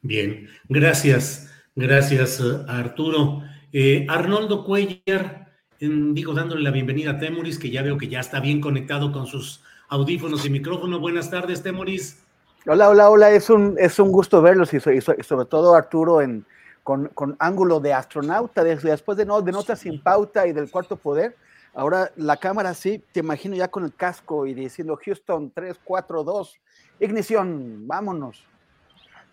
Bien, 0.01 0.49
gracias, 0.69 1.51
gracias 1.75 2.43
Arturo. 2.69 3.43
Eh, 3.73 4.07
Arnoldo 4.09 4.65
Cuellar, 4.65 5.53
digo, 5.79 6.35
dándole 6.35 6.63
la 6.63 6.71
bienvenida 6.71 7.13
a 7.13 7.19
Temoris, 7.19 7.59
que 7.59 7.71
ya 7.71 7.83
veo 7.83 7.99
que 7.99 8.09
ya 8.09 8.21
está 8.21 8.41
bien 8.41 8.61
conectado 8.61 9.13
con 9.13 9.27
sus 9.27 9.63
audífonos 9.89 10.45
y 10.47 10.51
micrófono. 10.51 11.01
Buenas 11.01 11.31
tardes, 11.31 11.63
Temoris. 11.63 12.23
Hola, 12.67 12.89
hola, 12.89 13.11
hola, 13.11 13.31
es 13.31 13.51
un, 13.51 13.77
es 13.79 13.99
un 13.99 14.11
gusto 14.11 14.41
verlos 14.41 14.73
y, 14.73 14.81
sobre 14.81 15.45
todo 15.47 15.75
Arturo 15.75 16.23
en, 16.23 16.47
con, 16.83 17.37
ángulo 17.39 17.81
de 17.81 17.93
astronauta, 17.93 18.65
después 18.65 19.19
de, 19.19 19.27
no, 19.27 19.43
de 19.43 19.53
Notas 19.53 19.81
sin 19.81 20.01
Pauta 20.03 20.47
y 20.47 20.53
del 20.53 20.71
Cuarto 20.71 20.97
Poder, 20.97 21.37
Ahora 21.75 22.11
la 22.17 22.37
cámara 22.37 22.73
sí, 22.75 23.03
te 23.13 23.21
imagino 23.21 23.57
ya 23.57 23.69
con 23.69 23.85
el 23.85 23.95
casco 23.95 24.47
y 24.47 24.55
diciendo 24.55 24.99
Houston 25.05 25.51
3, 25.53 25.81
4, 25.83 26.25
2, 26.25 26.61
ignición, 27.01 27.87
vámonos. 27.89 28.47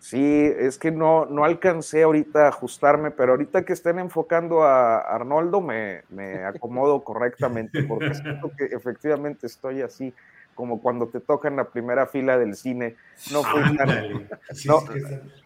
Sí, 0.00 0.52
es 0.58 0.78
que 0.78 0.90
no, 0.90 1.26
no 1.26 1.44
alcancé 1.44 2.02
ahorita 2.02 2.46
a 2.46 2.48
ajustarme, 2.48 3.12
pero 3.12 3.32
ahorita 3.32 3.64
que 3.64 3.72
estén 3.72 4.00
enfocando 4.00 4.64
a 4.64 4.98
Arnoldo 4.98 5.60
me, 5.60 6.02
me 6.10 6.44
acomodo 6.44 7.04
correctamente 7.04 7.84
porque 7.84 8.12
siento 8.14 8.50
que 8.58 8.64
efectivamente 8.64 9.46
estoy 9.46 9.80
así 9.82 10.12
como 10.56 10.82
cuando 10.82 11.06
te 11.06 11.20
toca 11.20 11.46
en 11.46 11.54
la 11.54 11.70
primera 11.70 12.08
fila 12.08 12.36
del 12.36 12.56
cine. 12.56 12.96
No 13.30 13.44
fui 13.44 13.76
tan, 13.76 14.28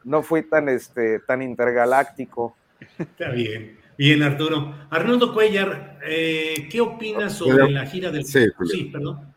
no, 0.04 0.22
fui 0.22 0.42
tan, 0.42 0.70
este, 0.70 1.20
tan 1.20 1.42
intergaláctico 1.42 2.56
Está 2.98 3.30
bien. 3.30 3.78
Bien, 3.98 4.22
Arturo. 4.22 4.74
Arnoldo 4.90 5.32
Cuellar, 5.32 5.98
eh, 6.06 6.68
¿qué 6.70 6.80
opinas 6.80 7.36
sobre 7.36 7.70
la 7.70 7.86
gira 7.86 8.10
del... 8.10 8.24
Sí, 8.24 8.46
sí, 8.70 8.84
perdón. 8.84 9.34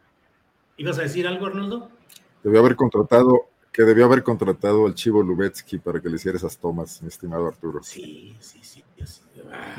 ¿Ibas 0.77 0.99
a 0.99 1.03
decir 1.03 1.27
algo, 1.27 1.45
Arnoldo? 1.45 1.89
Debió 2.43 2.59
haber 2.59 2.75
contratado, 2.75 3.47
que 3.71 3.83
debió 3.83 4.05
haber 4.05 4.23
contratado 4.23 4.85
al 4.85 4.95
Chivo 4.95 5.21
Lubetsky 5.21 5.77
para 5.79 6.01
que 6.01 6.09
le 6.09 6.15
hiciera 6.15 6.37
esas 6.37 6.57
tomas, 6.57 7.01
mi 7.01 7.07
estimado 7.07 7.47
Arturo. 7.47 7.81
Sí, 7.83 8.35
sí, 8.39 8.59
sí. 8.61 8.83
Ah, 9.51 9.75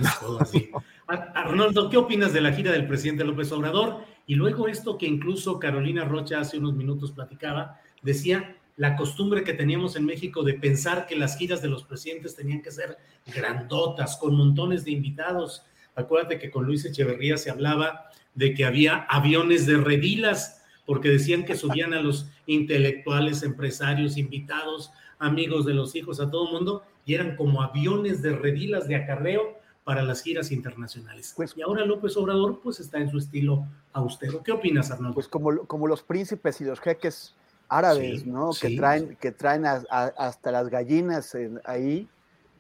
Arnoldo, 1.35 1.91
¿qué 1.91 1.97
opinas 1.97 2.33
de 2.33 2.41
la 2.41 2.53
gira 2.53 2.73
del 2.73 2.87
presidente 2.87 3.25
López 3.25 3.51
Obrador? 3.53 4.05
Y 4.27 4.35
luego 4.35 4.69
esto 4.69 4.97
que 4.97 5.07
incluso 5.07 5.59
Carolina 5.59 6.05
Rocha 6.05 6.41
hace 6.41 6.59
unos 6.59 6.75
minutos 6.75 7.13
platicaba, 7.13 7.81
decía 8.03 8.57
la 8.81 8.97
costumbre 8.97 9.45
que 9.45 9.53
teníamos 9.53 9.95
en 9.95 10.07
México 10.07 10.43
de 10.43 10.55
pensar 10.55 11.07
que 11.07 11.15
las 11.15 11.37
giras 11.37 11.61
de 11.61 11.69
los 11.69 11.85
presidentes 11.85 12.35
tenían 12.35 12.63
que 12.63 12.71
ser 12.71 12.97
grandotas, 13.27 14.17
con 14.17 14.35
montones 14.35 14.87
de 14.87 14.93
invitados. 14.93 15.67
Acuérdate 15.95 16.39
que 16.39 16.51
con 16.51 16.65
Luis 16.65 16.87
Echeverría 16.87 17.37
se 17.37 17.51
hablaba 17.51 18.07
de 18.35 18.55
que 18.55 18.65
había 18.65 19.05
aviones 19.11 19.67
de 19.67 19.77
redilas, 19.77 20.65
porque 20.87 21.11
decían 21.11 21.45
que 21.45 21.57
subían 21.57 21.93
a 21.93 22.01
los 22.01 22.31
intelectuales, 22.47 23.43
empresarios, 23.43 24.17
invitados, 24.17 24.91
amigos 25.19 25.67
de 25.67 25.75
los 25.75 25.95
hijos, 25.95 26.19
a 26.19 26.31
todo 26.31 26.47
el 26.47 26.55
mundo, 26.55 26.83
y 27.05 27.13
eran 27.13 27.37
como 27.37 27.61
aviones 27.61 28.23
de 28.23 28.33
redilas 28.33 28.89
de 28.89 28.97
acarreo 28.97 29.59
para 29.85 30.03
las 30.03 30.23
giras 30.23 30.51
internacionales. 30.53 31.35
Pues, 31.37 31.55
y 31.55 31.61
ahora 31.61 31.85
López 31.85 32.17
Obrador 32.17 32.61
pues 32.63 32.81
está 32.81 32.97
en 32.97 33.11
su 33.11 33.19
estilo 33.19 33.67
austero. 33.93 34.43
¿Qué 34.43 34.53
opinas, 34.53 34.91
Arnoldo? 34.91 35.17
Pues 35.17 35.29
como, 35.29 35.67
como 35.67 35.87
los 35.87 36.03
príncipes 36.03 36.63
y 36.63 36.65
los 36.65 36.81
jeques 36.81 37.35
árabes, 37.71 38.27
¿no? 38.27 38.51
que 38.61 38.77
traen, 38.77 39.17
que 39.17 39.31
traen 39.31 39.65
hasta 39.65 40.51
las 40.51 40.69
gallinas 40.69 41.37
ahí, 41.65 42.09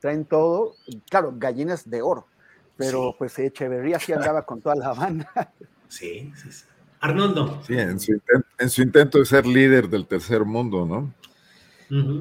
traen 0.00 0.24
todo, 0.24 0.76
claro, 1.10 1.34
gallinas 1.36 1.90
de 1.90 2.00
oro, 2.00 2.26
pero 2.76 3.14
pues 3.18 3.38
Echeverría 3.38 3.98
sí 3.98 4.12
andaba 4.12 4.46
con 4.46 4.62
toda 4.62 4.76
la 4.76 4.94
banda. 4.94 5.28
Sí, 5.90 6.32
sí, 6.36 6.52
sí. 6.52 6.64
Arnoldo. 7.00 7.60
Sí, 7.66 7.76
en 7.76 7.98
su, 7.98 8.82
intento, 8.82 9.18
de 9.18 9.24
ser 9.24 9.44
líder 9.44 9.88
del 9.88 10.06
tercer 10.06 10.44
mundo, 10.44 10.86
¿no? 10.86 11.12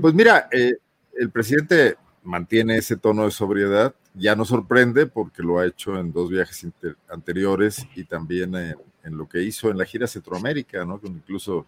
Pues 0.01 0.15
mira, 0.15 0.49
eh, 0.51 0.73
el 1.13 1.29
presidente 1.29 1.95
mantiene 2.23 2.77
ese 2.77 2.97
tono 2.97 3.25
de 3.25 3.31
sobriedad, 3.31 3.93
ya 4.15 4.35
no 4.35 4.43
sorprende 4.43 5.05
porque 5.05 5.43
lo 5.43 5.59
ha 5.59 5.67
hecho 5.67 5.99
en 5.99 6.11
dos 6.11 6.31
viajes 6.31 6.65
anteriores 7.09 7.85
y 7.95 8.05
también 8.05 8.55
en, 8.55 8.75
en, 9.03 9.17
lo 9.17 9.29
que 9.29 9.43
hizo 9.43 9.69
en 9.69 9.77
la 9.77 9.85
gira 9.85 10.07
Centroamérica, 10.07 10.83
¿no? 10.83 10.99
incluso 11.03 11.67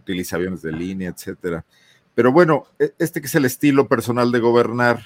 utiliza 0.00 0.36
aviones 0.36 0.62
de 0.62 0.72
línea, 0.72 1.10
etcétera. 1.10 1.64
Pero 2.14 2.32
bueno, 2.32 2.66
e, 2.78 2.92
este 2.98 3.20
que 3.20 3.26
es 3.26 3.34
el 3.34 3.44
estilo 3.44 3.86
personal 3.88 4.32
de 4.32 4.40
gobernar 4.40 5.00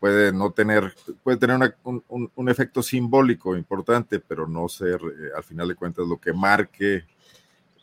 puede 0.00 0.32
no 0.32 0.50
tener, 0.50 0.94
puede 1.22 1.36
tener 1.36 1.76
un, 1.84 2.48
efecto 2.48 2.82
simbólico 2.82 3.56
importante, 3.56 4.18
pero 4.18 4.48
no 4.48 4.68
ser, 4.68 5.00
eh, 5.00 5.30
al 5.36 5.44
final 5.44 5.68
de 5.68 5.76
cuentas, 5.76 6.08
lo 6.08 6.18
que 6.20 6.32
marque 6.32 7.06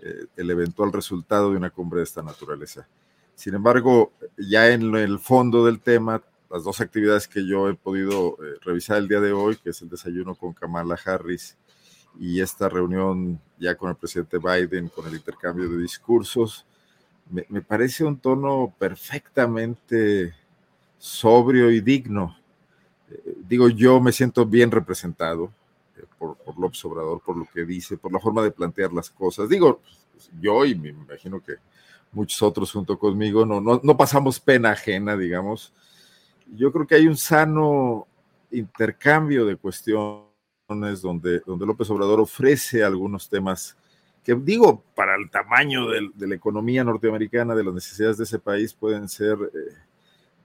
eh, 0.02 0.26
el 0.36 0.52
eventual 0.52 0.92
resultado 0.92 1.52
de 1.52 1.58
una 1.58 1.70
cumbre 1.70 2.00
de 2.00 2.04
esta 2.04 2.22
naturaleza. 2.22 2.88
Sin 3.36 3.56
embargo, 3.56 4.12
ya 4.38 4.70
en 4.70 4.94
el 4.96 5.18
fondo 5.18 5.66
del 5.66 5.80
tema, 5.80 6.22
las 6.52 6.66
dos 6.66 6.82
actividades 6.82 7.26
que 7.28 7.48
yo 7.48 7.70
he 7.70 7.76
podido 7.76 8.38
eh, 8.44 8.58
revisar 8.64 8.98
el 8.98 9.08
día 9.08 9.22
de 9.22 9.32
hoy, 9.32 9.56
que 9.56 9.70
es 9.70 9.82
el 9.82 9.88
desayuno 9.88 10.36
con 10.36 10.52
Kamala 10.52 11.00
Harris 11.06 11.58
y 12.18 12.42
esta 12.42 12.70
reunión 12.70 13.40
ya 13.60 13.76
con 13.76 13.90
el 13.90 13.96
presidente 13.96 14.38
Biden, 14.38 14.90
con 14.90 15.06
el 15.08 15.16
intercambio 15.16 15.70
de 15.70 15.78
discursos, 15.78 16.66
me, 17.30 17.62
parece 17.62 18.04
un 18.04 18.18
tono 18.18 18.74
perfectamente 18.78 20.34
sobrio 20.98 21.70
y 21.70 21.82
digno. 21.82 22.36
Eh, 23.12 23.36
digo, 23.48 23.70
yo 23.70 24.00
me 24.00 24.12
siento 24.12 24.46
bien 24.46 24.72
representado 24.72 25.52
eh, 25.98 26.06
por, 26.18 26.36
por, 26.38 26.60
López 26.60 26.84
Obrador, 26.86 27.22
por 27.22 27.38
lo 27.38 27.46
que 27.54 27.66
dice, 27.66 27.98
por 27.98 28.12
la 28.12 28.20
forma 28.20 28.42
de 28.42 28.52
plantear 28.52 28.92
las 28.92 29.10
cosas. 29.12 29.48
Digo, 29.48 29.82
yo 30.42 30.66
y 30.66 30.76
me 30.76 30.90
imagino 30.90 31.40
que 31.42 31.56
muchos 32.12 32.42
otros 32.42 32.72
junto 32.72 32.98
conmigo 32.98 33.46
no, 33.46 33.62
no, 33.62 33.80
no 33.84 33.98
pasamos 33.98 34.40
pena 34.40 34.72
ajena, 34.72 35.16
digamos. 35.16 35.72
Yo 36.56 36.72
creo 36.72 36.88
que 36.88 36.96
hay 36.96 37.08
un 37.08 37.18
sano 37.18 38.08
intercambio 38.52 39.46
de 39.46 39.56
cuestiones 39.56 40.29
donde, 40.70 41.42
donde 41.46 41.66
López 41.66 41.90
Obrador 41.90 42.20
ofrece 42.20 42.84
algunos 42.84 43.28
temas 43.28 43.76
que 44.24 44.36
digo, 44.36 44.84
para 44.96 45.16
el 45.16 45.30
tamaño 45.30 45.88
de 45.88 46.28
la 46.28 46.36
economía 46.36 46.84
norteamericana, 46.84 47.56
de 47.56 47.64
las 47.64 47.74
necesidades 47.74 48.18
de 48.18 48.26
ese 48.26 48.40
país, 48.40 48.74
pueden 48.74 49.08
ser 49.08 49.38
eh, 49.42 49.74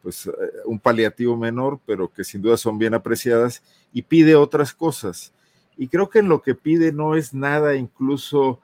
pues 0.02 0.26
eh, 0.26 0.30
un 0.64 0.78
paliativo 0.78 1.36
menor, 1.36 1.80
pero 1.84 2.10
que 2.10 2.24
sin 2.24 2.40
duda 2.40 2.56
son 2.56 2.78
bien 2.78 2.94
apreciadas, 2.94 3.62
y 3.92 4.02
pide 4.02 4.36
otras 4.36 4.72
cosas. 4.72 5.32
Y 5.76 5.88
creo 5.88 6.08
que 6.08 6.20
en 6.20 6.28
lo 6.28 6.40
que 6.40 6.54
pide 6.54 6.92
no 6.92 7.16
es 7.16 7.34
nada 7.34 7.74
incluso 7.74 8.60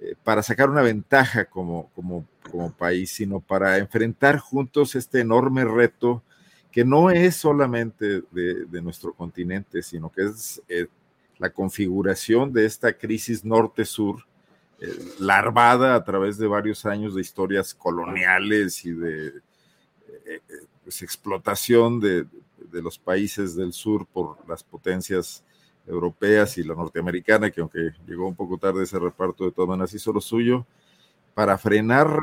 eh, 0.00 0.14
para 0.22 0.42
sacar 0.42 0.70
una 0.70 0.82
ventaja 0.82 1.46
como, 1.46 1.90
como, 1.94 2.24
como 2.50 2.72
país, 2.72 3.10
sino 3.10 3.40
para 3.40 3.78
enfrentar 3.78 4.38
juntos 4.38 4.94
este 4.94 5.20
enorme 5.20 5.64
reto 5.64 6.22
que 6.70 6.84
no 6.84 7.10
es 7.10 7.36
solamente 7.36 8.22
de, 8.30 8.64
de 8.64 8.80
nuestro 8.80 9.12
continente, 9.12 9.82
sino 9.82 10.10
que 10.10 10.22
es 10.22 10.62
la 11.42 11.50
configuración 11.50 12.52
de 12.52 12.64
esta 12.66 12.92
crisis 12.92 13.44
norte-sur, 13.44 14.24
eh, 14.80 14.86
larvada 15.18 15.96
a 15.96 16.04
través 16.04 16.38
de 16.38 16.46
varios 16.46 16.86
años 16.86 17.16
de 17.16 17.20
historias 17.20 17.74
coloniales 17.74 18.84
y 18.84 18.92
de 18.92 19.26
eh, 19.26 19.32
eh, 20.24 20.40
pues, 20.84 21.02
explotación 21.02 21.98
de, 21.98 22.26
los 22.70 22.96
países 22.96 23.56
del 23.56 23.72
sur 23.72 24.06
por 24.06 24.36
las 24.48 24.62
potencias 24.62 25.42
europeas 25.84 26.56
y 26.58 26.62
la 26.62 26.76
norteamericana, 26.76 27.50
que 27.50 27.60
aunque 27.60 27.90
llegó 28.06 28.28
un 28.28 28.36
poco 28.36 28.56
tarde 28.56 28.84
ese 28.84 29.00
reparto, 29.00 29.44
de 29.44 29.50
todas 29.50 29.68
maneras 29.68 29.92
hizo 29.92 30.12
lo 30.12 30.20
suyo, 30.20 30.64
para 31.34 31.58
frenar 31.58 32.18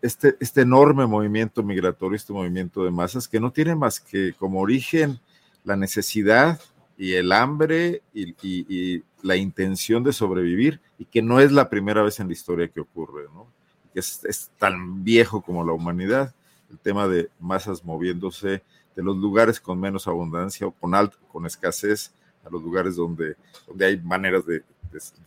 este, 0.00 0.36
este 0.40 0.62
enorme 0.62 1.06
movimiento 1.06 1.62
migratorio, 1.62 2.16
este 2.16 2.32
movimiento 2.32 2.82
de 2.82 2.90
masas, 2.90 3.28
que 3.28 3.38
no 3.38 3.52
tiene 3.52 3.76
más 3.76 4.00
que 4.00 4.32
como 4.32 4.58
origen 4.60 5.20
la 5.64 5.76
necesidad 5.76 6.58
y 6.98 7.14
el 7.14 7.30
hambre 7.30 8.02
y, 8.12 9.02
la 9.22 9.36
intención 9.36 10.04
de 10.04 10.12
sobrevivir, 10.12 10.80
y 10.96 11.04
que 11.04 11.22
no 11.22 11.40
es 11.40 11.50
la 11.50 11.68
primera 11.68 12.02
vez 12.02 12.20
en 12.20 12.28
la 12.28 12.32
historia 12.32 12.68
que 12.68 12.80
ocurre, 12.80 13.24
¿no? 13.34 13.48
Que 13.92 13.98
es, 13.98 14.50
tan 14.58 15.02
viejo 15.02 15.42
como 15.42 15.64
la 15.64 15.72
humanidad, 15.72 16.34
el 16.70 16.78
tema 16.78 17.08
de 17.08 17.28
masas 17.40 17.84
moviéndose 17.84 18.62
de 18.94 19.02
los 19.02 19.16
lugares 19.16 19.58
con 19.58 19.80
menos 19.80 20.06
abundancia 20.06 20.68
o 20.68 20.70
con, 20.70 20.94
alto, 20.94 21.16
con 21.32 21.46
escasez 21.46 22.12
a 22.44 22.50
los 22.50 22.62
lugares 22.62 22.94
donde, 22.94 23.34
donde 23.66 23.86
hay 23.86 23.96
maneras 23.96 24.44
de, 24.46 24.62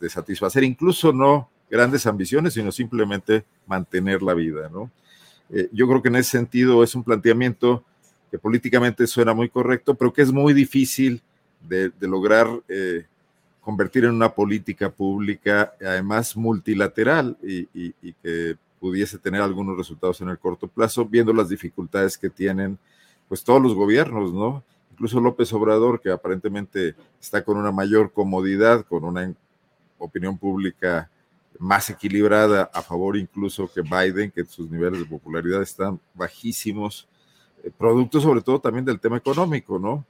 satisfacer, 0.09 0.63
incluso 0.63 1.11
no 1.11 1.49
grandes 1.69 2.05
ambiciones, 2.07 2.53
sino 2.53 2.71
simplemente 2.71 3.45
mantener 3.67 4.21
la 4.21 4.33
vida, 4.33 4.69
¿no? 4.69 4.89
Eh, 5.49 5.69
yo 5.73 5.85
creo 5.87 6.01
que 6.01 6.07
en 6.07 6.15
ese 6.15 6.31
sentido 6.31 6.81
es 6.81 6.95
un 6.95 7.03
planteamiento 7.03 7.83
que 8.29 8.39
políticamente 8.39 9.05
suena 9.05 9.33
muy 9.33 9.49
correcto, 9.49 9.95
pero 9.95 10.13
que 10.13 10.21
es 10.21 10.31
muy 10.31 10.53
difícil 10.53 11.21
de, 11.67 11.91
lograr 12.01 12.47
eh, 12.67 13.05
convertir 13.61 14.05
en 14.05 14.11
una 14.11 14.33
política 14.33 14.89
pública, 14.89 15.73
además 15.79 16.35
multilateral, 16.35 17.37
y, 17.43 17.65
que 18.21 18.57
pudiese 18.79 19.19
tener 19.19 19.41
algunos 19.41 19.77
resultados 19.77 20.19
en 20.21 20.29
el 20.29 20.39
corto 20.39 20.67
plazo, 20.67 21.05
viendo 21.05 21.31
las 21.33 21.49
dificultades 21.49 22.17
que 22.17 22.29
tienen 22.29 22.79
pues 23.27 23.43
todos 23.43 23.61
los 23.61 23.75
gobiernos, 23.75 24.33
¿no? 24.33 24.63
Incluso 24.91 25.21
López 25.21 25.53
Obrador, 25.53 26.01
que 26.01 26.11
aparentemente 26.11 26.95
está 27.19 27.43
con 27.43 27.57
una 27.57 27.71
mayor 27.71 28.11
comodidad, 28.11 28.85
con 28.85 29.05
una 29.05 29.33
opinión 29.99 30.37
pública 30.37 31.09
más 31.59 31.89
equilibrada 31.91 32.69
a 32.73 32.81
favor 32.81 33.15
incluso 33.15 33.71
que 33.71 33.81
Biden, 33.81 34.31
que 34.31 34.43
sus 34.45 34.69
niveles 34.69 34.99
de 34.99 35.05
popularidad 35.05 35.61
están 35.61 35.99
bajísimos, 36.15 37.07
eh, 37.63 37.71
producto 37.77 38.19
sobre 38.19 38.41
todo 38.41 38.59
también 38.59 38.83
del 38.83 38.99
tema 38.99 39.17
económico, 39.17 39.77
¿no? 39.77 40.03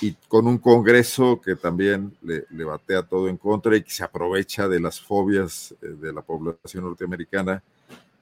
Y 0.00 0.14
con 0.28 0.46
un 0.46 0.58
Congreso 0.58 1.40
que 1.40 1.56
también 1.56 2.16
le, 2.22 2.64
batea 2.64 3.02
todo 3.02 3.28
en 3.28 3.36
contra 3.36 3.76
y 3.76 3.82
que 3.82 3.90
se 3.90 4.02
aprovecha 4.02 4.66
de 4.66 4.80
las 4.80 5.00
fobias 5.00 5.74
eh, 5.82 5.88
de 5.88 6.12
la 6.12 6.22
población 6.22 6.84
norteamericana, 6.84 7.62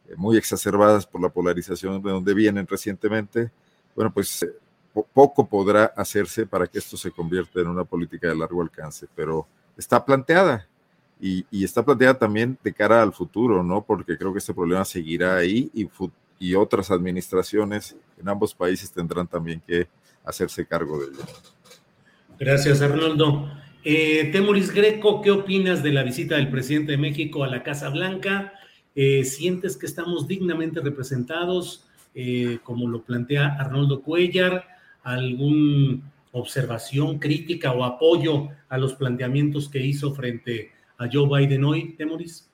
eh, 0.09 0.15
muy 0.16 0.37
exacerbadas 0.37 1.07
por 1.07 1.20
la 1.20 1.29
polarización 1.29 2.03
de 2.03 2.11
donde 2.11 2.35
vienen 2.35 2.66
recientemente, 2.66 3.51
bueno, 3.95 4.12
pues 4.12 4.43
eh, 4.43 4.53
poco 5.12 5.47
podrá 5.47 5.85
hacerse 5.97 6.47
para 6.47 6.66
que 6.66 6.79
esto 6.79 6.97
se 6.97 7.12
convierta 7.12 7.61
en 7.61 7.69
una 7.69 7.85
política 7.85 8.29
de 8.29 8.37
largo 8.37 8.61
alcance, 8.61 9.07
pero 9.15 9.47
está 9.77 10.05
planteada 10.05 10.66
y, 11.20 11.45
está 11.65 11.85
planteada 11.85 12.19
también 12.19 12.59
de 12.62 12.73
cara 12.73 13.03
al 13.03 13.12
futuro, 13.12 13.62
¿no? 13.62 13.83
Porque 13.83 14.16
creo 14.16 14.33
que 14.33 14.39
este 14.39 14.55
problema 14.55 14.85
seguirá 14.85 15.37
ahí 15.37 15.70
y, 15.75 15.89
y 16.41 16.55
otras 16.55 16.91
administraciones 16.91 17.97
en 18.20 18.29
ambos 18.29 18.55
países 18.55 18.91
tendrán 18.91 19.27
también 19.27 19.62
que 19.66 19.89
hacerse 20.28 20.66
cargo 20.66 21.00
de 21.00 21.06
ello. 21.06 21.24
Gracias, 22.38 22.80
Arnoldo. 22.82 23.50
Eh, 23.84 24.30
Temoris 24.32 24.72
Greco, 24.72 25.22
¿qué 25.22 25.30
opinas 25.30 25.82
de 25.82 25.92
la 25.92 26.02
visita 26.02 26.36
del 26.36 26.50
presidente 26.50 26.92
de 26.92 26.98
México 26.98 27.44
a 27.44 27.48
la 27.48 27.62
Casa 27.62 27.88
Blanca? 27.88 28.52
Eh, 28.94 29.24
¿Sientes 29.24 29.76
que 29.76 29.86
estamos 29.86 30.28
dignamente 30.28 30.80
representados, 30.80 31.84
eh, 32.14 32.59
como 32.62 32.88
lo 32.88 33.02
plantea 33.02 33.56
Arnoldo 33.59 34.02
Cuellar? 34.02 34.78
alguna 35.09 36.02
observación 36.32 37.18
crítica 37.18 37.72
o 37.72 37.84
apoyo 37.84 38.48
a 38.68 38.76
los 38.76 38.94
planteamientos 38.94 39.68
que 39.68 39.80
hizo 39.80 40.14
frente 40.14 40.70
a 40.98 41.09
Joe 41.10 41.28
Biden 41.28 41.64
hoy, 41.64 41.94
Temoris? 41.94 42.48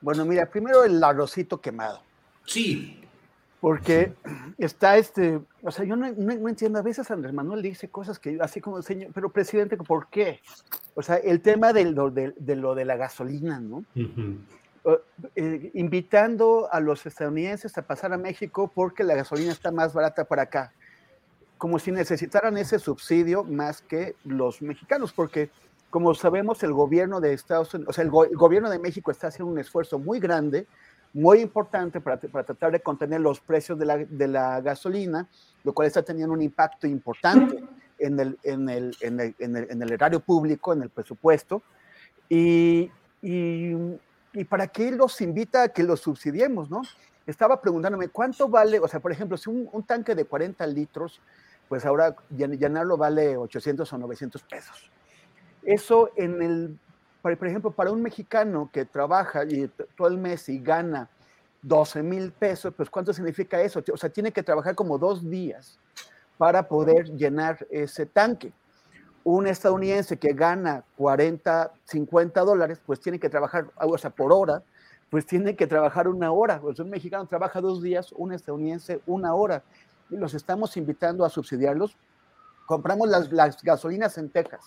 Bueno, 0.00 0.24
mira, 0.26 0.50
primero 0.50 0.84
el 0.84 1.02
arrocito 1.02 1.60
quemado. 1.60 2.02
Sí. 2.44 3.00
Porque 3.64 4.12
está 4.58 4.98
este, 4.98 5.40
o 5.62 5.70
sea, 5.70 5.86
yo 5.86 5.96
no, 5.96 6.06
entiendo, 6.06 6.78
a 6.78 6.82
veces 6.82 7.10
Andrés 7.10 7.32
Manuel 7.32 7.62
dice 7.62 7.88
cosas 7.88 8.18
que 8.18 8.36
así 8.42 8.60
como 8.60 8.76
el 8.76 8.84
señor, 8.84 9.10
pero 9.14 9.30
presidente, 9.30 9.78
¿por 9.78 10.08
qué? 10.08 10.42
O 10.94 11.00
sea, 11.00 11.16
el 11.16 11.40
tema 11.40 11.72
de 11.72 11.86
lo 11.86 12.10
de, 12.10 12.34
lo 12.56 12.74
de 12.74 12.84
la 12.84 12.98
gasolina, 12.98 13.60
¿no? 13.60 13.86
Eh, 15.34 15.70
invitando 15.72 16.68
a 16.70 16.78
los 16.80 17.06
estadounidenses 17.06 17.78
a 17.78 17.86
pasar 17.86 18.12
a 18.12 18.18
México 18.18 18.70
porque 18.74 19.02
la 19.02 19.14
gasolina 19.14 19.52
está 19.52 19.72
más 19.72 19.94
barata 19.94 20.26
para 20.26 20.42
acá, 20.42 20.74
como 21.56 21.78
si 21.78 21.90
necesitaran 21.90 22.58
ese 22.58 22.78
subsidio 22.78 23.44
más 23.44 23.80
que 23.80 24.14
los 24.26 24.60
mexicanos, 24.60 25.14
porque 25.14 25.48
como 25.88 26.14
sabemos 26.14 26.62
el 26.64 26.74
gobierno 26.74 27.18
de 27.18 27.32
Estados 27.32 27.72
Unidos, 27.72 27.88
o 27.88 27.92
sea, 27.94 28.04
el, 28.04 28.10
gobierno 28.10 28.68
de 28.68 28.78
México 28.78 29.10
está 29.10 29.28
haciendo 29.28 29.50
un 29.50 29.58
esfuerzo 29.58 29.98
muy 29.98 30.20
grande, 30.20 30.66
muy 31.14 31.40
importante 31.40 32.00
para, 32.00 32.18
para 32.18 32.44
tratar 32.44 32.72
de 32.72 32.80
contener 32.80 33.20
los 33.20 33.40
precios 33.40 33.78
de 33.78 33.86
la, 33.86 33.96
de 33.96 34.28
la, 34.28 34.60
gasolina, 34.60 35.26
lo 35.62 35.72
cual 35.72 35.86
está 35.86 36.02
teniendo 36.02 36.34
un 36.34 36.42
impacto 36.42 36.86
importante 36.86 37.64
en 37.98 38.20
el, 38.20 38.38
en 38.42 38.68
el, 38.68 38.96
en 39.00 39.20
el, 39.20 39.34
en 39.38 39.82
el, 39.82 39.92
erario 39.92 40.20
público, 40.20 40.72
en 40.72 40.82
el 40.82 40.90
presupuesto, 40.90 41.62
y, 42.28 42.90
y 43.22 43.74
¿y 44.34 44.44
para 44.44 44.66
qué 44.66 44.90
los 44.90 45.20
invita 45.20 45.62
a 45.62 45.68
que 45.68 45.82
los 45.82 46.00
subsidiemos, 46.00 46.68
no? 46.68 46.82
Estaba 47.26 47.60
preguntándome, 47.60 48.08
¿cuánto 48.08 48.48
vale? 48.48 48.78
O 48.80 48.88
sea, 48.88 49.00
por 49.00 49.12
ejemplo, 49.12 49.36
si 49.36 49.48
un, 49.48 49.82
tanque 49.84 50.14
de 50.14 50.24
40 50.26 50.66
litros, 50.66 51.20
pues 51.68 51.86
ahora 51.86 52.14
llenarlo 52.36 52.96
vale 52.96 53.36
800 53.36 53.90
o 53.90 53.98
900 53.98 54.42
pesos. 54.42 54.90
Eso 55.62 56.10
en 56.16 56.42
el, 56.42 56.78
por 57.36 57.48
ejemplo, 57.48 57.70
para 57.70 57.90
un 57.90 58.02
mexicano 58.02 58.68
que 58.72 58.84
trabaja 58.84 59.44
y 59.44 59.68
todo 59.96 60.08
el 60.08 60.18
mes 60.18 60.48
y 60.48 60.58
gana 60.58 61.08
12 61.62 62.02
mil 62.02 62.32
pesos, 62.32 62.74
pues 62.76 62.90
¿cuánto 62.90 63.12
significa 63.12 63.60
eso? 63.60 63.82
O 63.92 63.96
sea, 63.96 64.10
tiene 64.10 64.32
que 64.32 64.42
trabajar 64.42 64.74
como 64.74 64.98
dos 64.98 65.28
días 65.28 65.78
para 66.36 66.68
poder 66.68 67.06
llenar 67.16 67.66
ese 67.70 68.06
tanque 68.06 68.52
un 69.24 69.46
estadounidense 69.46 70.18
que 70.18 70.34
gana 70.34 70.84
40, 70.96 71.72
50 71.84 72.40
dólares, 72.42 72.80
pues 72.84 73.00
tiene 73.00 73.18
que 73.18 73.30
trabajar, 73.30 73.66
o 73.76 73.96
sea, 73.98 74.10
por 74.10 74.32
hora, 74.32 74.62
pues 75.10 75.26
tiene 75.26 75.56
que 75.56 75.66
trabajar 75.66 76.08
una 76.08 76.30
hora. 76.30 76.60
Pues 76.60 76.78
un 76.78 76.90
mexicano 76.90 77.26
trabaja 77.26 77.60
dos 77.60 77.82
días, 77.82 78.12
un 78.12 78.32
estadounidense 78.32 79.00
una 79.06 79.34
hora. 79.34 79.62
Y 80.10 80.16
los 80.16 80.34
estamos 80.34 80.76
invitando 80.76 81.24
a 81.24 81.30
subsidiarlos. 81.30 81.96
Compramos 82.66 83.08
las, 83.08 83.32
las 83.32 83.62
gasolinas 83.62 84.18
en 84.18 84.28
Texas. 84.28 84.62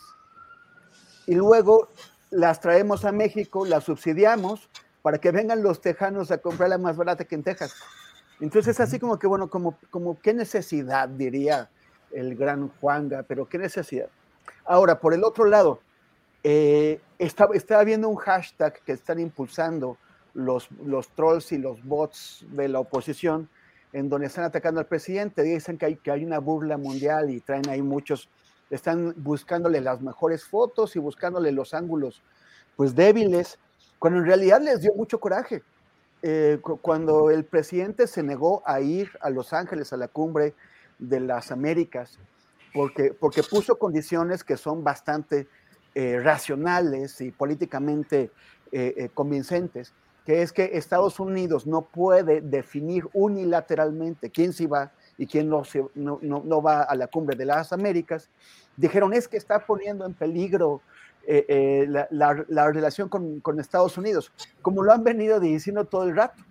Y 1.28 1.36
luego 1.36 1.90
las 2.30 2.60
traemos 2.60 3.06
a 3.06 3.12
México, 3.12 3.66
las 3.66 3.86
subsidiamos 3.86 4.70
para 5.02 5.20
que 5.20 5.32
vengan 5.32 5.64
los 5.64 5.82
tejanos 5.82 6.32
a 6.32 6.40
comprarla 6.40 6.78
más 6.78 6.98
barata 6.98 7.26
que 7.26 7.36
en 7.36 7.44
Texas. 7.44 7.74
Entonces, 8.40 8.76
es 8.76 8.80
así 8.80 9.00
como 9.00 9.18
que, 9.18 9.28
bueno, 9.28 9.50
como, 9.50 9.78
como 9.90 10.20
qué 10.20 10.34
necesidad, 10.34 11.08
diría 11.10 11.70
el 12.12 12.36
gran 12.36 12.70
Juanga, 12.80 13.24
pero 13.24 13.48
qué 13.48 13.58
necesidad. 13.58 14.10
Ahora, 14.66 15.00
por 15.00 15.14
el 15.14 15.24
otro 15.24 15.46
lado, 15.46 15.80
eh, 16.44 17.02
estaba, 17.20 17.84
viendo 17.84 18.10
un 18.10 18.16
hashtag 18.18 18.80
que 18.86 18.92
están 18.92 19.20
impulsando 19.20 19.98
los, 20.34 20.70
los 20.86 21.10
trolls 21.10 21.52
y 21.52 21.58
los 21.58 21.84
bots 21.84 22.46
de 22.52 22.68
la 22.68 22.80
oposición, 22.80 23.50
en 23.94 24.10
donde 24.10 24.28
están 24.28 24.44
atacando 24.44 24.80
al 24.80 24.86
presidente, 24.86 25.42
dicen 25.42 25.78
que 25.78 25.86
hay, 25.86 25.96
que 25.96 26.12
hay 26.12 26.24
una 26.24 26.40
burla 26.40 26.78
mundial 26.78 27.30
y 27.30 27.40
traen 27.40 27.68
ahí 27.70 27.82
muchos, 27.82 28.30
están 28.70 29.14
buscándole 29.18 29.82
las 29.82 30.02
mejores 30.02 30.44
fotos 30.44 30.96
y 30.96 31.00
buscándole 31.00 31.52
los 31.52 31.74
ángulos 31.74 32.22
pues 32.76 32.96
débiles, 32.96 33.58
cuando 34.00 34.20
en 34.20 34.26
realidad 34.26 34.62
les 34.62 34.82
dio 34.82 34.94
mucho 34.94 35.20
coraje. 35.20 35.64
Eh, 36.24 36.60
cuando 36.82 37.30
el 37.30 37.46
presidente 37.46 38.08
se 38.08 38.24
negó 38.24 38.64
a 38.66 38.82
ir 38.82 39.12
a 39.22 39.30
Los 39.30 39.54
Ángeles 39.54 39.94
a 39.94 39.98
la 39.98 40.08
cumbre 40.08 40.56
de 40.98 41.20
las 41.20 41.52
Américas 41.52 42.18
porque, 42.74 43.14
porque 43.14 43.44
puso 43.44 43.78
condiciones 43.78 44.44
que 44.44 44.58
son 44.58 44.84
bastante 44.84 45.48
eh, 45.94 46.20
racionales 46.20 47.22
y 47.22 47.32
políticamente 47.32 48.32
eh, 48.72 49.10
convincentes, 49.14 49.94
que 50.26 50.42
es 50.42 50.52
que 50.52 50.72
Estados 50.74 51.20
Unidos 51.20 51.66
no 51.66 51.84
puede 51.84 52.42
definir 52.42 53.08
unilateralmente 53.14 54.30
quién 54.30 54.54
sí 54.54 54.66
va 54.66 54.92
y 55.18 55.26
quién 55.26 55.50
no, 55.50 55.64
no, 55.96 56.20
no, 56.22 56.62
va 56.62 56.84
a 56.84 56.96
la 56.96 57.08
cumbre 57.08 57.36
de 57.36 57.46
las 57.46 57.74
Américas. 57.74 58.30
Dijeron, 58.76 59.14
es 59.14 59.28
que 59.28 59.38
está 59.38 59.66
poniendo 59.66 60.06
en 60.06 60.14
peligro 60.14 60.82
la, 61.28 62.08
la, 62.12 62.46
la, 62.48 62.72
relación 62.72 63.10
con, 63.10 63.42
con, 63.42 63.60
Estados 63.60 63.98
Unidos, 63.98 64.32
como 64.62 64.84
lo 64.84 64.94
han 64.94 65.04
venido 65.04 65.40
diciendo 65.40 65.86
todo 65.86 66.04
el 66.04 66.16
rato. 66.16 66.42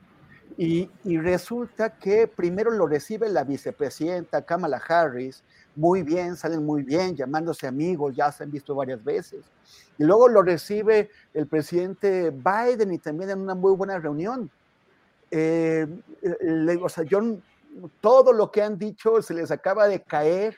Y, 0.59 0.90
y, 1.05 1.18
resulta 1.18 1.90
que 1.90 2.26
primero 2.26 2.70
lo 2.70 2.86
recibe 2.86 3.28
la 3.28 3.44
vicepresidenta 3.44 4.43
Kamala 4.43 4.78
Harris, 4.88 5.43
muy 5.76 6.02
bien, 6.02 6.36
salen 6.36 6.64
muy 6.64 6.82
bien, 6.82 7.14
llamándose 7.14 7.66
amigos, 7.66 8.16
ya 8.16 8.32
se 8.32 8.43
han 8.43 8.51
visto 8.51 8.74
varias 8.74 9.05
veces. 9.05 9.44
Y 9.98 10.05
luego 10.05 10.28
lo 10.28 10.43
recibe 10.43 11.10
el 11.34 11.47
presidente 11.47 12.30
Biden 12.30 12.93
y 12.93 12.98
también 12.98 13.30
en 13.30 13.40
una 13.40 13.55
muy 13.55 13.74
buena 13.76 13.98
reunión. 13.98 14.51
Eh, 15.30 15.86
o 16.80 16.88
sea, 16.88 17.05
yo, 17.05 17.20
todo 18.01 18.32
lo 18.32 18.51
que 18.51 18.62
han 18.62 18.78
dicho 18.78 19.20
se 19.23 19.35
les 19.35 19.51
acaba 19.51 19.89
de 19.89 20.03
caer, 20.03 20.57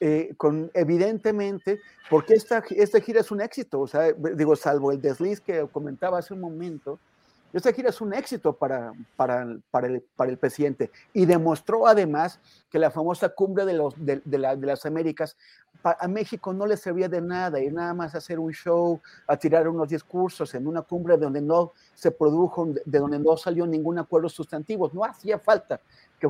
eh, 0.00 0.34
con, 0.36 0.70
evidentemente, 0.74 1.80
porque 2.10 2.34
esta, 2.34 2.62
gira 2.62 3.20
es 3.20 3.30
un 3.30 3.40
éxito, 3.40 3.80
o 3.80 3.86
sea, 3.86 4.12
digo, 4.12 4.56
salvo 4.56 4.92
el 4.92 5.00
desliz 5.00 5.40
que 5.40 5.66
comentaba 5.70 6.18
hace 6.18 6.34
un 6.34 6.40
momento, 6.40 6.98
esta 7.52 7.72
gira 7.72 7.90
es 7.90 8.00
un 8.00 8.14
éxito 8.14 8.54
para, 8.54 8.92
para, 9.14 9.46
para, 9.70 9.86
el, 9.86 10.00
para 10.16 10.30
el 10.30 10.38
presidente. 10.38 10.90
Y 11.12 11.26
demostró 11.26 11.86
además 11.86 12.40
que 12.70 12.78
la 12.78 12.90
famosa 12.90 13.28
cumbre 13.28 13.66
de, 13.66 13.74
los, 13.74 13.94
de, 13.98 14.22
de 14.24 14.38
las 14.38 14.86
Américas 14.86 15.36
a 15.84 16.08
México 16.08 16.52
no 16.52 16.66
le 16.66 16.76
servía 16.76 17.08
de 17.08 17.20
nada 17.20 17.60
y 17.60 17.70
nada 17.70 17.92
más 17.94 18.14
hacer 18.14 18.38
un 18.38 18.52
show, 18.52 19.00
a 19.26 19.36
tirar 19.36 19.68
unos 19.68 19.88
discursos 19.88 20.54
en 20.54 20.66
una 20.66 20.82
cumbre 20.82 21.16
donde 21.16 21.40
no 21.40 21.72
se 21.94 22.10
produjo, 22.10 22.66
de 22.84 22.98
donde 22.98 23.18
no 23.18 23.36
salió 23.36 23.66
ningún 23.66 23.98
acuerdo 23.98 24.28
sustantivo. 24.28 24.90
No 24.92 25.04
hacía 25.04 25.38
falta 25.38 25.80
que, 26.20 26.28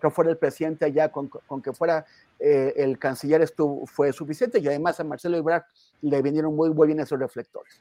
que, 0.00 0.10
fuera 0.10 0.30
el 0.30 0.38
presidente 0.38 0.84
allá, 0.84 1.10
con, 1.10 1.28
con 1.28 1.60
que 1.60 1.72
fuera 1.72 2.04
eh, 2.38 2.72
el 2.76 2.98
canciller 2.98 3.42
estuvo, 3.42 3.86
fue 3.86 4.12
suficiente 4.12 4.58
y 4.58 4.66
además 4.66 4.98
a 5.00 5.04
Marcelo 5.04 5.36
Ebrard 5.36 5.64
le 6.00 6.22
vinieron 6.22 6.54
muy, 6.54 6.70
muy 6.70 6.86
bien 6.86 7.00
esos 7.00 7.18
reflectores. 7.18 7.80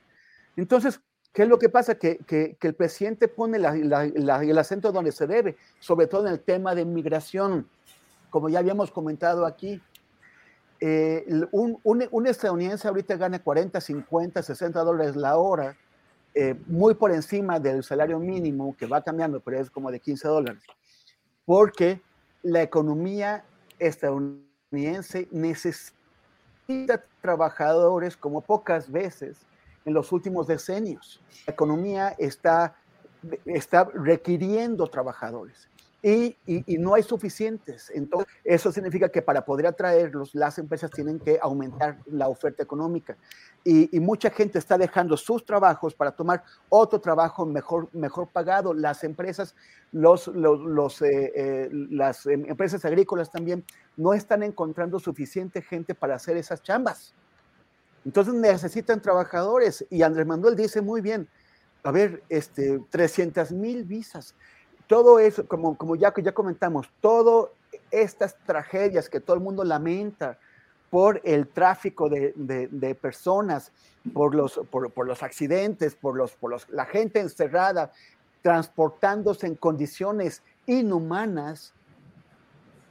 Entonces, 0.56 1.00
¿Qué 1.36 1.44
es 1.44 1.50
lo 1.50 1.60
que 1.60 1.68
pasa? 1.68 1.96
Que, 1.96 2.20
que, 2.20 2.58
el 2.62 2.76
presidente 2.76 3.28
pone 3.28 3.58
el 3.58 4.58
acento 4.58 4.94
donde 4.94 5.12
se 5.12 5.28
debe, 5.28 5.58
sobre 5.82 6.08
todo 6.08 6.28
en 6.28 6.32
el 6.32 6.40
tema 6.40 6.74
de 6.74 6.86
migración. 6.86 7.68
Como 8.30 8.48
ya 8.48 8.60
habíamos 8.60 8.90
comentado 8.90 9.46
aquí, 9.46 9.82
eh, 10.88 11.26
un, 11.52 11.80
un, 11.84 12.28
estadounidense 12.28 12.88
ahorita 12.88 13.16
gana 13.16 13.40
40, 13.40 13.82
50, 13.82 14.44
60 14.44 14.84
dólares 14.84 15.16
la 15.16 15.36
hora, 15.36 15.76
eh, 16.36 16.54
muy 16.68 16.94
por 16.94 17.12
encima 17.12 17.60
del 17.60 17.84
salario 17.84 18.20
mínimo, 18.20 18.78
que 18.78 18.86
va 18.86 19.02
cambiando, 19.02 19.40
pero 19.40 19.60
es 19.60 19.72
como 19.72 19.90
de 19.90 20.00
15 20.00 20.28
dólares, 20.28 20.62
porque 21.44 22.02
la 22.44 22.62
economía 22.62 23.44
estadounidense 23.80 25.28
necesita 25.32 27.04
trabajadores 27.20 28.16
como 28.16 28.42
pocas 28.42 28.92
veces 28.92 29.40
en 29.86 29.94
los 29.96 30.12
últimos 30.12 30.46
decenios. 30.46 31.20
La 31.48 31.54
economía 31.54 32.10
está, 32.20 32.76
está 33.46 33.86
requiriendo 33.86 34.86
trabajadores. 34.86 35.68
Y, 36.08 36.38
y, 36.46 36.78
no 36.78 36.94
hay 36.94 37.02
suficientes. 37.02 37.90
Entonces, 37.90 38.32
eso 38.44 38.72
significa 38.72 39.10
que 39.10 39.24
para 39.24 39.44
poder 39.44 39.66
atraerlos, 39.66 40.36
las 40.36 40.60
empresas 40.60 40.92
tienen 40.92 41.20
que 41.20 41.40
aumentar 41.42 41.98
la 42.06 42.28
oferta 42.28 42.62
económica. 42.62 43.18
Y, 43.64 43.90
y 43.98 44.00
mucha 44.00 44.30
gente 44.30 44.60
está 44.60 44.78
dejando 44.78 45.18
sus 45.18 45.44
trabajos 45.44 45.96
para 45.96 46.12
tomar 46.12 46.44
otro 46.70 47.02
trabajo 47.02 47.44
mejor, 47.48 47.90
mejor 47.92 48.28
pagado. 48.28 48.72
Las 48.72 49.04
empresas, 49.04 49.56
los, 49.92 50.28
los, 50.28 50.60
los 50.60 51.02
eh, 51.02 51.32
eh, 51.36 51.70
las 51.72 52.28
em, 52.28 52.46
empresas 52.46 52.86
agrícolas 52.86 53.32
también 53.32 53.66
no 53.98 54.14
están 54.14 54.44
encontrando 54.44 55.00
suficiente 55.00 55.64
gente 55.64 55.96
para 55.96 56.14
hacer 56.14 56.38
esas 56.38 56.62
chambas. 56.62 57.16
Entonces 58.06 58.36
necesitan 58.36 59.02
trabajadores 59.02 59.84
y 59.90 60.04
Andrés 60.04 60.28
Manuel 60.28 60.56
dice 60.56 60.84
muy 60.84 61.02
bien, 61.02 61.28
a 61.82 61.92
ver, 61.92 62.24
este, 62.30 62.80
300 62.92 63.52
mil 63.52 63.84
visas, 63.86 64.36
todo 64.88 65.20
eso, 65.20 65.48
como, 65.48 65.78
como 65.78 65.96
ya, 65.96 66.14
ya 66.16 66.32
comentamos, 66.34 66.90
todas 67.02 67.50
estas 67.92 68.38
tragedias 68.46 69.10
que 69.10 69.20
todo 69.20 69.36
el 69.36 69.42
mundo 69.42 69.64
lamenta 69.64 70.38
por 70.90 71.20
el 71.24 71.48
tráfico 71.48 72.08
de, 72.10 72.34
de, 72.36 72.96
personas, 72.96 73.72
por 74.14 74.34
los, 74.34 74.62
por, 74.70 75.06
los 75.06 75.24
accidentes, 75.24 75.96
por, 75.96 76.16
los, 76.16 76.34
por 76.34 76.52
los, 76.52 76.70
la 76.70 76.86
gente 76.86 77.20
encerrada, 77.20 77.92
transportándose 78.42 79.48
en 79.48 79.56
condiciones 79.56 80.42
inhumanas, 80.68 81.74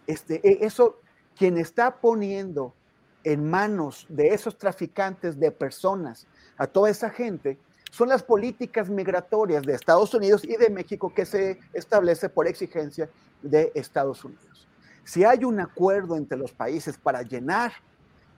este, 0.06 0.40
e, 0.46 0.66
eso 0.66 1.00
quien 1.36 1.56
está 1.56 1.96
poniendo 1.96 2.74
en 3.22 3.48
manos 3.48 4.06
de 4.08 4.34
esos 4.34 4.58
traficantes 4.58 5.38
de 5.40 5.50
personas 5.50 6.26
a 6.58 6.66
toda 6.66 6.90
esa 6.90 7.10
gente 7.10 7.58
son 7.94 8.08
las 8.08 8.24
políticas 8.24 8.90
migratorias 8.90 9.62
de 9.62 9.72
Estados 9.72 10.12
Unidos 10.14 10.42
y 10.44 10.56
de 10.56 10.68
México 10.68 11.14
que 11.14 11.24
se 11.24 11.60
establece 11.72 12.28
por 12.28 12.48
exigencia 12.48 13.08
de 13.40 13.70
Estados 13.72 14.24
Unidos. 14.24 14.66
Si 15.04 15.22
hay 15.22 15.44
un 15.44 15.60
acuerdo 15.60 16.16
entre 16.16 16.36
los 16.36 16.50
países 16.50 16.98
para 16.98 17.22
llenar 17.22 17.70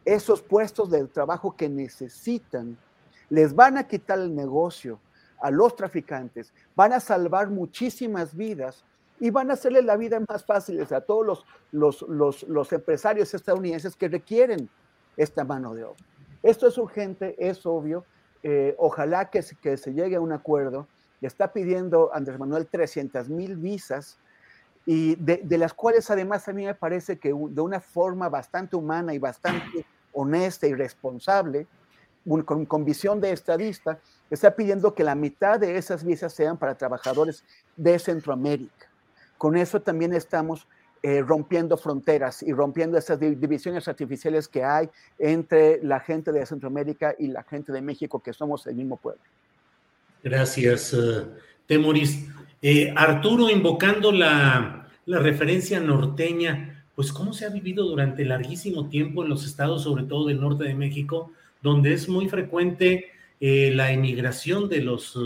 esos 0.04 0.42
puestos 0.42 0.90
de 0.90 1.06
trabajo 1.06 1.56
que 1.56 1.70
necesitan, 1.70 2.76
les 3.30 3.54
van 3.54 3.78
a 3.78 3.88
quitar 3.88 4.18
el 4.18 4.36
negocio 4.36 5.00
a 5.40 5.50
los 5.50 5.74
traficantes, 5.74 6.52
van 6.74 6.92
a 6.92 7.00
salvar 7.00 7.48
muchísimas 7.48 8.36
vidas 8.36 8.84
y 9.18 9.30
van 9.30 9.50
a 9.50 9.54
hacerle 9.54 9.80
la 9.80 9.96
vida 9.96 10.20
más 10.28 10.44
fácil 10.44 10.86
a 10.90 11.00
todos 11.00 11.46
los, 11.72 12.02
los, 12.46 12.72
empresarios 12.74 13.32
estadounidenses 13.32 13.96
que 13.96 14.08
requieren 14.08 14.68
esta 15.16 15.44
mano 15.44 15.74
de 15.74 15.84
obra. 15.84 16.04
Esto 16.42 16.66
es 16.66 16.76
urgente, 16.76 17.34
es 17.38 17.64
obvio. 17.64 18.04
Eh, 18.42 18.74
ojalá 18.78 19.30
que, 19.30 19.42
se 19.42 19.92
llegue 19.92 20.16
a 20.16 20.20
un 20.20 20.32
acuerdo. 20.32 20.86
Está 21.20 21.52
pidiendo 21.52 22.10
Andrés 22.14 22.38
Manuel 22.38 22.66
300 22.66 23.28
mil 23.28 23.56
visas 23.56 24.18
y 24.84 25.16
de, 25.16 25.40
de, 25.42 25.58
las 25.58 25.74
cuales 25.74 26.10
además 26.10 26.46
a 26.46 26.52
mí 26.52 26.64
me 26.64 26.74
parece 26.74 27.18
que 27.18 27.28
de 27.28 27.60
una 27.60 27.80
forma 27.80 28.28
bastante 28.28 28.76
humana 28.76 29.14
y 29.14 29.18
bastante 29.18 29.84
honesta 30.12 30.66
y 30.66 30.74
responsable, 30.74 31.66
con, 32.44 32.66
con, 32.66 32.84
visión 32.84 33.20
de 33.20 33.32
estadista, 33.32 33.98
está 34.30 34.54
pidiendo 34.54 34.94
que 34.94 35.04
la 35.04 35.14
mitad 35.14 35.60
de 35.60 35.76
esas 35.76 36.04
visas 36.04 36.32
sean 36.32 36.56
para 36.56 36.76
trabajadores 36.76 37.44
de 37.76 37.98
Centroamérica. 37.98 38.90
Con 39.38 39.56
eso 39.56 39.80
también 39.80 40.12
estamos 40.12 40.66
eh, 41.02 41.22
rompiendo 41.22 41.76
fronteras 41.76 42.42
y 42.42 42.52
rompiendo 42.52 42.98
esas 42.98 43.20
divisiones 43.20 43.86
artificiales 43.86 44.48
que 44.48 44.64
hay 44.64 44.88
entre 45.18 45.82
la 45.82 46.00
gente 46.00 46.32
de 46.32 46.44
Centroamérica 46.46 47.14
y 47.18 47.28
la 47.28 47.42
gente 47.42 47.72
de 47.72 47.80
México, 47.80 48.20
que 48.20 48.32
somos 48.32 48.66
el 48.66 48.74
mismo 48.74 48.96
pueblo. 48.96 49.20
Gracias, 50.22 50.92
uh, 50.92 51.28
Temoris. 51.66 52.26
Eh, 52.60 52.92
Arturo, 52.96 53.48
invocando 53.50 54.10
la, 54.10 54.88
la 55.04 55.18
referencia 55.20 55.78
norteña, 55.78 56.84
pues 56.94 57.12
cómo 57.12 57.32
se 57.32 57.44
ha 57.44 57.50
vivido 57.50 57.84
durante 57.84 58.24
larguísimo 58.24 58.88
tiempo 58.88 59.22
en 59.22 59.28
los 59.28 59.44
estados, 59.44 59.82
sobre 59.84 60.04
todo 60.04 60.26
del 60.26 60.40
norte 60.40 60.64
de 60.64 60.74
México, 60.74 61.30
donde 61.62 61.92
es 61.92 62.08
muy 62.08 62.28
frecuente 62.28 63.06
eh, 63.40 63.70
la 63.74 63.92
emigración 63.92 64.68
de 64.68 64.80
los 64.80 65.16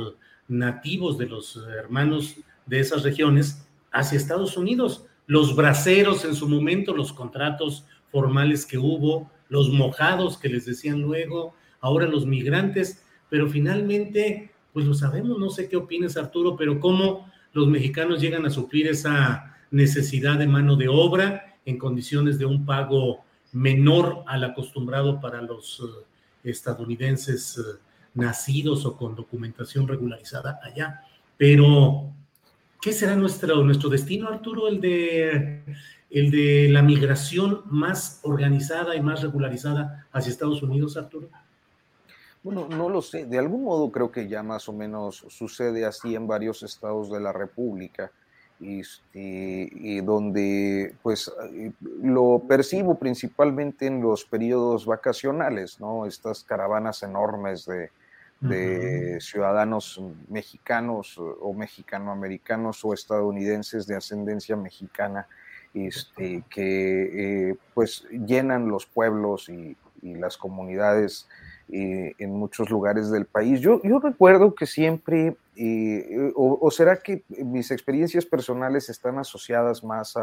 nativos, 0.49 1.17
de 1.17 1.27
los 1.27 1.57
hermanos 1.79 2.37
de 2.67 2.81
esas 2.81 3.05
regiones, 3.05 3.65
hacia 3.93 4.19
Estados 4.19 4.57
Unidos. 4.57 5.07
Los 5.31 5.55
braceros 5.55 6.25
en 6.25 6.35
su 6.35 6.49
momento, 6.49 6.93
los 6.93 7.13
contratos 7.13 7.85
formales 8.11 8.67
que 8.67 8.79
hubo, 8.79 9.31
los 9.49 9.71
mojados 9.71 10.37
que 10.37 10.49
les 10.49 10.67
decían 10.67 11.03
luego, 11.03 11.55
ahora 11.81 12.09
los 12.09 12.27
migrantes, 12.27 13.05
pero 13.29 13.49
finalmente, 13.49 14.51
pues 14.73 14.87
lo 14.87 14.93
sabemos, 14.93 15.39
no 15.39 15.49
sé 15.51 15.69
qué 15.69 15.77
opinas 15.77 16.17
Arturo, 16.17 16.57
pero 16.57 16.81
cómo 16.81 17.31
los 17.53 17.69
mexicanos 17.69 18.21
llegan 18.21 18.45
a 18.45 18.51
suplir 18.51 18.89
esa 18.89 19.57
necesidad 19.71 20.37
de 20.37 20.49
mano 20.49 20.75
de 20.75 20.89
obra 20.89 21.55
en 21.65 21.79
condiciones 21.79 22.37
de 22.37 22.47
un 22.47 22.67
pago 22.67 23.21
menor 23.53 24.25
al 24.27 24.43
acostumbrado 24.43 25.21
para 25.21 25.41
los 25.43 25.79
eh, 25.79 26.51
estadounidenses 26.51 27.57
eh, 27.57 27.79
nacidos 28.15 28.85
o 28.85 28.97
con 28.97 29.15
documentación 29.15 29.87
regularizada 29.87 30.59
allá. 30.65 31.03
Pero 31.37 32.13
¿Qué 32.81 32.93
será 32.93 33.15
nuestro, 33.15 33.91
destino, 33.91 34.29
Arturo? 34.29 34.67
El 34.69 34.81
de, 34.81 36.69
la 36.71 36.83
migración 36.83 37.63
más 37.67 38.21
organizada 38.23 38.97
y 38.97 39.03
más 39.03 39.23
regularizada 39.23 40.07
hacia 40.13 40.31
Estados 40.31 40.63
Unidos, 40.63 40.97
Arturo. 40.97 41.29
Bueno, 42.43 42.67
no 42.69 42.89
lo 42.89 43.03
sé. 43.03 43.27
De 43.27 43.39
algún 43.39 43.65
modo 43.65 43.91
creo 43.91 44.11
que 44.11 44.29
ya 44.29 44.43
más 44.43 44.67
o 44.69 44.73
menos 44.73 45.27
sucede 45.29 45.85
así 45.85 46.15
en 46.15 46.27
varios 46.27 46.63
estados 46.63 47.11
de 47.11 47.21
la 47.21 47.33
República. 47.33 48.11
Y, 48.63 48.83
y, 49.15 50.01
donde 50.03 50.95
pues 51.03 51.33
lo 52.03 52.43
percibo 52.47 52.99
principalmente 52.99 53.87
en 53.87 54.03
los 54.03 54.27
periodos 54.27 54.85
vacacionales, 54.85 55.81
¿no? 55.81 56.05
Estas 56.05 56.45
caravanas 56.45 57.03
enormes 57.03 57.65
de, 57.65 57.91
de 58.41 59.21
ciudadanos 59.21 60.01
mexicanos 60.29 61.19
o 61.19 61.53
mexicanoamericanos 61.53 62.85
o 62.85 62.95
estadounidenses 62.95 63.87
de 63.87 63.97
ascendencia 63.97 64.57
mexicana 64.57 65.27
este, 65.75 66.43
que 66.51 67.51
eh, 67.51 67.57
pues 67.75 68.07
llenan 68.11 68.69
los 68.69 68.87
pueblos 68.87 69.49
y, 69.49 69.77
las 70.03 70.39
comunidades 70.39 71.29
eh, 71.69 72.15
en 72.17 72.31
muchos 72.31 72.71
lugares 72.71 73.11
del 73.11 73.27
país. 73.27 73.61
Yo, 73.61 73.83
yo 73.83 73.99
recuerdo 73.99 74.55
que 74.55 74.65
siempre, 74.65 75.37
eh, 75.57 76.33
o, 76.35 76.71
será 76.71 76.97
que 76.97 77.23
mis 77.29 77.71
experiencias 77.71 78.25
personales 78.25 78.89
están 78.89 79.19
asociadas 79.19 79.85
más 79.85 80.17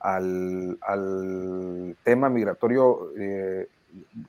al, 0.00 0.76
al, 0.82 1.96
tema 2.04 2.28
migratorio 2.28 3.08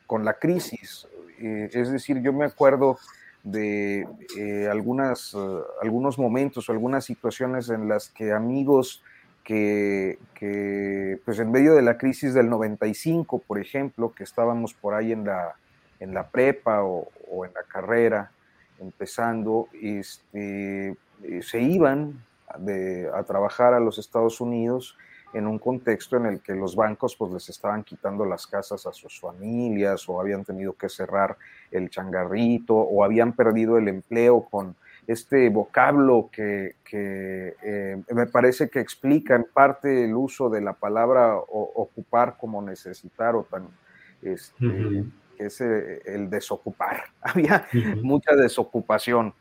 con 0.08 0.26
la 0.26 0.34
crisis. 0.34 1.08
Eh, 1.40 1.70
es 1.74 1.92
decir, 1.92 2.22
yo 2.22 2.34
me 2.34 2.46
acuerdo 2.46 2.98
de 3.44 4.08
eh, 4.38 4.68
algunas, 4.70 5.34
eh, 5.34 5.62
algunos 5.82 6.20
momentos 6.20 6.70
o 6.70 6.72
algunas 6.72 7.06
situaciones 7.06 7.70
en 7.70 7.88
las 7.88 8.10
que 8.10 8.32
amigos 8.32 9.02
que, 9.44 10.18
pues 11.26 11.40
en 11.40 11.52
medio 11.52 11.76
de 11.76 11.82
la 11.82 11.98
crisis 11.98 12.34
del 12.34 12.50
95, 12.50 13.40
por 13.40 13.60
ejemplo, 13.60 14.14
que 14.14 14.24
estábamos 14.24 14.74
por 14.74 14.94
ahí 14.94 15.12
en 15.12 15.26
la, 15.26 15.56
en 16.00 16.14
la 16.14 16.28
prepa 16.28 16.84
o, 16.84 17.10
en 17.46 17.54
la 17.54 17.64
carrera, 17.64 18.32
empezando, 18.80 19.68
este, 19.74 20.96
se 21.42 21.62
iban 21.62 22.24
a 22.48 23.24
trabajar 23.24 23.74
a 23.74 23.82
los 23.82 23.98
Estados 23.98 24.40
Unidos 24.40 24.96
en 25.34 25.48
un 25.48 25.60
contexto 25.60 26.18
en 26.18 26.26
el 26.26 26.42
que 26.42 26.54
los 26.54 26.76
bancos 26.76 27.16
pues 27.16 27.32
les 27.32 27.50
estaban 27.50 27.84
quitando 27.84 28.26
las 28.26 28.48
casas 28.48 28.86
a 28.86 28.94
sus 28.94 29.20
familias 29.20 30.08
o 30.10 30.20
habían 30.20 30.44
tenido 30.44 30.74
que 30.74 30.90
cerrar 30.90 31.38
el 31.72 31.90
changarrito 31.90 32.76
o 32.76 33.04
habían 33.04 33.34
perdido 33.34 33.78
el 33.78 33.88
empleo 33.88 34.42
con 34.50 34.76
este 35.08 35.50
vocablo 35.50 36.30
que, 36.32 36.76
eh, 36.92 38.04
me 38.14 38.28
parece 38.28 38.70
que 38.70 38.80
explica 38.80 39.36
en 39.36 39.46
parte 39.52 40.06
el 40.06 40.16
uso 40.16 40.50
de 40.50 40.62
la 40.62 40.74
palabra 40.74 41.36
ocupar 41.38 42.38
como 42.38 42.62
necesitar 42.62 43.36
o 43.36 43.44
tan, 43.44 43.68
este, 44.22 45.06
que 45.38 45.46
es 45.46 45.62
eh, 45.62 46.02
el 46.06 46.30
desocupar. 46.30 47.04
Había 47.22 47.68
mucha 48.02 48.36
desocupación. 48.36 49.34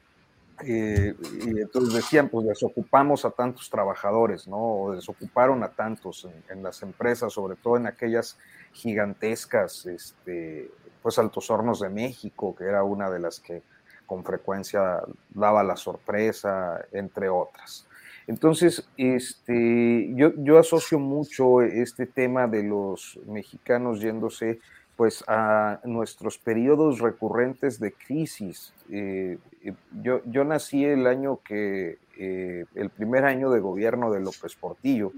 Eh, 0.65 1.15
y 1.47 1.61
entonces 1.61 1.95
decían, 1.95 2.29
pues 2.29 2.47
desocupamos 2.47 3.25
a 3.25 3.31
tantos 3.31 3.71
trabajadores, 3.71 4.47
¿no? 4.47 4.59
O 4.59 4.93
desocuparon 4.93 5.63
a 5.63 5.71
tantos 5.71 6.29
en, 6.49 6.63
las 6.63 6.83
empresas, 6.83 7.33
sobre 7.33 7.57
todo 7.57 7.77
en 7.77 7.87
aquellas 7.87 8.39
gigantescas, 8.73 9.87
este, 9.87 10.71
pues 11.03 11.19
Altos 11.19 11.51
Hornos 11.51 11.81
de 11.81 11.89
México, 11.89 12.55
que 12.55 12.65
era 12.65 12.83
una 12.85 13.11
de 13.11 13.21
las 13.21 13.41
que 13.41 13.63
con 14.07 14.25
frecuencia 14.25 15.01
daba 15.31 15.63
la 15.63 15.77
sorpresa, 15.77 16.85
entre 16.93 17.29
otras. 17.29 17.87
Entonces, 18.27 18.89
este, 18.97 20.13
yo, 20.15 20.33
yo 20.37 20.59
asocio 20.59 20.99
mucho 20.99 21.63
este 21.63 22.07
tema 22.07 22.47
de 22.47 22.63
los 22.63 23.19
mexicanos 23.27 24.01
yéndose 24.01 24.61
pues 25.01 25.25
a 25.27 25.81
nuestros 25.85 26.37
periodos 26.37 26.99
recurrentes 26.99 27.81
de 27.81 27.93
crisis. 27.93 28.75
Eh, 28.91 29.39
eh, 29.65 29.73
yo, 30.03 30.21
yo 30.27 30.45
nací 30.45 30.85
el 30.85 31.07
año 31.07 31.41
que, 31.43 31.97
eh, 32.19 32.67
el 32.75 32.91
primer 32.91 33.25
año 33.25 33.49
de 33.49 33.61
gobierno 33.61 34.13
de 34.13 34.21
López 34.21 34.55
Portillo, 34.57 35.11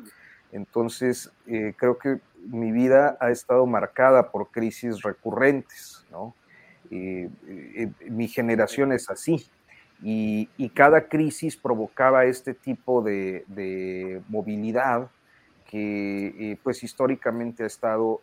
entonces 0.52 1.32
creo 1.76 1.98
que 1.98 2.20
mi 2.46 2.70
vida 2.70 3.16
ha 3.18 3.32
estado 3.32 3.66
marcada 3.66 4.30
por 4.30 4.52
crisis 4.52 5.02
recurrentes, 5.02 6.06
¿no? 6.12 6.32
mi 6.88 8.28
generación 8.28 8.92
es 8.92 9.10
así. 9.10 9.48
Y, 10.00 10.48
y, 10.56 10.68
cada 10.68 11.08
crisis 11.08 11.56
provocaba 11.56 12.24
este 12.26 12.54
tipo 12.54 13.02
de, 13.02 13.44
de 13.48 14.22
movilidad 14.28 15.10
que 15.68 16.56
pues 16.62 16.84
históricamente 16.84 17.64
ha 17.64 17.66
estado 17.66 18.20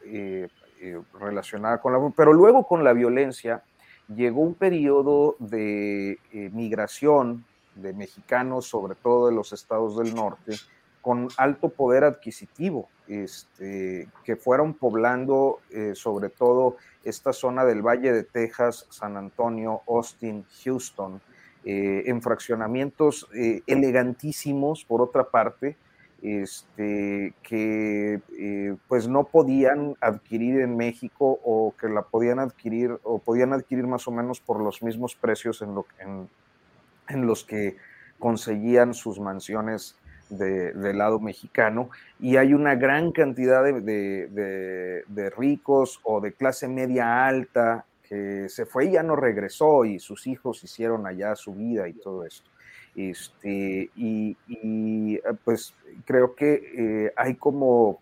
eh, 0.81 1.01
relacionada 1.19 1.81
con 1.81 1.91
la... 1.91 2.13
Pero 2.15 2.31
luego 2.31 2.65
con 2.65 2.85
la 2.85 2.93
violencia 2.93 3.63
llegó 4.07 4.41
un 4.41 4.53
periodo 4.53 5.35
de 5.39 6.19
eh, 6.31 6.49
migración 6.53 7.43
de 7.75 7.91
mexicanos, 7.91 8.67
sobre 8.67 8.95
todo 8.95 9.27
de 9.27 9.35
los 9.35 9.51
estados 9.51 9.97
del 9.97 10.15
norte, 10.15 10.55
con 11.01 11.27
alto 11.37 11.67
poder 11.67 12.05
adquisitivo, 12.05 12.87
este, 13.07 14.07
que 14.23 14.37
fueron 14.37 14.73
poblando 14.73 15.59
eh, 15.69 15.91
sobre 15.95 16.29
todo 16.29 16.77
esta 17.03 17.33
zona 17.33 17.65
del 17.65 17.81
Valle 17.81 18.13
de 18.13 18.23
Texas, 18.23 18.87
San 18.89 19.17
Antonio, 19.17 19.81
Austin, 19.87 20.45
Houston, 20.63 21.21
en 21.65 22.21
fraccionamientos 22.21 23.27
elegantísimos, 23.67 24.85
por 24.85 25.01
otra 25.01 25.25
parte, 25.25 25.75
este, 26.21 27.33
que 27.43 28.21
eh, 28.37 28.75
pues 28.87 29.07
no 29.07 29.25
podían 29.25 29.95
adquirir 30.01 30.59
en 30.61 30.75
México 30.75 31.39
o 31.43 31.73
que 31.79 31.87
la 31.87 32.01
podían 32.01 32.39
adquirir 32.39 32.97
o 33.03 33.19
podían 33.19 33.53
adquirir 33.53 33.87
más 33.87 34.07
o 34.07 34.11
menos 34.11 34.39
por 34.39 34.61
los 34.61 34.81
mismos 34.81 35.15
precios 35.15 35.61
en, 35.61 35.75
lo, 35.75 35.85
en, 37.07 37.25
los 37.25 37.43
que 37.43 37.77
conseguían 38.19 38.93
sus 38.93 39.19
mansiones 39.19 39.95
de, 40.29 40.73
del 40.73 40.97
lado 40.97 41.19
mexicano 41.19 41.89
y 42.19 42.37
hay 42.37 42.53
una 42.53 42.75
gran 42.75 43.11
cantidad 43.11 43.63
de, 43.63 43.81
de, 43.81 45.03
de, 45.07 45.29
ricos 45.31 45.99
o 46.03 46.21
de 46.21 46.33
clase 46.33 46.67
media 46.67 47.25
alta 47.25 47.85
que 48.03 48.47
se 48.49 48.65
fue 48.65 48.85
y 48.85 48.91
ya 48.91 49.03
no 49.03 49.15
regresó 49.15 49.85
y 49.85 49.99
sus 49.99 50.27
hijos 50.27 50.63
hicieron 50.63 51.07
allá 51.07 51.35
su 51.35 51.53
vida 51.53 51.87
y 51.87 51.93
todo 51.93 52.25
esto. 52.25 52.49
Este, 52.99 53.89
y, 53.95 54.35
eh, 54.49 55.21
pues 55.45 55.73
creo 56.03 56.35
que 56.35 57.05
eh, 57.05 57.13
hay 57.15 57.35
como 57.35 58.01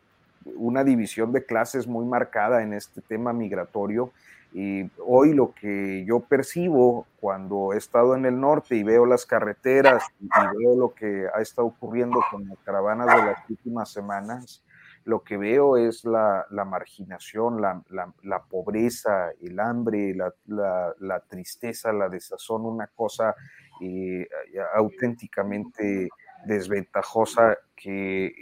una 0.56 0.84
división 0.84 1.32
de 1.32 1.46
clases 1.46 1.86
muy 1.86 2.04
marcada 2.04 2.64
en 2.64 2.74
este 2.74 3.02
tema 3.02 3.32
migratorio. 3.32 4.12
Y 4.54 4.90
hoy 5.06 5.34
lo 5.34 5.54
que 5.54 6.04
yo 6.08 6.22
percibo 6.22 7.06
cuando 7.20 7.74
he 7.74 7.78
estado 7.78 8.16
en 8.16 8.26
el 8.26 8.40
norte 8.40 8.76
y 8.76 8.82
veo 8.82 9.06
las 9.06 9.28
carreteras 9.28 10.04
y 10.20 10.28
veo 10.58 10.76
lo 10.76 10.96
que 10.96 11.28
ha 11.32 11.42
estado 11.42 11.68
ocurriendo 11.68 12.20
con 12.32 12.48
las 12.48 12.58
caravanas 12.66 13.06
de 13.06 13.24
las 13.24 13.50
últimas 13.50 13.92
semanas, 13.92 14.64
lo 15.08 15.22
que 15.22 15.38
veo 15.38 15.78
es 15.78 16.06
la, 16.06 16.48
marginación, 16.66 17.62
la, 17.62 17.84
la, 18.24 18.42
pobreza, 18.42 19.30
el 19.42 19.60
hambre, 19.60 20.16
la, 20.16 21.20
tristeza, 21.30 21.94
la 21.94 22.10
desazón, 22.10 22.66
una 22.66 22.88
cosa 22.88 23.36
eh, 23.82 24.28
auténticamente 24.76 26.10
desventajosa 26.46 27.58
que 27.76 28.34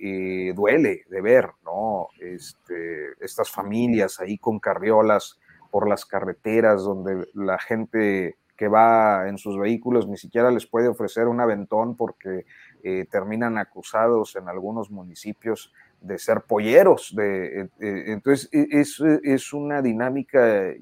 eh, 0.49 0.53
duele 0.53 1.03
de 1.09 1.21
ver, 1.21 1.49
¿no? 1.63 2.07
Este, 2.19 3.11
estas 3.19 3.49
familias 3.49 4.19
ahí 4.19 4.37
con 4.37 4.59
carriolas 4.59 5.39
por 5.71 5.89
las 5.89 6.05
carreteras 6.05 6.83
donde 6.83 7.27
la 7.33 7.59
gente 7.59 8.37
que 8.55 8.67
va 8.69 9.27
en 9.27 9.37
sus 9.37 9.57
vehículos 9.59 10.07
ni 10.07 10.17
siquiera 10.17 10.49
les 10.49 10.65
puede 10.65 10.87
ofrecer 10.87 11.27
un 11.27 11.41
aventón 11.41 11.97
porque 11.97 12.45
eh, 12.83 13.05
terminan 13.11 13.57
acusados 13.57 14.35
en 14.35 14.47
algunos 14.47 14.89
municipios 14.89 15.73
de 16.05 16.19
ser 16.19 16.41
polleros. 16.41 17.13
De, 17.15 17.61
eh, 17.61 17.69
eh, 17.79 18.03
entonces, 18.07 18.49
e, 18.51 18.67
es, 18.69 19.01
es, 19.23 19.53
una 19.53 19.81
dinámica 19.81 20.73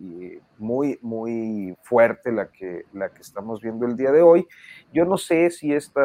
muy, 0.57 0.99
muy 1.01 1.75
fuerte 1.81 2.31
la 2.31 2.51
que, 2.51 2.83
la 2.93 3.09
que 3.09 3.21
estamos 3.21 3.61
viendo 3.61 3.85
el 3.85 3.95
día 3.95 4.11
de 4.11 4.21
hoy. 4.21 4.47
Yo 4.93 5.05
no 5.05 5.17
sé 5.17 5.49
si 5.49 5.73
este 5.73 6.01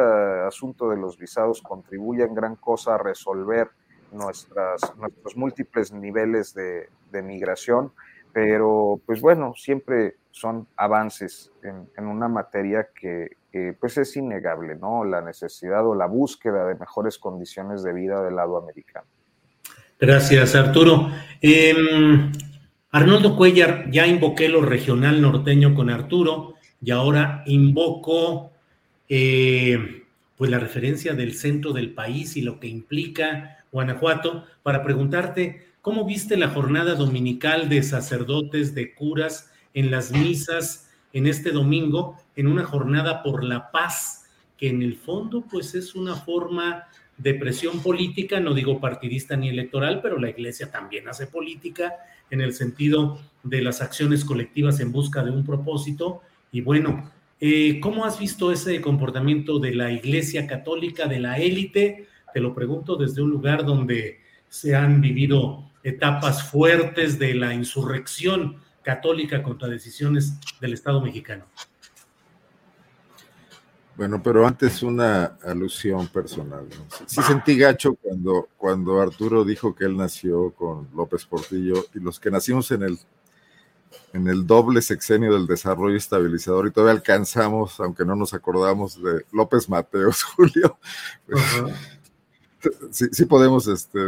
asunto 0.47 0.89
de 0.89 0.97
los 0.97 1.17
visados 1.17 1.61
contribuye 1.61 2.23
en 2.23 2.33
gran 2.33 2.55
cosa 2.55 2.95
a 2.95 2.97
resolver 2.97 3.69
nuestras, 4.11 4.81
nuestros 4.97 5.35
múltiples 5.35 5.91
niveles 5.91 6.53
de, 6.53 6.89
de 7.11 7.21
migración, 7.21 7.91
pero 8.33 8.99
pues 9.05 9.21
bueno, 9.21 9.53
siempre 9.55 10.15
son 10.31 10.67
avances 10.75 11.51
en, 11.63 12.05
una 12.05 12.27
materia 12.27 12.89
que, 12.93 13.37
pues 13.79 13.97
es 13.97 14.15
innegable, 14.15 14.75
¿no? 14.75 15.03
La 15.03 15.21
necesidad 15.21 15.85
o 15.85 15.95
la 15.95 16.05
búsqueda 16.05 16.65
de 16.67 16.75
mejores 16.75 17.17
condiciones 17.17 17.83
de 17.83 17.93
vida 17.93 18.23
del 18.23 18.35
lado 18.35 18.57
americano. 18.57 19.07
Gracias, 19.99 20.55
Arturo. 20.55 21.09
Em, 21.41 22.31
Arnoldo 22.91 23.35
Cuellar, 23.35 23.91
ya 23.91 24.07
invoqué 24.07 24.47
lo 24.47 24.61
regional 24.61 25.21
norteño 25.21 25.75
con 25.75 25.89
Arturo 25.89 26.55
y 26.81 26.91
ahora 26.91 27.43
invoco 27.45 28.51
eh, 29.09 30.03
pues 30.37 30.49
la 30.49 30.59
referencia 30.59 31.13
del 31.13 31.33
centro 31.33 31.73
del 31.73 31.93
país 31.93 32.37
y 32.37 32.41
lo 32.41 32.59
que 32.59 32.67
implica 32.67 33.57
Guanajuato 33.71 34.45
para 34.63 34.83
preguntarte 34.83 35.68
cómo 35.81 36.05
viste 36.05 36.37
la 36.37 36.49
jornada 36.49 36.95
dominical 36.95 37.69
de 37.69 37.83
sacerdotes, 37.83 38.75
de 38.75 38.93
curas 38.93 39.51
en 39.73 39.91
las 39.91 40.11
misas 40.11 40.89
en 41.13 41.27
este 41.27 41.51
domingo 41.51 42.17
en 42.35 42.47
una 42.47 42.65
jornada 42.65 43.23
por 43.23 43.43
la 43.43 43.71
paz, 43.71 44.25
que 44.57 44.69
en 44.69 44.81
el 44.81 44.95
fondo 44.95 45.45
pues 45.49 45.75
es 45.75 45.95
una 45.95 46.15
forma 46.15 46.85
de 47.17 47.33
presión 47.33 47.81
política, 47.81 48.39
no 48.39 48.53
digo 48.53 48.79
partidista 48.79 49.35
ni 49.35 49.49
electoral, 49.49 50.01
pero 50.01 50.17
la 50.19 50.29
iglesia 50.29 50.71
también 50.71 51.07
hace 51.09 51.27
política 51.27 51.93
en 52.29 52.41
el 52.41 52.53
sentido 52.53 53.19
de 53.43 53.61
las 53.61 53.81
acciones 53.81 54.23
colectivas 54.23 54.79
en 54.79 54.91
busca 54.91 55.23
de 55.23 55.31
un 55.31 55.45
propósito. 55.45 56.21
Y 56.51 56.61
bueno, 56.61 57.11
eh, 57.41 57.79
¿cómo 57.81 58.05
has 58.05 58.19
visto 58.19 58.51
ese 58.51 58.79
comportamiento 58.79 59.59
de 59.59 59.75
la 59.75 59.91
iglesia 59.91 60.47
católica, 60.47 61.07
de 61.07 61.19
la 61.19 61.37
élite? 61.37 62.07
Te 62.33 62.39
lo 62.39 62.53
pregunto 62.53 62.95
desde 62.95 63.21
un 63.21 63.31
lugar 63.31 63.65
donde 63.65 64.19
se 64.47 64.75
han 64.75 65.01
vivido 65.01 65.68
etapas 65.83 66.43
fuertes 66.49 67.19
de 67.19 67.33
la 67.33 67.53
insurrección 67.53 68.57
católica 68.83 69.43
contra 69.43 69.67
decisiones 69.67 70.33
del 70.59 70.73
Estado 70.73 71.01
mexicano. 71.01 71.45
Bueno, 73.99 74.23
pero 74.23 74.47
antes 74.47 74.81
una 74.81 75.37
alusión 75.43 76.07
personal. 76.07 76.65
Sí 77.05 77.21
sentí 77.21 77.57
gacho 77.57 77.95
cuando, 77.95 78.47
cuando 78.55 79.01
Arturo 79.01 79.43
dijo 79.43 79.75
que 79.75 79.83
él 79.83 79.97
nació 79.97 80.51
con 80.51 80.87
López 80.95 81.25
Portillo 81.25 81.83
y 81.93 81.99
los 81.99 82.17
que 82.17 82.31
nacimos 82.31 82.71
en 82.71 82.83
el, 82.83 82.97
en 84.13 84.29
el 84.29 84.47
doble 84.47 84.81
sexenio 84.81 85.33
del 85.33 85.47
desarrollo 85.47 85.97
estabilizador 85.97 86.67
y 86.67 86.71
todavía 86.71 86.93
alcanzamos, 86.93 87.77
aunque 87.81 88.05
no 88.05 88.15
nos 88.15 88.33
acordamos 88.33 89.03
de 89.03 89.25
López 89.33 89.67
Mateos, 89.67 90.23
Julio. 90.35 90.79
Sí, 92.91 93.05
sí, 93.11 93.25
podemos 93.25 93.67
este, 93.67 93.99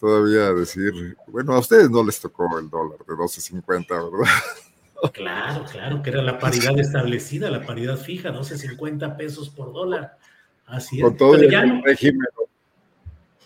todavía 0.00 0.52
decir, 0.54 1.16
bueno, 1.26 1.52
a 1.52 1.58
ustedes 1.58 1.90
no 1.90 2.02
les 2.02 2.18
tocó 2.20 2.58
el 2.58 2.70
dólar 2.70 2.98
de 2.98 3.14
12.50, 3.14 3.88
¿verdad? 3.88 4.32
Claro, 5.12 5.64
claro, 5.70 6.02
que 6.02 6.10
era 6.10 6.22
la 6.22 6.40
paridad 6.40 6.76
establecida, 6.76 7.48
la 7.50 7.64
paridad 7.64 7.96
fija, 7.96 8.32
12.50 8.32 9.16
pesos 9.16 9.48
por 9.48 9.72
dólar. 9.72 10.18
Así 10.66 10.96
es. 10.96 11.04
Con 11.04 11.16
todo 11.16 11.36
el 11.36 11.82
régimen, 11.84 12.26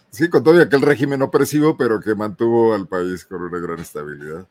sí, 0.09 0.31
con 0.31 0.43
todo 0.43 0.63
aquel 0.63 0.81
régimen 0.81 1.21
opresivo, 1.21 1.77
pero 1.77 2.01
que 2.01 2.15
mantuvo 2.15 2.75
al 2.75 2.89
país 2.89 3.27
con 3.27 3.43
una 3.43 3.59
gran 3.59 3.79
estabilidad. 3.81 4.49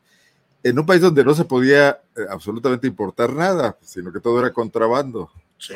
En 0.62 0.78
un 0.78 0.86
país 0.86 1.00
donde 1.00 1.24
no 1.24 1.34
se 1.34 1.44
podía 1.44 2.00
eh, 2.16 2.20
absolutamente 2.30 2.86
importar 2.86 3.32
nada, 3.32 3.76
sino 3.80 4.12
que 4.12 4.20
todo 4.20 4.38
era 4.38 4.52
contrabando. 4.52 5.28
Sí, 5.58 5.74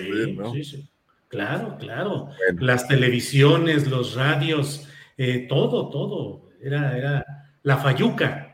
sí, 0.53 0.65
sí. 0.65 0.89
Claro, 1.37 1.77
claro. 1.79 2.29
Las 2.59 2.89
televisiones, 2.89 3.89
los 3.89 4.15
radios, 4.15 4.89
eh, 5.19 5.47
todo, 5.49 5.91
todo. 5.91 6.49
Era, 6.63 6.97
era 6.97 7.25
la 7.63 7.77
fayuca 7.77 8.47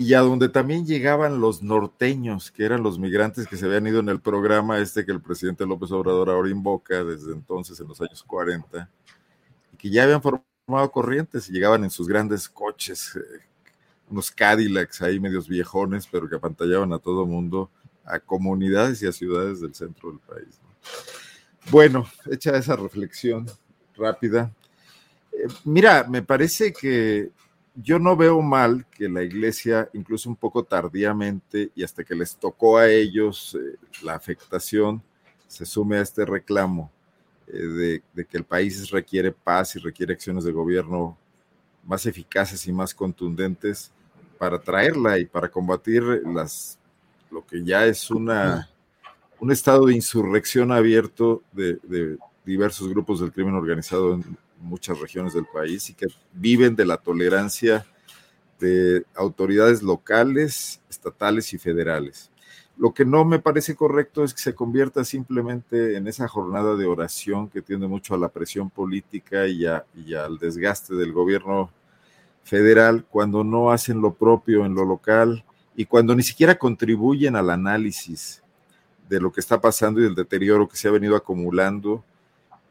y 0.00 0.14
a 0.14 0.20
donde 0.20 0.48
también 0.48 0.86
llegaban 0.86 1.42
los 1.42 1.62
norteños, 1.62 2.50
que 2.50 2.64
eran 2.64 2.82
los 2.82 2.98
migrantes 2.98 3.46
que 3.46 3.58
se 3.58 3.66
habían 3.66 3.86
ido 3.86 4.00
en 4.00 4.08
el 4.08 4.18
programa 4.18 4.78
este 4.78 5.04
que 5.04 5.12
el 5.12 5.20
presidente 5.20 5.66
López 5.66 5.92
Obrador 5.92 6.30
ahora 6.30 6.48
invoca 6.48 7.04
desde 7.04 7.34
entonces, 7.34 7.78
en 7.80 7.88
los 7.88 8.00
años 8.00 8.22
40, 8.22 8.88
y 9.74 9.76
que 9.76 9.90
ya 9.90 10.04
habían 10.04 10.22
formado 10.22 10.90
corrientes 10.90 11.50
y 11.50 11.52
llegaban 11.52 11.84
en 11.84 11.90
sus 11.90 12.08
grandes 12.08 12.48
coches, 12.48 13.14
eh, 13.14 13.44
unos 14.08 14.30
Cadillacs 14.30 15.02
ahí 15.02 15.20
medios 15.20 15.46
viejones, 15.46 16.08
pero 16.10 16.30
que 16.30 16.36
apantallaban 16.36 16.94
a 16.94 16.98
todo 16.98 17.26
mundo, 17.26 17.70
a 18.02 18.18
comunidades 18.20 19.02
y 19.02 19.06
a 19.06 19.12
ciudades 19.12 19.60
del 19.60 19.74
centro 19.74 20.12
del 20.12 20.20
país. 20.20 20.58
Bueno, 21.70 22.06
hecha 22.30 22.56
esa 22.56 22.76
reflexión 22.76 23.46
rápida, 23.96 24.52
eh, 25.32 25.46
mira, 25.64 26.04
me 26.04 26.22
parece 26.22 26.72
que 26.72 27.30
yo 27.74 27.98
no 27.98 28.16
veo 28.16 28.42
mal 28.42 28.86
que 28.90 29.08
la 29.08 29.22
iglesia, 29.22 29.88
incluso 29.92 30.28
un 30.28 30.36
poco 30.36 30.64
tardíamente 30.64 31.70
y 31.74 31.84
hasta 31.84 32.04
que 32.04 32.14
les 32.14 32.36
tocó 32.36 32.78
a 32.78 32.88
ellos 32.88 33.56
eh, 33.58 33.76
la 34.02 34.14
afectación, 34.14 35.02
se 35.46 35.64
sume 35.64 35.98
a 35.98 36.02
este 36.02 36.24
reclamo 36.24 36.90
eh, 37.46 38.02
de, 38.14 38.24
que 38.26 38.36
el 38.36 38.44
país 38.44 38.90
requiere 38.90 39.32
paz 39.32 39.76
y 39.76 39.78
requiere 39.78 40.12
acciones 40.12 40.44
de 40.44 40.52
gobierno 40.52 41.16
más 41.84 42.06
eficaces 42.06 42.66
y 42.66 42.72
más 42.72 42.94
contundentes 42.94 43.90
para 44.38 44.60
traerla 44.60 45.18
y 45.18 45.26
para 45.26 45.50
combatir 45.50 46.02
las, 46.02 46.78
lo 47.30 47.44
que 47.44 47.64
ya 47.64 47.86
es 47.86 48.10
una, 48.10 48.68
un 49.40 49.50
estado 49.50 49.86
de 49.86 49.94
insurrección 49.94 50.70
abierto 50.70 51.42
de, 51.52 51.78
diversos 52.44 52.88
grupos 52.88 53.20
del 53.20 53.32
crimen 53.32 53.54
organizado 53.54 54.14
en, 54.14 54.36
muchas 54.62 55.00
regiones 55.00 55.32
del 55.32 55.46
país 55.46 55.88
y 55.88 55.94
que 55.94 56.06
viven 56.34 56.76
de 56.76 56.84
la 56.84 56.98
tolerancia 56.98 57.86
de 58.58 59.06
autoridades 59.14 59.82
locales, 59.82 60.82
estatales 60.90 61.54
y 61.54 61.58
federales. 61.58 62.30
Lo 62.76 62.92
que 62.92 63.06
no 63.06 63.24
me 63.24 63.38
parece 63.38 63.74
correcto 63.74 64.22
es 64.22 64.34
que 64.34 64.42
se 64.42 64.54
convierta 64.54 65.02
simplemente 65.02 65.96
en 65.96 66.06
esa 66.08 66.28
jornada 66.28 66.76
de 66.76 66.84
oración 66.84 67.48
que 67.48 67.62
tiende 67.62 67.86
mucho 67.88 68.14
a 68.14 68.18
la 68.18 68.28
presión 68.28 68.68
política 68.68 69.46
y, 69.46 69.64
al 69.64 70.38
desgaste 70.38 70.94
del 70.94 71.14
gobierno 71.14 71.70
federal 72.44 73.06
cuando 73.08 73.44
no 73.44 73.70
hacen 73.70 74.02
lo 74.02 74.12
propio 74.12 74.66
en 74.66 74.74
lo 74.74 74.84
local 74.84 75.42
y 75.74 75.86
cuando 75.86 76.14
ni 76.14 76.22
siquiera 76.22 76.58
contribuyen 76.58 77.34
al 77.34 77.48
análisis 77.48 78.42
de 79.10 79.20
lo 79.20 79.30
que 79.30 79.40
está 79.40 79.60
pasando 79.60 80.00
y 80.00 80.04
del 80.04 80.14
deterioro 80.14 80.66
que 80.66 80.76
se 80.76 80.88
ha 80.88 80.92
venido 80.92 81.16
acumulando 81.16 82.02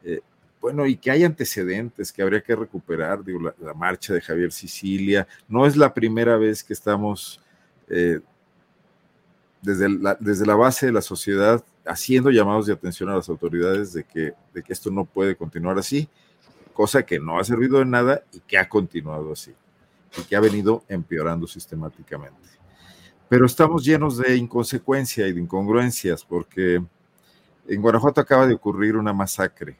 eh, 0.02 0.20
bueno, 0.60 0.86
y 0.86 0.96
que 0.96 1.10
hay 1.10 1.24
antecedentes 1.24 2.12
que 2.12 2.22
habría 2.22 2.42
que 2.42 2.54
recuperar, 2.54 3.24
digo, 3.24 3.40
la, 3.58 3.74
marcha 3.74 4.12
de 4.12 4.20
Javier 4.20 4.52
Sicilia, 4.52 5.26
no 5.48 5.64
es 5.64 5.76
la 5.76 5.94
primera 5.94 6.36
vez 6.36 6.62
que 6.62 6.74
estamos 6.74 7.40
eh, 7.88 8.20
desde, 9.62 9.88
la, 9.88 10.16
desde 10.20 10.44
la 10.44 10.54
base 10.54 10.86
de 10.86 10.92
la 10.92 11.00
sociedad 11.00 11.64
haciendo 11.86 12.30
llamados 12.30 12.66
de 12.66 12.74
atención 12.74 13.08
a 13.08 13.16
las 13.16 13.28
autoridades 13.30 13.94
de 13.94 14.04
que, 14.04 14.34
de 14.52 14.62
que 14.62 14.72
esto 14.72 14.90
no 14.90 15.06
puede 15.06 15.34
continuar 15.34 15.78
así, 15.78 16.08
cosa 16.74 17.04
que 17.04 17.18
no 17.18 17.38
ha 17.38 17.44
servido 17.44 17.78
de 17.78 17.86
nada 17.86 18.22
y 18.32 18.40
que 18.40 18.58
ha 18.58 18.68
continuado 18.68 19.32
así, 19.32 19.54
y 20.18 20.22
que 20.22 20.36
ha 20.36 20.40
venido 20.40 20.84
empeorando 20.88 21.46
sistemáticamente. 21.46 22.59
Pero 23.30 23.46
estamos 23.46 23.84
llenos 23.84 24.16
de 24.16 24.36
inconsecuencia 24.36 25.28
y 25.28 25.32
de 25.32 25.40
incongruencias, 25.40 26.24
porque 26.24 26.82
en 27.68 27.80
Guanajuato 27.80 28.20
acaba 28.20 28.44
de 28.44 28.54
ocurrir 28.54 28.96
una 28.96 29.12
masacre 29.12 29.76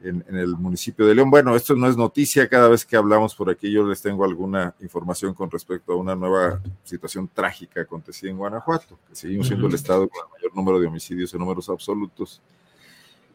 en, 0.00 0.24
el 0.34 0.56
municipio 0.56 1.06
de 1.06 1.14
León. 1.14 1.30
Bueno, 1.30 1.54
esto 1.54 1.76
no 1.76 1.86
es 1.88 1.98
noticia, 1.98 2.48
cada 2.48 2.68
vez 2.68 2.86
que 2.86 2.96
hablamos 2.96 3.34
por 3.34 3.50
aquí 3.50 3.70
yo 3.70 3.86
les 3.86 4.00
tengo 4.00 4.24
alguna 4.24 4.74
información 4.80 5.34
con 5.34 5.50
respecto 5.50 5.92
a 5.92 5.96
una 5.96 6.16
nueva 6.16 6.62
situación 6.82 7.28
trágica 7.28 7.82
acontecida 7.82 8.30
en 8.30 8.38
Guanajuato, 8.38 8.98
que 9.06 9.14
seguimos 9.14 9.48
siendo 9.48 9.66
el 9.66 9.74
estado 9.74 10.08
con 10.08 10.24
el 10.24 10.32
mayor 10.32 10.56
número 10.56 10.80
de 10.80 10.86
homicidios 10.86 11.34
en 11.34 11.40
números 11.40 11.68
absolutos. 11.68 12.40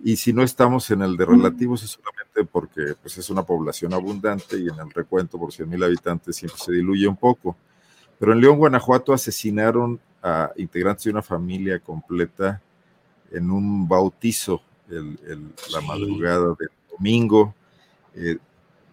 Y 0.04 0.16
si 0.16 0.34
no 0.34 0.42
estamos 0.42 0.90
en 0.90 1.04
el 1.04 1.16
de 1.18 1.24
relativos 1.24 1.84
es 1.84 1.92
solamente 1.92 2.52
porque 2.52 2.96
pues, 3.00 3.16
es 3.20 3.30
una 3.30 3.44
población 3.44 3.94
abundante 3.94 4.58
y 4.58 4.70
en 4.70 4.80
el 4.80 4.90
recuento 4.90 5.38
por 5.38 5.54
100 5.54 5.70
mil 5.70 5.84
habitantes 5.84 6.36
siempre 6.36 6.60
se 6.60 6.72
diluye 6.72 7.08
un 7.08 7.16
poco. 7.16 7.56
Pero 8.20 8.34
en 8.34 8.42
León, 8.42 8.58
Guanajuato, 8.58 9.14
asesinaron 9.14 10.00
a 10.24 10.52
integrantes 10.58 11.04
de 11.04 11.12
una 11.12 11.22
familia 11.22 11.80
completa 11.80 12.62
en 13.32 13.52
un 13.52 13.88
bautizo 13.88 14.62
la 14.90 15.82
madrugada 15.82 16.56
del 16.60 16.70
domingo. 16.92 17.54
Eh, 18.16 18.38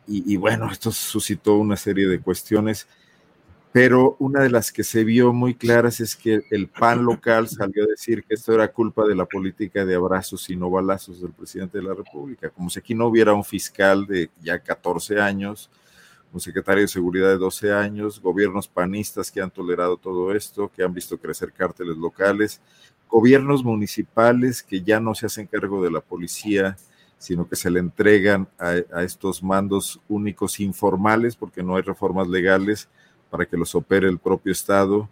y, 0.07 0.37
bueno, 0.37 0.71
esto 0.71 0.91
suscitó 0.91 1.55
una 1.55 1.77
serie 1.77 2.09
de 2.09 2.21
cuestiones, 2.21 2.87
pero 3.71 4.17
una 4.19 4.41
de 4.41 4.51
las 4.51 4.71
que 4.73 4.85
se 4.85 5.05
vio 5.05 5.33
muy 5.33 5.55
claras 5.55 6.01
es 6.01 6.17
que 6.17 6.43
el 6.51 6.69
PAN 6.69 7.05
local 7.05 7.49
salió 7.49 7.85
a 7.85 7.87
decir 7.87 8.25
que 8.25 8.35
esto 8.35 8.53
era 8.53 8.73
culpa 8.73 9.07
de 9.07 9.15
la 9.15 9.25
política 9.25 9.87
de 9.87 9.95
abrazos 9.95 10.51
y 10.51 10.57
no 10.57 10.69
balazos 10.69 11.23
del 11.23 11.33
presidente 11.33 11.79
de 11.79 11.85
la 11.85 11.95
República, 11.95 12.51
como 12.51 12.69
si 12.69 12.81
aquí 12.81 12.95
no 12.95 13.07
hubiera 13.07 13.33
un 13.33 13.45
fiscal 13.45 14.07
de 14.07 14.29
ya 14.43 14.59
14 14.59 15.21
años, 15.21 15.71
un 16.33 16.41
secretario 16.41 16.83
de 16.83 16.89
seguridad 16.89 17.29
de 17.29 17.37
12 17.37 17.73
años, 17.73 18.21
gobiernos 18.21 18.67
panistas 18.67 19.31
que 19.31 19.41
han 19.41 19.51
tolerado 19.51 19.97
todo 19.97 20.35
esto, 20.35 20.71
que 20.75 20.83
han 20.83 20.95
visto 20.95 21.19
crecer 21.19 21.53
cárteles 21.53 21.97
locales, 21.97 22.61
gobiernos 23.09 23.63
municipales 23.63 24.63
que 24.63 24.81
ya 24.81 24.99
no 24.99 25.15
se 25.15 25.27
hacen 25.27 25.47
cargo 25.47 25.85
de 25.85 25.91
la 25.91 26.01
policía, 26.01 26.77
sino 27.19 27.47
que 27.49 27.57
se 27.57 27.71
le 27.71 27.79
entregan 27.79 28.49
a, 28.59 29.03
estos 29.03 29.43
mandos 29.43 30.01
únicos 30.09 30.59
informales, 30.59 31.37
porque 31.37 31.63
no 31.63 31.77
hay 31.77 31.83
reformas 31.83 32.27
legales 32.29 32.89
para 33.31 33.47
que 33.47 33.57
los 33.57 33.75
opere 33.75 34.09
el 34.09 34.19
propio 34.19 34.53
Estado, 34.53 35.09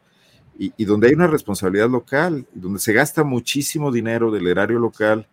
y, 0.59 0.73
y 0.77 0.85
donde 0.85 1.09
hay 1.09 1.15
una 1.15 1.27
responsabilidad 1.27 1.89
local, 1.89 2.47
donde 2.55 2.81
se 2.81 2.93
gasta 2.93 3.23
muchísimo 3.23 3.93
dinero 3.93 4.31
del 4.31 4.47
erario 4.47 4.79
local 4.79 5.29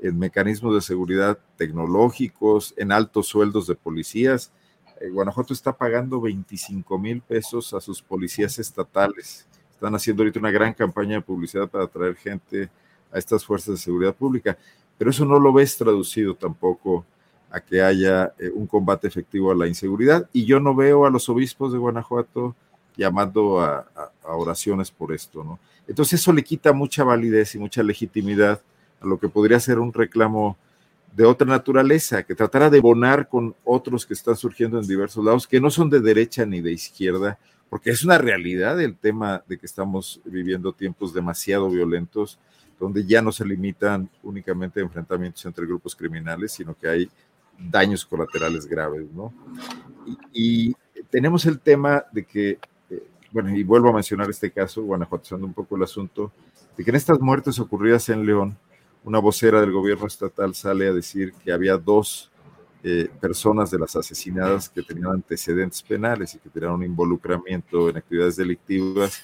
en 0.00 0.18
mecanismos 0.18 0.74
de 0.74 0.80
seguridad 0.80 1.38
tecnológicos, 1.56 2.74
en 2.76 2.92
altos 2.92 3.28
sueldos 3.28 3.66
de 3.66 3.74
policías. 3.74 4.52
Eh, 5.00 5.08
Guanajuato 5.08 5.52
está 5.52 5.72
pagando 5.72 6.20
25 6.20 6.98
mil 6.98 7.20
pesos 7.20 7.72
a 7.74 7.80
sus 7.80 8.02
policías 8.02 8.58
estatales 8.58 9.46
están 9.82 9.96
haciendo 9.96 10.22
ahorita 10.22 10.38
una 10.38 10.52
gran 10.52 10.72
campaña 10.74 11.16
de 11.16 11.22
publicidad 11.22 11.68
para 11.68 11.84
atraer 11.84 12.14
gente 12.14 12.70
a 13.10 13.18
estas 13.18 13.44
fuerzas 13.44 13.74
de 13.74 13.80
seguridad 13.80 14.14
pública, 14.14 14.56
pero 14.96 15.10
eso 15.10 15.24
no 15.24 15.40
lo 15.40 15.52
ves 15.52 15.76
traducido 15.76 16.36
tampoco 16.36 17.04
a 17.50 17.60
que 17.60 17.82
haya 17.82 18.32
eh, 18.38 18.48
un 18.54 18.68
combate 18.68 19.08
efectivo 19.08 19.50
a 19.50 19.56
la 19.56 19.66
inseguridad 19.66 20.30
y 20.32 20.44
yo 20.44 20.60
no 20.60 20.76
veo 20.76 21.04
a 21.04 21.10
los 21.10 21.28
obispos 21.28 21.72
de 21.72 21.78
Guanajuato 21.78 22.54
llamando 22.96 23.60
a, 23.60 23.84
oraciones 24.22 24.92
por 24.92 25.12
esto, 25.12 25.42
¿no? 25.42 25.58
Entonces 25.88 26.20
eso 26.20 26.32
le 26.32 26.44
quita 26.44 26.72
mucha 26.72 27.02
validez 27.02 27.56
y 27.56 27.58
mucha 27.58 27.82
legitimidad 27.82 28.60
a 29.00 29.06
lo 29.06 29.18
que 29.18 29.28
podría 29.28 29.58
ser 29.58 29.80
un 29.80 29.92
reclamo 29.92 30.56
de 31.14 31.24
otra 31.24 31.46
naturaleza, 31.46 32.22
que 32.22 32.34
tratara 32.34 32.70
de 32.70 32.80
bonar 32.80 33.28
con 33.28 33.54
otros 33.64 34.06
que 34.06 34.14
están 34.14 34.36
surgiendo 34.36 34.78
en 34.78 34.86
diversos 34.86 35.24
lados, 35.24 35.46
que 35.46 35.60
no 35.60 35.70
son 35.70 35.90
de 35.90 36.00
derecha 36.00 36.46
ni 36.46 36.60
de 36.60 36.72
izquierda, 36.72 37.38
porque 37.68 37.90
es 37.90 38.04
una 38.04 38.18
realidad 38.18 38.80
el 38.80 38.96
tema 38.96 39.42
de 39.46 39.58
que 39.58 39.66
estamos 39.66 40.20
viviendo 40.24 40.72
tiempos 40.72 41.12
demasiado 41.12 41.70
violentos, 41.70 42.38
donde 42.78 43.04
ya 43.04 43.22
no 43.22 43.30
se 43.30 43.44
limitan 43.44 44.08
únicamente 44.22 44.80
a 44.80 44.82
enfrentamientos 44.82 45.44
entre 45.44 45.66
grupos 45.66 45.94
criminales, 45.94 46.52
sino 46.52 46.74
que 46.74 46.88
hay 46.88 47.10
daños 47.58 48.04
colaterales 48.04 48.66
graves, 48.66 49.06
¿no? 49.12 49.32
Y, 50.32 50.74
tenemos 51.10 51.44
el 51.44 51.58
tema 51.58 52.04
de 52.10 52.24
que, 52.24 52.58
eh, 52.88 53.02
bueno, 53.32 53.54
y 53.54 53.62
vuelvo 53.64 53.90
a 53.90 53.92
mencionar 53.92 54.30
este 54.30 54.50
caso, 54.50 54.82
guanajuatizando 54.82 55.46
un 55.46 55.52
poco 55.52 55.76
el 55.76 55.82
asunto, 55.82 56.32
de 56.76 56.84
que 56.84 56.90
en 56.90 56.96
estas 56.96 57.20
muertes 57.20 57.58
ocurridas 57.58 58.08
en 58.08 58.24
León, 58.24 58.56
una 59.04 59.18
vocera 59.18 59.60
del 59.60 59.72
gobierno 59.72 60.06
estatal 60.06 60.54
sale 60.54 60.88
a 60.88 60.92
decir 60.92 61.32
que 61.44 61.52
había 61.52 61.76
dos 61.76 62.30
eh, 62.84 63.08
personas 63.20 63.70
de 63.70 63.78
las 63.78 63.94
asesinadas 63.96 64.68
que 64.68 64.82
tenían 64.82 65.12
antecedentes 65.12 65.82
penales 65.82 66.34
y 66.34 66.38
que 66.38 66.48
tenían 66.48 66.72
un 66.72 66.82
involucramiento 66.82 67.88
en 67.88 67.96
actividades 67.96 68.36
delictivas 68.36 69.22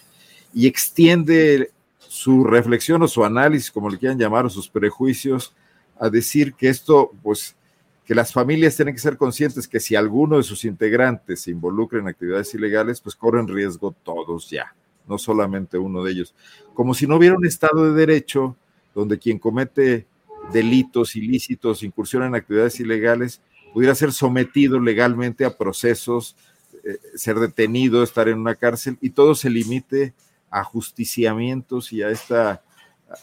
y 0.52 0.66
extiende 0.66 1.72
su 1.98 2.44
reflexión 2.44 3.02
o 3.02 3.08
su 3.08 3.24
análisis, 3.24 3.70
como 3.70 3.90
le 3.90 3.98
quieran 3.98 4.18
llamar, 4.18 4.46
o 4.46 4.50
sus 4.50 4.68
prejuicios, 4.68 5.54
a 5.98 6.08
decir 6.08 6.54
que 6.54 6.68
esto, 6.68 7.12
pues, 7.22 7.56
que 8.04 8.14
las 8.14 8.32
familias 8.32 8.76
tienen 8.76 8.94
que 8.94 9.00
ser 9.00 9.16
conscientes 9.16 9.68
que 9.68 9.80
si 9.80 9.94
alguno 9.94 10.38
de 10.38 10.42
sus 10.42 10.64
integrantes 10.64 11.42
se 11.42 11.50
involucra 11.50 11.98
en 11.98 12.08
actividades 12.08 12.54
ilegales, 12.54 13.00
pues 13.00 13.14
corren 13.14 13.46
riesgo 13.46 13.94
todos 14.02 14.48
ya, 14.48 14.74
no 15.06 15.18
solamente 15.18 15.76
uno 15.76 16.02
de 16.02 16.12
ellos. 16.12 16.34
Como 16.72 16.94
si 16.94 17.06
no 17.06 17.16
hubiera 17.16 17.36
un 17.36 17.44
Estado 17.44 17.84
de 17.84 18.06
Derecho 18.06 18.56
donde 18.98 19.20
quien 19.20 19.38
comete 19.38 20.08
delitos 20.52 21.14
ilícitos, 21.14 21.84
incursión 21.84 22.24
en 22.24 22.34
actividades 22.34 22.80
ilegales, 22.80 23.40
pudiera 23.72 23.94
ser 23.94 24.12
sometido 24.12 24.80
legalmente 24.80 25.44
a 25.44 25.56
procesos, 25.56 26.34
eh, 26.82 26.98
ser 27.14 27.38
detenido, 27.38 28.02
estar 28.02 28.28
en 28.28 28.38
una 28.38 28.56
cárcel 28.56 28.98
y 29.00 29.10
todo 29.10 29.36
se 29.36 29.50
limite 29.50 30.14
a 30.50 30.64
justiciamientos 30.64 31.92
y 31.92 32.02
a 32.02 32.10
esta, 32.10 32.62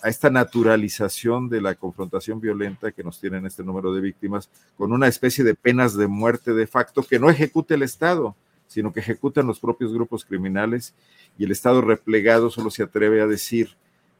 a 0.01 0.07
esta 0.07 0.29
naturalización 0.29 1.49
de 1.49 1.59
la 1.59 1.75
confrontación 1.75 2.39
violenta 2.39 2.93
que 2.93 3.03
nos 3.03 3.19
tienen 3.19 3.45
este 3.45 3.63
número 3.63 3.93
de 3.93 3.99
víctimas 3.99 4.49
con 4.77 4.93
una 4.93 5.07
especie 5.09 5.43
de 5.43 5.55
penas 5.55 5.97
de 5.97 6.07
muerte 6.07 6.53
de 6.53 6.67
facto 6.67 7.03
que 7.03 7.19
no 7.19 7.29
ejecute 7.29 7.73
el 7.73 7.81
Estado, 7.81 8.33
sino 8.67 8.93
que 8.93 9.01
ejecutan 9.01 9.45
los 9.45 9.59
propios 9.59 9.91
grupos 9.91 10.23
criminales 10.23 10.93
y 11.37 11.43
el 11.43 11.51
Estado 11.51 11.81
replegado 11.81 12.49
solo 12.49 12.71
se 12.71 12.83
atreve 12.83 13.21
a 13.21 13.27
decir, 13.27 13.75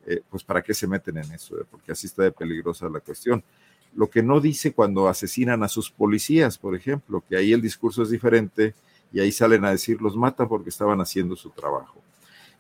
eh, 0.06 0.22
pues 0.30 0.44
para 0.44 0.61
qué 0.61 0.73
se 0.73 0.88
meten 0.88 1.18
en 1.18 1.32
eso, 1.32 1.60
eh, 1.60 1.65
porque 1.69 1.91
así 1.91 2.07
está 2.07 2.23
de 2.23 2.32
peligrosa 2.32 2.90
la 2.90 2.99
cuestión 2.99 3.44
lo 3.95 4.10
que 4.10 4.22
no 4.22 4.41
dice 4.41 4.73
cuando 4.73 5.07
asesinan 5.07 5.64
a 5.64 5.69
sus 5.69 5.90
policías, 5.90 6.57
por 6.57 6.76
ejemplo, 6.76 7.23
que 7.27 7.38
ahí 7.38 7.53
el 7.53 7.61
discurso 7.61 8.03
es 8.03 8.10
diferente 8.10 8.76
y 9.11 9.22
ahí 9.22 9.32
salen 9.32 9.64
a 9.64 9.72
decir 9.72 10.02
los 10.02 10.18
matan 10.18 10.49
porque 10.49 10.69
estaban 10.69 10.99
haciendo 10.99 11.36
su 11.36 11.49
trabajo. 11.49 12.02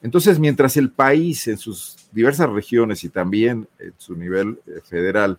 Entonces, 0.01 0.39
mientras 0.39 0.77
el 0.77 0.91
país 0.91 1.47
en 1.47 1.57
sus 1.57 1.97
diversas 2.11 2.49
regiones 2.49 3.03
y 3.03 3.09
también 3.09 3.67
en 3.79 3.93
su 3.97 4.15
nivel 4.15 4.59
eh, 4.65 4.79
federal 4.83 5.37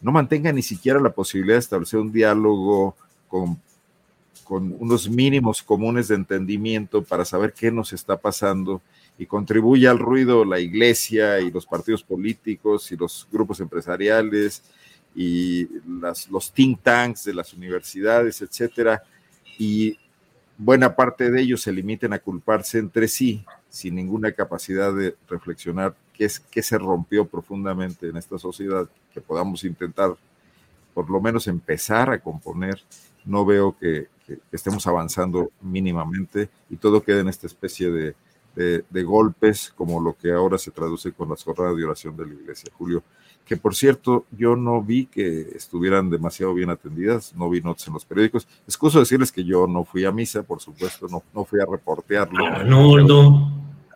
no 0.00 0.12
mantenga 0.12 0.52
ni 0.52 0.62
siquiera 0.62 1.00
la 1.00 1.12
posibilidad 1.12 1.56
de 1.56 1.60
establecer 1.60 2.00
un 2.00 2.12
diálogo 2.12 2.96
con, 3.28 3.60
con 4.44 4.76
unos 4.78 5.08
mínimos 5.08 5.62
comunes 5.62 6.08
de 6.08 6.16
entendimiento 6.16 7.02
para 7.02 7.24
saber 7.24 7.52
qué 7.52 7.70
nos 7.70 7.92
está 7.92 8.18
pasando 8.18 8.82
y 9.20 9.26
contribuye 9.26 9.86
al 9.86 9.98
ruido 9.98 10.46
la 10.46 10.58
iglesia 10.58 11.40
y 11.40 11.50
los 11.50 11.66
partidos 11.66 12.02
políticos 12.02 12.90
y 12.90 12.96
los 12.96 13.28
grupos 13.30 13.60
empresariales 13.60 14.62
y 15.14 15.68
los 16.30 16.50
think 16.54 16.80
tanks 16.82 17.24
de 17.24 17.34
las 17.34 17.52
universidades, 17.52 18.40
etcétera, 18.40 19.02
y 19.58 19.98
buena 20.56 20.96
parte 20.96 21.30
de 21.30 21.42
ellos 21.42 21.60
se 21.60 21.70
limiten 21.70 22.14
a 22.14 22.18
culparse 22.18 22.78
entre 22.78 23.08
sí 23.08 23.44
sin 23.68 23.96
ninguna 23.96 24.32
capacidad 24.32 24.90
de 24.94 25.14
reflexionar 25.28 25.94
qué, 26.14 26.24
es, 26.24 26.40
qué 26.40 26.62
se 26.62 26.78
rompió 26.78 27.26
profundamente 27.26 28.08
en 28.08 28.16
esta 28.16 28.38
sociedad, 28.38 28.88
que 29.12 29.20
podamos 29.20 29.64
intentar 29.64 30.16
por 30.94 31.10
lo 31.10 31.20
menos 31.20 31.46
empezar 31.46 32.08
a 32.08 32.20
componer, 32.20 32.80
no 33.26 33.44
veo 33.44 33.76
que, 33.78 34.08
estemos 34.52 34.86
avanzando 34.86 35.50
mínimamente 35.60 36.48
y 36.70 36.76
todo 36.76 37.02
queda 37.02 37.18
en 37.18 37.28
esta 37.28 37.48
especie 37.48 37.90
de, 37.90 38.14
de, 38.54 39.02
golpes 39.02 39.72
como 39.74 40.00
lo 40.00 40.14
que 40.14 40.32
ahora 40.32 40.58
se 40.58 40.70
traduce 40.70 41.12
con 41.12 41.28
las 41.28 41.42
jornadas 41.42 41.76
de 41.76 41.84
oración 41.84 42.16
de 42.16 42.26
la 42.26 42.34
iglesia. 42.34 42.70
Julio, 42.76 43.02
que 43.44 43.56
por 43.56 43.74
cierto 43.74 44.26
yo 44.30 44.56
no 44.56 44.82
vi 44.82 45.06
que 45.06 45.52
estuvieran 45.54 46.10
demasiado 46.10 46.54
bien 46.54 46.70
atendidas, 46.70 47.34
no 47.34 47.48
vi 47.48 47.60
notas 47.60 47.86
en 47.88 47.94
los 47.94 48.04
periódicos. 48.04 48.46
Excuso 48.66 49.00
decirles 49.00 49.32
que 49.32 49.44
yo 49.44 49.66
no 49.66 49.84
fui 49.84 50.04
a 50.04 50.12
misa, 50.12 50.42
por 50.42 50.60
supuesto, 50.60 51.06
no, 51.08 51.22
no 51.34 51.44
fui 51.44 51.60
a 51.60 51.66
reportearlo. 51.66 52.44
Arnoldo. 52.46 53.50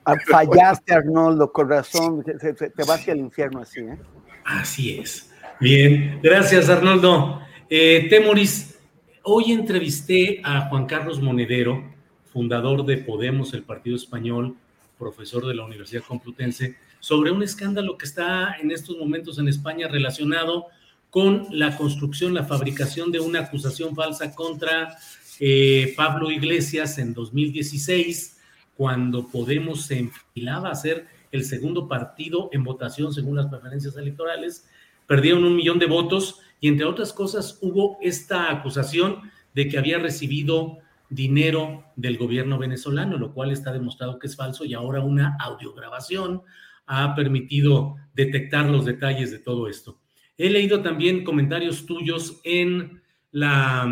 Ah, 0.04 0.16
fallaste, 0.28 0.92
Arnoldo, 0.92 1.50
con 1.50 1.68
razón, 1.68 2.22
te, 2.22 2.52
te, 2.52 2.84
vas 2.84 3.00
hacia 3.00 3.14
el 3.14 3.20
infierno 3.20 3.60
así, 3.60 3.80
¿eh? 3.80 3.98
Así 4.44 4.98
es. 4.98 5.30
Bien, 5.60 6.20
gracias, 6.22 6.68
Arnoldo. 6.68 7.40
Eh, 7.70 8.06
Temoris, 8.10 8.78
hoy 9.22 9.52
entrevisté 9.52 10.40
a 10.44 10.68
Juan 10.68 10.84
Carlos 10.84 11.22
Monedero, 11.22 11.93
fundador 12.34 12.84
de 12.84 12.98
Podemos, 12.98 13.54
el 13.54 13.62
Partido 13.62 13.94
Español, 13.94 14.56
profesor 14.98 15.46
de 15.46 15.54
la 15.54 15.64
Universidad 15.64 16.02
Complutense, 16.02 16.76
sobre 16.98 17.30
un 17.30 17.44
escándalo 17.44 17.96
que 17.96 18.06
está 18.06 18.56
en 18.60 18.72
estos 18.72 18.98
momentos 18.98 19.38
en 19.38 19.46
España 19.46 19.86
relacionado 19.86 20.66
con 21.10 21.46
la 21.52 21.76
construcción, 21.76 22.34
la 22.34 22.42
fabricación 22.42 23.12
de 23.12 23.20
una 23.20 23.38
acusación 23.38 23.94
falsa 23.94 24.34
contra 24.34 24.98
eh, 25.38 25.94
Pablo 25.96 26.32
Iglesias 26.32 26.98
en 26.98 27.14
2016, 27.14 28.36
cuando 28.76 29.28
Podemos 29.28 29.82
se 29.82 30.00
enfilaba 30.00 30.72
a 30.72 30.74
ser 30.74 31.06
el 31.30 31.44
segundo 31.44 31.86
partido 31.86 32.50
en 32.52 32.64
votación 32.64 33.14
según 33.14 33.36
las 33.36 33.46
preferencias 33.46 33.96
electorales, 33.96 34.68
perdieron 35.06 35.44
un 35.44 35.54
millón 35.54 35.78
de 35.78 35.86
votos 35.86 36.40
y 36.60 36.66
entre 36.66 36.84
otras 36.84 37.12
cosas 37.12 37.58
hubo 37.60 37.96
esta 38.02 38.50
acusación 38.50 39.30
de 39.54 39.68
que 39.68 39.78
había 39.78 39.98
recibido 39.98 40.78
dinero 41.14 41.84
del 41.96 42.18
gobierno 42.18 42.58
venezolano, 42.58 43.16
lo 43.18 43.32
cual 43.32 43.52
está 43.52 43.72
demostrado 43.72 44.18
que 44.18 44.26
es 44.26 44.36
falso 44.36 44.64
y 44.64 44.74
ahora 44.74 45.00
una 45.00 45.36
audiograbación 45.40 46.42
ha 46.86 47.14
permitido 47.14 47.96
detectar 48.14 48.68
los 48.68 48.84
detalles 48.84 49.30
de 49.30 49.38
todo 49.38 49.68
esto. 49.68 50.00
He 50.36 50.50
leído 50.50 50.82
también 50.82 51.24
comentarios 51.24 51.86
tuyos 51.86 52.40
en 52.44 53.02
la, 53.30 53.84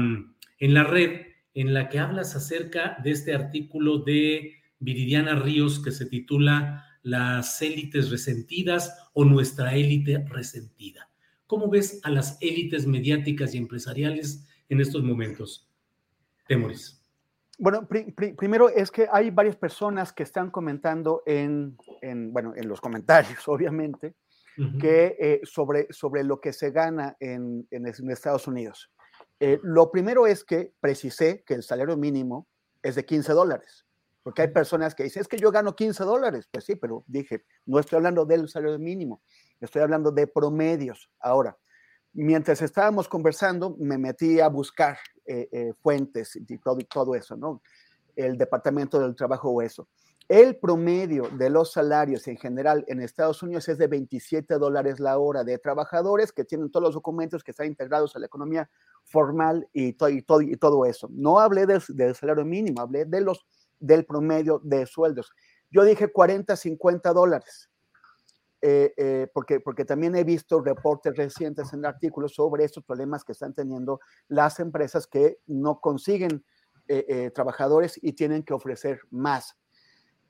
en 0.58 0.74
la 0.74 0.84
red 0.84 1.26
en 1.54 1.74
la 1.74 1.88
que 1.88 1.98
hablas 1.98 2.34
acerca 2.34 2.96
de 3.02 3.10
este 3.10 3.34
artículo 3.34 3.98
de 3.98 4.54
Viridiana 4.78 5.36
Ríos 5.36 5.80
que 5.80 5.92
se 5.92 6.06
titula 6.06 6.84
Las 7.02 7.60
élites 7.62 8.10
resentidas 8.10 9.10
o 9.12 9.24
nuestra 9.24 9.76
élite 9.76 10.24
resentida. 10.28 11.10
¿Cómo 11.46 11.68
ves 11.68 12.00
a 12.02 12.10
las 12.10 12.38
élites 12.40 12.86
mediáticas 12.86 13.54
y 13.54 13.58
empresariales 13.58 14.48
en 14.68 14.80
estos 14.80 15.02
momentos? 15.04 15.68
Temoris. 16.48 17.01
Bueno, 17.62 17.86
primero 17.86 18.68
es 18.70 18.90
que 18.90 19.06
hay 19.08 19.30
varias 19.30 19.54
personas 19.54 20.12
que 20.12 20.24
están 20.24 20.50
comentando 20.50 21.22
en, 21.24 21.76
bueno, 22.32 22.54
en 22.56 22.66
los 22.66 22.80
comentarios, 22.80 23.38
obviamente, 23.46 24.16
que 24.80 25.16
eh, 25.16 25.40
sobre, 25.44 25.86
sobre 25.90 26.24
lo 26.24 26.40
que 26.40 26.52
se 26.52 26.72
gana 26.72 27.16
en, 27.20 27.64
en, 27.70 27.86
Estados 27.86 28.48
Unidos. 28.48 28.90
Eh, 29.38 29.60
lo 29.62 29.92
primero 29.92 30.26
es 30.26 30.42
que 30.42 30.72
precisé 30.80 31.44
que 31.46 31.54
el 31.54 31.62
salario 31.62 31.96
mínimo 31.96 32.48
es 32.82 32.96
de 32.96 33.04
15 33.04 33.32
dólares, 33.32 33.86
porque 34.24 34.42
hay 34.42 34.48
personas 34.48 34.96
que 34.96 35.04
dicen, 35.04 35.20
es 35.20 35.28
que 35.28 35.38
yo 35.38 35.52
gano 35.52 35.76
15 35.76 36.02
dólares. 36.02 36.48
Pues 36.50 36.64
sí, 36.64 36.74
pero 36.74 37.04
dije, 37.06 37.44
no 37.64 37.78
estoy 37.78 37.98
hablando 37.98 38.24
del 38.24 38.48
salario 38.48 38.80
mínimo, 38.80 39.22
estoy 39.60 39.82
hablando 39.82 40.10
de 40.10 40.26
promedios. 40.26 41.12
Ahora, 41.20 41.56
mientras 42.12 42.60
estábamos 42.60 43.08
conversando, 43.08 43.76
me 43.78 43.98
metí 43.98 44.40
a 44.40 44.48
buscar 44.48 44.98
fuentes 45.82 46.36
y 46.36 46.58
todo, 46.58 46.78
todo 46.88 47.14
eso, 47.14 47.36
¿no? 47.36 47.62
El 48.16 48.36
Departamento 48.36 48.98
del 49.00 49.14
Trabajo 49.14 49.50
o 49.50 49.62
eso. 49.62 49.88
El 50.28 50.56
promedio 50.56 51.28
de 51.36 51.50
los 51.50 51.72
salarios 51.72 52.26
en 52.28 52.36
general 52.36 52.84
en 52.88 53.00
Estados 53.00 53.42
Unidos 53.42 53.68
es 53.68 53.76
de 53.76 53.86
27 53.86 54.54
dólares 54.54 55.00
la 55.00 55.18
hora 55.18 55.44
de 55.44 55.58
trabajadores 55.58 56.32
que 56.32 56.44
tienen 56.44 56.70
todos 56.70 56.84
los 56.84 56.94
documentos 56.94 57.42
que 57.42 57.50
están 57.50 57.66
integrados 57.66 58.14
a 58.14 58.18
la 58.18 58.26
economía 58.26 58.70
formal 59.04 59.68
y, 59.72 59.92
todo, 59.92 60.10
y, 60.10 60.24
y 60.52 60.56
todo 60.56 60.86
eso. 60.86 61.08
No 61.12 61.38
hablé 61.38 61.66
del, 61.66 61.82
del, 61.88 62.14
salario 62.14 62.44
mínimo, 62.44 62.80
hablé 62.80 63.04
de 63.04 63.20
los, 63.20 63.44
del 63.78 64.04
promedio 64.04 64.60
de 64.62 64.86
sueldos. 64.86 65.32
Yo 65.70 65.84
dije 65.84 66.12
40, 66.12 66.54
50 66.56 67.12
dólares. 67.12 67.68
Eh, 68.64 68.94
eh, 68.96 69.26
porque, 69.34 69.58
porque 69.58 69.84
también 69.84 70.14
he 70.14 70.22
visto 70.22 70.60
reportes 70.60 71.16
recientes 71.16 71.72
en 71.72 71.84
artículos 71.84 72.34
sobre 72.34 72.62
estos 72.62 72.84
problemas 72.84 73.24
que 73.24 73.32
están 73.32 73.52
teniendo 73.52 73.98
las 74.28 74.60
empresas 74.60 75.08
que 75.08 75.38
no 75.48 75.80
consiguen 75.80 76.44
eh, 76.86 77.32
trabajadores 77.34 77.98
y 78.00 78.12
tienen 78.12 78.44
que 78.44 78.54
ofrecer 78.54 79.00
más. 79.10 79.56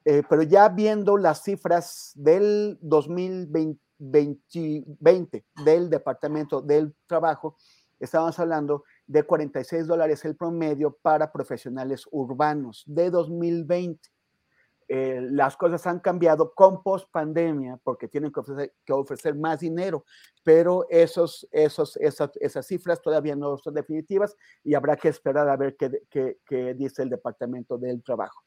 pero 0.03 0.43
ya 0.43 0.71
viendo 0.71 1.19
las 1.19 1.43
cifras 1.43 2.13
del 2.15 2.79
2020 2.81 5.45
del 5.65 5.91
Departamento 5.91 6.63
del 6.63 6.95
Trabajo, 7.07 7.57
estábamos 8.01 8.39
hablando 8.39 8.85
de 9.07 9.25
46 9.25 9.87
dólares 9.87 10.25
el 10.25 10.37
promedio 10.37 10.97
para 11.03 11.31
profesionales 11.31 12.07
urbanos 12.11 12.83
de 12.87 13.11
2020. 13.11 14.09
Eh, 14.95 15.27
las 15.31 15.57
cosas 15.57 15.87
han 15.87 16.01
cambiado 16.01 16.53
con 16.53 16.83
post 16.83 17.11
pandemia 17.11 17.79
porque 17.83 18.09
tienen 18.09 18.31
que 18.31 18.41
ofrecer, 18.41 18.75
que 18.85 18.93
ofrecer 18.93 19.35
más 19.35 19.61
dinero, 19.61 20.05
pero 20.43 20.87
esos, 20.91 21.49
esos, 21.51 21.97
esas, 21.97 22.31
esas, 22.39 22.67
cifras 22.67 23.01
todavía 23.01 23.35
no 23.35 23.57
son 23.57 23.73
definitivas 23.73 24.37
y 24.63 24.75
habrá 24.75 24.95
que 24.97 25.09
esperar 25.09 25.49
a 25.49 25.57
ver 25.57 25.77
qué, 25.79 26.03
qué, 26.11 26.41
qué 26.45 26.75
dice 26.75 27.05
el 27.05 27.09
Departamento 27.09 27.79
del 27.79 28.03
Trabajo. 28.03 28.45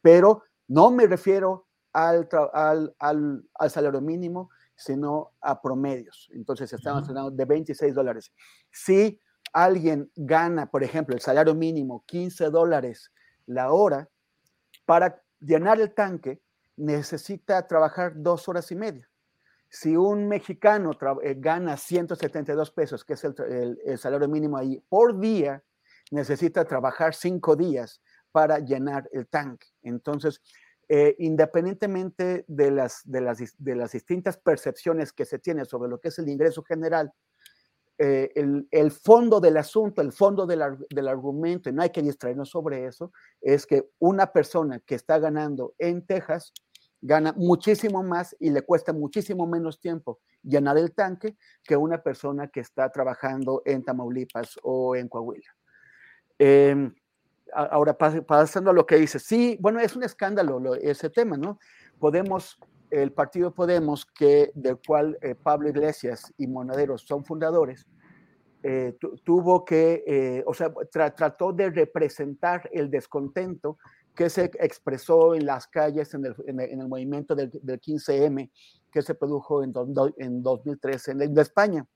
Pero 0.00 0.44
no 0.68 0.92
me 0.92 1.04
refiero 1.08 1.66
al, 1.92 2.28
al, 2.52 2.94
al, 3.00 3.44
al, 3.54 3.70
salario 3.70 4.00
mínimo, 4.00 4.50
sino 4.76 5.32
a 5.40 5.60
promedios. 5.60 6.30
Entonces 6.32 6.72
estamos 6.72 7.08
hablando 7.08 7.32
de 7.32 7.44
26 7.44 7.92
dólares. 7.92 8.32
Si 8.70 9.20
alguien 9.52 10.12
gana, 10.14 10.70
por 10.70 10.84
ejemplo, 10.84 11.16
el 11.16 11.20
salario 11.20 11.56
mínimo 11.56 12.04
15 12.06 12.50
dólares 12.50 13.10
la 13.46 13.72
hora, 13.72 14.08
para 14.88 15.22
llenar 15.38 15.78
el 15.82 15.92
tanque 15.92 16.40
necesita 16.78 17.66
trabajar 17.66 18.12
dos 18.14 18.48
horas 18.48 18.72
y 18.72 18.74
media. 18.74 19.06
Si 19.68 19.94
un 19.94 20.26
mexicano 20.26 20.92
eh, 21.22 21.34
gana 21.36 21.76
172 21.76 22.70
pesos, 22.70 23.04
que 23.04 23.12
es 23.12 23.22
el, 23.22 23.98
salario 23.98 24.28
mínimo 24.28 24.56
ahí, 24.56 24.82
por 24.88 25.20
día, 25.20 25.62
necesita 26.10 26.64
trabajar 26.64 27.14
cinco 27.14 27.54
días 27.54 28.00
para 28.32 28.60
llenar 28.60 29.06
el 29.12 29.28
tanque. 29.28 29.66
Entonces, 29.82 30.40
eh, 30.88 31.14
independientemente 31.18 32.46
de, 32.48 32.70
las, 32.70 33.02
de 33.04 33.76
las 33.76 33.92
distintas 33.92 34.38
percepciones 34.38 35.12
que 35.12 35.26
se 35.26 35.38
tiene 35.38 35.66
sobre 35.66 35.90
lo 35.90 36.00
que 36.00 36.08
es 36.08 36.18
el 36.18 36.30
ingreso 36.30 36.62
general, 36.62 37.12
eh, 37.98 38.30
el, 38.36 38.68
el, 38.70 38.90
fondo 38.92 39.40
del 39.40 39.56
asunto, 39.56 40.00
el 40.00 40.12
fondo 40.12 40.46
del, 40.46 40.62
del, 40.88 41.08
argumento, 41.08 41.68
y 41.68 41.72
no 41.72 41.82
hay 41.82 41.90
que 41.90 42.00
distraernos 42.00 42.48
sobre 42.48 42.86
eso, 42.86 43.12
es 43.40 43.66
que 43.66 43.90
una 43.98 44.32
persona 44.32 44.78
que 44.78 44.94
está 44.94 45.18
ganando 45.18 45.74
en 45.78 46.06
Texas 46.06 46.52
gana 47.00 47.32
muchísimo 47.36 48.02
más 48.02 48.36
y 48.38 48.50
le 48.50 48.62
cuesta 48.62 48.92
muchísimo 48.92 49.46
menos 49.46 49.80
tiempo 49.80 50.20
llenar 50.42 50.78
el 50.78 50.94
tanque 50.94 51.36
que 51.64 51.76
una 51.76 52.02
persona 52.02 52.48
que 52.48 52.60
está 52.60 52.90
trabajando 52.90 53.62
en 53.64 53.84
Tamaulipas 53.84 54.58
o 54.62 54.96
en 54.96 55.08
Coahuila. 55.08 55.56
Eh, 56.38 56.92
ahora, 57.52 57.96
pasando 57.96 58.70
a 58.70 58.74
lo 58.74 58.86
que 58.86 58.96
dice, 58.96 59.18
sí, 59.18 59.58
bueno, 59.60 59.80
es 59.80 59.96
un 59.96 60.04
escándalo 60.04 60.74
ese 60.76 61.10
tema, 61.10 61.36
¿no? 61.36 61.58
Podemos 61.98 62.58
el 62.90 63.12
partido 63.12 63.54
Podemos, 63.54 64.06
que, 64.06 64.50
del 64.54 64.78
cual 64.84 65.18
eh, 65.20 65.34
Pablo 65.34 65.68
Iglesias 65.68 66.32
y 66.36 66.46
Monadero 66.46 66.98
son 66.98 67.24
fundadores, 67.24 67.86
eh, 68.62 68.96
tuvo 69.24 69.64
que, 69.64 70.02
eh, 70.06 70.42
o 70.46 70.52
sea, 70.52 70.72
tra 70.90 71.14
trató 71.14 71.52
de 71.52 71.70
representar 71.70 72.68
el 72.72 72.90
descontento 72.90 73.78
que 74.14 74.28
se 74.28 74.50
expresó 74.58 75.34
en 75.36 75.46
las 75.46 75.68
calles 75.68 76.12
en 76.14 76.26
el, 76.26 76.34
en 76.46 76.60
el, 76.60 76.70
en 76.70 76.80
el 76.80 76.88
movimiento 76.88 77.36
del, 77.36 77.50
del, 77.62 77.80
15M 77.80 78.50
que 78.90 79.02
se 79.02 79.14
produjo 79.14 79.62
en, 79.62 79.72
do, 79.72 80.12
en 80.16 80.42
2013 80.42 81.12
en, 81.12 81.38
España. 81.38 81.86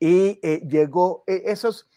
Y 0.00 0.40
llegó, 0.66 1.22
esos 1.26 1.88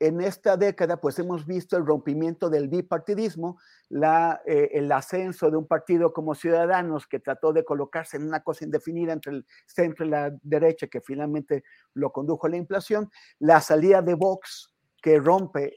en 0.00 0.20
esta 0.20 0.56
década, 0.56 1.00
pues 1.00 1.18
hemos 1.18 1.46
visto 1.46 1.76
el 1.76 1.84
rompimiento 1.84 2.48
del 2.48 2.68
bipartidismo, 2.68 3.58
eh, 3.90 4.70
el 4.72 4.92
ascenso 4.92 5.50
de 5.50 5.56
un 5.56 5.66
partido 5.66 6.12
como 6.12 6.34
Ciudadanos 6.34 7.06
que 7.06 7.18
trató 7.18 7.52
de 7.52 7.64
colocarse 7.64 8.16
en 8.16 8.24
una 8.24 8.40
cosa 8.40 8.64
indefinida 8.64 9.12
entre 9.12 9.32
el 9.32 9.46
centro 9.66 10.06
y 10.06 10.10
la 10.10 10.32
derecha, 10.42 10.86
que 10.86 11.00
finalmente 11.00 11.64
lo 11.94 12.12
condujo 12.12 12.46
a 12.46 12.50
la 12.50 12.56
inflación, 12.56 13.10
la 13.40 13.60
salida 13.60 14.00
de 14.02 14.14
Vox, 14.14 14.74
que 15.02 15.18
rompe 15.18 15.74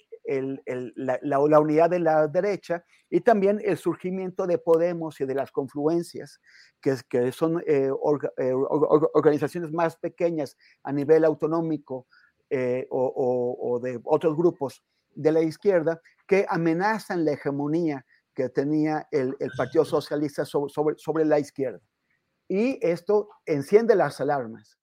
la, 0.96 1.40
unidad 1.40 1.90
de 1.90 2.00
la 2.00 2.28
derecha, 2.28 2.84
y 3.10 3.22
también 3.22 3.60
el 3.64 3.78
surgimiento 3.78 4.46
de 4.46 4.58
Podemos 4.58 5.20
y 5.20 5.26
de 5.26 5.36
las 5.36 5.52
confluencias, 5.52 6.40
que, 6.80 7.32
son 7.32 7.62
eh, 7.68 7.90
eh, 8.38 8.54
organizaciones 9.14 9.72
más 9.72 9.98
pequeñas 9.98 10.58
a 10.84 10.92
nivel 10.92 11.26
autonómico 11.26 12.08
eh, 12.52 12.86
o, 12.90 13.06
o, 13.06 13.72
o, 13.72 13.80
de 13.80 14.00
otros 14.04 14.36
grupos 14.36 14.84
de 15.16 15.32
la 15.32 15.42
izquierda 15.42 16.02
que 16.28 16.46
amenazan 16.50 17.26
la 17.26 17.32
hegemonía 17.32 18.06
que 18.34 18.50
tenía 18.50 19.08
el, 19.12 19.36
el 19.40 19.52
Partido 19.58 19.86
Socialista 19.86 20.46
sobre, 20.46 20.72
sobre, 20.72 20.96
sobre, 20.98 21.26
la 21.26 21.40
izquierda. 21.40 21.80
Y 22.48 22.78
esto 22.86 23.30
enciende 23.46 23.96
las 23.96 24.20
alarmas 24.22 24.78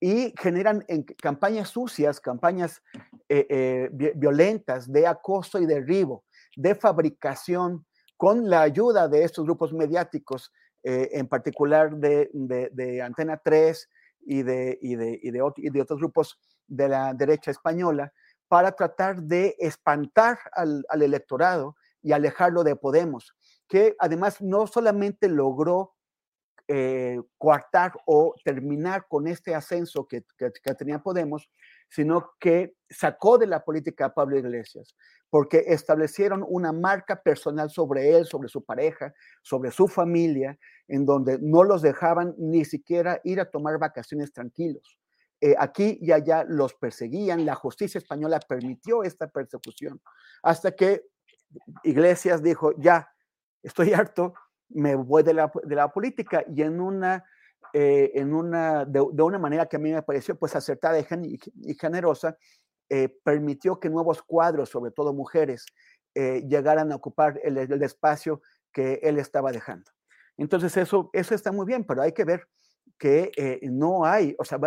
y 0.00 0.32
generan 0.38 0.84
en 0.88 1.02
campañas 1.02 1.70
sucias, 1.70 2.20
campañas 2.20 2.82
eh, 3.28 3.46
eh, 3.48 3.90
violentas 4.14 4.90
de 4.92 5.06
acoso 5.06 5.58
y 5.58 5.66
derribo, 5.66 6.24
de 6.56 6.74
fabricación, 6.74 7.84
con 8.16 8.50
la 8.50 8.62
ayuda 8.62 9.08
de 9.08 9.24
estos 9.24 9.44
grupos 9.44 9.72
mediáticos, 9.72 10.52
eh, 10.82 11.08
en 11.12 11.28
particular 11.28 11.96
de, 11.96 12.30
de, 12.32 12.68
de, 12.72 13.02
Antena 13.02 13.40
3 13.42 13.88
y 14.26 14.42
de, 14.42 14.78
y 14.80 14.96
de, 14.96 15.20
y 15.22 15.30
de, 15.30 15.52
y 15.56 15.70
de 15.70 15.80
otros 15.80 15.98
grupos 15.98 16.38
de 16.68 16.88
la 16.88 17.14
derecha 17.14 17.50
española 17.50 18.12
para 18.46 18.72
tratar 18.72 19.22
de 19.22 19.56
espantar 19.58 20.38
al, 20.52 20.84
electorado 21.02 21.76
y 22.02 22.12
alejarlo 22.12 22.64
de 22.64 22.76
Podemos, 22.76 23.34
que 23.68 23.94
además 23.98 24.40
no 24.40 24.66
solamente 24.66 25.28
logró 25.28 25.94
eh, 26.66 27.20
coartar 27.38 27.92
o 28.06 28.34
terminar 28.44 29.06
con 29.08 29.26
este 29.26 29.54
ascenso 29.54 30.06
que, 30.06 30.24
que, 30.36 30.50
tenía 30.74 30.98
Podemos, 30.98 31.50
sino 31.88 32.32
que 32.38 32.74
sacó 32.88 33.38
de 33.38 33.46
la 33.46 33.64
política 33.64 34.06
a 34.06 34.14
Pablo 34.14 34.38
Iglesias, 34.38 34.94
porque 35.30 35.64
establecieron 35.68 36.44
una 36.46 36.72
marca 36.72 37.22
personal 37.22 37.70
sobre 37.70 38.16
él, 38.16 38.26
sobre 38.26 38.48
su 38.48 38.64
pareja, 38.64 39.14
sobre 39.42 39.70
su 39.70 39.88
familia, 39.88 40.58
en 40.86 41.04
donde 41.04 41.38
no 41.40 41.64
los 41.64 41.82
dejaban 41.82 42.34
ni 42.38 42.64
siquiera 42.64 43.20
ir 43.24 43.40
a 43.40 43.50
tomar 43.50 43.78
vacaciones 43.78 44.32
tranquilos. 44.32 44.98
Eh, 45.40 45.54
aquí 45.56 45.98
y 46.00 46.10
allá 46.10 46.44
los 46.44 46.74
perseguían, 46.74 47.46
la 47.46 47.54
justicia 47.54 47.98
española 47.98 48.40
permitió 48.40 49.04
esta 49.04 49.28
persecución, 49.28 50.00
hasta 50.42 50.72
que 50.72 51.04
Iglesias 51.84 52.42
dijo, 52.42 52.72
ya, 52.76 53.08
estoy 53.62 53.92
harto, 53.94 54.34
me 54.68 54.96
voy 54.96 55.22
de 55.22 55.34
la, 55.34 55.52
de 55.62 55.76
la 55.76 55.88
política 55.92 56.44
y 56.48 56.62
en 56.62 56.80
una 56.80 57.24
eh, 57.74 58.12
en 58.14 58.32
una, 58.32 58.86
de, 58.86 59.00
una 59.00 59.38
manera 59.38 59.66
que 59.66 59.76
a 59.76 59.78
mí 59.78 59.92
me 59.92 60.02
pareció 60.02 60.38
pues 60.38 60.56
acertada 60.56 60.98
y, 60.98 61.38
generosa, 61.74 62.38
eh, 62.88 63.10
permitió 63.22 63.78
que 63.78 63.90
nuevos 63.90 64.22
cuadros, 64.22 64.70
sobre 64.70 64.90
todo 64.90 65.12
mujeres, 65.12 65.66
llegaran 66.14 66.90
a 66.90 66.96
ocupar 66.96 67.38
el, 67.44 67.58
espacio 67.82 68.42
que 68.72 68.94
él 69.04 69.18
estaba 69.18 69.52
dejando. 69.52 69.88
Entonces 70.36 70.76
eso, 70.76 71.10
eso 71.12 71.34
está 71.34 71.52
muy 71.52 71.64
bien, 71.64 71.84
pero 71.84 72.02
hay 72.02 72.10
que 72.10 72.24
ver 72.24 72.48
que 72.98 73.60
no 73.62 74.04
hay, 74.04 74.34
o 74.38 74.44
sea, 74.44 74.58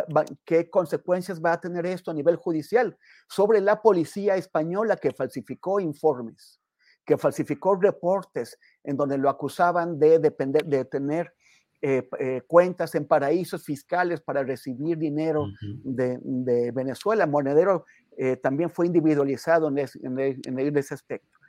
qué 0.45 0.69
consecuencias 0.69 1.41
va 1.41 1.53
a 1.53 1.59
tener 1.59 1.85
esto 1.85 2.11
a 2.11 2.13
nivel 2.13 2.37
judicial 2.37 2.97
sobre 3.27 3.59
la 3.59 3.81
policía 3.81 4.35
española 4.37 4.95
que 4.95 5.11
falsificó 5.11 5.79
informes, 5.79 6.61
que 7.05 7.17
falsificó 7.17 7.75
reportes 7.75 8.57
en 8.83 8.95
donde 8.95 9.17
lo 9.17 9.29
acusaban 9.29 9.99
de, 9.99 10.19
depender, 10.19 10.65
de 10.65 10.85
tener 10.85 11.33
eh, 11.83 12.07
eh, 12.19 12.43
cuentas 12.45 12.93
en 12.93 13.07
paraísos 13.07 13.65
fiscales 13.65 14.21
para 14.21 14.43
recibir 14.43 14.99
dinero 14.99 15.47
de, 15.83 16.71
Venezuela. 16.71 17.25
Monedero 17.25 17.85
eh, 18.15 18.35
también 18.35 18.69
fue 18.69 18.85
individualizado 18.85 19.67
en, 19.67 19.79
en, 19.79 20.77
ese 20.77 20.93
aspecto. 20.93 21.39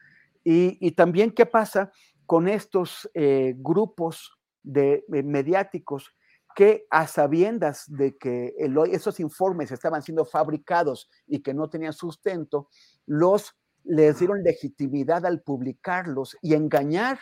Y, 0.42 0.90
también 0.92 1.32
qué 1.32 1.44
pasa 1.44 1.92
con 2.24 2.48
estos 2.48 3.10
grupos 3.56 4.32
de, 4.62 5.04
mediáticos 5.09 6.14
que 6.54 6.86
a 6.90 7.06
sabiendas 7.06 7.84
de 7.88 8.16
que 8.16 8.54
esos 8.90 9.20
informes 9.20 9.72
estaban 9.72 10.02
siendo 10.02 10.24
fabricados 10.24 11.10
y 11.26 11.40
que 11.40 11.54
no 11.54 11.68
tenían 11.68 11.92
sustento, 11.92 12.68
los 13.06 13.56
les 13.84 14.18
dieron 14.18 14.42
legitimidad 14.42 15.26
al 15.26 15.42
publicarlos 15.42 16.36
y 16.40 16.54
engañar 16.54 17.18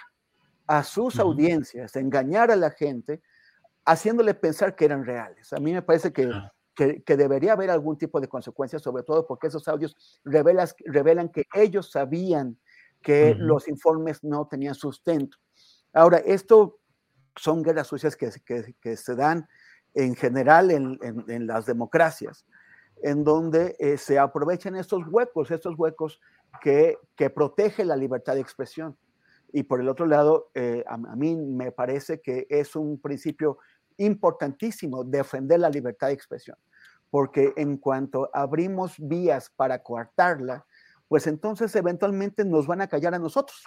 a 0.67 0.85
sus 0.85 1.19
audiencias, 1.19 1.97
engañar 1.97 2.51
a 2.51 2.57
la 2.57 2.71
gente, 2.71 3.23
haciéndole 3.85 4.35
pensar 4.35 4.77
que 4.77 4.85
eran 4.85 5.05
reales. 5.05 5.53
A 5.53 5.57
mí 5.59 5.73
me 5.73 5.83
parece 5.83 6.13
que, 6.13 6.31
que, 6.75 7.17
debería 7.17 7.55
haber 7.55 7.71
algún 7.71 7.99
tipo 7.99 8.21
de 8.21 8.29
consecuencias, 8.29 8.83
sobre 8.83 9.03
todo 9.03 9.27
porque 9.27 9.49
esos 9.49 9.67
audios 9.69 10.21
revelas, 10.25 10.77
revelan 10.85 11.29
que 11.29 11.45
ellos 11.55 11.91
sabían 11.91 12.59
que 13.03 13.35
los 13.35 13.67
informes 13.67 14.23
no 14.23 14.47
tenían 14.47 14.75
sustento. 14.75 15.39
Ahora, 15.93 16.19
esto 16.19 16.80
son 17.37 17.63
guerras 17.63 17.87
sucias 17.87 18.17
que, 18.17 18.31
que, 18.81 18.97
se 18.97 19.15
dan 19.15 19.49
en 19.95 20.15
general 20.15 20.71
en, 20.71 20.99
en, 21.03 21.47
las 21.47 21.67
democracias, 21.67 22.47
en 23.03 23.25
donde 23.25 23.77
eh, 23.79 23.97
se 23.99 24.19
aprovechan 24.19 24.77
estos 24.77 25.07
huecos, 25.09 25.51
estos 25.51 25.75
huecos 25.79 26.21
que, 26.61 26.97
que 27.17 27.31
protegen 27.31 27.89
la 27.89 27.97
libertad 27.97 28.35
de 28.35 28.41
expresión. 28.41 28.97
Y 29.53 29.65
por 29.65 29.81
el 29.81 29.89
otro 29.89 30.07
lado, 30.07 30.51
eh, 30.55 30.85
a, 30.87 30.97
mí 30.97 31.35
me 31.37 31.73
parece 31.73 32.21
que 32.21 32.47
es 32.49 32.77
un 32.77 33.01
principio 33.01 33.59
importantísimo 33.97 35.05
defender 35.05 35.61
la 35.61 35.71
libertad 35.71 36.09
de 36.09 36.15
expresión, 36.15 36.57
porque 37.11 37.53
en 37.57 37.77
cuanto 37.77 38.31
abrimos 38.33 38.95
vías 38.99 39.51
para 39.51 39.83
coartarla, 39.83 40.65
pues 41.09 41.27
entonces 41.27 41.75
eventualmente 41.75 42.45
nos 42.45 42.67
van 42.67 42.81
a 42.81 42.87
callar 42.87 43.15
a 43.15 43.19
nosotros. 43.19 43.65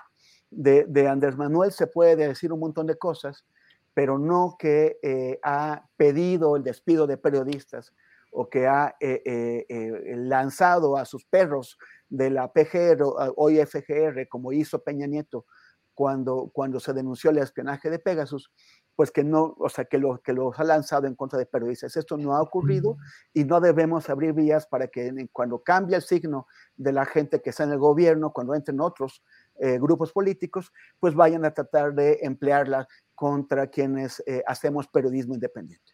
De, 0.56 0.86
de 0.88 1.08
Andrés 1.08 1.38
Manuel 1.38 1.72
se 1.72 1.88
puede 1.88 2.16
decir 2.16 2.52
un 2.52 2.60
montón 2.60 2.88
de 2.88 2.98
cosas, 2.98 3.46
pero 3.94 4.18
no 4.18 4.56
que 4.58 5.00
eh, 5.02 5.40
ha 5.44 5.88
pedido 5.98 6.56
el 6.56 6.64
despido 6.64 7.08
de 7.08 7.18
periodistas 7.18 7.94
o 8.32 8.50
que 8.50 8.68
ha 8.68 8.96
eh, 9.00 9.66
lanzado 10.18 10.98
a 10.98 11.06
sus 11.06 11.26
perros 11.26 11.78
de 12.10 12.32
la 12.32 12.52
PGR, 12.52 13.04
hoy 13.36 13.64
FGR, 13.64 14.28
como 14.28 14.52
hizo 14.52 14.84
Peña 14.84 15.06
Nieto, 15.06 15.46
cuando, 15.94 16.50
cuando 16.54 16.80
se 16.80 16.94
denunció 16.94 17.30
el 17.30 17.38
espionaje 17.38 17.90
de 17.90 18.00
Pegasus, 18.00 18.52
pues 18.96 19.12
que 19.12 19.24
no, 19.24 19.56
o 19.58 19.70
sea, 19.70 19.86
que, 19.86 19.98
lo, 19.98 20.22
que 20.22 20.34
los 20.34 20.60
ha 20.60 20.64
lanzado 20.64 21.08
en 21.08 21.16
contra 21.16 21.40
de 21.40 21.46
periodistas. 21.46 21.98
Esto 21.98 22.18
no 22.18 22.36
ha 22.36 22.42
ocurrido 22.42 22.98
y 23.34 23.44
no 23.44 23.60
debemos 23.60 24.10
abrir 24.10 24.34
vías 24.34 24.68
para 24.68 24.88
que 24.88 25.12
cuando 25.32 25.64
cambie 25.64 25.96
el 25.96 26.04
signo 26.04 26.48
de 26.76 26.92
la 26.92 27.06
gente 27.06 27.42
que 27.42 27.50
está 27.50 27.64
en 27.64 27.72
el 27.72 27.80
gobierno, 27.80 28.32
cuando 28.32 28.54
entren 28.54 28.80
otros 28.82 29.24
eh, 29.60 29.78
grupos 29.80 30.12
políticos, 30.12 30.72
pues 31.00 31.14
vayan 31.14 31.46
a 31.46 31.54
tratar 31.54 31.94
de 31.94 32.20
emplearla 32.22 32.88
contra 33.16 33.68
quienes 33.68 34.22
eh, 34.26 34.42
hacemos 34.48 34.88
periodismo 34.88 35.34
independiente. 35.34 35.94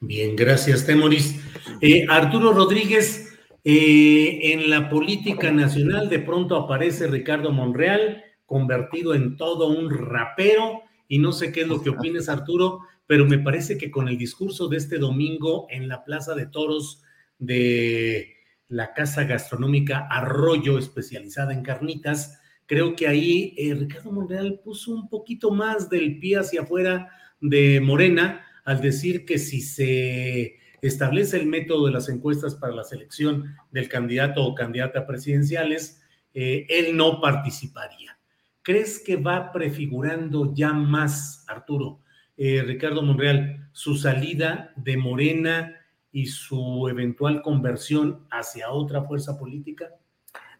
Bien, 0.00 0.36
gracias, 0.36 0.86
Temoris. 0.86 1.40
Eh, 1.80 2.06
Arturo 2.08 2.52
Rodríguez, 2.52 3.30
en 3.66 4.68
la 4.68 4.90
política 4.90 5.50
nacional 5.50 6.10
de 6.10 6.18
pronto 6.18 6.54
aparece 6.56 7.06
Ricardo 7.06 7.50
Monreal 7.50 8.22
convertido 8.44 9.14
en 9.14 9.36
todo 9.36 9.68
un 9.68 9.90
rapero 9.90 10.82
y 11.08 11.18
no 11.18 11.32
sé 11.32 11.50
qué 11.50 11.62
es 11.62 11.68
lo 11.68 11.82
que 11.82 11.90
opines 11.90 12.28
Arturo, 12.28 12.80
pero 13.06 13.26
me 13.26 13.38
parece 13.38 13.78
que 13.78 13.90
con 13.90 14.08
el 14.08 14.18
discurso 14.18 14.68
de 14.68 14.76
este 14.76 14.98
domingo 14.98 15.66
en 15.70 15.88
la 15.88 16.04
Plaza 16.04 16.34
de 16.34 16.46
Toros 16.46 17.02
de 17.38 18.34
la 18.68 18.94
Casa 18.94 19.24
Gastronómica 19.24 20.06
Arroyo, 20.10 20.78
especializada 20.78 21.52
en 21.52 21.62
carnitas, 21.62 22.40
creo 22.66 22.96
que 22.96 23.06
ahí 23.06 23.54
eh, 23.56 23.74
Ricardo 23.74 24.12
Monreal 24.12 24.60
puso 24.64 24.92
un 24.92 25.08
poquito 25.08 25.50
más 25.50 25.90
del 25.90 26.18
pie 26.18 26.38
hacia 26.38 26.62
afuera 26.62 27.10
de 27.40 27.80
Morena 27.80 28.44
al 28.64 28.80
decir 28.80 29.24
que 29.26 29.38
si 29.38 29.60
se 29.60 30.56
establece 30.80 31.38
el 31.38 31.46
método 31.46 31.86
de 31.86 31.92
las 31.92 32.08
encuestas 32.08 32.54
para 32.54 32.74
la 32.74 32.84
selección 32.84 33.54
del 33.70 33.88
candidato 33.88 34.44
o 34.44 34.54
candidata 34.54 35.06
presidenciales, 35.06 36.02
eh, 36.32 36.66
él 36.68 36.96
no 36.96 37.20
participaría. 37.20 38.18
¿Crees 38.62 38.98
que 38.98 39.16
va 39.16 39.52
prefigurando 39.52 40.52
ya 40.54 40.72
más, 40.72 41.44
Arturo, 41.48 42.00
eh, 42.36 42.62
Ricardo 42.62 43.02
Monreal, 43.02 43.68
su 43.72 43.94
salida 43.96 44.72
de 44.76 44.96
Morena 44.96 45.74
y 46.10 46.26
su 46.26 46.88
eventual 46.88 47.42
conversión 47.42 48.26
hacia 48.30 48.70
otra 48.70 49.02
fuerza 49.02 49.38
política? 49.38 49.90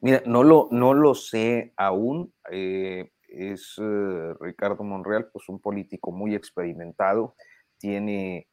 Mira, 0.05 0.23
no 0.27 0.43
lo, 0.43 0.69
no 0.71 0.93
lo 0.93 1.15
sé 1.15 1.73
aún. 1.79 2.31
Eh, 2.51 3.11
es 3.27 3.75
eh, 3.79 4.35
Ricardo 4.39 4.85
Monreal, 4.85 5.31
pues 5.33 5.49
un 5.49 5.61
político 5.61 6.13
muy 6.13 6.35
experimentado, 6.35 7.35
tiene 7.79 8.49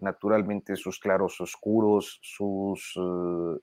naturalmente 0.00 0.76
sus 0.76 0.98
claros 0.98 1.38
oscuros, 1.38 2.18
sus 2.22 2.98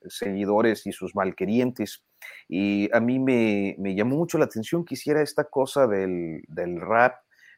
seguidores 0.07 0.85
y 0.85 0.91
sus 0.91 1.15
malquerientes. 1.15 2.03
Y 2.47 2.87
a 2.95 2.99
mí 2.99 3.17
me, 3.17 3.75
llamó 3.95 4.17
mucho 4.17 4.37
la 4.37 4.45
atención 4.45 4.85
que 4.85 4.93
esta 5.23 5.45
cosa 5.45 5.87
del, 5.87 6.43
rap, 6.79 7.15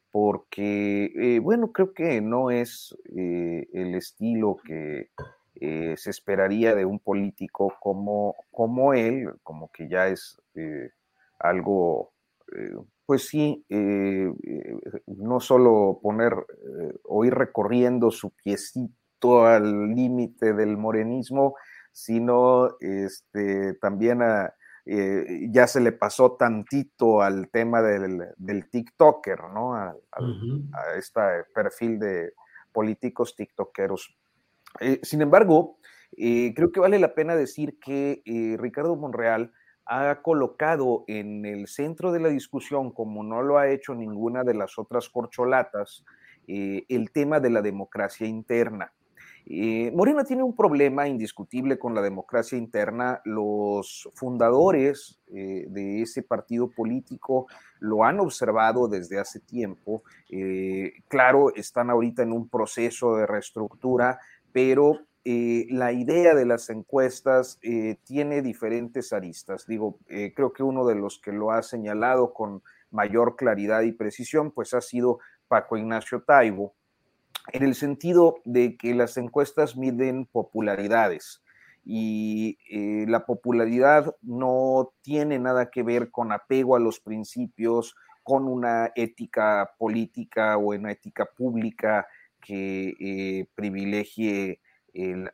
porque, 0.10 1.12
eh, 1.16 1.40
bueno, 1.40 1.74
creo 1.74 1.94
que 1.94 2.22
no 2.22 2.50
es 2.50 2.96
eh, 3.14 3.68
el 3.74 3.96
estilo 3.96 4.56
que 4.64 5.10
eh, 5.56 5.96
se 5.98 6.10
esperaría 6.10 6.76
de 6.76 6.86
un 6.86 7.00
político 7.00 7.74
como, 7.80 8.36
como 8.52 8.94
él, 8.94 9.34
como 9.44 9.72
que 9.72 9.88
ya 9.88 10.08
es 10.08 10.38
algo, 11.40 12.14
pues 13.06 13.28
sí, 13.28 13.66
no 15.08 15.40
solo 15.40 16.00
poner 16.02 16.34
o 17.04 17.26
ir 17.26 17.34
recorriendo 17.34 18.12
su 18.12 18.32
piecito 18.32 19.46
al 19.46 19.90
límite 19.94 20.54
del 20.54 20.78
morenismo, 20.78 21.56
sino 21.92 22.76
este, 22.80 23.74
también 23.76 24.22
a, 24.22 24.54
eh, 24.86 25.48
ya 25.50 25.66
se 25.68 25.80
le 25.80 25.94
pasó 25.94 26.34
tantito 26.34 27.22
al 27.22 27.50
tema 27.50 27.82
del, 27.82 28.28
del 28.36 28.70
TikToker, 28.70 29.40
¿no? 29.54 29.76
A, 29.76 29.96
este 30.98 31.22
perfil 31.54 32.00
de 32.00 32.34
políticos 32.72 33.36
TikTokeros. 33.36 34.18
Eh, 34.80 35.00
sin 35.04 35.22
embargo, 35.22 35.78
eh, 36.18 36.54
creo 36.56 36.72
que 36.72 36.80
vale 36.80 37.00
la 37.00 37.14
pena 37.14 37.36
decir 37.36 37.80
que 37.80 38.22
Ricardo 38.60 38.96
Monreal 38.96 39.52
ha 39.86 40.22
colocado 40.22 41.04
en 41.08 41.46
el 41.46 41.68
centro 41.68 42.12
de 42.12 42.20
la 42.20 42.30
discusión, 42.30 42.92
como 42.92 43.24
no 43.24 43.42
lo 43.42 43.58
ha 43.58 43.70
hecho 43.70 43.94
ninguna 43.94 44.44
de 44.44 44.54
las 44.54 44.78
otras 44.80 45.10
corcholatas, 45.10 46.06
el 46.48 47.12
tema 47.12 47.40
de 47.40 47.50
la 47.50 47.62
democracia 47.62 48.28
interna. 48.28 48.94
Eh, 49.46 49.92
Morena 49.94 50.24
tiene 50.24 50.44
un 50.44 50.56
problema 50.56 51.08
indiscutible 51.08 51.78
con 51.78 51.94
la 51.94 52.02
democracia 52.02 52.58
interna. 52.58 53.22
Los 53.26 54.10
fundadores 54.14 55.20
eh, 55.28 55.66
de 55.68 56.02
ese 56.02 56.24
partido 56.24 56.70
político 56.70 57.48
lo 57.80 58.06
han 58.06 58.20
observado 58.20 58.88
desde 58.88 59.20
hace 59.20 59.40
tiempo. 59.42 60.04
Eh, 60.30 60.94
claro, 61.10 61.54
están 61.56 61.90
ahorita 61.90 62.24
en 62.24 62.32
un 62.32 62.48
proceso 62.48 63.18
de 63.18 63.28
reestructura, 63.28 64.20
pero 64.54 65.02
la 65.26 65.92
idea 65.92 66.36
de 66.36 66.46
las 66.46 66.70
encuestas 66.70 67.60
tiene 68.04 68.42
diferentes 68.42 69.12
aristas. 69.14 69.66
Digo, 69.66 69.98
creo 70.08 70.54
que 70.54 70.64
uno 70.64 70.86
de 70.86 70.96
los 70.96 71.20
que 71.20 71.32
lo 71.32 71.52
ha 71.52 71.64
señalado 71.64 72.34
con 72.34 72.62
mayor 72.92 73.36
claridad 73.36 73.82
y 73.82 73.92
precisión, 73.92 74.52
pues 74.52 74.74
ha 74.74 74.82
sido 74.82 75.20
Paco 75.48 75.78
Ignacio 75.78 76.22
Taibo 76.22 76.74
en 77.52 77.64
el 77.64 77.76
sentido 77.76 78.38
de 78.46 78.78
que 78.78 78.94
las 78.94 79.18
encuestas 79.18 79.76
miden 79.76 80.26
popularidades 80.26 81.42
y 81.84 82.58
eh, 82.70 83.06
la 83.10 83.26
popularidad 83.26 84.16
no 84.22 84.94
tiene 85.02 85.40
nada 85.40 85.70
que 85.70 85.84
ver 85.84 86.12
con 86.12 86.32
apego 86.32 86.78
a 86.78 86.80
los 86.80 87.02
principios, 87.02 87.96
con 88.24 88.48
una 88.48 88.92
ética 88.96 89.72
política 89.78 90.56
o 90.58 90.74
una 90.74 90.92
ética 90.92 91.26
pública 91.26 92.08
que 92.46 92.94
eh, 93.00 93.46
privilegie 93.56 94.60
el, 94.94 95.32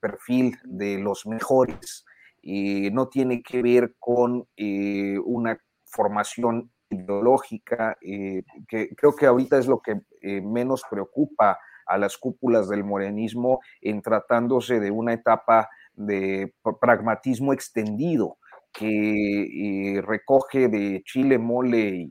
perfil 0.00 0.56
de 0.64 0.98
los 0.98 1.26
mejores. 1.26 2.04
Eh, 2.42 2.90
no 2.92 3.08
tiene 3.08 3.42
que 3.42 3.62
ver 3.62 3.94
con 3.98 4.46
una 4.56 5.58
formación 5.84 6.70
ideológica, 6.90 7.96
eh, 8.00 8.42
que 8.68 8.94
creo 8.96 9.14
que 9.14 9.26
ahorita 9.26 9.58
es 9.58 9.66
lo 9.66 9.80
que 9.80 10.00
eh, 10.22 10.40
menos 10.40 10.82
preocupa 10.90 11.58
a 11.86 11.98
las 11.98 12.18
cúpulas 12.18 12.68
del 12.68 12.84
morenismo 12.84 13.60
en 13.80 14.02
tratándose 14.02 14.80
de 14.80 14.90
una 14.90 15.14
etapa 15.14 15.68
de 15.94 16.52
pragmatismo 16.80 17.52
extendido 17.52 18.38
que 18.72 19.96
eh, 19.96 20.02
recoge 20.02 20.68
de 20.68 21.02
chile, 21.04 21.38
mole 21.38 21.88
y, 21.88 22.10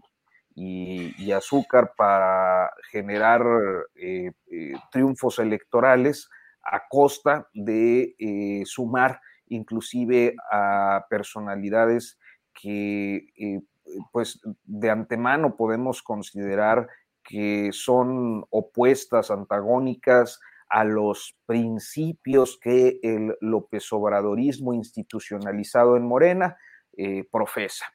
azúcar 1.36 1.94
para 1.96 2.72
generar 2.92 3.44
triunfos 4.92 5.40
electorales 5.40 6.30
a 6.64 6.88
costa 6.90 7.48
de 7.54 8.64
sumar 8.66 9.22
inclusive 9.48 10.36
a 10.52 11.06
personalidades 11.10 12.18
que 12.54 13.28
pues 14.12 14.42
de 14.64 14.90
antemano 14.90 15.56
podemos 15.56 16.02
considerar 16.02 16.88
que 17.24 17.72
son 17.74 18.46
opuestas, 18.50 19.32
antagónicas 19.32 20.40
a 20.70 20.84
los 20.84 21.38
principios 21.46 22.58
que 22.62 23.00
el 23.04 23.36
López 23.42 23.92
Obradorismo 23.92 24.74
institucionalizado 24.74 25.98
en 25.98 26.06
Morena 26.06 26.58
eh, 26.96 27.26
profesa. 27.32 27.86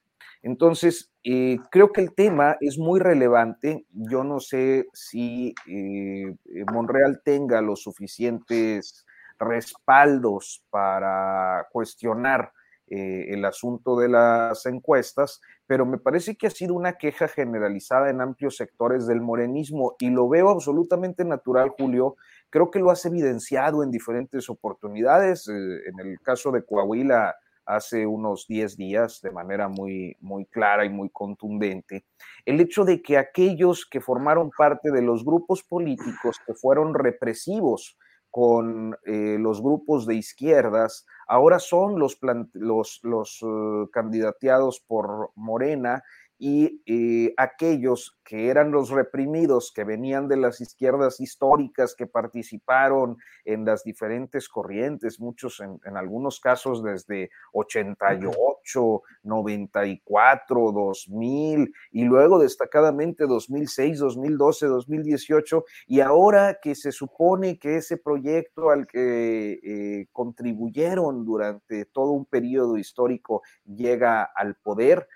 Entonces, 0.43 1.12
eh, 1.25 1.59
creo 1.71 1.93
que 1.93 2.01
el 2.01 2.15
tema 2.15 2.57
es 2.61 2.79
muy 2.79 3.01
relevante. 3.01 3.87
Yo 3.93 4.25
no 4.25 4.41
sé 4.41 4.87
si 4.93 5.55
eh, 5.67 6.35
Monreal 6.73 7.23
tenga 7.25 7.61
los 7.61 7.83
suficientes 7.83 9.07
respaldos 9.39 10.65
para 10.71 11.67
cuestionar 11.73 12.53
el 12.95 13.43
asunto 13.47 13.99
de 13.99 14.07
las 14.07 14.67
encuestas, 14.67 15.41
pero 15.73 15.87
me 15.87 15.97
parece 15.97 16.37
que 16.37 16.47
ha 16.47 16.51
sido 16.51 16.75
una 16.75 16.99
queja 16.99 17.27
generalizada 17.27 18.11
en 18.11 18.21
amplios 18.21 18.59
sectores 18.59 19.07
del 19.07 19.23
morenismo 19.23 19.97
y 19.99 20.11
lo 20.11 20.29
veo 20.29 20.51
absolutamente 20.51 21.25
natural, 21.25 21.71
Julio. 21.71 22.17
Creo 22.51 22.71
que 22.71 22.79
lo 22.79 22.91
has 22.91 23.07
evidenciado 23.07 23.83
en 23.83 23.91
diferentes 23.91 24.51
oportunidades. 24.51 25.49
Eh, 25.49 25.53
en 25.87 25.99
el 26.01 26.21
caso 26.21 26.51
de 26.51 26.63
Coahuila, 26.63 27.35
hace 27.67 28.07
unos 28.07 28.47
10 28.49 28.77
días 28.77 29.21
de 29.23 29.31
manera 29.31 29.69
muy, 29.69 30.17
muy 30.21 30.47
clara 30.47 30.85
y 30.85 30.89
muy 30.89 31.11
contundente, 31.11 32.05
el 32.45 32.61
hecho 32.61 32.85
de 32.85 33.03
que 33.03 33.19
aquellos 33.19 33.87
que 33.87 34.01
formaron 34.01 34.51
parte 34.57 34.91
de 34.91 35.03
los 35.03 35.25
grupos 35.25 35.63
políticos 35.63 36.37
que 36.47 36.55
fueron 36.55 36.95
represivos 36.95 37.97
con 38.33 38.97
eh, 39.05 39.37
los 39.39 39.61
grupos 39.61 40.07
de 40.07 40.15
izquierdas, 40.15 41.05
ahora 41.29 41.59
son 41.59 41.99
los, 41.99 42.19
los, 42.55 43.01
los 43.03 43.43
uh, 43.43 43.91
candidateados 43.93 44.81
por 44.81 45.33
Morena 45.35 46.03
y 46.45 46.83
eh, 46.87 47.35
aquellos 47.37 48.19
que 48.25 48.49
eran 48.49 48.73
los 48.73 48.91
reprimidos, 48.91 49.71
que 49.73 49.85
venían 49.85 50.27
de 50.27 50.37
las 50.37 50.61
izquierdas 50.61 51.21
históricas, 51.21 51.95
que 51.95 52.09
participaron 52.09 53.17
en 53.45 53.65
las 53.65 53.85
diferentes 53.85 54.49
corrientes, 54.49 55.21
muchos 55.21 55.61
en, 55.61 55.97
algunos 55.97 56.41
casos 56.41 56.83
desde 56.83 57.31
88, 57.53 59.03
94, 59.23 60.73
2000 60.73 61.73
y 61.93 62.05
luego 62.07 62.41
destacadamente 62.41 63.29
2006, 63.29 64.01
2012, 64.01 64.67
2018 64.67 65.65
y 65.87 66.01
ahora 66.01 66.59
que 66.61 66.75
se 66.75 66.91
supone 66.91 67.57
que 67.61 67.77
ese 67.77 67.99
proyecto 67.99 68.71
al 68.71 68.89
que 68.89 69.61
eh, 69.63 70.09
contribuyeron 70.11 71.25
durante 71.25 71.85
todo 71.85 72.11
un 72.11 72.25
periodo 72.25 72.79
histórico 72.79 73.43
llega 73.65 74.25
al 74.25 74.57
poder, 74.57 75.07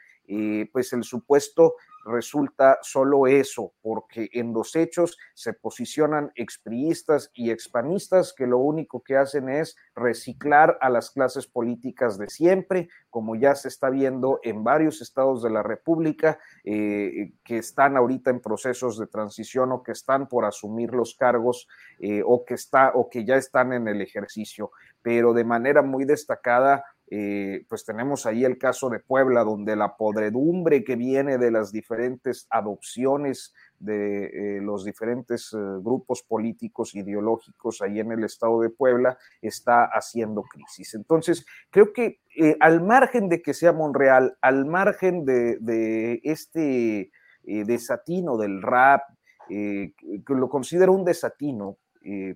pues 0.73 0.93
el 0.93 1.05
supuesto 1.05 1.74
resulta 2.07 2.78
solo 2.82 3.27
eso, 3.27 3.73
porque 3.82 4.28
en 4.32 4.53
los 4.53 4.77
hechos 4.77 5.19
se 5.35 5.53
posicionan 5.53 6.31
expriistas 6.35 7.31
y 7.35 7.51
expanistas 7.51 8.32
que 8.32 8.47
lo 8.47 8.59
único 8.59 9.03
que 9.03 9.16
hacen 9.16 9.48
es 9.48 9.77
reciclar 9.94 10.78
a 10.81 10.89
las 10.89 11.11
clases 11.11 11.47
políticas 11.47 12.16
de 12.16 12.28
siempre, 12.28 12.89
como 13.11 13.35
ya 13.35 13.55
se 13.55 13.69
está 13.69 13.90
viendo 13.90 14.39
en 14.43 14.62
varios 14.62 15.03
estados 15.03 15.43
de 15.43 15.51
la 15.51 15.62
República 15.62 16.39
eh, 16.65 17.32
que 17.43 17.59
están 17.59 17.97
ahorita 17.97 18.31
en 18.31 18.40
procesos 18.40 18.98
de 18.98 19.07
transición 19.07 19.73
o 19.73 19.82
que 19.82 19.93
están 19.93 20.28
por 20.28 20.44
asumir 20.44 20.93
los 20.93 21.16
cargos 21.16 21.66
eh, 21.98 22.23
o 22.24 22.44
que 22.44 22.55
está 22.55 22.93
o 22.94 23.09
que 23.11 23.24
ya 23.24 23.36
están 23.36 23.73
en 23.73 23.89
el 23.89 24.01
ejercicio, 24.01 24.70
pero 25.03 25.32
de 25.32 25.44
manera 25.44 25.82
muy 25.82 26.05
destacada 26.05 26.85
eh, 27.09 27.65
pues 27.69 27.85
tenemos 27.85 28.27
ahí 28.27 28.45
el 28.45 28.59
caso 28.59 28.91
de 28.91 28.99
Puebla, 28.99 29.45
donde 29.45 29.77
la 29.77 29.97
podredumbre 29.97 30.83
que 30.83 30.97
viene 30.97 31.39
de 31.39 31.53
las 31.53 31.70
diferentes 31.70 32.49
adopciones 32.51 33.55
de 33.78 34.57
eh, 34.57 34.61
los 34.61 34.85
diferentes 34.85 35.53
eh, 35.53 35.57
grupos 35.83 36.24
políticos 36.24 36.97
ideológicos 36.97 37.81
ahí 37.81 38.01
en 38.01 38.11
el 38.11 38.24
estado 38.24 38.61
de 38.61 38.70
Puebla 38.70 39.16
está 39.41 39.85
haciendo 39.85 40.43
crisis. 40.43 40.95
Entonces, 40.95 41.47
creo 41.70 41.93
que 41.93 42.19
al 42.59 42.83
margen 42.83 43.28
de 43.28 43.41
que 43.41 43.55
sea 43.55 43.73
Monreal, 43.73 44.37
al 44.41 44.66
margen 44.66 45.24
de, 45.24 46.20
este 46.24 47.11
desatino 47.45 48.37
del 48.37 48.61
rap, 48.61 49.03
que 49.49 49.95
lo 50.27 50.49
considero 50.51 50.93
un 50.93 51.05
desatino, 51.05 51.78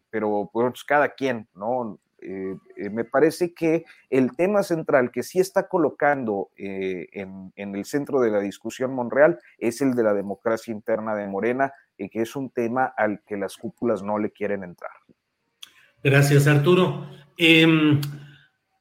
pero 0.09 0.49
pues 0.53 0.85
cada 0.85 1.11
quien, 1.11 1.49
¿no? 1.55 1.99
Eh, 2.23 2.57
eh, 2.77 2.91
me 2.91 3.05
parece 3.05 3.55
que 3.55 3.85
el 4.11 4.37
tema 4.37 4.63
central 4.63 5.11
que 5.11 5.23
sí 5.23 5.41
está 5.41 5.69
colocando 5.69 6.51
eh, 6.57 7.09
en, 7.13 7.53
el 7.57 7.85
centro 7.85 8.21
de 8.21 8.31
la 8.31 8.41
discusión 8.41 8.95
Monreal 8.95 9.39
es 9.59 9.81
el 9.81 9.95
de 9.95 10.03
la 10.03 10.13
democracia 10.13 10.73
interna 10.73 11.15
de 11.15 11.27
Morena, 11.27 11.73
que 11.97 12.23
es 12.23 12.35
un 12.35 12.51
tema 12.51 12.87
al 12.97 13.21
que 13.27 13.37
las 13.37 13.57
cúpulas 13.57 14.03
no 14.03 14.19
le 14.19 14.31
quieren 14.31 14.65
entrar. 14.65 14.93
Gracias, 16.03 16.47
Arturo. 16.47 17.07
Em, 17.37 18.01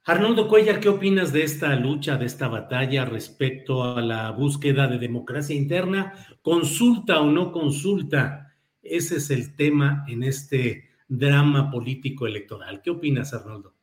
Arnoldo 0.06 0.48
Cuellar, 0.48 0.80
¿qué 0.80 0.88
opinas 0.88 1.32
de 1.32 1.42
esta 1.42 1.74
lucha, 1.76 2.16
de 2.16 2.24
esta 2.24 2.48
batalla 2.48 3.04
respecto 3.04 3.84
a 3.84 4.00
la 4.00 4.30
búsqueda 4.30 4.86
de 4.86 4.98
democracia 4.98 5.54
interna? 5.54 6.14
¿Consulta 6.40 7.20
o 7.20 7.30
no 7.30 7.52
consulta? 7.52 8.54
Ese 8.82 9.16
es 9.16 9.30
el 9.30 9.54
tema 9.54 10.04
en 10.08 10.22
este 10.22 10.89
drama 11.10 11.70
político 11.70 12.26
electoral. 12.26 12.80
¿Qué 12.82 12.90
opinas, 12.90 13.34
Arnoldo? 13.34 13.74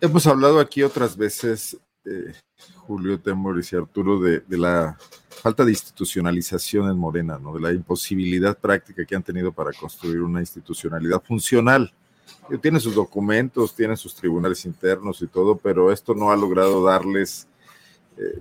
Hemos 0.00 0.26
hablado 0.26 0.58
aquí 0.58 0.82
otras 0.82 1.16
veces, 1.16 1.78
eh, 2.04 2.32
Julio 2.86 3.20
Temoris 3.20 3.72
y 3.72 3.76
Arturo, 3.76 4.18
de, 4.18 4.42
la 4.48 4.98
falta 5.28 5.64
de 5.64 5.72
institucionalización 5.72 6.88
en 6.90 6.96
Morena, 6.98 7.38
¿no? 7.38 7.54
de 7.54 7.60
la 7.60 7.72
imposibilidad 7.72 8.58
práctica 8.58 9.04
que 9.04 9.14
han 9.14 9.22
tenido 9.22 9.52
para 9.52 9.72
construir 9.72 10.20
una 10.20 10.40
institucionalidad 10.40 11.22
funcional. 11.22 11.92
Tiene 12.60 12.80
sus 12.80 12.94
documentos, 12.94 13.74
tiene 13.74 13.96
sus 13.96 14.14
tribunales 14.14 14.64
internos 14.64 15.20
y 15.22 15.26
todo, 15.26 15.56
pero 15.56 15.92
esto 15.92 16.14
no 16.14 16.30
ha 16.30 16.36
logrado 16.36 16.82
darles 16.82 17.46
eh, 18.16 18.40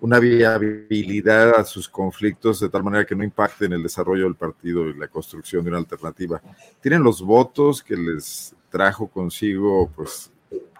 una 0.00 0.18
viabilidad 0.18 1.56
a 1.56 1.64
sus 1.64 1.88
conflictos 1.88 2.60
de 2.60 2.68
tal 2.68 2.84
manera 2.84 3.04
que 3.04 3.14
no 3.14 3.24
impacten 3.24 3.72
el 3.72 3.82
desarrollo 3.82 4.24
del 4.24 4.34
partido 4.34 4.88
y 4.88 4.94
la 4.94 5.08
construcción 5.08 5.64
de 5.64 5.70
una 5.70 5.78
alternativa. 5.78 6.40
Tienen 6.80 7.02
los 7.02 7.22
votos 7.22 7.82
que 7.82 7.96
les 7.96 8.54
trajo 8.70 9.08
consigo, 9.08 9.90
pues 9.94 10.30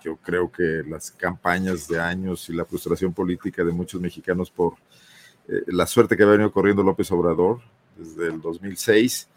yo 0.03 0.17
creo 0.17 0.51
que 0.51 0.83
las 0.87 1.11
campañas 1.11 1.89
de 1.89 1.99
años 1.99 2.49
y 2.49 2.53
la 2.53 2.65
frustración 2.65 3.13
política 3.13 3.65
de 3.65 3.73
muchos 3.73 4.01
mexicanos 4.01 4.51
por 4.51 4.75
eh, 5.49 5.63
la 5.69 5.87
suerte 5.87 6.17
que 6.17 6.23
ha 6.23 6.27
venido 6.27 6.53
corriendo 6.53 6.83
López 6.83 7.11
Obrador, 7.11 7.61
desde 7.97 8.29
el 8.29 8.41
2006 8.41 9.29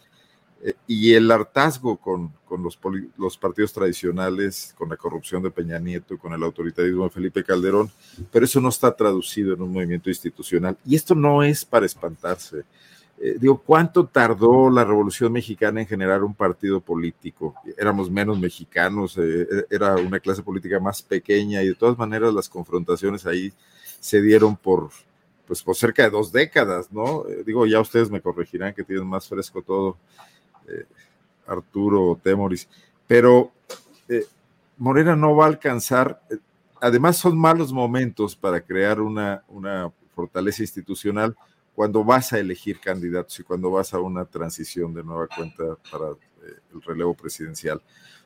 eh, 0.63 0.75
y 0.85 1.13
el 1.13 1.31
hartazgo 1.31 1.97
con, 1.97 2.31
los, 2.49 2.77
los, 3.17 3.37
partidos 3.37 3.73
tradicionales, 3.73 4.75
con 4.77 4.89
la 4.89 4.97
corrupción 4.97 5.41
de 5.41 5.49
Peña 5.49 5.79
Nieto, 5.79 6.17
con 6.17 6.33
el 6.33 6.43
autoritarismo 6.43 7.05
de 7.05 7.09
Felipe 7.09 7.43
Calderón, 7.43 7.89
pero 8.31 8.45
eso 8.45 8.61
no 8.61 8.69
está 8.69 8.95
traducido 8.95 9.55
en 9.55 9.61
un 9.61 9.73
movimiento 9.73 10.09
institucional. 10.09 10.77
Y 10.85 10.95
esto 10.95 11.15
no 11.15 11.41
es 11.41 11.65
para 11.65 11.85
espantarse. 11.85 12.63
Eh, 13.19 13.37
digo, 13.39 13.57
¿cuánto 13.57 14.05
tardó 14.05 14.69
la 14.69 14.83
Revolución 14.83 15.31
Mexicana 15.31 15.81
en 15.81 15.87
generar 15.87 16.23
un 16.23 16.35
partido 16.35 16.79
político? 16.79 17.55
Éramos 17.77 18.11
menos 18.11 18.39
mexicanos, 18.39 19.17
eh, 19.17 19.65
era 19.69 19.95
una 19.95 20.19
clase 20.19 20.43
política 20.43 20.79
más 20.79 21.01
pequeña 21.01 21.63
y 21.63 21.69
de 21.69 21.75
todas 21.75 21.97
maneras 21.97 22.33
las 22.33 22.49
confrontaciones 22.49 23.25
ahí 23.25 23.51
se 23.99 24.21
dieron 24.21 24.55
por, 24.55 24.89
pues, 25.47 25.63
por 25.63 25.75
cerca 25.75 26.03
de 26.03 26.09
dos 26.09 26.31
décadas, 26.31 26.91
¿no? 26.91 27.23
digo, 27.45 27.67
ya 27.67 27.79
ustedes 27.79 28.09
me 28.09 28.21
corregirán 28.21 28.73
que 28.73 28.83
tienen 28.83 29.05
más 29.05 29.27
fresco 29.27 29.61
todo 29.61 29.97
eh, 30.67 30.85
Arturo 31.47 32.19
Temoris, 32.23 32.67
pero 33.07 33.51
eh, 34.07 34.25
Morena 34.77 35.15
no 35.15 35.35
va 35.35 35.45
a 35.45 35.49
alcanzar, 35.49 36.21
eh, 36.29 36.37
además 36.79 37.17
son 37.17 37.37
malos 37.37 37.71
momentos 37.73 38.35
para 38.35 38.61
crear 38.61 39.01
una, 39.01 39.43
una 39.47 39.91
fortaleza 40.15 40.63
institucional 40.63 41.35
cuando 41.75 42.03
vas 42.03 42.33
a 42.33 42.39
elegir 42.39 42.79
candidatos 42.79 43.39
y 43.39 43.43
cuando 43.43 43.71
vas 43.71 43.93
a 43.93 43.99
una 43.99 44.25
transición 44.25 44.93
de 44.93 45.03
nueva 45.03 45.27
cuenta 45.27 45.63
para 45.91 46.09
el 46.09 46.81
relevo 46.81 47.13
presidencial. 47.13 47.81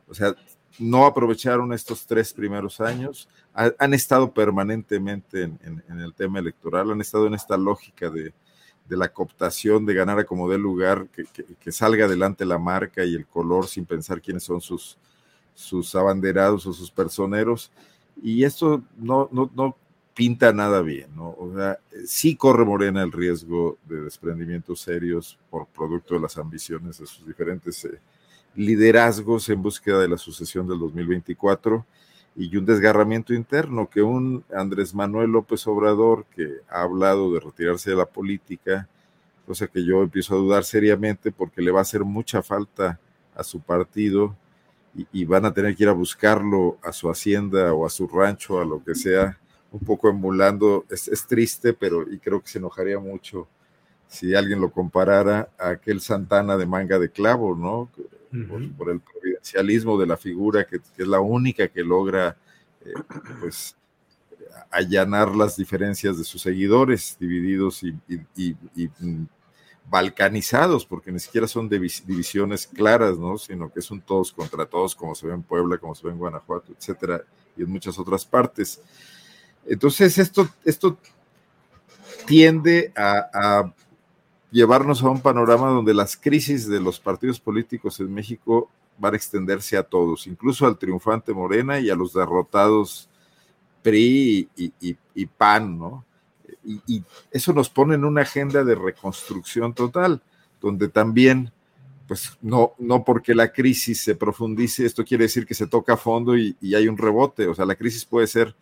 O 0.07 0.14
sea, 0.14 0.36
no 0.80 1.06
aprovecharon 1.06 1.72
estos 1.74 2.06
tres 2.06 2.34
primeros 2.34 2.82
años, 2.82 3.30
han 3.53 3.94
estado 3.94 4.34
permanentemente 4.34 5.44
en, 5.44 5.84
el 5.88 6.14
tema 6.14 6.40
electoral, 6.40 6.91
han 6.91 7.02
estado 7.02 7.28
en 7.28 7.34
esta 7.34 7.56
lógica 7.57 8.10
de, 8.10 8.34
de 8.88 8.98
la 8.98 9.10
cooptación, 9.10 9.86
de 9.86 9.94
ganar 9.94 10.20
a 10.20 10.26
como 10.26 10.49
dé 10.49 10.57
lugar, 10.57 11.07
que, 11.07 11.72
salga 11.72 12.06
adelante 12.06 12.45
la 12.45 12.60
marca 12.60 13.03
y 13.03 13.16
el 13.16 13.26
color 13.26 13.68
sin 13.68 13.86
pensar 13.86 14.22
quiénes 14.22 14.44
son 14.44 14.62
sus, 14.62 14.98
sus 15.53 15.95
abanderados 15.95 16.66
o 16.68 16.74
sus 16.74 16.91
personeros. 16.91 17.72
Y 18.22 18.44
esto 18.44 18.84
no, 18.98 19.28
no, 19.32 19.49
no 19.56 19.76
pinta 20.14 20.53
nada 20.53 20.82
bien, 20.82 21.14
¿no? 21.16 21.36
O 21.38 21.53
sea, 21.53 21.78
sí 22.06 22.36
corre 22.36 22.64
Morena 22.64 23.03
el 23.03 23.12
riesgo 23.12 23.78
de 23.86 24.02
desprendimientos 24.02 24.80
serios 24.80 25.38
por 25.49 25.68
producto 25.68 26.14
de 26.14 26.22
las 26.22 26.38
ambiciones 26.38 26.99
de 26.99 27.06
sus 27.06 27.28
diferentes 27.28 27.84
eh, 27.86 27.99
liderazgos 28.56 29.49
en 29.49 29.62
búsqueda 29.62 29.99
de 29.99 30.07
la 30.07 30.18
sucesión 30.18 30.68
del 30.68 30.80
2024 30.80 31.86
y 32.36 32.56
un 32.57 32.66
desgarramiento 32.66 33.34
interno, 33.34 33.90
que 33.90 34.02
un 34.02 34.44
Andrés 34.53 34.94
Manuel 34.94 35.32
López 35.32 35.66
Obrador, 35.68 36.26
que 36.36 36.57
ha 36.70 36.82
hablado 36.82 37.34
de 37.34 37.40
retirarse 37.40 37.91
de 37.91 37.95
la 37.95 38.06
política, 38.06 38.90
cosa 39.45 39.68
que 39.68 39.86
yo 39.86 40.03
empiezo 40.03 40.36
a 40.36 40.38
dudar 40.38 40.64
seriamente 40.64 41.32
porque 41.32 41.62
le 41.62 41.72
va 41.72 41.80
a 41.80 41.84
hacer 41.84 42.03
mucha 42.03 42.41
falta 42.41 42.99
a 43.36 43.44
su 43.44 43.62
partido 43.62 44.36
y, 45.12 45.26
van 45.26 45.45
a 45.45 45.53
tener 45.53 45.76
que 45.76 45.84
ir 45.84 45.90
a 45.90 45.94
buscarlo 45.94 46.78
a 46.82 46.94
su 46.94 47.10
hacienda 47.10 47.74
o 47.74 47.86
a 47.86 47.90
su 47.90 48.07
rancho, 48.07 48.62
a 48.62 48.66
lo 48.66 48.82
que 48.82 48.95
sea, 48.95 49.38
un 49.72 49.82
poco 49.82 50.10
emulando, 50.10 50.86
es, 50.90 51.28
triste, 51.28 51.74
pero 51.74 52.10
y 52.10 52.18
creo 52.18 52.41
que 52.41 52.48
se 52.48 52.60
enojaría 52.60 52.98
mucho 52.98 53.48
si 54.07 54.34
alguien 54.34 54.62
lo 54.62 54.72
comparara 54.72 55.49
a 55.60 55.70
aquel 55.70 55.99
Santana 55.99 56.56
de 56.56 56.66
manga 56.66 56.98
de 56.98 57.10
clavo, 57.10 57.56
¿no? 57.56 57.90
Por, 58.78 58.90
el 58.90 58.99
providencialismo 58.99 59.98
de 59.98 60.07
la 60.07 60.18
figura, 60.18 60.66
que, 60.66 60.78
es 60.98 61.07
la 61.07 61.20
única 61.20 61.68
que 61.68 61.84
logra, 61.84 62.38
eh, 62.84 62.94
pues, 63.40 63.76
allanar 64.72 65.36
las 65.36 65.56
diferencias 65.56 66.18
de 66.18 66.24
sus 66.24 66.41
seguidores, 66.41 67.18
divididos 67.20 67.84
y, 67.84 67.91
mm, 68.99 69.26
balcanizados, 69.88 70.86
porque 70.86 71.12
ni 71.12 71.20
siquiera 71.20 71.48
son 71.48 71.70
divisiones 71.70 72.68
claras, 72.68 73.18
¿no? 73.18 73.38
Sino 73.38 73.72
que 73.72 73.82
son 73.82 74.02
todos 74.02 74.32
contra 74.32 74.66
todos, 74.66 74.95
como 74.95 75.14
se 75.14 75.28
ve 75.28 75.34
en 75.34 75.44
Puebla, 75.44 75.78
como 75.78 75.94
se 75.94 76.07
ve 76.07 76.14
en 76.14 76.18
Guanajuato, 76.18 76.74
etcétera, 76.78 77.24
y 77.56 77.64
en 77.64 77.70
muchas 77.70 77.98
otras 77.99 78.26
partes. 78.26 78.82
Entonces, 79.66 80.18
esto, 80.18 80.49
esto 80.64 80.98
tiende 82.26 82.91
a 82.95 83.72
llevarnos 84.52 85.04
a 85.04 85.10
un 85.10 85.22
panorama 85.22 85.70
donde 85.70 85.94
las 85.94 86.16
crisis 86.16 86.68
de 86.68 86.80
los 86.80 87.00
partidos 87.00 87.40
políticos 87.40 88.00
en 88.00 88.14
México 88.14 88.70
van 88.98 89.14
a 89.14 89.18
extenderse 89.18 89.78
a 89.78 89.84
todos, 89.84 90.28
incluso 90.28 90.66
al 90.66 90.78
triunfante 90.78 91.34
Morena 91.34 91.80
y 91.80 91.90
a 91.90 91.96
los 91.96 92.14
derrotados 92.14 93.10
PRI 93.82 94.50
y, 94.56 95.26
PAN, 95.26 95.78
¿no? 95.78 96.06
Y, 96.64 97.04
eso 97.32 97.54
nos 97.54 97.70
pone 97.70 97.96
en 97.96 98.06
una 98.06 98.22
agenda 98.22 98.64
de 98.64 98.76
reconstrucción 98.76 99.74
total, 99.74 100.24
donde 100.62 100.88
también, 100.88 101.52
pues 102.08 102.38
no, 102.42 102.74
no 102.80 103.04
porque 103.04 103.36
la 103.36 103.52
crisis 103.52 104.02
se 104.02 104.16
profundice, 104.16 104.86
esto 104.86 105.04
quiere 105.04 105.26
decir 105.26 105.46
que 105.46 105.54
se 105.54 105.68
toca 105.68 105.94
a 105.94 105.98
fondo 105.98 106.36
y, 106.38 106.56
y 106.62 106.74
hay 106.74 106.88
un 106.88 106.98
rebote, 106.98 107.48
o 107.48 107.54
sea, 107.54 107.66
la 107.66 107.76
crisis 107.76 108.06
puede 108.06 108.28
ser 108.28 108.56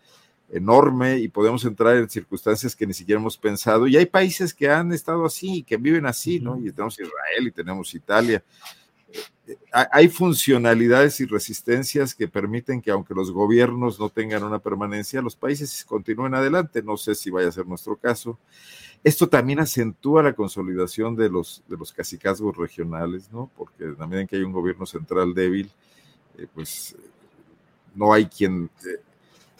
enorme 0.54 1.18
y 1.18 1.28
podemos 1.28 1.66
entrar 1.66 1.98
en 1.98 2.10
circunstancias 2.10 2.76
que 2.76 2.86
ni 2.86 2.94
siquiera 2.94 3.20
hemos 3.20 3.38
pensado. 3.38 3.88
Y 3.88 3.98
hay 3.98 4.06
países 4.06 4.54
que 4.54 4.70
han 4.70 4.94
estado 4.94 5.26
así, 5.26 5.64
que 5.64 5.78
viven 5.78 6.06
así, 6.06 6.40
¿no? 6.40 6.58
Y 6.60 6.72
tenemos 6.72 7.00
Israel 7.00 7.48
y 7.48 7.52
tenemos 7.52 7.94
Italia. 7.96 8.44
Eh, 9.48 9.58
hay 9.92 10.08
funcionalidades 10.10 11.20
y 11.20 11.26
resistencias 11.26 12.14
que 12.14 12.28
permiten 12.28 12.82
que 12.82 12.92
aunque 12.92 13.16
los 13.16 13.32
gobiernos 13.32 14.00
no 14.00 14.10
tengan 14.10 14.44
una 14.44 14.60
permanencia, 14.60 15.24
los 15.24 15.36
países 15.36 15.84
continúen 15.86 16.36
adelante. 16.36 16.84
No 16.84 16.98
sé 16.98 17.16
si 17.16 17.32
vaya 17.32 17.48
a 17.48 17.52
ser 17.52 17.66
nuestro 17.66 17.96
caso. 17.96 18.38
Esto 19.04 19.28
también 19.28 19.60
acentúa 19.60 20.22
la 20.22 20.34
consolidación 20.34 21.16
de 21.16 21.30
los, 21.30 21.64
de 21.68 21.78
los 21.78 21.92
cacicazgos 21.92 22.56
regionales, 22.56 23.30
¿no? 23.32 23.50
Porque 23.58 23.86
en 23.86 24.28
que 24.28 24.36
hay 24.36 24.44
un 24.44 24.54
gobierno 24.54 24.86
central 24.86 25.34
débil, 25.34 25.70
eh, 26.38 26.48
pues 26.54 26.96
no 27.96 28.14
hay 28.14 28.28
quien 28.28 28.70
eh, 28.86 29.02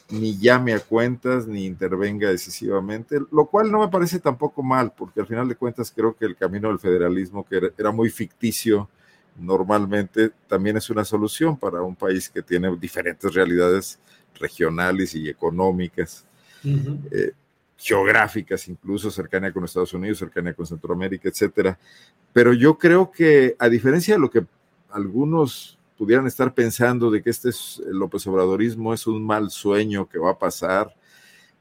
ni 0.10 0.38
llame 0.38 0.74
a 0.74 0.80
cuentas 0.80 1.48
ni 1.48 1.66
intervenga 1.66 2.30
decisivamente, 2.30 3.20
lo 3.32 3.46
cual 3.46 3.72
no 3.72 3.80
me 3.80 3.88
parece 3.88 4.20
tampoco 4.20 4.62
mal, 4.62 4.94
porque 4.96 5.22
al 5.22 5.28
final 5.28 5.48
de 5.48 5.56
cuentas 5.56 5.92
creo 5.96 6.16
que 6.16 6.26
el 6.26 6.36
camino 6.36 6.70
del 6.70 6.80
federalismo, 6.80 7.46
que 7.46 7.72
era, 7.78 7.92
muy 7.92 8.10
ficticio 8.10 8.90
normalmente, 9.38 10.32
también 10.48 10.78
es 10.78 10.90
una 10.90 11.04
solución 11.04 11.58
para 11.58 11.82
un 11.82 11.96
país 11.96 12.30
que 12.30 12.42
tiene 12.42 12.76
diferentes 12.78 13.34
realidades 13.34 14.00
regionales 14.36 15.16
y 15.16 15.30
económicas, 15.30 16.26
eh, 16.64 17.32
geográficas, 17.76 18.68
incluso 18.68 19.10
cercanía 19.10 19.52
con 19.52 19.64
Estados 19.64 19.94
Unidos, 19.94 20.20
cercanía 20.20 20.54
con 20.54 20.66
Centroamérica, 20.66 21.30
etcétera. 21.30 21.78
Pero 22.32 22.54
yo 22.54 22.78
creo 22.78 23.12
que, 23.12 23.56
a 23.58 23.68
diferencia 23.68 24.16
de 24.16 24.20
lo 24.20 24.30
que 24.30 24.46
algunos 24.92 25.78
pudieran 26.04 26.28
estar 26.28 26.54
pensando 26.54 27.10
de 27.10 27.24
que 27.24 27.30
este 27.30 27.48
es, 27.48 27.82
el 27.88 27.98
López 27.98 28.28
Obradorismo 28.28 28.94
es 28.94 29.08
un 29.08 29.26
mal 29.26 29.50
sueño 29.50 30.10
que 30.10 30.20
va 30.20 30.32
a 30.32 30.38
pasar. 30.38 30.94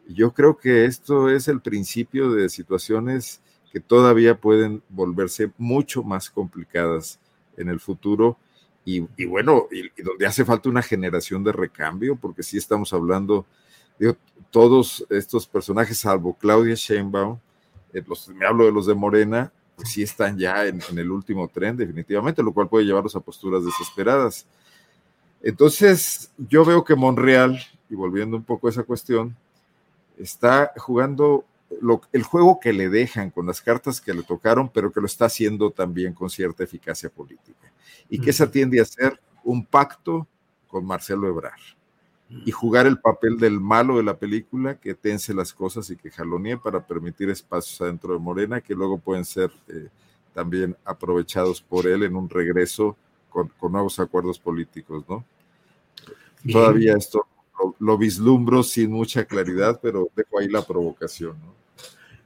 Yo 0.09 0.35
creo 0.35 0.57
que 0.57 0.85
esto 0.85 1.31
es 1.31 1.47
el 1.47 1.61
principio 1.61 2.33
de 2.33 2.49
situaciones 2.49 3.41
que 3.73 3.79
todavía 3.79 4.37
pueden 4.37 4.83
volverse 4.89 5.53
mucho 5.59 6.03
más 6.03 6.29
complicadas 6.29 7.21
en 7.57 7.69
el 7.69 7.79
futuro 7.79 8.37
y, 8.85 8.99
bueno, 9.27 9.69
y, 9.71 10.03
donde 10.03 10.27
hace 10.27 10.45
falta 10.45 10.69
una 10.69 10.83
generación 10.83 11.45
de 11.45 11.53
recambio, 11.53 12.17
porque 12.17 12.43
sí 12.43 12.59
estamos 12.59 12.93
hablando, 12.93 13.47
de 14.01 14.17
todos 14.51 15.07
estos 15.09 15.47
personajes, 15.47 15.99
salvo 15.99 16.35
Claudia 16.35 16.75
Sheinbaum, 16.75 17.39
eh, 17.93 18.03
me 18.35 18.45
hablo 18.45 18.65
de 18.65 18.73
los 18.73 18.87
de 18.87 18.95
Morena, 18.95 19.53
sí 19.85 20.03
están 20.03 20.39
ya 20.39 20.67
en, 20.67 20.81
el 20.97 21.11
último 21.11 21.49
tren, 21.49 21.77
definitivamente, 21.77 22.43
lo 22.43 22.53
cual 22.53 22.69
puede 22.69 22.85
llevarlos 22.85 23.17
a 23.17 23.21
posturas 23.21 23.65
desesperadas. 23.65 24.47
Entonces, 25.43 26.31
yo 26.37 26.65
veo 26.65 26.85
que 26.85 26.95
Monreal, 26.95 27.61
y 27.89 27.95
volviendo 27.95 28.37
un 28.37 28.45
poco 28.45 28.67
a 28.67 28.71
esa 28.71 28.85
cuestión, 28.85 29.37
está 30.19 30.73
jugando 30.77 31.45
el 32.13 32.23
juego 32.23 32.61
que 32.61 32.73
le 32.73 32.89
dejan 32.89 33.31
con 33.31 33.47
las 33.47 33.61
cartas 33.61 34.01
que 34.01 34.15
le 34.15 34.23
tocaron, 34.23 34.69
pero 34.69 34.93
que 34.93 35.01
lo 35.01 35.07
está 35.07 35.25
haciendo 35.25 35.71
también 35.71 36.13
con 36.13 36.31
cierta 36.31 36.65
eficacia 36.65 37.09
política. 37.09 37.73
Y 38.09 38.21
que 38.21 38.33
se 38.33 38.45
atiende 38.45 38.81
a 38.81 38.85
ser 38.85 39.21
un 39.43 39.65
pacto 39.65 40.27
con 40.69 40.85
Marcelo 40.85 41.29
Ebrard 41.29 41.61
y 42.45 42.51
jugar 42.51 42.87
el 42.87 42.99
papel 42.99 43.39
del 43.39 43.61
malo 43.61 43.97
de 43.97 44.03
la 44.03 44.17
película 44.17 44.77
que 44.77 44.95
tense 44.95 45.35
las 45.35 45.53
cosas 45.53 45.91
y 45.91 45.97
que 45.97 46.11
jalonee 46.11 46.57
para 46.57 46.87
permitir 46.87 47.29
espacios 47.31 47.81
adentro 47.81 48.15
de 48.15 48.21
Morena 48.21 48.61
que 48.61 48.75
luego 48.75 48.99
pueden 48.99 49.25
ser 49.25 49.51
eh, 49.69 49.89
también 50.33 50.77
aprovechados 50.85 51.61
por 51.61 51.87
él 51.87 52.05
en 52.05 52.17
un 52.17 52.29
regreso 52.29 52.97
con, 53.29 53.51
nuevos 53.71 53.99
acuerdos 53.99 54.39
políticos, 54.39 55.05
¿no? 55.09 55.25
Todavía 56.51 56.97
esto 56.97 57.27
lo, 57.79 57.97
vislumbro 57.99 58.63
sin 58.63 58.91
mucha 58.91 59.25
claridad, 59.25 59.79
pero 59.83 60.09
dejo 60.17 60.39
ahí 60.39 60.49
la 60.49 60.63
provocación, 60.63 61.37
¿no? 61.41 61.55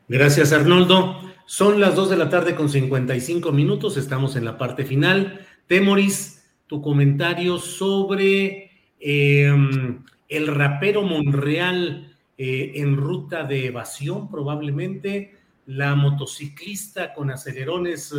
Gracias, 0.09 0.53
Arnoldo. 0.53 1.20
Son 1.47 1.81
las 1.81 1.95
2 1.97 2.11
de 2.11 2.16
la 2.16 2.31
tarde 2.31 2.55
con 2.55 2.69
55 2.69 3.53
minutos, 3.53 3.97
estamos 3.97 4.37
en 4.37 4.45
la 4.45 4.57
parte 4.57 4.85
final. 4.85 5.47
Temoris, 5.66 6.45
tu 6.66 6.81
comentario 6.81 7.59
sobre 7.59 8.65
Em, 9.09 10.03
el 10.28 10.49
rapero 10.49 11.03
Monreal 11.03 12.12
eh, 12.37 12.73
en 12.74 12.97
ruta 12.97 13.45
de 13.45 13.66
evasión 13.66 14.28
probablemente 14.28 15.37
la 15.66 15.95
motociclista 15.95 17.15
con 17.15 17.31
acelerones 17.31 18.12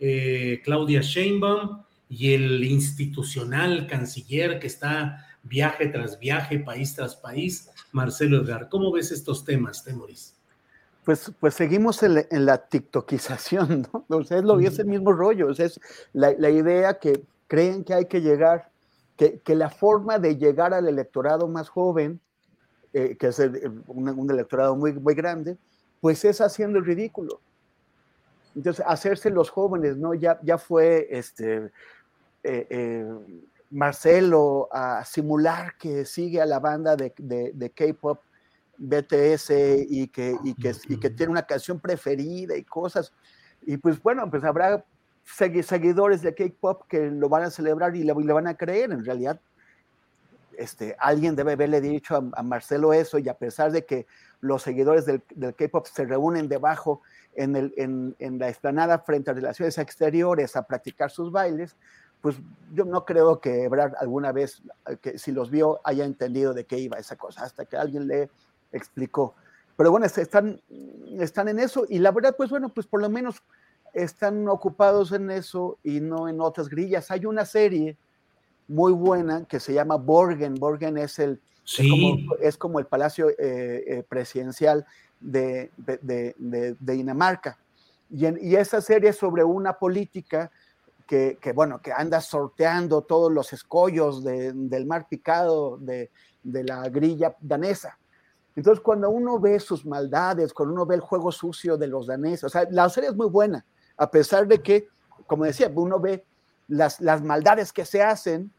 eh, 0.00 0.62
Claudia 0.64 1.02
Sheinbaum 1.02 1.82
y 2.08 2.32
el 2.32 2.64
institucional 2.64 3.86
canciller 3.86 4.58
que 4.58 4.68
está 4.68 5.26
viaje 5.42 5.88
tras 5.88 6.18
viaje, 6.18 6.60
país 6.60 6.94
tras 6.94 7.14
país, 7.16 7.68
Marcelo 7.92 8.40
Edgar. 8.40 8.70
¿Cómo 8.70 8.90
ves 8.92 9.12
estos 9.12 9.44
temas, 9.44 9.84
Temoris? 9.84 10.34
Pues, 11.04 11.30
pues 11.38 11.52
seguimos 11.52 12.02
en, 12.02 12.24
la 12.46 12.56
tiktokización, 12.56 13.86
¿no? 13.92 14.06
O 14.08 14.24
sea, 14.24 14.38
es, 14.38 14.44
lo, 14.44 14.58
es 14.60 14.78
el 14.78 14.86
mismo 14.86 15.12
rollo, 15.12 15.48
o 15.48 15.54
sea, 15.54 15.66
es 15.66 15.78
la, 16.14 16.32
la, 16.38 16.48
idea 16.48 16.98
que 16.98 17.20
creen 17.48 17.84
que 17.84 17.92
hay 17.92 18.06
que 18.06 18.22
llegar, 18.22 18.70
que, 19.16 19.40
que, 19.40 19.54
la 19.54 19.70
forma 19.70 20.18
de 20.18 20.36
llegar 20.36 20.74
al 20.74 20.88
electorado 20.88 21.48
más 21.48 21.68
joven, 21.68 22.20
eh, 22.92 23.16
que 23.18 23.28
es 23.28 23.38
un, 23.38 24.08
un, 24.08 24.30
electorado 24.30 24.76
muy, 24.76 24.92
muy 24.92 25.14
grande, 25.14 25.56
pues 26.00 26.24
es 26.24 26.40
haciendo 26.40 26.78
el 26.78 26.84
ridículo. 26.84 27.40
Entonces, 28.54 28.84
hacerse 28.86 29.30
los 29.30 29.50
jóvenes, 29.50 29.96
¿no? 29.96 30.14
Ya, 30.14 30.38
ya 30.42 30.56
fue 30.56 31.08
este, 31.10 31.70
eh, 32.42 32.66
eh, 32.70 33.06
Marcelo 33.70 34.68
a 34.72 35.04
simular 35.04 35.76
que 35.76 36.04
sigue 36.04 36.40
a 36.40 36.46
la 36.46 36.58
banda 36.58 36.96
de, 36.96 37.12
de, 37.18 37.52
de 37.52 37.70
K-pop 37.70 38.20
BTS 38.78 39.50
y 39.88 40.08
que, 40.08 40.36
y, 40.44 40.54
que, 40.54 40.72
y 40.88 40.98
que 40.98 41.10
tiene 41.10 41.32
una 41.32 41.46
canción 41.46 41.80
preferida 41.80 42.56
y 42.56 42.64
cosas. 42.64 43.12
Y 43.62 43.76
pues 43.76 44.00
bueno, 44.02 44.30
pues 44.30 44.44
habrá 44.44 44.84
seguidores 45.26 46.22
de 46.22 46.34
K-pop 46.34 46.84
que 46.88 47.10
lo 47.10 47.28
van 47.28 47.42
a 47.42 47.50
celebrar 47.50 47.94
y 47.96 48.04
le, 48.04 48.12
van 48.12 48.46
a 48.46 48.56
creer. 48.56 48.92
En 48.92 49.04
realidad, 49.04 49.40
este, 50.56 50.96
alguien 50.98 51.36
debe 51.36 51.52
haberle 51.52 51.80
dicho 51.80 52.16
a, 52.16 52.42
Marcelo 52.42 52.92
eso 52.92 53.18
y 53.18 53.28
a 53.28 53.34
pesar 53.34 53.72
de 53.72 53.84
que 53.84 54.06
los 54.40 54.62
seguidores 54.62 55.04
del, 55.04 55.22
K-pop 55.56 55.86
se 55.86 56.04
reúnen 56.04 56.48
debajo 56.48 57.02
en, 57.34 58.14
la 58.38 58.48
explanada 58.48 59.00
frente 59.00 59.30
a 59.30 59.34
relaciones 59.34 59.76
exteriores 59.78 60.56
a 60.56 60.62
practicar 60.66 61.10
sus 61.10 61.32
bailes, 61.32 61.76
pues 62.20 62.36
yo 62.72 62.84
no 62.84 63.04
creo 63.04 63.40
que 63.40 63.64
Ebrard 63.64 63.94
alguna 64.00 64.32
vez, 64.32 64.62
que 65.02 65.18
si 65.18 65.32
los 65.32 65.50
vio, 65.50 65.80
haya 65.84 66.04
entendido 66.04 66.54
de 66.54 66.64
qué 66.64 66.78
iba 66.78 66.98
esa 66.98 67.16
cosa, 67.16 67.44
hasta 67.44 67.66
que 67.66 67.76
alguien 67.76 68.06
le 68.06 68.30
explicó. 68.72 69.34
Pero 69.76 69.90
bueno, 69.90 70.06
están, 70.06 70.60
están 71.18 71.48
en 71.48 71.58
eso 71.58 71.84
y 71.88 71.98
la 71.98 72.12
verdad, 72.12 72.34
pues 72.36 72.48
bueno, 72.48 72.70
pues 72.70 72.86
por 72.86 73.02
lo 73.02 73.10
menos 73.10 73.42
están 73.96 74.46
ocupados 74.48 75.12
en 75.12 75.30
eso 75.30 75.78
y 75.82 76.00
no 76.00 76.28
en 76.28 76.40
otras 76.40 76.68
grillas. 76.68 77.10
Hay 77.10 77.24
una 77.24 77.44
serie 77.44 77.96
muy 78.68 78.92
buena 78.92 79.44
que 79.44 79.58
se 79.58 79.72
llama 79.72 79.96
Borgen. 79.96 80.54
Borgen 80.54 80.98
es 80.98 81.18
el 81.18 81.40
sí. 81.64 81.82
es, 81.82 81.90
como, 81.90 82.34
es, 82.40 82.58
como, 82.58 82.78
el 82.78 82.86
palacio 82.86 83.30
eh, 83.30 83.36
eh, 83.38 84.04
presidencial 84.08 84.84
de, 85.18 85.70
de, 85.76 85.98
de, 86.02 86.76
de 86.78 86.92
Dinamarca. 86.92 87.58
Y, 88.10 88.26
en, 88.26 88.38
y, 88.40 88.54
esa 88.56 88.80
serie 88.80 89.10
es 89.10 89.16
sobre 89.16 89.42
una 89.42 89.72
política 89.72 90.50
que, 91.06 91.38
que, 91.40 91.52
bueno, 91.52 91.80
que 91.80 91.92
anda 91.92 92.20
sorteando 92.20 93.02
todos 93.02 93.32
los 93.32 93.52
escollos 93.52 94.22
del 94.24 94.86
mar 94.86 95.06
picado 95.08 95.78
de, 95.78 96.10
la 96.42 96.88
grilla 96.90 97.34
danesa. 97.40 97.98
Entonces, 98.54 98.82
cuando 98.82 99.10
uno 99.10 99.38
ve 99.38 99.58
sus 99.60 99.84
maldades, 99.86 100.52
cuando 100.52 100.74
uno 100.74 100.86
ve 100.86 100.96
el 100.96 101.00
juego 101.00 101.30
sucio 101.30 101.76
de 101.76 101.86
los 101.86 102.06
daneses, 102.06 102.44
o 102.44 102.48
sea, 102.48 102.66
la 102.70 102.88
serie 102.88 103.10
es 103.10 103.16
muy 103.16 103.28
buena, 103.28 103.64
a 103.96 104.10
pesar 104.10 104.46
de 104.46 104.62
que, 104.62 104.88
como 105.26 105.44
decía, 105.44 105.70
uno 105.74 105.98
ve 106.00 106.24
las, 106.68 107.00
las 107.00 107.22
maldades 107.22 107.72
que 107.72 107.84
se 107.84 108.02
hacen 108.02 108.50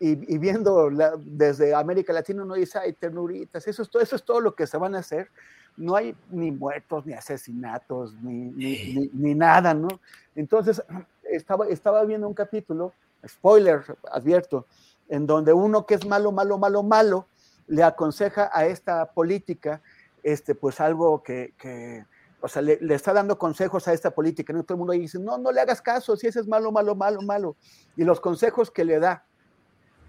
y, 0.00 0.34
y 0.34 0.38
viendo 0.38 0.90
la, 0.90 1.14
desde 1.18 1.74
América 1.74 2.12
Latina, 2.12 2.42
uno 2.42 2.54
dice, 2.54 2.78
ay, 2.78 2.92
ternuritas, 2.94 3.66
eso 3.66 3.82
es, 3.82 3.90
todo, 3.90 4.02
eso 4.02 4.16
es 4.16 4.24
todo 4.24 4.40
lo 4.40 4.54
que 4.54 4.66
se 4.66 4.76
van 4.76 4.94
a 4.94 4.98
hacer. 4.98 5.30
No 5.76 5.96
hay 5.96 6.14
ni 6.30 6.50
muertos, 6.50 7.04
ni 7.06 7.14
asesinatos, 7.14 8.14
ni, 8.22 8.50
ni, 8.50 8.94
ni, 8.94 9.10
ni 9.12 9.34
nada, 9.34 9.74
¿no? 9.74 9.88
Entonces, 10.34 10.82
estaba, 11.24 11.66
estaba 11.68 12.04
viendo 12.04 12.28
un 12.28 12.34
capítulo, 12.34 12.92
spoiler, 13.26 13.82
advierto, 14.10 14.66
en 15.08 15.26
donde 15.26 15.52
uno 15.52 15.86
que 15.86 15.94
es 15.94 16.06
malo, 16.06 16.32
malo, 16.32 16.58
malo, 16.58 16.82
malo, 16.82 17.26
le 17.66 17.82
aconseja 17.82 18.50
a 18.52 18.66
esta 18.66 19.12
política, 19.12 19.80
este, 20.22 20.54
pues 20.54 20.80
algo 20.80 21.22
que, 21.22 21.54
que 21.58 22.04
o 22.44 22.48
sea, 22.48 22.60
le, 22.60 22.78
está 22.94 23.14
dando 23.14 23.38
consejos 23.38 23.88
a 23.88 23.94
esta 23.94 24.10
política, 24.10 24.52
¿no? 24.52 24.62
Todo 24.64 24.74
el 24.74 24.78
mundo 24.80 24.92
dice, 24.92 25.18
no, 25.18 25.38
no 25.38 25.50
le 25.50 25.62
hagas 25.62 25.80
caso, 25.80 26.14
si 26.14 26.26
ese 26.26 26.40
es 26.40 26.46
malo, 26.46 26.70
malo, 26.70 26.94
malo, 26.94 27.22
malo. 27.22 27.56
Y 27.96 28.04
los 28.04 28.20
consejos 28.20 28.70
que 28.70 28.84
le 28.84 28.98
da 28.98 29.24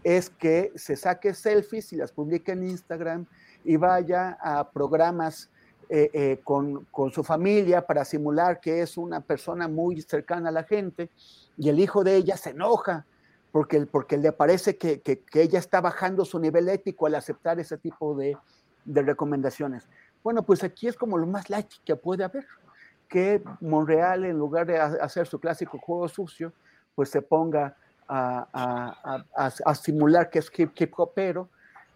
es 0.04 0.30
que 0.30 0.74
se 0.76 0.98
saque 0.98 1.34
selfies 1.34 1.94
y 1.94 1.96
las 1.96 2.12
publique 2.12 2.52
en 2.52 2.64
Instagram 2.64 3.26
y 3.64 3.78
vaya 3.78 4.38
a 4.42 4.70
programas 4.70 5.50
eh, 5.88 6.10
eh, 6.12 6.42
con, 6.44 6.84
con, 6.92 7.10
su 7.12 7.24
familia 7.24 7.88
para 7.88 8.04
simular 8.04 8.60
que 8.60 8.82
es 8.82 8.98
una 8.98 9.22
persona 9.22 9.70
muy 9.70 10.02
cercana 10.02 10.50
a 10.50 10.52
la 10.52 10.64
gente 10.64 11.10
y 11.58 11.70
el 11.70 11.80
hijo 11.80 12.04
de 12.04 12.18
ella 12.18 12.36
se 12.36 12.50
enoja 12.50 13.06
porque, 13.54 13.86
porque 13.86 14.18
le 14.18 14.34
parece 14.34 14.78
que, 14.78 15.00
que, 15.00 15.22
que 15.22 15.42
ella 15.42 15.60
está 15.60 15.80
bajando 15.80 16.26
su 16.26 16.38
nivel 16.38 16.68
ético 16.68 17.06
al 17.06 17.16
aceptar 17.16 17.62
ese 17.62 17.78
tipo 17.78 18.14
de, 18.14 18.36
de, 18.84 19.02
recomendaciones. 19.02 19.88
Bueno, 20.26 20.42
pues 20.42 20.64
aquí 20.64 20.88
es 20.88 20.96
como 20.96 21.20
lo 21.20 21.28
más 21.28 21.52
light 21.52 21.68
que 21.86 21.96
puede 21.96 22.24
haber, 22.24 22.48
que 23.08 23.44
Monreal 23.62 24.26
en 24.26 24.40
lugar 24.40 24.66
de 24.66 24.80
hacer 24.80 25.28
su 25.28 25.40
clásico 25.40 25.78
juego 25.78 26.08
sucio, 26.08 26.52
pues 26.96 27.10
se 27.10 27.22
ponga 27.22 27.78
a, 28.08 28.48
a, 28.52 29.24
a, 29.36 29.54
a 29.66 29.76
simular 29.76 30.32
que 30.32 30.40
es 30.40 30.52
hip, 30.58 30.72
hip 30.80 30.92
hopero 30.98 31.48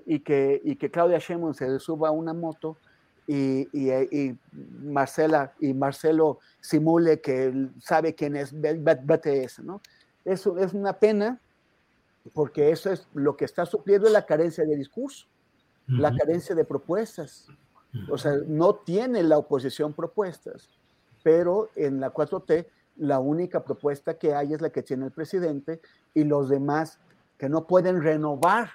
y 0.06 0.20
que, 0.20 0.62
y 0.64 0.76
que 0.76 0.92
Claudia 0.92 1.18
Sheinbaum 1.18 1.56
se 1.56 1.80
suba 1.80 2.10
a 2.10 2.12
una 2.12 2.32
moto 2.34 2.78
y, 3.26 3.68
y, 3.74 3.92
y, 3.92 4.38
Marcela 4.84 5.52
y 5.60 5.74
Marcelo 5.74 6.38
simule 6.60 7.22
que 7.22 7.70
sabe 7.80 8.14
quién 8.14 8.36
es 8.36 8.54
BTS, 8.54 9.64
¿no? 9.64 9.82
Eso 10.24 10.56
es 10.60 10.76
una 10.76 10.94
pena 10.94 11.40
porque 12.36 12.70
eso 12.70 12.92
es 12.92 13.08
lo 13.16 13.36
que 13.36 13.46
está 13.46 13.66
supliendo 13.66 14.08
la 14.08 14.28
carencia 14.28 14.64
de 14.66 14.76
discurso, 14.76 15.26
uh 15.88 15.94
-huh. 15.94 15.98
la 15.98 16.16
carencia 16.16 16.54
de 16.54 16.64
propuestas. 16.64 17.50
O 18.10 18.18
sea, 18.18 18.34
no 18.48 18.76
tiene 18.76 19.24
la 19.24 19.38
oposición 19.38 19.94
propuestas, 19.94 20.70
pero 21.24 21.70
en 21.76 22.00
la 22.00 22.14
4T 22.14 22.66
la 22.98 23.20
única 23.20 23.64
propuesta 23.64 24.16
que 24.16 24.34
hay 24.34 24.54
es 24.54 24.62
la 24.62 24.70
que 24.70 24.84
tiene 24.84 25.06
el 25.06 25.12
presidente 25.12 25.80
y 26.14 26.24
los 26.24 26.50
demás 26.50 27.00
que 27.38 27.50
no 27.50 27.66
pueden 27.66 28.04
renovar, 28.04 28.72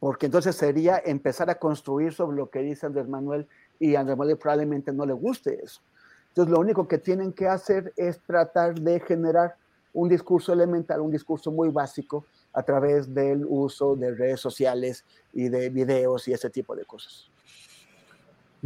porque 0.00 0.26
entonces 0.26 0.56
sería 0.56 1.00
empezar 1.04 1.48
a 1.48 1.54
construir 1.54 2.12
sobre 2.12 2.36
lo 2.36 2.50
que 2.50 2.60
dice 2.60 2.86
Andrés 2.86 3.08
Manuel 3.08 3.46
y 3.78 3.94
Andrés 3.94 4.18
Manuel 4.18 4.36
probablemente 4.36 4.92
no 4.92 5.06
le 5.06 5.12
guste 5.12 5.62
eso. 5.62 5.80
Entonces 6.28 6.52
lo 6.52 6.60
único 6.60 6.86
que 6.86 6.98
tienen 6.98 7.32
que 7.32 7.48
hacer 7.48 7.92
es 7.96 8.20
tratar 8.20 8.74
de 8.78 9.00
generar 9.00 9.56
un 9.94 10.08
discurso 10.08 10.52
elemental, 10.52 11.00
un 11.00 11.10
discurso 11.10 11.50
muy 11.50 11.70
básico 11.70 12.26
a 12.52 12.62
través 12.62 13.14
del 13.14 13.46
uso 13.48 13.96
de 13.96 14.14
redes 14.14 14.40
sociales 14.40 15.04
y 15.32 15.48
de 15.48 15.70
videos 15.70 16.28
y 16.28 16.32
ese 16.32 16.50
tipo 16.50 16.76
de 16.76 16.84
cosas. 16.84 17.30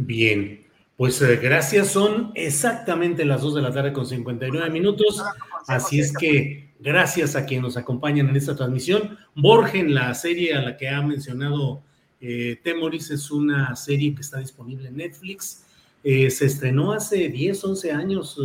Bien, 0.03 0.63
pues 0.97 1.21
eh, 1.21 1.35
gracias, 1.35 1.89
son 1.89 2.31
exactamente 2.33 3.23
las 3.23 3.43
2 3.43 3.53
de 3.53 3.61
la 3.61 3.71
tarde 3.71 3.93
con 3.93 4.07
59 4.07 4.67
minutos, 4.71 5.21
así 5.67 5.99
es 5.99 6.11
que 6.11 6.73
gracias 6.79 7.35
a 7.35 7.45
quienes 7.45 7.63
nos 7.63 7.77
acompañan 7.77 8.27
en 8.29 8.35
esta 8.35 8.55
transmisión. 8.55 9.19
Borgen, 9.35 9.93
la 9.93 10.11
serie 10.15 10.55
a 10.55 10.61
la 10.63 10.75
que 10.75 10.89
ha 10.89 11.03
mencionado 11.03 11.83
eh, 12.19 12.59
Temoris, 12.63 13.11
es 13.11 13.29
una 13.29 13.75
serie 13.75 14.15
que 14.15 14.21
está 14.21 14.39
disponible 14.39 14.87
en 14.87 14.97
Netflix, 14.97 15.65
eh, 16.03 16.31
se 16.31 16.47
estrenó 16.47 16.93
hace 16.93 17.29
10, 17.29 17.63
11 17.63 17.91
años 17.91 18.39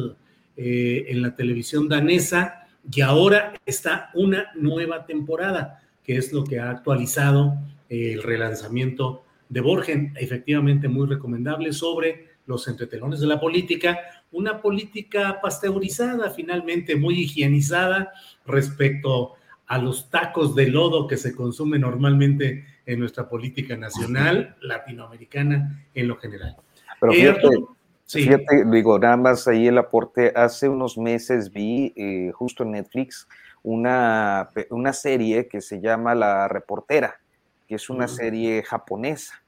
en 0.59 1.21
la 1.21 1.35
televisión 1.35 1.89
danesa 1.89 2.67
y 2.91 3.01
ahora 3.01 3.55
está 3.65 4.11
una 4.13 4.51
nueva 4.55 5.07
temporada, 5.07 5.83
que 6.05 6.17
es 6.17 6.33
lo 6.33 6.45
que 6.45 6.59
ha 6.61 6.71
actualizado 6.71 7.55
el 7.89 8.23
relanzamiento 8.23 9.26
de 9.49 9.61
Borgen, 9.61 10.13
efectivamente 10.17 10.89
muy 10.89 11.07
recomendable 11.07 11.73
sobre 11.73 12.37
los 12.47 12.69
entretelones 12.69 13.21
de 13.21 13.27
la 13.27 13.41
política, 13.41 13.99
una 14.33 14.61
política 14.61 15.41
pasteurizada, 15.43 16.31
finalmente 16.31 16.97
muy 16.97 17.21
higienizada 17.21 18.13
respecto 18.47 19.35
a 19.67 19.79
los 19.79 20.11
tacos 20.11 20.55
de 20.55 20.69
lodo 20.69 21.07
que 21.07 21.17
se 21.17 21.35
consumen 21.35 21.81
normalmente 21.81 22.65
en 22.87 23.01
nuestra 23.01 23.29
política 23.29 23.77
nacional, 23.77 24.57
latinoamericana 24.61 25.87
en 25.95 26.09
lo 26.09 26.17
general. 26.17 26.57
Pero 27.01 27.13
fíjate, 27.13 27.47
eh, 27.49 27.65
sí. 28.05 28.23
fíjate, 28.23 28.65
digo, 28.71 28.99
nada 28.99 29.17
más 29.17 29.49
ahí 29.49 29.67
el 29.67 29.79
aporte, 29.79 30.33
hace 30.37 30.69
unos 30.69 30.97
meses 30.97 31.51
vi 31.51 31.93
eh, 31.97 32.31
justo 32.33 32.63
en 32.63 32.73
Netflix 32.73 33.27
una, 33.65 34.49
una 34.71 34.93
serie 34.93 35.49
que 35.49 35.61
se 35.61 35.81
llama 35.81 36.15
La 36.15 36.47
Reportera, 36.47 37.21
que 37.67 37.77
es 37.77 37.91
una 37.91 38.09
serie 38.09 38.63
japonesa. 38.63 39.43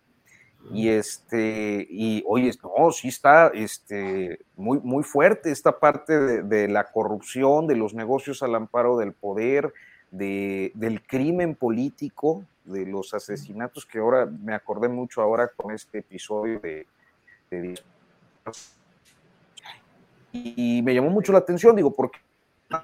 Y 0.72 0.88
este 0.88 1.86
y 1.88 2.22
oye 2.26 2.52
no 2.62 2.90
sí 2.90 3.08
está 3.08 3.48
este 3.54 4.40
muy 4.56 4.80
muy 4.80 5.04
fuerte 5.04 5.50
esta 5.50 5.78
parte 5.78 6.18
de, 6.18 6.42
de, 6.42 6.68
la 6.68 6.84
corrupción 6.84 7.68
de 7.68 7.76
los 7.76 7.94
negocios 7.94 8.42
al 8.42 8.56
amparo 8.56 8.98
del 8.98 9.12
poder 9.12 9.72
de, 10.10 10.72
del 10.74 11.00
crimen 11.00 11.54
político 11.54 12.44
de 12.64 12.84
los 12.86 13.14
asesinatos 13.14 13.86
que 13.86 13.98
ahora 13.98 14.26
me 14.26 14.52
acordé 14.52 14.88
mucho 14.88 15.22
ahora 15.22 15.48
con 15.56 15.72
este 15.72 15.98
episodio 15.98 16.58
de, 16.60 16.86
de 17.50 17.80
y 20.32 20.82
me 20.82 20.94
llamó 20.94 21.10
mucho 21.10 21.32
la 21.32 21.38
atención, 21.38 21.74
digo, 21.74 21.94
porque 21.94 22.18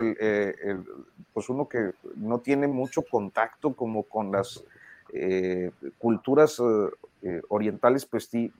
eh, 0.00 0.78
pues 1.32 1.48
uno 1.48 1.68
que 1.68 1.92
no 2.16 2.38
tiene 2.40 2.66
mucho 2.66 3.02
contacto 3.02 3.74
como 3.74 4.04
con 4.04 4.32
las 4.32 4.64
eh, 5.16 5.70
culturas 5.98 6.60
eh, 7.22 7.40
orientales, 7.48 8.04
pues 8.04 8.24
sí, 8.26 8.52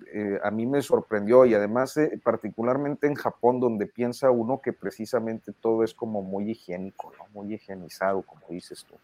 a 0.43 0.51
mí 0.53 0.67
me 0.67 0.81
sorprendió 0.83 1.45
y 1.45 1.53
además 1.53 1.99
particularmente 2.23 3.09
en 3.09 3.15
Japón, 3.15 3.59
donde 3.59 3.87
piensa 3.87 4.31
uno 4.31 4.61
que 4.63 4.73
precisamente 4.73 5.53
todo 5.61 5.83
es 5.83 5.93
como 5.93 6.23
muy 6.23 6.53
higiénico, 6.53 7.13
¿no? 7.19 7.27
muy 7.35 7.53
higienizado, 7.55 8.23
como 8.23 8.43
dices 8.49 8.87
tú. 8.89 8.95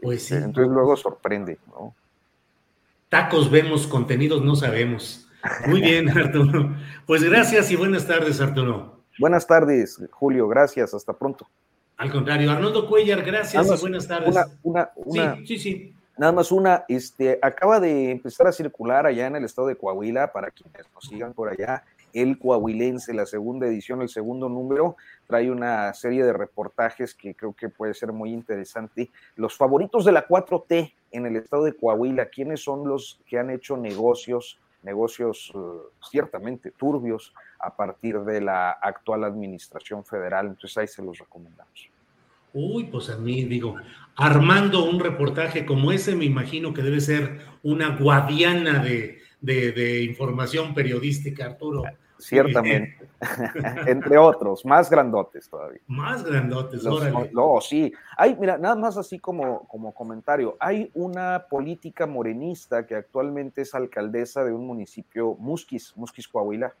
Pues 0.00 0.24
sí. 0.24 0.34
Entonces 0.34 0.72
luego 0.72 0.96
sorprende, 0.96 1.58
¿no? 1.68 1.94
Tacos 3.08 3.50
vemos, 3.50 3.86
contenidos 3.86 4.42
no 4.42 4.56
sabemos. 4.56 5.28
Muy 5.66 5.82
bien, 5.82 6.08
Arturo. 6.18 6.74
Pues 7.06 7.22
gracias 7.22 7.70
y 7.70 7.76
buenas 7.76 8.06
tardes, 8.06 8.40
Arturo. 8.40 9.02
Buenas 9.18 9.46
tardes, 9.46 10.02
Julio, 10.10 10.48
gracias, 10.48 10.94
hasta 10.94 11.12
pronto. 11.12 11.46
Al 11.98 12.10
contrario, 12.10 12.50
Arnoldo 12.50 12.88
Cuellar, 12.88 13.22
gracias 13.22 13.64
y 13.64 13.80
buenas 13.80 14.08
tardes. 14.08 14.34
Una, 14.62 14.90
una, 15.04 15.36
sí, 15.36 15.46
sí, 15.46 15.58
sí. 15.58 15.94
Nada 16.18 16.32
más 16.32 16.52
una, 16.52 16.84
este, 16.88 17.38
acaba 17.40 17.80
de 17.80 18.10
empezar 18.10 18.46
a 18.46 18.52
circular 18.52 19.06
allá 19.06 19.26
en 19.26 19.36
el 19.36 19.44
estado 19.44 19.68
de 19.68 19.76
Coahuila, 19.76 20.32
para 20.32 20.50
quienes 20.50 20.86
nos 20.94 21.04
sigan 21.04 21.32
por 21.32 21.48
allá, 21.48 21.84
el 22.12 22.38
Coahuilense, 22.38 23.14
la 23.14 23.26
segunda 23.26 23.66
edición, 23.66 24.02
el 24.02 24.08
segundo 24.08 24.48
número, 24.48 24.96
trae 25.26 25.50
una 25.50 25.92
serie 25.94 26.24
de 26.24 26.32
reportajes 26.32 27.14
que 27.14 27.34
creo 27.34 27.54
que 27.54 27.68
puede 27.68 27.94
ser 27.94 28.12
muy 28.12 28.32
interesante. 28.32 29.10
Los 29.36 29.56
favoritos 29.56 30.04
de 30.04 30.12
la 30.12 30.26
4T 30.26 30.92
en 31.12 31.26
el 31.26 31.36
estado 31.36 31.64
de 31.64 31.74
Coahuila, 31.74 32.26
¿quiénes 32.26 32.62
son 32.62 32.86
los 32.86 33.20
que 33.26 33.38
han 33.38 33.50
hecho 33.50 33.76
negocios, 33.76 34.60
negocios 34.82 35.54
uh, 35.54 35.82
ciertamente 36.10 36.70
turbios 36.72 37.32
a 37.58 37.74
partir 37.74 38.20
de 38.20 38.40
la 38.40 38.72
actual 38.72 39.24
administración 39.24 40.04
federal? 40.04 40.48
Entonces 40.48 40.76
ahí 40.76 40.88
se 40.88 41.02
los 41.02 41.18
recomendamos. 41.18 41.91
Uy, 42.54 42.84
pues 42.84 43.10
a 43.10 43.16
mí 43.16 43.44
digo, 43.44 43.76
armando 44.16 44.84
un 44.84 45.00
reportaje 45.00 45.64
como 45.64 45.92
ese, 45.92 46.14
me 46.14 46.24
imagino 46.24 46.74
que 46.74 46.82
debe 46.82 47.00
ser 47.00 47.40
una 47.62 47.96
guadiana 47.96 48.82
de, 48.82 49.18
de 49.40 50.04
información 50.04 50.74
periodística, 50.74 51.46
Arturo 51.46 51.84
ciertamente. 52.22 52.96
Entre 53.86 54.16
otros, 54.16 54.64
más 54.64 54.90
grandotes 54.90 55.48
todavía. 55.48 55.80
Más 55.86 56.24
grandotes, 56.24 56.82
No, 57.32 57.60
sí. 57.60 57.92
Hay, 58.16 58.36
mira, 58.36 58.58
nada 58.58 58.76
más 58.76 58.96
así 58.96 59.18
como, 59.18 59.66
como 59.68 59.92
comentario, 59.92 60.56
hay 60.60 60.90
una 60.94 61.46
política 61.48 62.06
morenista 62.06 62.86
que 62.86 62.94
actualmente 62.94 63.62
es 63.62 63.74
alcaldesa 63.74 64.44
de 64.44 64.52
un 64.52 64.66
municipio, 64.66 65.36
Musquis, 65.38 65.92
Musquis, 65.96 66.28
Coahuila, 66.28 66.74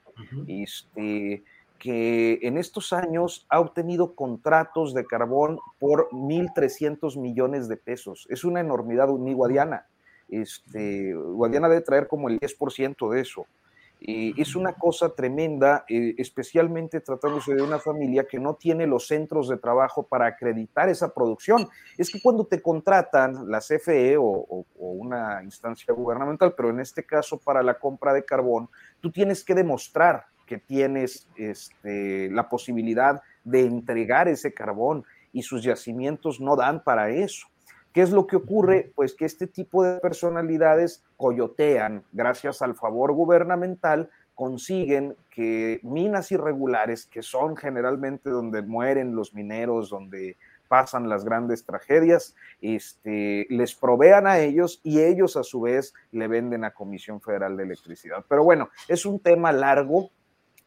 este, 0.46 1.44
que 1.82 2.38
en 2.42 2.58
estos 2.58 2.92
años 2.92 3.44
ha 3.48 3.58
obtenido 3.58 4.14
contratos 4.14 4.94
de 4.94 5.04
carbón 5.04 5.58
por 5.80 6.08
1.300 6.10 7.20
millones 7.20 7.66
de 7.66 7.76
pesos. 7.76 8.24
Es 8.30 8.44
una 8.44 8.60
enormidad, 8.60 9.08
ni 9.08 9.32
Guadiana. 9.32 9.88
Este, 10.28 11.12
Guadiana 11.12 11.68
debe 11.68 11.80
traer 11.80 12.06
como 12.06 12.28
el 12.28 12.38
10% 12.38 13.10
de 13.10 13.20
eso. 13.20 13.46
Eh, 14.00 14.32
es 14.36 14.54
una 14.54 14.74
cosa 14.74 15.12
tremenda, 15.12 15.84
eh, 15.88 16.14
especialmente 16.18 17.00
tratándose 17.00 17.52
de 17.52 17.62
una 17.62 17.80
familia 17.80 18.28
que 18.28 18.38
no 18.38 18.54
tiene 18.54 18.86
los 18.86 19.08
centros 19.08 19.48
de 19.48 19.56
trabajo 19.56 20.04
para 20.04 20.26
acreditar 20.26 20.88
esa 20.88 21.12
producción. 21.12 21.68
Es 21.98 22.12
que 22.12 22.20
cuando 22.22 22.44
te 22.44 22.62
contratan 22.62 23.50
la 23.50 23.58
CFE 23.58 24.16
o, 24.18 24.64
una 24.76 25.42
instancia 25.42 25.92
gubernamental, 25.92 26.54
pero 26.56 26.70
en 26.70 26.78
este 26.78 27.04
caso 27.04 27.38
para 27.38 27.60
la 27.60 27.80
compra 27.80 28.12
de 28.12 28.24
carbón, 28.24 28.68
tú 29.00 29.10
tienes 29.10 29.42
que 29.42 29.56
demostrar 29.56 30.26
que 30.46 30.58
tienes 30.58 31.28
este, 31.36 32.30
la 32.30 32.48
posibilidad 32.48 33.22
de 33.44 33.62
entregar 33.62 34.28
ese 34.28 34.52
carbón 34.52 35.04
y 35.32 35.42
sus 35.42 35.62
yacimientos 35.62 36.40
no 36.40 36.56
dan 36.56 36.82
para 36.82 37.10
eso. 37.10 37.46
¿Qué 37.92 38.00
es 38.00 38.10
lo 38.10 38.26
que 38.26 38.36
ocurre? 38.36 38.90
Pues 38.94 39.14
que 39.14 39.26
este 39.26 39.46
tipo 39.46 39.84
de 39.84 40.00
personalidades 40.00 41.04
coyotean, 41.16 42.04
gracias 42.12 42.62
al 42.62 42.74
favor 42.74 43.12
gubernamental, 43.12 44.08
consiguen 44.34 45.14
que 45.30 45.78
minas 45.82 46.32
irregulares, 46.32 47.06
que 47.06 47.22
son 47.22 47.56
generalmente 47.56 48.30
donde 48.30 48.62
mueren 48.62 49.14
los 49.14 49.34
mineros, 49.34 49.90
donde 49.90 50.36
pasan 50.68 51.06
las 51.06 51.22
grandes 51.22 51.66
tragedias, 51.66 52.34
este, 52.62 53.46
les 53.50 53.74
provean 53.74 54.26
a 54.26 54.38
ellos 54.38 54.80
y 54.82 55.00
ellos 55.02 55.36
a 55.36 55.42
su 55.42 55.60
vez 55.60 55.92
le 56.12 56.28
venden 56.28 56.64
a 56.64 56.70
Comisión 56.70 57.20
Federal 57.20 57.58
de 57.58 57.64
Electricidad. 57.64 58.24
Pero 58.26 58.42
bueno, 58.42 58.70
es 58.88 59.04
un 59.04 59.20
tema 59.20 59.52
largo. 59.52 60.10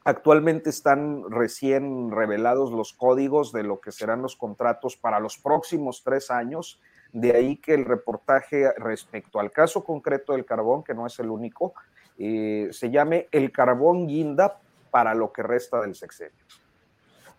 Actualmente 0.08 0.70
están 0.70 1.32
recién 1.32 2.12
revelados 2.12 2.72
los 2.72 2.94
códigos 2.94 3.52
de 3.52 3.64
lo 3.64 3.82
que 3.82 3.92
serán 3.92 4.22
los 4.22 4.36
contratos 4.36 4.96
para 4.96 5.20
los 5.20 5.40
próximos 5.40 6.04
tres 6.04 6.30
años. 6.30 6.80
De 7.12 7.36
ahí 7.36 7.58
que 7.58 7.74
el 7.74 7.86
reportaje 7.86 8.72
respecto 8.78 9.40
al 9.40 9.50
caso 9.50 9.84
concreto 9.84 10.34
del 10.34 10.46
carbón, 10.46 10.84
que 10.84 10.94
no 10.94 11.08
es 11.08 11.18
el 11.18 11.32
único, 11.32 11.74
eh, 12.20 12.68
se 12.72 12.92
llame 12.92 13.28
El 13.32 13.52
carbón 13.52 14.06
guinda 14.06 14.60
para 14.92 15.16
lo 15.16 15.34
que 15.34 15.42
resta 15.42 15.82
del 15.82 15.96
sexenio. 15.96 16.46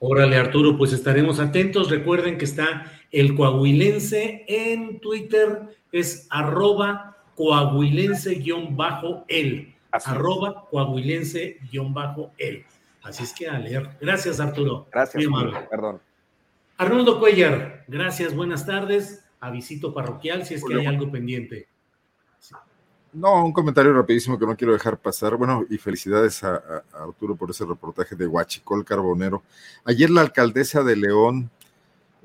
Órale, 0.00 0.36
Arturo, 0.36 0.76
pues 0.76 0.92
estaremos 0.92 1.38
atentos. 1.38 1.88
Recuerden 1.88 2.36
que 2.36 2.46
está 2.46 2.90
el 3.12 3.36
coahuilense 3.36 4.44
en 4.48 4.98
Twitter, 4.98 5.68
es 5.92 6.26
arroba 6.30 7.18
coahuilense-el. 7.36 9.75
Arroba 10.04 10.66
coahuilense-el. 10.70 12.64
Así 13.02 13.22
es 13.22 13.32
que 13.32 13.48
a 13.48 13.58
leer. 13.58 13.96
Gracias, 14.00 14.40
Arturo. 14.40 14.88
Gracias, 14.92 15.24
perdón. 15.70 16.00
Arnoldo 16.78 17.18
Cuellar, 17.18 17.84
gracias, 17.88 18.34
buenas 18.34 18.66
tardes 18.66 19.22
visito 19.50 19.92
parroquial 19.92 20.44
si 20.44 20.54
es 20.54 20.64
que 20.64 20.74
hay 20.74 20.86
algo 20.86 21.10
pendiente. 21.10 21.68
No, 23.12 23.46
un 23.46 23.52
comentario 23.52 23.94
rapidísimo 23.94 24.38
que 24.38 24.44
no 24.44 24.56
quiero 24.56 24.74
dejar 24.74 24.98
pasar. 24.98 25.36
Bueno, 25.36 25.64
y 25.70 25.78
felicidades 25.78 26.44
a, 26.44 26.84
Arturo 26.92 27.34
por 27.34 27.50
ese 27.50 27.64
reportaje 27.64 28.14
de 28.14 28.26
Huachicol 28.26 28.84
Carbonero. 28.84 29.42
Ayer 29.84 30.10
la 30.10 30.20
alcaldesa 30.20 30.82
de 30.82 30.96
León, 30.96 31.50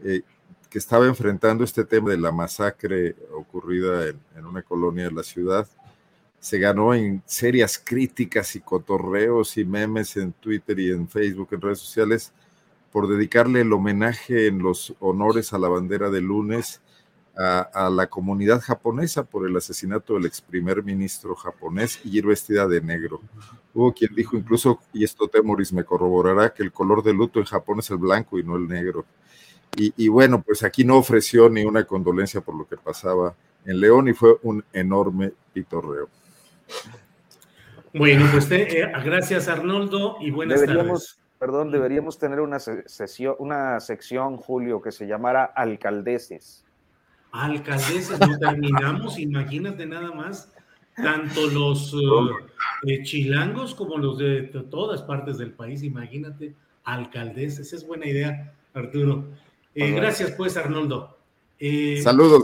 eh, 0.04 0.22
que 0.70 0.78
estaba 0.78 1.06
enfrentando 1.06 1.64
este 1.64 1.86
tema 1.86 2.10
de 2.10 2.18
la 2.18 2.34
masacre 2.34 3.16
ocurrida 3.34 4.08
en, 4.08 4.46
una 4.46 4.64
colonia 4.64 5.06
de 5.06 5.12
la 5.12 5.24
ciudad, 5.24 5.66
se 6.42 6.60
ganó 6.60 6.94
en 6.94 7.24
serias 7.26 7.78
críticas 7.78 8.56
y 8.58 8.60
cotorreos 8.60 9.58
y 9.58 9.64
memes 9.64 10.18
en 10.18 10.34
Twitter 10.34 10.78
y 10.80 10.90
en 10.90 11.08
Facebook, 11.08 11.50
en 11.52 11.62
redes 11.62 11.80
sociales, 11.80 12.34
por 12.92 13.08
dedicarle 13.08 13.62
el 13.62 13.72
homenaje 13.72 14.48
en 14.48 14.60
los 14.60 14.94
honores 15.00 15.54
a 15.54 15.60
la 15.60 15.70
bandera 15.70 16.10
de 16.10 16.20
lunes 16.20 16.82
a, 17.38 17.90
la 17.90 18.08
comunidad 18.08 18.60
japonesa 18.60 19.24
por 19.24 19.48
el 19.48 19.56
asesinato 19.56 20.16
del 20.16 20.26
ex 20.26 20.42
primer 20.42 20.84
ministro 20.84 21.36
japonés 21.36 22.00
y 22.04 22.18
ir 22.18 22.26
vestida 22.26 22.68
de 22.68 22.82
negro. 22.82 23.22
Hubo 23.74 23.94
quien 23.94 24.14
dijo 24.14 24.36
incluso, 24.36 24.80
y 24.92 25.04
esto 25.04 25.28
Temoris 25.28 25.72
me 25.72 25.86
corroborará, 25.86 26.54
que 26.54 26.64
el 26.64 26.72
color 26.72 27.04
de 27.04 27.14
luto 27.14 27.40
en 27.40 27.46
Japón 27.46 27.80
es 27.80 27.90
el 27.92 27.98
blanco 27.98 28.38
y 28.38 28.44
no 28.44 28.58
el 28.58 28.68
negro. 28.68 29.06
Y, 29.78 30.10
bueno, 30.10 30.42
pues 30.42 30.64
aquí 30.64 30.84
no 30.84 30.98
ofreció 30.98 31.50
ni 31.50 31.64
una 31.64 31.86
condolencia 31.86 32.42
por 32.42 32.56
lo 32.56 32.68
que 32.68 32.76
pasaba 32.76 33.34
en 33.64 33.80
León 33.80 34.10
y 34.10 34.14
fue 34.14 34.38
un 34.44 34.66
enorme 34.74 35.32
pitorreo. 35.54 36.10
Bueno, 37.94 38.28
pues 38.32 38.50
eh, 38.52 38.92
gracias 39.04 39.48
Arnoldo 39.48 40.18
y 40.22 40.32
buenas 40.32 40.62
deberíamos, 40.62 41.18
tardes. 41.18 41.22
Perdón, 41.40 41.72
deberíamos 41.72 42.18
tener 42.18 42.40
una, 42.40 42.60
sesión, 42.60 43.36
una 43.40 43.80
sección, 43.80 44.38
Julio, 44.38 44.82
que 44.82 44.92
se 44.92 45.08
llamara 45.08 45.44
Alcaldeses 45.44 46.66
alcaldeses, 47.32 48.20
no 48.20 48.38
terminamos, 48.38 49.18
imagínate 49.18 49.86
nada 49.86 50.12
más, 50.12 50.52
tanto 50.96 51.48
los 51.48 51.94
eh, 51.94 52.88
eh, 52.88 53.04
chilangos 53.04 53.74
como 53.74 53.98
los 53.98 54.18
de 54.18 54.44
todas 54.70 55.02
partes 55.02 55.38
del 55.38 55.52
país, 55.52 55.84
imagínate, 55.84 56.54
alcaldeses, 56.84 57.74
es 57.74 57.88
buena 57.88 58.08
idea, 58.08 58.54
Arturo. 58.74 59.26
Eh, 59.74 59.92
gracias 59.92 60.32
pues, 60.32 60.58
Arnoldo. 60.58 61.18
Saludos. 62.04 62.44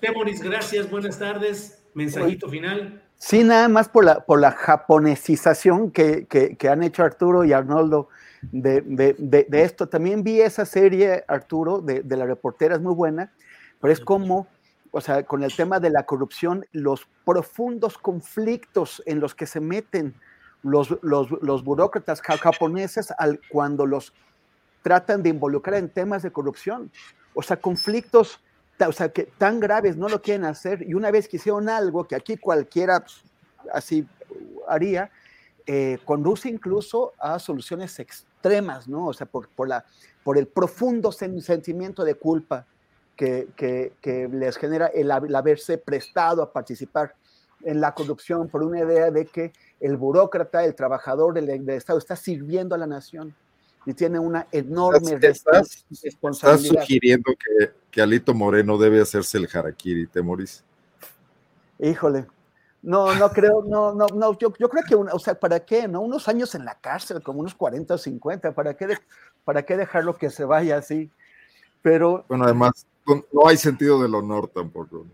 Temoris, 0.00 0.42
gracias, 0.42 0.90
buenas 0.90 1.18
tardes, 1.18 1.77
mensajito 1.94 2.48
final. 2.48 3.02
Sí, 3.16 3.42
nada 3.42 3.68
más 3.68 3.88
por 3.88 4.04
la, 4.04 4.20
por 4.20 4.40
la 4.40 4.52
japonesización 4.52 5.90
que, 5.90 6.26
que 6.26 6.68
han 6.68 6.82
hecho 6.82 7.02
Arturo 7.02 7.44
y 7.44 7.52
Arnoldo 7.52 8.08
de, 8.42 9.46
esto. 9.52 9.88
También 9.88 10.22
vi 10.22 10.40
esa 10.40 10.64
serie, 10.64 11.24
Arturo, 11.28 11.80
de, 11.80 12.02
la 12.16 12.26
reportera, 12.26 12.74
es 12.74 12.80
muy 12.80 12.94
buena, 12.94 13.32
pero 13.80 13.92
es 13.92 14.00
como, 14.00 14.46
o 14.90 15.00
sea, 15.00 15.24
con 15.24 15.42
el 15.42 15.54
tema 15.54 15.80
de 15.80 15.90
la 15.90 16.04
corrupción, 16.04 16.66
los 16.72 17.06
profundos 17.24 17.98
conflictos 17.98 19.02
en 19.06 19.20
los 19.20 19.34
que 19.34 19.46
se 19.46 19.60
meten 19.60 20.14
los, 20.62 20.98
los, 21.02 21.64
burócratas 21.64 22.20
japoneses 22.20 23.12
al, 23.16 23.40
cuando 23.48 23.86
los 23.86 24.12
tratan 24.82 25.22
de 25.22 25.30
involucrar 25.30 25.78
en 25.78 25.88
temas 25.88 26.22
de 26.22 26.32
corrupción. 26.32 26.90
O 27.34 27.42
sea, 27.42 27.58
conflictos 27.58 28.40
o 28.86 28.92
sea, 28.92 29.08
que 29.08 29.24
tan 29.38 29.58
graves 29.58 29.96
no 29.96 30.08
lo 30.08 30.22
quieren 30.22 30.44
hacer 30.44 30.82
y 30.82 30.94
una 30.94 31.10
vez 31.10 31.28
que 31.28 31.38
hicieron 31.38 31.68
algo 31.68 32.06
que 32.06 32.14
aquí 32.14 32.36
cualquiera 32.36 33.04
así 33.72 34.06
haría, 34.68 35.10
eh, 35.66 35.98
conduce 36.04 36.48
incluso 36.48 37.12
a 37.18 37.38
soluciones 37.38 37.98
extremas, 37.98 38.88
¿no? 38.88 39.06
O 39.06 39.12
sea, 39.12 39.26
por, 39.26 39.48
por, 39.48 39.68
la, 39.68 39.84
por 40.22 40.38
el 40.38 40.46
profundo 40.46 41.10
sentimiento 41.12 42.04
de 42.04 42.14
culpa 42.14 42.66
que, 43.16 43.48
que, 43.56 44.28
les 44.32 44.56
genera 44.56 44.86
el, 44.86 45.10
haberse 45.10 45.76
prestado 45.76 46.42
a 46.42 46.52
participar 46.52 47.16
en 47.64 47.80
la 47.80 47.92
corrupción 47.92 48.48
por 48.48 48.62
una 48.62 48.78
idea 48.78 49.10
de 49.10 49.26
que 49.26 49.52
el 49.80 49.96
burócrata, 49.96 50.64
el 50.64 50.76
trabajador 50.76 51.34
del, 51.34 51.46
del 51.46 51.70
Estado 51.70 51.98
está 51.98 52.14
sirviendo 52.14 52.76
a 52.76 52.78
la 52.78 52.86
nación 52.86 53.34
y 53.86 53.94
tiene 53.94 54.18
una 54.18 54.46
enorme 54.52 55.18
¿Estás, 55.22 55.84
responsabilidad. 56.02 56.72
¿Estás 56.72 56.84
sugiriendo 56.84 57.32
que, 57.32 57.72
que, 57.90 58.02
Alito 58.02 58.34
Moreno 58.34 58.76
debe 58.78 59.00
hacerse 59.00 59.38
el 59.38 59.48
harakiri, 59.52 60.06
Temoris? 60.06 60.64
Híjole, 61.78 62.26
no, 62.82 63.14
no 63.14 63.30
creo, 63.30 63.64
no, 63.66 63.94
no, 63.94 64.06
no, 64.14 64.38
yo, 64.38 64.52
yo 64.58 64.68
creo 64.68 64.82
que, 64.84 64.94
o 64.94 65.18
sea, 65.18 65.34
¿para 65.38 65.60
qué? 65.60 65.88
¿No? 65.88 66.00
Unos 66.00 66.28
años 66.28 66.54
en 66.54 66.64
la 66.64 66.74
cárcel, 66.74 67.22
como 67.22 67.40
unos 67.40 67.54
40 67.54 67.94
o 67.94 67.98
50, 67.98 68.52
¿para 68.52 68.74
qué, 68.74 68.98
¿para 69.44 69.62
qué 69.64 69.76
dejarlo 69.76 70.16
que 70.16 70.30
se 70.30 70.44
vaya 70.44 70.76
así? 70.76 71.10
Pero... 71.82 72.24
Bueno, 72.28 72.44
además, 72.44 72.86
no 73.32 73.46
hay 73.46 73.56
sentido 73.56 74.02
del 74.02 74.14
honor 74.14 74.48
tampoco. 74.48 75.06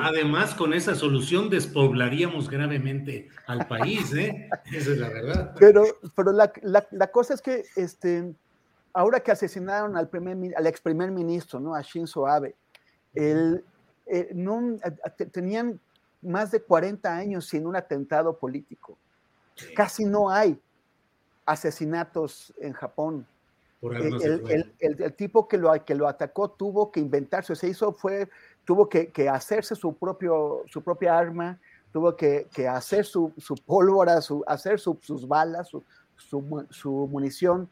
Además, 0.00 0.54
con 0.54 0.72
esa 0.72 0.94
solución 0.94 1.50
despoblaríamos 1.50 2.48
gravemente 2.48 3.28
al 3.46 3.66
país, 3.66 4.12
¿eh? 4.14 4.48
Esa 4.72 4.90
es 4.92 4.98
la 4.98 5.08
verdad. 5.08 5.54
Pero, 5.58 5.84
pero 6.14 6.32
la, 6.32 6.52
la, 6.62 6.86
la 6.90 7.10
cosa 7.10 7.34
es 7.34 7.42
que, 7.42 7.64
este, 7.76 8.34
ahora 8.92 9.20
que 9.20 9.30
asesinaron 9.30 9.96
al, 9.96 10.08
primer, 10.08 10.56
al 10.56 10.66
ex 10.66 10.80
primer 10.80 11.10
ministro, 11.10 11.60
¿no? 11.60 11.74
A 11.74 11.82
Shinzo 11.82 12.26
Abe, 12.26 12.54
el, 13.14 13.64
eh, 14.06 14.30
no, 14.34 14.76
tenían 15.32 15.80
más 16.22 16.50
de 16.50 16.60
40 16.60 17.14
años 17.14 17.46
sin 17.46 17.66
un 17.66 17.76
atentado 17.76 18.36
político. 18.38 18.96
Casi 19.74 20.04
no 20.04 20.30
hay 20.30 20.60
asesinatos 21.44 22.52
en 22.58 22.72
Japón. 22.72 23.26
El, 23.80 24.74
el, 24.80 25.12
tipo 25.14 25.46
que 25.46 25.56
lo, 25.56 25.72
que 25.84 25.94
lo 25.94 26.08
atacó 26.08 26.50
tuvo 26.50 26.90
que 26.90 27.00
inventarse, 27.00 27.54
se 27.54 27.68
hizo, 27.68 27.92
fue, 27.92 28.28
tuvo 28.64 28.88
que, 28.88 29.08
que 29.08 29.28
hacerse 29.28 29.76
su, 29.76 29.94
propio, 29.94 30.64
su 30.66 30.82
propia 30.82 31.16
arma, 31.16 31.60
tuvo 31.92 32.16
que, 32.16 32.48
que 32.52 32.66
hacer 32.66 33.04
su, 33.04 33.32
su, 33.36 33.54
pólvora, 33.54 34.20
su, 34.20 34.42
hacer 34.46 34.80
sus 34.80 35.28
balas, 35.28 35.68
su, 35.68 35.84
su, 36.70 37.08
munición. 37.08 37.68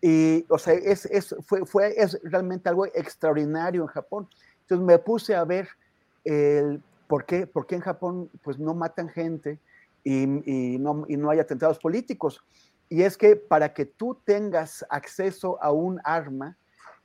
Y, 0.00 0.46
o 0.48 0.58
sea, 0.58 0.74
es, 0.74 1.04
es, 1.06 1.34
fue, 1.46 1.66
fue, 1.66 1.94
es 1.96 2.18
realmente 2.22 2.68
algo 2.68 2.86
extraordinario 2.86 3.82
en 3.82 3.88
Japón. 3.88 4.28
Entonces 4.62 4.86
me 4.86 4.98
puse 4.98 5.34
a 5.34 5.44
ver 5.44 5.68
el, 6.24 6.80
¿Por 7.06 7.26
qué? 7.26 7.46
Porque 7.46 7.74
en 7.74 7.80
Japón 7.80 8.30
pues 8.42 8.58
no 8.58 8.74
matan 8.74 9.08
gente 9.08 9.58
y, 10.02 10.26
no, 10.26 11.04
y 11.08 11.16
no 11.16 11.30
hay 11.30 11.38
atentados 11.38 11.78
políticos. 11.78 12.42
Y 12.88 13.02
es 13.02 13.16
que 13.16 13.36
para 13.36 13.72
que 13.72 13.86
tú 13.86 14.20
tengas 14.24 14.84
acceso 14.88 15.62
a 15.62 15.72
un 15.72 16.00
arma, 16.04 16.56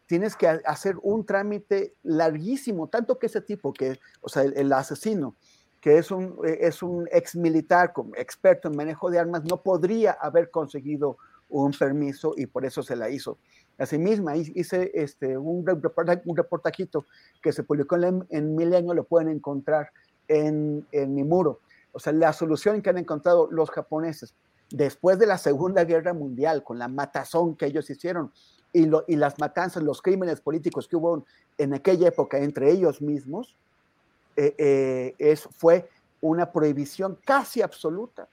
tienes 0.05 0.35
que 0.35 0.47
hacer 0.47 0.95
un 1.03 1.25
trámite 1.25 1.93
larguísimo, 2.03 2.87
tanto 2.87 3.19
que 3.19 3.27
ese 3.27 3.41
tipo, 3.41 3.71
que, 3.71 3.99
o 4.21 4.29
sea, 4.29 4.41
el, 4.43 4.73
asesino, 4.73 5.35
que 5.79 5.99
es 5.99 6.09
un, 6.09 6.35
es 6.43 6.81
un 6.81 7.07
ex 7.11 7.35
militar 7.35 7.93
experto 8.15 8.67
en 8.67 8.75
manejo 8.75 9.11
de 9.11 9.19
armas, 9.19 9.43
no 9.45 9.61
podría 9.61 10.13
haber 10.13 10.49
conseguido 10.49 11.17
un 11.47 11.71
permiso 11.71 12.33
y 12.35 12.47
por 12.47 12.65
eso 12.65 12.81
se 12.81 12.95
la 12.95 13.09
hizo. 13.09 13.37
Asimismo, 13.77 14.33
hice 14.33 14.91
este, 14.95 15.37
un, 15.37 15.63
un 16.25 16.35
reportajito 16.35 17.05
que 17.41 17.53
se 17.53 17.63
publicó 17.63 17.95
en, 17.97 18.25
en 18.29 18.55
Milenio, 18.55 18.95
lo 18.95 19.03
pueden 19.03 19.29
encontrar 19.29 19.91
en, 20.27 20.87
en 20.91 21.13
mi 21.13 21.23
muro. 21.23 21.59
O 21.91 21.99
sea, 21.99 22.13
la 22.13 22.33
solución 22.33 22.81
que 22.81 22.89
han 22.89 22.97
encontrado 22.97 23.47
los 23.51 23.69
japoneses 23.69 24.33
después 24.71 25.19
de 25.19 25.27
la 25.27 25.37
Segunda 25.37 25.83
Guerra 25.83 26.13
Mundial, 26.13 26.63
con 26.63 26.79
la 26.79 26.87
matazón 26.87 27.55
que 27.55 27.65
ellos 27.65 27.89
hicieron 27.89 28.31
y, 28.73 28.85
lo, 28.85 29.03
y 29.07 29.15
las 29.15 29.39
matanzas, 29.39 29.83
los 29.83 30.01
crímenes 30.01 30.41
políticos 30.41 30.87
que 30.87 30.95
hubo 30.95 31.25
en 31.57 31.73
aquella 31.73 32.07
época 32.07 32.37
entre 32.37 32.71
ellos 32.71 33.01
mismos, 33.01 33.55
eh, 34.35 34.55
eh, 34.57 35.15
es, 35.17 35.47
fue 35.57 35.89
una 36.21 36.51
prohibición 36.51 37.17
casi 37.25 37.61
absoluta 37.61 38.27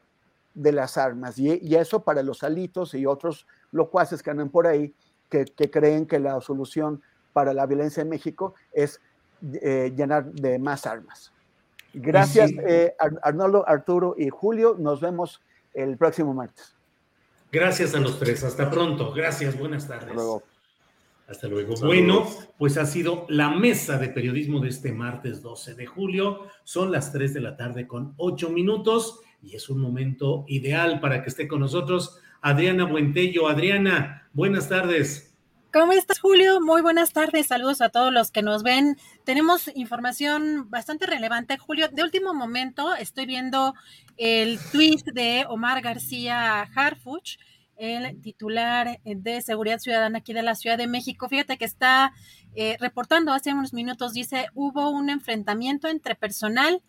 de 0.54 0.72
las 0.72 0.96
armas. 0.96 1.38
Y, 1.38 1.58
y, 1.62 1.74
eso 1.76 2.00
para 2.00 2.22
los 2.22 2.42
alitos 2.42 2.94
y 2.94 3.06
otros 3.06 3.46
locuaces 3.72 4.22
que 4.22 4.30
andan 4.30 4.50
por 4.50 4.66
ahí, 4.66 4.94
que, 5.28 5.44
creen 5.70 6.06
que 6.06 6.18
la 6.18 6.40
solución 6.40 7.02
para 7.32 7.52
la 7.52 7.66
violencia 7.66 8.02
en 8.02 8.08
México 8.08 8.54
es 8.72 9.00
eh, 9.60 9.92
llenar 9.96 10.32
de 10.32 10.58
más 10.58 10.86
armas. 10.86 11.32
Gracias, 11.92 12.50
eh, 12.66 12.94
Arnoldo, 13.22 13.66
Arturo 13.68 14.14
y 14.18 14.28
Julio. 14.28 14.76
Nos 14.78 15.00
vemos 15.00 15.40
el 15.76 15.96
próximo 15.96 16.34
martes. 16.34 16.74
Gracias 17.52 17.94
a 17.94 18.00
los 18.00 18.18
tres. 18.18 18.42
Hasta 18.42 18.70
pronto. 18.70 19.12
Gracias. 19.12 19.58
Buenas 19.58 19.86
tardes. 19.86 20.08
Hasta 20.08 20.14
luego. 20.14 20.42
Hasta 21.28 21.48
luego. 21.48 21.74
Bueno, 21.82 22.26
pues 22.58 22.76
ha 22.78 22.86
sido 22.86 23.26
la 23.28 23.50
mesa 23.50 23.98
de 23.98 24.08
periodismo 24.08 24.60
de 24.60 24.68
este 24.68 24.92
martes 24.92 25.42
12 25.42 25.74
de 25.74 25.86
julio. 25.86 26.46
Son 26.64 26.90
las 26.92 27.12
3 27.12 27.34
de 27.34 27.40
la 27.40 27.56
tarde 27.56 27.86
con 27.86 28.14
8 28.16 28.50
minutos 28.50 29.20
y 29.42 29.54
es 29.54 29.68
un 29.68 29.80
momento 29.80 30.44
ideal 30.48 31.00
para 31.00 31.22
que 31.22 31.28
esté 31.28 31.46
con 31.46 31.60
nosotros 31.60 32.20
Adriana 32.40 32.84
Buentello. 32.84 33.48
Adriana, 33.48 34.28
buenas 34.32 34.68
tardes. 34.68 35.35
¿Cómo 35.72 35.92
estás, 35.92 36.20
Julio? 36.20 36.60
Muy 36.60 36.80
buenas 36.80 37.12
tardes. 37.12 37.48
Saludos 37.48 37.80
a 37.82 37.90
todos 37.90 38.12
los 38.12 38.30
que 38.30 38.40
nos 38.40 38.62
ven. 38.62 38.96
Tenemos 39.24 39.70
información 39.74 40.70
bastante 40.70 41.06
relevante, 41.06 41.58
Julio. 41.58 41.88
De 41.88 42.02
último 42.02 42.32
momento, 42.32 42.94
estoy 42.94 43.26
viendo 43.26 43.74
el 44.16 44.58
tweet 44.72 45.02
de 45.12 45.44
Omar 45.48 45.82
García 45.82 46.62
Harfuch, 46.62 47.38
el 47.76 48.20
titular 48.22 49.00
de 49.04 49.42
Seguridad 49.42 49.78
Ciudadana 49.78 50.18
aquí 50.18 50.32
de 50.32 50.42
la 50.42 50.54
Ciudad 50.54 50.78
de 50.78 50.86
México. 50.86 51.28
Fíjate 51.28 51.58
que 51.58 51.66
está 51.66 52.14
eh, 52.54 52.76
reportando 52.80 53.32
hace 53.32 53.52
unos 53.52 53.74
minutos, 53.74 54.14
dice, 54.14 54.46
hubo 54.54 54.88
un 54.88 55.10
enfrentamiento 55.10 55.88
entre 55.88 56.14
personal 56.14 56.80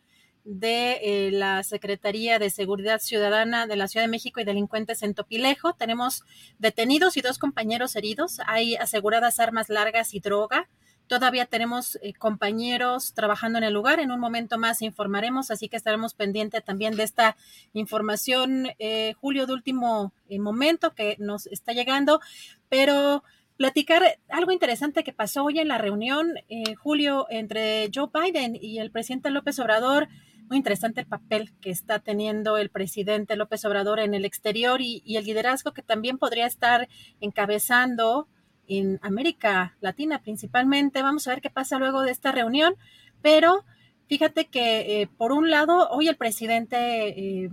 de 0.48 0.99
eh, 1.03 1.32
la 1.32 1.61
Secretaría 1.64 2.40
de 2.40 2.49
Seguridad 2.49 2.99
Ciudadana 2.99 3.68
de 3.68 3.76
la 3.76 3.90
Ciudad 3.90 4.06
de 4.06 4.11
México 4.11 4.40
y 4.40 4.45
delincuentes 4.45 5.03
en 5.03 5.14
Topilejo. 5.14 5.74
Tenemos 5.74 6.24
detenidos 6.57 7.18
y 7.18 7.22
dos 7.22 7.38
compañeros 7.38 7.98
heridos. 7.98 8.40
Hay 8.48 8.76
aseguradas 8.76 9.41
armas 9.41 9.68
largas 9.68 10.14
y 10.14 10.22
droga. 10.22 10.69
Todavía 11.07 11.45
tenemos 11.48 11.99
eh, 12.02 12.14
compañeros 12.14 13.14
trabajando 13.14 13.57
en 13.57 13.65
el 13.65 13.74
lugar. 13.74 13.99
En 13.99 14.10
un 14.10 14.22
momento 14.22 14.57
más 14.57 14.82
informaremos, 14.82 15.52
así 15.52 15.68
que 15.68 15.76
estaremos 15.76 16.14
pendientes 16.14 16.64
también 16.64 16.95
de 16.95 17.03
esta 17.03 17.36
información, 17.74 18.69
eh, 18.80 19.15
Julio, 19.19 19.48
de 19.48 19.53
último 19.53 20.14
momento 20.30 20.95
que 20.95 21.18
nos 21.19 21.48
está 21.48 21.74
llegando. 21.74 22.22
Pero 22.69 23.22
platicar 23.57 24.18
algo 24.30 24.53
interesante 24.53 25.03
que 25.03 25.11
pasó 25.11 25.44
hoy 25.44 25.60
en 25.60 25.68
la 25.68 25.78
reunión, 25.78 26.36
Julio, 26.82 27.26
entre 27.30 27.90
Joe 27.94 28.10
Biden 28.14 28.56
y 28.56 28.78
el 28.80 28.91
presidente 28.91 29.32
López 29.32 29.60
Obrador 29.60 30.07
muy 30.48 30.57
interesante 30.57 31.02
el 31.02 31.07
papel 31.07 31.53
que 31.61 31.69
está 31.69 31.99
teniendo 31.99 32.57
el 32.57 32.69
presidente 32.69 33.36
López 33.36 33.65
Obrador 33.65 33.99
en 33.99 34.14
el 34.14 34.26
exterior 34.26 34.82
y, 34.82 35.03
el 35.15 35.26
liderazgo 35.26 35.74
que 35.74 35.82
también 35.82 36.18
podría 36.18 36.45
estar 36.45 36.88
encabezando 37.19 38.28
en 38.68 38.99
América 39.02 39.76
Latina 39.82 40.22
principalmente. 40.22 41.02
Vamos 41.02 41.28
a 41.28 41.32
ver 41.32 41.41
qué 41.41 41.49
pasa 41.49 41.80
luego 41.80 42.02
de 42.02 42.11
esta 42.11 42.32
reunión, 42.32 42.76
pero 43.22 43.65
fíjate 44.07 44.45
que 44.45 45.02
eh, 45.02 45.07
por 45.07 45.32
un 45.32 45.49
lado, 45.49 45.90
hoy 45.90 46.07
el 46.07 46.15
presidente 46.15 47.10
eh, 47.10 47.49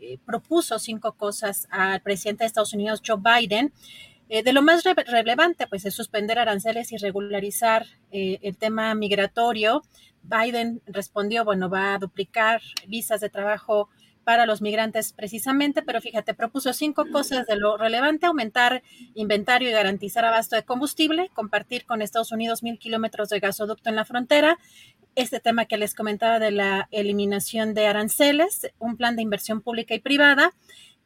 eh, 0.00 0.18
propuso 0.24 0.78
cinco 0.78 1.12
cosas 1.12 1.66
al 1.70 2.00
presidente 2.02 2.44
de 2.44 2.48
Estados 2.48 2.72
Unidos, 2.72 3.02
Joe 3.04 3.18
Biden. 3.18 3.72
De 4.28 4.52
lo 4.52 4.62
más 4.62 4.84
relevante, 4.84 5.66
pues 5.66 5.84
es 5.84 5.94
suspender 5.94 6.38
aranceles 6.38 6.92
y 6.92 6.98
regularizar 6.98 7.86
el 8.10 8.56
tema 8.56 8.94
migratorio, 8.94 9.82
Biden 10.22 10.82
respondió, 10.86 11.44
bueno, 11.44 11.70
va 11.70 11.94
a 11.94 11.98
duplicar 11.98 12.60
visas 12.86 13.20
de 13.20 13.30
trabajo 13.30 13.88
para 14.24 14.44
los 14.44 14.60
migrantes 14.60 15.14
precisamente, 15.14 15.80
pero 15.80 16.02
fíjate, 16.02 16.34
propuso 16.34 16.74
cinco 16.74 17.06
cosas 17.10 17.46
de 17.46 17.56
lo 17.56 17.78
relevante, 17.78 18.26
aumentar 18.26 18.82
inventario 19.14 19.70
y 19.70 19.72
garantizar 19.72 20.22
abasto 20.26 20.54
de 20.54 20.64
combustible, 20.64 21.30
compartir 21.32 21.86
con 21.86 22.02
Estados 22.02 22.30
Unidos 22.30 22.62
mil 22.62 22.78
kilómetros 22.78 23.30
de 23.30 23.40
gasoducto 23.40 23.88
en 23.88 23.96
la 23.96 24.04
frontera, 24.04 24.58
este 25.14 25.40
tema 25.40 25.64
que 25.64 25.78
les 25.78 25.94
comentaba 25.94 26.38
de 26.38 26.50
la 26.50 26.88
eliminación 26.90 27.72
de 27.72 27.86
aranceles, 27.86 28.70
un 28.78 28.98
plan 28.98 29.16
de 29.16 29.22
inversión 29.22 29.62
pública 29.62 29.94
y 29.94 30.00
privada. 30.00 30.52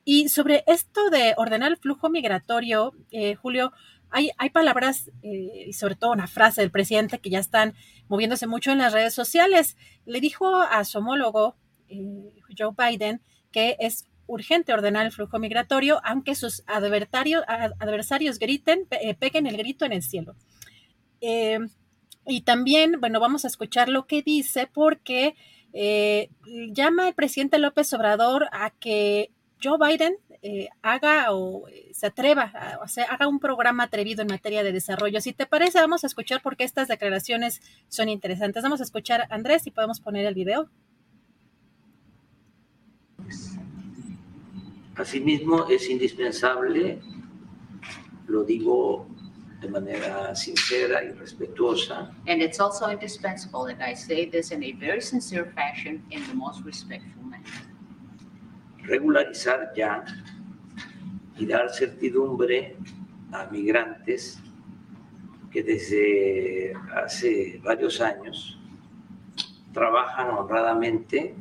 Y 0.05 0.29
sobre 0.29 0.65
esto 0.67 1.11
de 1.11 1.35
ordenar 1.37 1.71
el 1.71 1.79
flujo 1.79 2.11
migratorio, 2.11 2.93
eh, 3.11 3.35
Julio, 3.35 3.73
hay, 4.13 4.51
palabras 4.51 5.11
eh, 5.23 5.69
y 5.69 5.73
sobre 5.73 5.97
todo 5.97 6.13
una 6.13 6.27
frase 6.27 6.61
del 6.61 6.71
presidente 6.71 7.19
que 7.19 7.31
ya 7.31 7.39
están 7.39 7.75
moviéndose 8.09 8.47
mucho 8.47 8.71
en 8.71 8.79
las 8.79 8.93
redes 8.93 9.15
sociales. 9.15 9.77
Le 10.05 10.21
dijo 10.21 10.55
a 10.55 10.85
su 10.85 10.99
homólogo 10.99 11.57
eh, 11.89 12.35
Joe 12.57 12.75
Biden 12.77 13.23
que 13.51 13.77
es 13.81 14.07
urgente 14.27 14.73
ordenar 14.73 15.07
el 15.07 15.13
flujo 15.13 15.39
migratorio, 15.39 16.01
aunque 16.05 16.35
sus 16.35 16.63
adversarios, 16.67 17.45
griten, 18.39 18.87
eh, 18.91 19.15
peguen 19.15 19.47
el 19.47 19.57
grito 19.57 19.85
en 19.85 19.93
el 19.93 20.03
cielo. 20.03 20.37
y 22.27 22.41
también, 22.43 23.01
bueno, 23.01 23.21
vamos 23.21 23.45
a 23.45 23.49
escuchar 23.49 23.89
lo 23.89 24.07
que 24.07 24.23
dice 24.23 24.69
porque 24.73 25.35
llama 26.71 27.09
el 27.09 27.15
presidente 27.15 27.59
López 27.59 27.93
Obrador 27.93 28.49
a 28.53 28.71
que 28.71 29.31
Joe 29.63 29.79
Biden 29.79 30.17
eh, 30.43 30.69
haga 30.83 31.33
o 31.33 31.69
eh, 31.69 31.91
se 31.93 32.07
atreva, 32.07 32.53
o 32.83 32.89
sea, 32.89 33.05
haga 33.05 33.29
un 33.29 33.39
programa 33.39 33.85
atrevido 33.85 34.23
en 34.23 34.29
materia 34.29 34.63
de 34.63 34.73
desarrollo. 34.73 35.21
Si 35.21 35.33
te 35.33 35.47
parece, 35.47 35.79
vamos 35.79 36.05
a 36.05 36.09
escuchar 36.09 36.43
porque 36.43 36.65
estas 36.65 36.89
declaraciones 36.89 37.61
son 37.89 38.09
interesantes. 38.09 38.63
Vamos 38.63 38.81
a 38.81 38.85
escuchar, 38.85 39.27
Andrés, 39.31 39.63
si 39.63 39.71
podemos 39.71 40.01
poner 40.01 40.27
el 40.27 40.35
video. 40.35 40.69
Asimismo, 44.97 45.69
es 45.71 45.89
indispensable, 45.89 47.01
lo 48.27 48.45
digo 48.45 49.07
de 49.61 49.69
manera 49.69 50.35
sincera 50.35 51.05
y 51.05 51.13
respetuosa. 51.13 52.11
And 52.27 52.43
it's 52.43 52.61
also 52.61 52.91
indispensable 52.91 53.73
that 53.73 53.81
I 53.81 53.95
say 53.95 54.27
this 54.27 54.51
in 54.51 54.63
a 54.65 54.73
very 54.73 55.01
sincere 55.01 55.47
fashion 55.55 56.05
in 56.11 56.27
the 56.27 56.35
most 56.35 56.65
respectful 56.65 57.23
manner. 57.23 57.72
Regularizar 58.83 59.73
ya 59.77 60.05
y 61.39 61.47
dar 61.47 61.71
certidumbre 61.71 62.77
a 63.33 63.47
migrantes 63.51 64.41
que 65.51 65.63
desde 65.63 66.75
hace 66.95 67.61
varios 67.63 68.01
años 68.01 68.59
trabajan 69.73 70.31
honradamente 70.31 71.35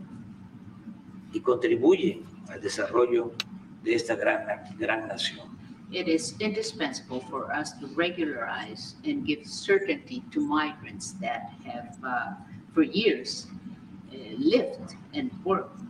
y 1.33 1.39
contribuyen 1.39 2.23
al 2.49 2.61
desarrollo 2.61 3.31
de 3.83 3.95
esta 3.95 4.15
gran, 4.15 4.45
gran 4.77 5.07
nación. 5.07 5.51
It 5.91 6.07
is 6.07 6.35
indispensable 6.39 7.19
for 7.29 7.51
us 7.51 7.73
to 7.79 7.87
regularize 7.95 8.95
and 9.03 9.25
give 9.25 9.45
certainty 9.45 10.23
to 10.31 10.39
migrants 10.39 11.13
that 11.19 11.51
have, 11.65 11.97
uh, 12.01 12.33
for 12.73 12.83
years, 12.83 13.47
uh, 14.13 14.15
lived 14.37 14.95
and 15.13 15.31
worked 15.43 15.81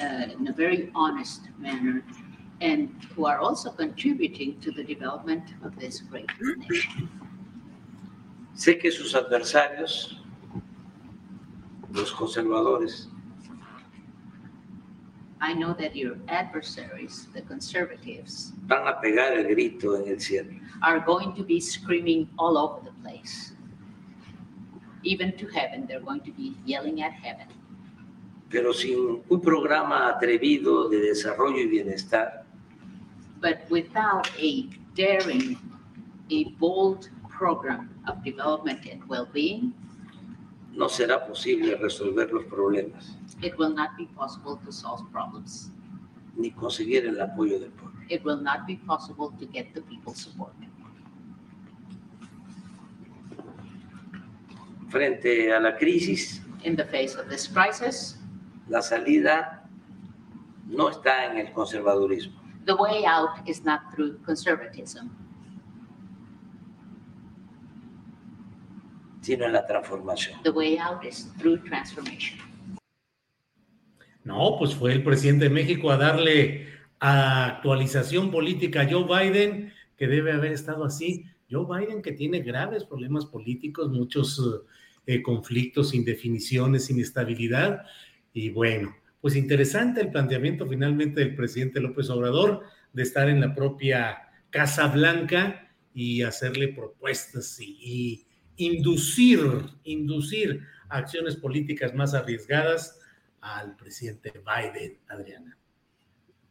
uh, 0.00 0.32
in 0.38 0.48
a 0.48 0.52
very 0.52 0.90
honest 0.94 1.42
manner 1.58 2.02
and 2.60 2.90
who 3.14 3.26
are 3.26 3.38
also 3.38 3.70
contributing 3.70 4.58
to 4.60 4.70
the 4.70 4.84
development 4.84 5.42
of 5.64 5.78
this 5.78 6.00
great 6.00 6.30
nation. 6.40 7.08
Sé 8.54 8.78
que 8.80 8.92
sus 8.92 9.14
adversarios, 9.14 10.18
los 11.90 12.12
conservadores, 12.12 13.08
I 15.44 15.54
know 15.54 15.72
that 15.74 15.96
your 15.96 16.18
adversaries, 16.28 17.26
the 17.34 17.42
conservatives, 17.42 18.52
van 18.66 18.86
a 18.86 19.00
pegar 19.02 19.32
el 19.32 19.42
grito 19.48 19.94
en 19.94 20.08
el 20.08 20.20
cielo. 20.20 20.52
are 20.82 21.00
going 21.00 21.34
to 21.34 21.42
be 21.42 21.58
screaming 21.58 22.28
all 22.38 22.56
over 22.56 22.80
the 22.84 22.92
place. 23.02 23.52
Even 25.02 25.36
to 25.36 25.48
heaven, 25.48 25.84
they're 25.86 26.00
going 26.00 26.20
to 26.20 26.30
be 26.30 26.56
yelling 26.64 27.02
at 27.02 27.12
heaven. 27.12 27.48
Pero 28.52 28.72
sin 28.74 29.22
un 29.28 29.40
programa 29.40 30.08
atrevido 30.08 30.88
de 30.88 31.00
desarrollo 31.00 31.58
y 31.58 31.66
bienestar, 31.66 32.44
But 33.40 33.68
without 33.70 34.28
a 34.38 34.68
daring, 34.94 35.58
a 36.30 36.44
bold 36.60 37.08
program 37.28 37.88
of 38.06 38.22
development 38.22 38.86
and 38.86 39.02
well 39.08 39.26
being, 39.32 39.72
no 40.72 40.88
será 40.88 41.26
posible 41.26 41.74
resolver 41.76 42.30
los 42.32 42.44
problemas 42.44 43.16
it 43.42 43.58
will 43.58 43.74
not 43.74 43.96
be 43.96 44.06
possible 44.16 44.56
to 44.64 44.72
solve 44.72 45.02
problems. 45.10 45.70
ni 46.36 46.50
conseguir 46.50 47.04
el 47.06 47.20
apoyo 47.20 47.58
del 47.58 47.70
pueblo. 47.72 48.00
It 48.08 48.24
will 48.24 48.40
not 48.40 48.66
be 48.66 48.76
possible 48.76 49.32
to 49.38 49.44
get 49.46 49.74
the 49.74 49.82
people's 49.82 50.18
support. 50.18 50.52
Frente 54.88 55.52
a 55.52 55.60
la 55.60 55.76
crisis, 55.76 56.40
In 56.64 56.76
the 56.76 56.84
face 56.84 57.14
of 57.16 57.28
this 57.28 57.46
crisis, 57.48 58.16
la 58.72 58.80
salida 58.80 59.68
no 60.66 60.88
está 60.88 61.26
en 61.26 61.36
el 61.36 61.52
conservadurismo, 61.52 62.40
the 62.64 62.72
way 62.72 63.04
out 63.04 63.46
is 63.46 63.62
not 63.64 63.80
through 63.94 64.16
conservatism, 64.24 65.10
sino 69.20 69.44
en 69.44 69.52
la 69.52 69.66
transformación. 69.66 70.42
the 70.42 70.50
way 70.50 70.78
out 70.78 71.04
is 71.04 71.30
through 71.38 71.62
transformation. 71.64 72.38
No, 74.24 74.56
pues 74.58 74.74
fue 74.74 74.92
el 74.92 75.02
presidente 75.02 75.44
de 75.44 75.50
México 75.50 75.90
a 75.90 75.96
darle 75.98 76.68
actualización 77.00 78.30
política 78.30 78.82
a 78.82 78.88
Joe 78.88 79.04
Biden, 79.04 79.72
que 79.98 80.06
debe 80.06 80.32
haber 80.32 80.52
estado 80.52 80.84
así. 80.84 81.26
Joe 81.50 81.66
Biden 81.66 82.00
que 82.00 82.12
tiene 82.12 82.40
graves 82.40 82.84
problemas 82.84 83.26
políticos, 83.26 83.90
muchos 83.90 84.40
eh, 85.06 85.20
conflictos, 85.20 85.92
indefiniciones, 85.92 86.88
inestabilidad. 86.88 87.84
Y 88.32 88.50
bueno, 88.50 88.96
pues 89.20 89.36
interesante 89.36 90.00
el 90.00 90.10
planteamiento 90.10 90.66
finalmente 90.66 91.20
del 91.20 91.34
presidente 91.34 91.80
López 91.80 92.10
Obrador 92.10 92.64
de 92.92 93.02
estar 93.02 93.28
en 93.28 93.40
la 93.40 93.54
propia 93.54 94.30
Casa 94.50 94.88
Blanca 94.88 95.70
y 95.94 96.22
hacerle 96.22 96.68
propuestas 96.68 97.58
y, 97.60 98.26
inducir, 98.56 99.40
inducir 99.84 100.62
acciones 100.88 101.36
políticas 101.36 101.94
más 101.94 102.14
arriesgadas 102.14 102.98
al 103.40 103.76
presidente 103.76 104.32
Biden, 104.32 104.98
Adriana. 105.08 105.56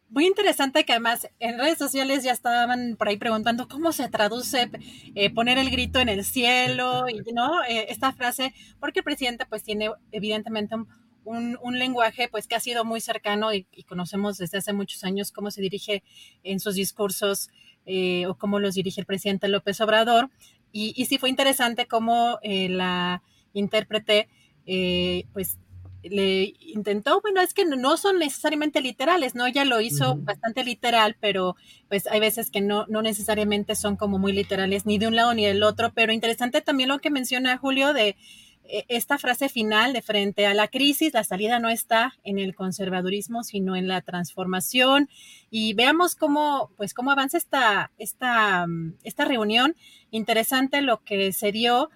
Muy 0.09 0.25
interesante 0.25 0.83
que 0.83 0.91
además 0.91 1.29
en 1.39 1.57
redes 1.57 1.77
sociales 1.77 2.23
ya 2.23 2.33
estaban 2.33 2.97
por 2.97 3.07
ahí 3.07 3.17
preguntando 3.17 3.69
cómo 3.69 3.93
se 3.93 4.09
traduce 4.09 4.69
eh, 5.15 5.33
poner 5.33 5.57
el 5.57 5.69
grito 5.69 5.99
en 5.99 6.09
el 6.09 6.25
cielo 6.25 7.05
y 7.07 7.21
no 7.31 7.63
eh, 7.63 7.85
esta 7.89 8.11
frase, 8.11 8.53
porque 8.79 8.99
el 8.99 9.05
presidente 9.05 9.45
pues 9.45 9.63
tiene 9.63 9.89
evidentemente 10.11 10.75
un, 10.75 10.87
un, 11.23 11.57
un 11.61 11.77
lenguaje 11.77 12.27
pues 12.29 12.47
que 12.47 12.55
ha 12.55 12.59
sido 12.59 12.85
muy 12.85 13.01
cercano 13.01 13.53
y, 13.53 13.67
y, 13.71 13.83
conocemos 13.83 14.37
desde 14.37 14.57
hace 14.57 14.73
muchos 14.73 15.03
años 15.03 15.31
cómo 15.31 15.51
se 15.51 15.61
dirige 15.61 16.03
en 16.43 16.59
sus 16.59 16.75
discursos 16.75 17.49
eh, 17.85 18.25
o 18.27 18.35
cómo 18.35 18.59
los 18.59 18.75
dirige 18.75 19.01
el 19.01 19.07
presidente 19.07 19.47
López 19.47 19.79
Obrador. 19.81 20.29
Y, 20.71 20.93
y 20.95 21.05
sí 21.05 21.17
fue 21.17 21.29
interesante 21.29 21.87
cómo 21.87 22.39
eh, 22.43 22.69
la 22.69 23.23
intérprete 23.53 24.29
pues 25.33 25.57
le 26.03 26.55
intentó, 26.59 27.21
bueno, 27.21 27.41
es 27.41 27.53
que 27.53 27.65
no 27.65 27.97
son 27.97 28.17
necesariamente 28.19 28.81
literales, 28.81 29.35
¿no? 29.35 29.45
Ella 29.45 29.65
lo 29.65 29.81
hizo 29.81 30.13
uh 30.13 30.15
-huh. 30.15 30.23
bastante 30.25 30.63
literal, 30.63 31.15
pero 31.19 31.55
pues 31.89 32.07
hay 32.07 32.19
veces 32.19 32.49
que 32.49 32.61
no, 32.61 32.85
no 32.87 33.01
necesariamente 33.01 33.75
son 33.75 33.97
como 33.97 34.17
muy 34.17 34.33
literales 34.33 34.85
ni 34.85 34.97
de 34.97 35.07
un 35.07 35.15
lado 35.15 35.33
ni 35.33 35.45
del 35.45 35.63
otro, 35.63 35.91
pero 35.93 36.11
interesante 36.11 36.61
también 36.61 36.89
lo 36.89 36.99
que 36.99 37.11
menciona 37.11 37.57
Julio 37.57 37.93
de 37.93 38.09
eh, 38.09 38.15
esta 38.87 39.17
frase 39.17 39.49
final 39.49 39.93
de 39.93 40.01
frente 40.01 40.45
a 40.45 40.53
la 40.53 40.67
crisis, 40.67 41.13
la 41.13 41.23
salida 41.23 41.59
no 41.59 41.69
está 41.69 42.13
en 42.23 42.39
el 42.39 42.55
conservadurismo, 42.55 43.43
sino 43.43 43.75
en 43.75 43.87
la 43.87 44.01
transformación. 44.01 45.09
Y 45.49 45.73
veamos 45.73 46.15
cómo, 46.15 46.71
pues, 46.77 46.93
cómo 46.93 47.11
avanza 47.11 47.37
esta, 47.37 47.91
esta, 47.97 48.65
esta 49.03 49.25
reunión. 49.25 49.75
Interesante 50.11 50.81
lo 50.81 51.03
que 51.03 51.31
se 51.31 51.51
dio 51.51 51.89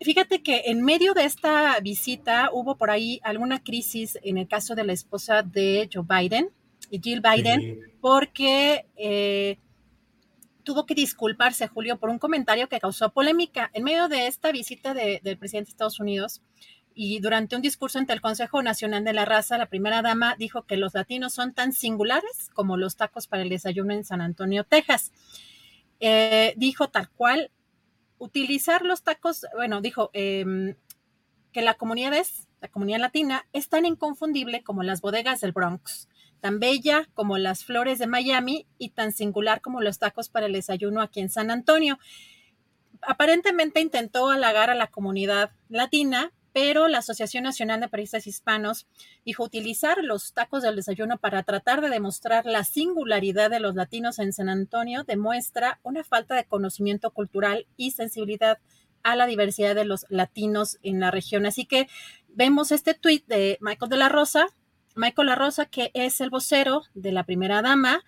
fíjate 0.00 0.42
que 0.42 0.62
en 0.66 0.82
medio 0.82 1.14
de 1.14 1.24
esta 1.24 1.78
visita 1.80 2.50
hubo 2.52 2.76
por 2.76 2.90
ahí 2.90 3.20
alguna 3.22 3.62
crisis 3.62 4.18
en 4.22 4.38
el 4.38 4.48
caso 4.48 4.74
de 4.74 4.84
la 4.84 4.92
esposa 4.92 5.42
de 5.42 5.88
Joe 5.92 6.04
Biden 6.08 6.50
y 6.90 7.00
Jill 7.00 7.20
Biden, 7.20 7.60
sí. 7.60 7.78
porque 8.00 8.86
eh, 8.96 9.58
tuvo 10.70 10.86
que 10.86 10.94
disculparse, 10.94 11.66
Julio, 11.66 11.98
por 11.98 12.10
un 12.10 12.20
comentario 12.20 12.68
que 12.68 12.78
causó 12.78 13.10
polémica. 13.10 13.72
En 13.74 13.82
medio 13.82 14.06
de 14.06 14.28
esta 14.28 14.52
visita 14.52 14.94
de, 14.94 15.20
del 15.24 15.36
presidente 15.36 15.66
de 15.66 15.72
Estados 15.72 15.98
Unidos 15.98 16.42
y 16.94 17.18
durante 17.18 17.56
un 17.56 17.62
discurso 17.62 17.98
ante 17.98 18.12
el 18.12 18.20
Consejo 18.20 18.62
Nacional 18.62 19.02
de 19.02 19.12
la 19.12 19.24
Raza, 19.24 19.58
la 19.58 19.66
primera 19.66 20.00
dama 20.00 20.36
dijo 20.38 20.62
que 20.66 20.76
los 20.76 20.94
latinos 20.94 21.32
son 21.32 21.54
tan 21.54 21.72
singulares 21.72 22.50
como 22.54 22.76
los 22.76 22.94
tacos 22.94 23.26
para 23.26 23.42
el 23.42 23.48
desayuno 23.48 23.94
en 23.94 24.04
San 24.04 24.20
Antonio, 24.20 24.62
Texas. 24.62 25.10
Eh, 25.98 26.54
dijo 26.56 26.86
tal 26.88 27.10
cual, 27.10 27.50
utilizar 28.18 28.82
los 28.82 29.02
tacos, 29.02 29.46
bueno, 29.56 29.80
dijo 29.80 30.10
eh, 30.12 30.76
que 31.50 31.62
la 31.62 31.74
comunidad 31.74 32.14
es, 32.14 32.46
la 32.60 32.68
comunidad 32.68 33.00
latina, 33.00 33.44
es 33.52 33.68
tan 33.68 33.86
inconfundible 33.86 34.62
como 34.62 34.84
las 34.84 35.00
bodegas 35.00 35.40
del 35.40 35.50
Bronx, 35.50 36.08
tan 36.40 36.58
bella 36.58 37.08
como 37.14 37.38
las 37.38 37.64
flores 37.64 37.98
de 37.98 38.06
Miami 38.06 38.66
y 38.78 38.90
tan 38.90 39.12
singular 39.12 39.60
como 39.60 39.80
los 39.80 39.98
tacos 39.98 40.28
para 40.28 40.46
el 40.46 40.52
desayuno 40.52 41.00
aquí 41.00 41.20
en 41.20 41.30
San 41.30 41.50
Antonio. 41.50 41.98
Aparentemente 43.02 43.80
intentó 43.80 44.30
halagar 44.30 44.70
a 44.70 44.74
la 44.74 44.88
comunidad 44.88 45.52
latina, 45.68 46.32
pero 46.52 46.88
la 46.88 46.98
Asociación 46.98 47.44
Nacional 47.44 47.80
de 47.80 47.88
Periodistas 47.88 48.26
Hispanos 48.26 48.88
dijo 49.24 49.44
utilizar 49.44 50.02
los 50.02 50.32
tacos 50.32 50.62
del 50.62 50.76
desayuno 50.76 51.18
para 51.18 51.42
tratar 51.44 51.80
de 51.80 51.90
demostrar 51.90 52.44
la 52.46 52.64
singularidad 52.64 53.50
de 53.50 53.60
los 53.60 53.74
latinos 53.74 54.18
en 54.18 54.32
San 54.32 54.48
Antonio 54.48 55.04
demuestra 55.04 55.78
una 55.82 56.02
falta 56.02 56.34
de 56.34 56.44
conocimiento 56.44 57.12
cultural 57.12 57.66
y 57.76 57.92
sensibilidad 57.92 58.58
a 59.02 59.16
la 59.16 59.26
diversidad 59.26 59.74
de 59.74 59.84
los 59.84 60.06
latinos 60.08 60.78
en 60.82 61.00
la 61.00 61.10
región. 61.10 61.46
Así 61.46 61.64
que 61.66 61.88
vemos 62.28 62.72
este 62.72 62.94
tuit 62.94 63.26
de 63.26 63.58
Michael 63.60 63.90
de 63.90 63.96
la 63.96 64.08
Rosa, 64.08 64.46
Michael 64.96 65.28
La 65.28 65.34
Rosa, 65.34 65.66
que 65.66 65.90
es 65.94 66.20
el 66.20 66.30
vocero 66.30 66.82
de 66.94 67.12
la 67.12 67.24
primera 67.24 67.62
dama 67.62 68.02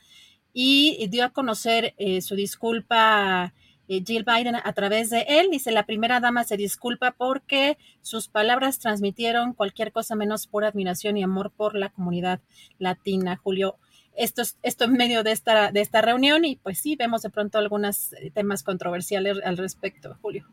y 0.53 1.07
dio 1.09 1.25
a 1.25 1.31
conocer 1.31 1.95
eh, 1.97 2.21
su 2.21 2.35
disculpa 2.35 3.55
Jill 4.01 4.25
Biden 4.25 4.57
a 4.57 4.73
través 4.73 5.11
de 5.11 5.25
él. 5.29 5.49
Dice, 5.51 5.73
la 5.73 5.85
primera 5.85 6.21
dama 6.21 6.45
se 6.45 6.57
disculpa 6.57 7.13
porque 7.13 7.77
sus 8.01 8.29
palabras 8.29 8.79
transmitieron 8.79 9.53
cualquier 9.53 9.93
cosa 9.93 10.15
menos 10.15 10.47
por 10.47 10.65
admiración 10.65 11.17
y 11.17 11.23
amor 11.23 11.53
por 11.55 11.75
la 11.75 11.91
comunidad 11.91 12.41
latina. 12.79 13.37
Julio, 13.37 13.77
esto, 14.17 14.43
esto 14.63 14.85
en 14.85 14.93
medio 14.93 15.23
de 15.23 15.33
esta, 15.33 15.73
de 15.73 15.81
esta 15.81 16.01
reunión 16.01 16.45
y 16.45 16.57
pues 16.57 16.79
sí, 16.79 16.97
vemos 16.97 17.23
de 17.23 17.31
pronto 17.31 17.59
algunos 17.59 18.15
temas 18.35 18.63
controversiales 18.63 19.39
al 19.45 19.57
respecto, 19.57 20.17
Julio. 20.23 20.47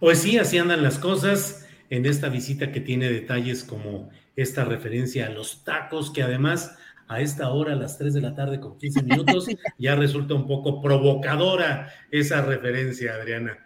Pues 0.00 0.20
sí, 0.20 0.38
así 0.38 0.58
andan 0.58 0.82
las 0.82 0.98
cosas 0.98 1.66
en 1.90 2.06
esta 2.06 2.28
visita 2.28 2.72
que 2.72 2.80
tiene 2.80 3.08
detalles 3.08 3.64
como 3.64 4.10
esta 4.36 4.64
referencia 4.64 5.26
a 5.26 5.30
los 5.30 5.64
tacos, 5.64 6.10
que 6.10 6.22
además 6.22 6.76
a 7.08 7.20
esta 7.20 7.50
hora, 7.50 7.72
a 7.72 7.76
las 7.76 7.98
3 7.98 8.14
de 8.14 8.20
la 8.20 8.34
tarde 8.34 8.60
con 8.60 8.78
15 8.78 9.02
minutos, 9.02 9.46
ya 9.78 9.94
resulta 9.94 10.34
un 10.34 10.46
poco 10.46 10.80
provocadora 10.80 11.92
esa 12.10 12.42
referencia, 12.42 13.14
Adriana. 13.14 13.58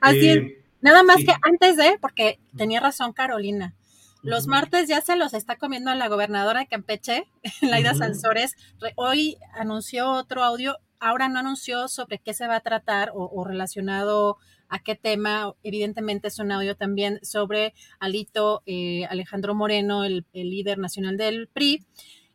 Así 0.00 0.28
es. 0.28 0.36
Eh, 0.36 0.64
Nada 0.84 1.02
más 1.02 1.16
que 1.16 1.32
antes 1.40 1.78
de, 1.78 1.96
porque 1.98 2.38
tenía 2.54 2.78
razón 2.78 3.14
Carolina, 3.14 3.74
los 4.22 4.46
martes 4.46 4.86
ya 4.86 5.00
se 5.00 5.16
los 5.16 5.32
está 5.32 5.56
comiendo 5.56 5.90
a 5.90 5.94
la 5.94 6.08
gobernadora 6.08 6.60
de 6.60 6.66
Campeche, 6.66 7.24
Laida 7.62 7.94
Sansores. 7.94 8.54
Hoy 8.94 9.38
anunció 9.54 10.10
otro 10.10 10.44
audio, 10.44 10.76
ahora 11.00 11.30
no 11.30 11.38
anunció 11.38 11.88
sobre 11.88 12.18
qué 12.18 12.34
se 12.34 12.46
va 12.46 12.56
a 12.56 12.60
tratar 12.60 13.12
o, 13.14 13.44
relacionado 13.44 14.36
a 14.74 14.80
qué 14.80 14.96
tema. 14.96 15.54
Evidentemente 15.62 16.28
es 16.28 16.38
un 16.40 16.50
audio 16.50 16.74
también 16.74 17.20
sobre 17.22 17.74
Alito 18.00 18.62
eh, 18.66 19.04
Alejandro 19.08 19.54
Moreno, 19.54 20.04
el, 20.04 20.26
líder 20.32 20.78
nacional 20.78 21.16
del 21.16 21.46
PRI. 21.46 21.86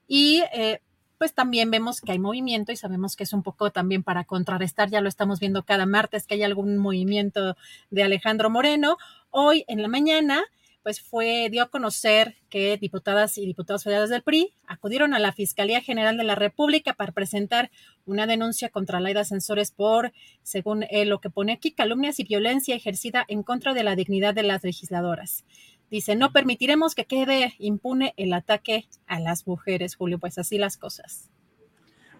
Y 0.08 0.44
eh, 0.54 0.80
pues 1.18 1.34
también 1.34 1.70
vemos 1.70 2.00
que 2.00 2.14
hay 2.14 2.20
movimiento 2.20 2.72
y 2.72 2.78
sabemos 2.78 3.18
que 3.18 3.24
es 3.24 3.34
un 3.34 3.44
poco 3.44 3.72
también 3.72 4.04
para 4.04 4.24
contrarrestar, 4.24 4.90
ya 4.90 5.02
lo 5.02 5.10
estamos 5.10 5.42
viendo 5.42 5.64
cada 5.64 5.86
martes, 5.86 6.26
que 6.26 6.36
hay 6.36 6.44
algún 6.44 6.78
movimiento 6.78 7.58
de 7.90 8.04
Alejandro 8.04 8.50
Moreno. 8.50 8.96
Hoy 9.30 9.66
en 9.68 9.82
la 9.82 9.90
mañana, 9.90 10.42
pues 10.84 11.02
fue, 11.02 11.50
dio 11.52 11.64
a 11.64 11.70
conocer 11.70 12.36
que 12.50 12.78
diputadas 12.78 13.38
y 13.38 13.46
diputados 13.46 13.84
federales 13.84 14.10
del 14.10 14.24
PRI 14.24 14.54
acudieron 14.66 15.14
a 15.14 15.20
la 15.20 15.32
Fiscalía 15.32 15.82
General 15.82 16.18
de 16.18 16.24
la 16.24 16.36
República 16.36 16.94
para 16.94 17.12
presentar 17.12 17.72
una 18.06 18.28
denuncia 18.28 18.70
contra 18.70 19.00
Laida 19.00 19.24
Sensores 19.24 19.72
por, 19.72 20.14
según 20.44 20.86
él, 20.90 21.10
lo 21.10 21.20
que 21.20 21.30
pone 21.30 21.54
aquí, 21.54 21.72
calumnias 21.72 22.20
y 22.20 22.24
violencia 22.24 22.76
ejercida 22.76 23.26
en 23.28 23.44
contra 23.44 23.74
de 23.74 23.84
la 23.84 23.96
dignidad 23.96 24.34
de 24.34 24.44
las 24.44 24.64
legisladoras. 24.64 25.46
Dice, 25.90 26.16
no 26.16 26.32
permitiremos 26.32 26.94
que 26.94 27.06
quede 27.06 27.56
impune 27.58 28.14
el 28.16 28.34
ataque 28.34 28.86
a 29.08 29.20
las 29.20 29.48
mujeres, 29.48 29.96
Julio. 29.96 30.20
Pues 30.20 30.38
así 30.38 30.58
las 30.58 30.78
cosas. 30.78 31.30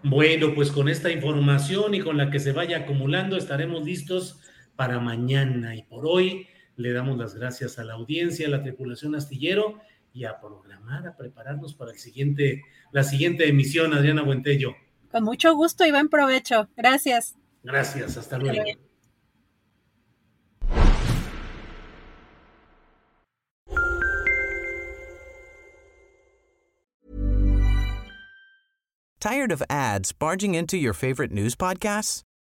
Bueno, 0.02 0.54
pues 0.54 0.72
con 0.72 0.88
esta 0.88 1.10
información 1.10 1.94
y 1.94 2.00
con 2.00 2.16
la 2.16 2.30
que 2.30 2.40
se 2.40 2.52
vaya 2.52 2.78
acumulando 2.78 3.36
estaremos 3.36 3.84
listos 3.84 4.40
para 4.74 4.98
mañana. 4.98 5.76
Y 5.76 5.82
por 5.82 6.06
hoy 6.06 6.48
le 6.80 6.92
damos 6.92 7.18
las 7.18 7.34
gracias 7.34 7.78
a 7.78 7.84
la 7.84 7.94
audiencia, 7.94 8.46
a 8.46 8.50
la 8.50 8.62
tripulación 8.62 9.14
astillero 9.14 9.80
y 10.12 10.24
a 10.24 10.40
programar, 10.40 11.06
a 11.06 11.16
prepararnos 11.16 11.74
para 11.74 11.92
el 11.92 11.98
siguiente, 11.98 12.64
la 12.90 13.04
siguiente 13.04 13.48
emisión, 13.48 13.92
Adriana 13.92 14.22
Buentello. 14.22 14.74
Con 15.10 15.24
mucho 15.24 15.54
gusto 15.54 15.84
y 15.84 15.90
buen 15.90 16.08
provecho. 16.08 16.68
Gracias. 16.76 17.36
Gracias, 17.62 18.16
hasta 18.16 18.38
luego. 18.38 18.64
Tired 29.20 29.52
of 29.52 29.62
ads 29.68 30.12
barging 30.12 30.54
into 30.54 30.78
your 30.78 30.94
favorite 30.94 31.30
news 31.30 31.54
podcasts? 31.54 32.22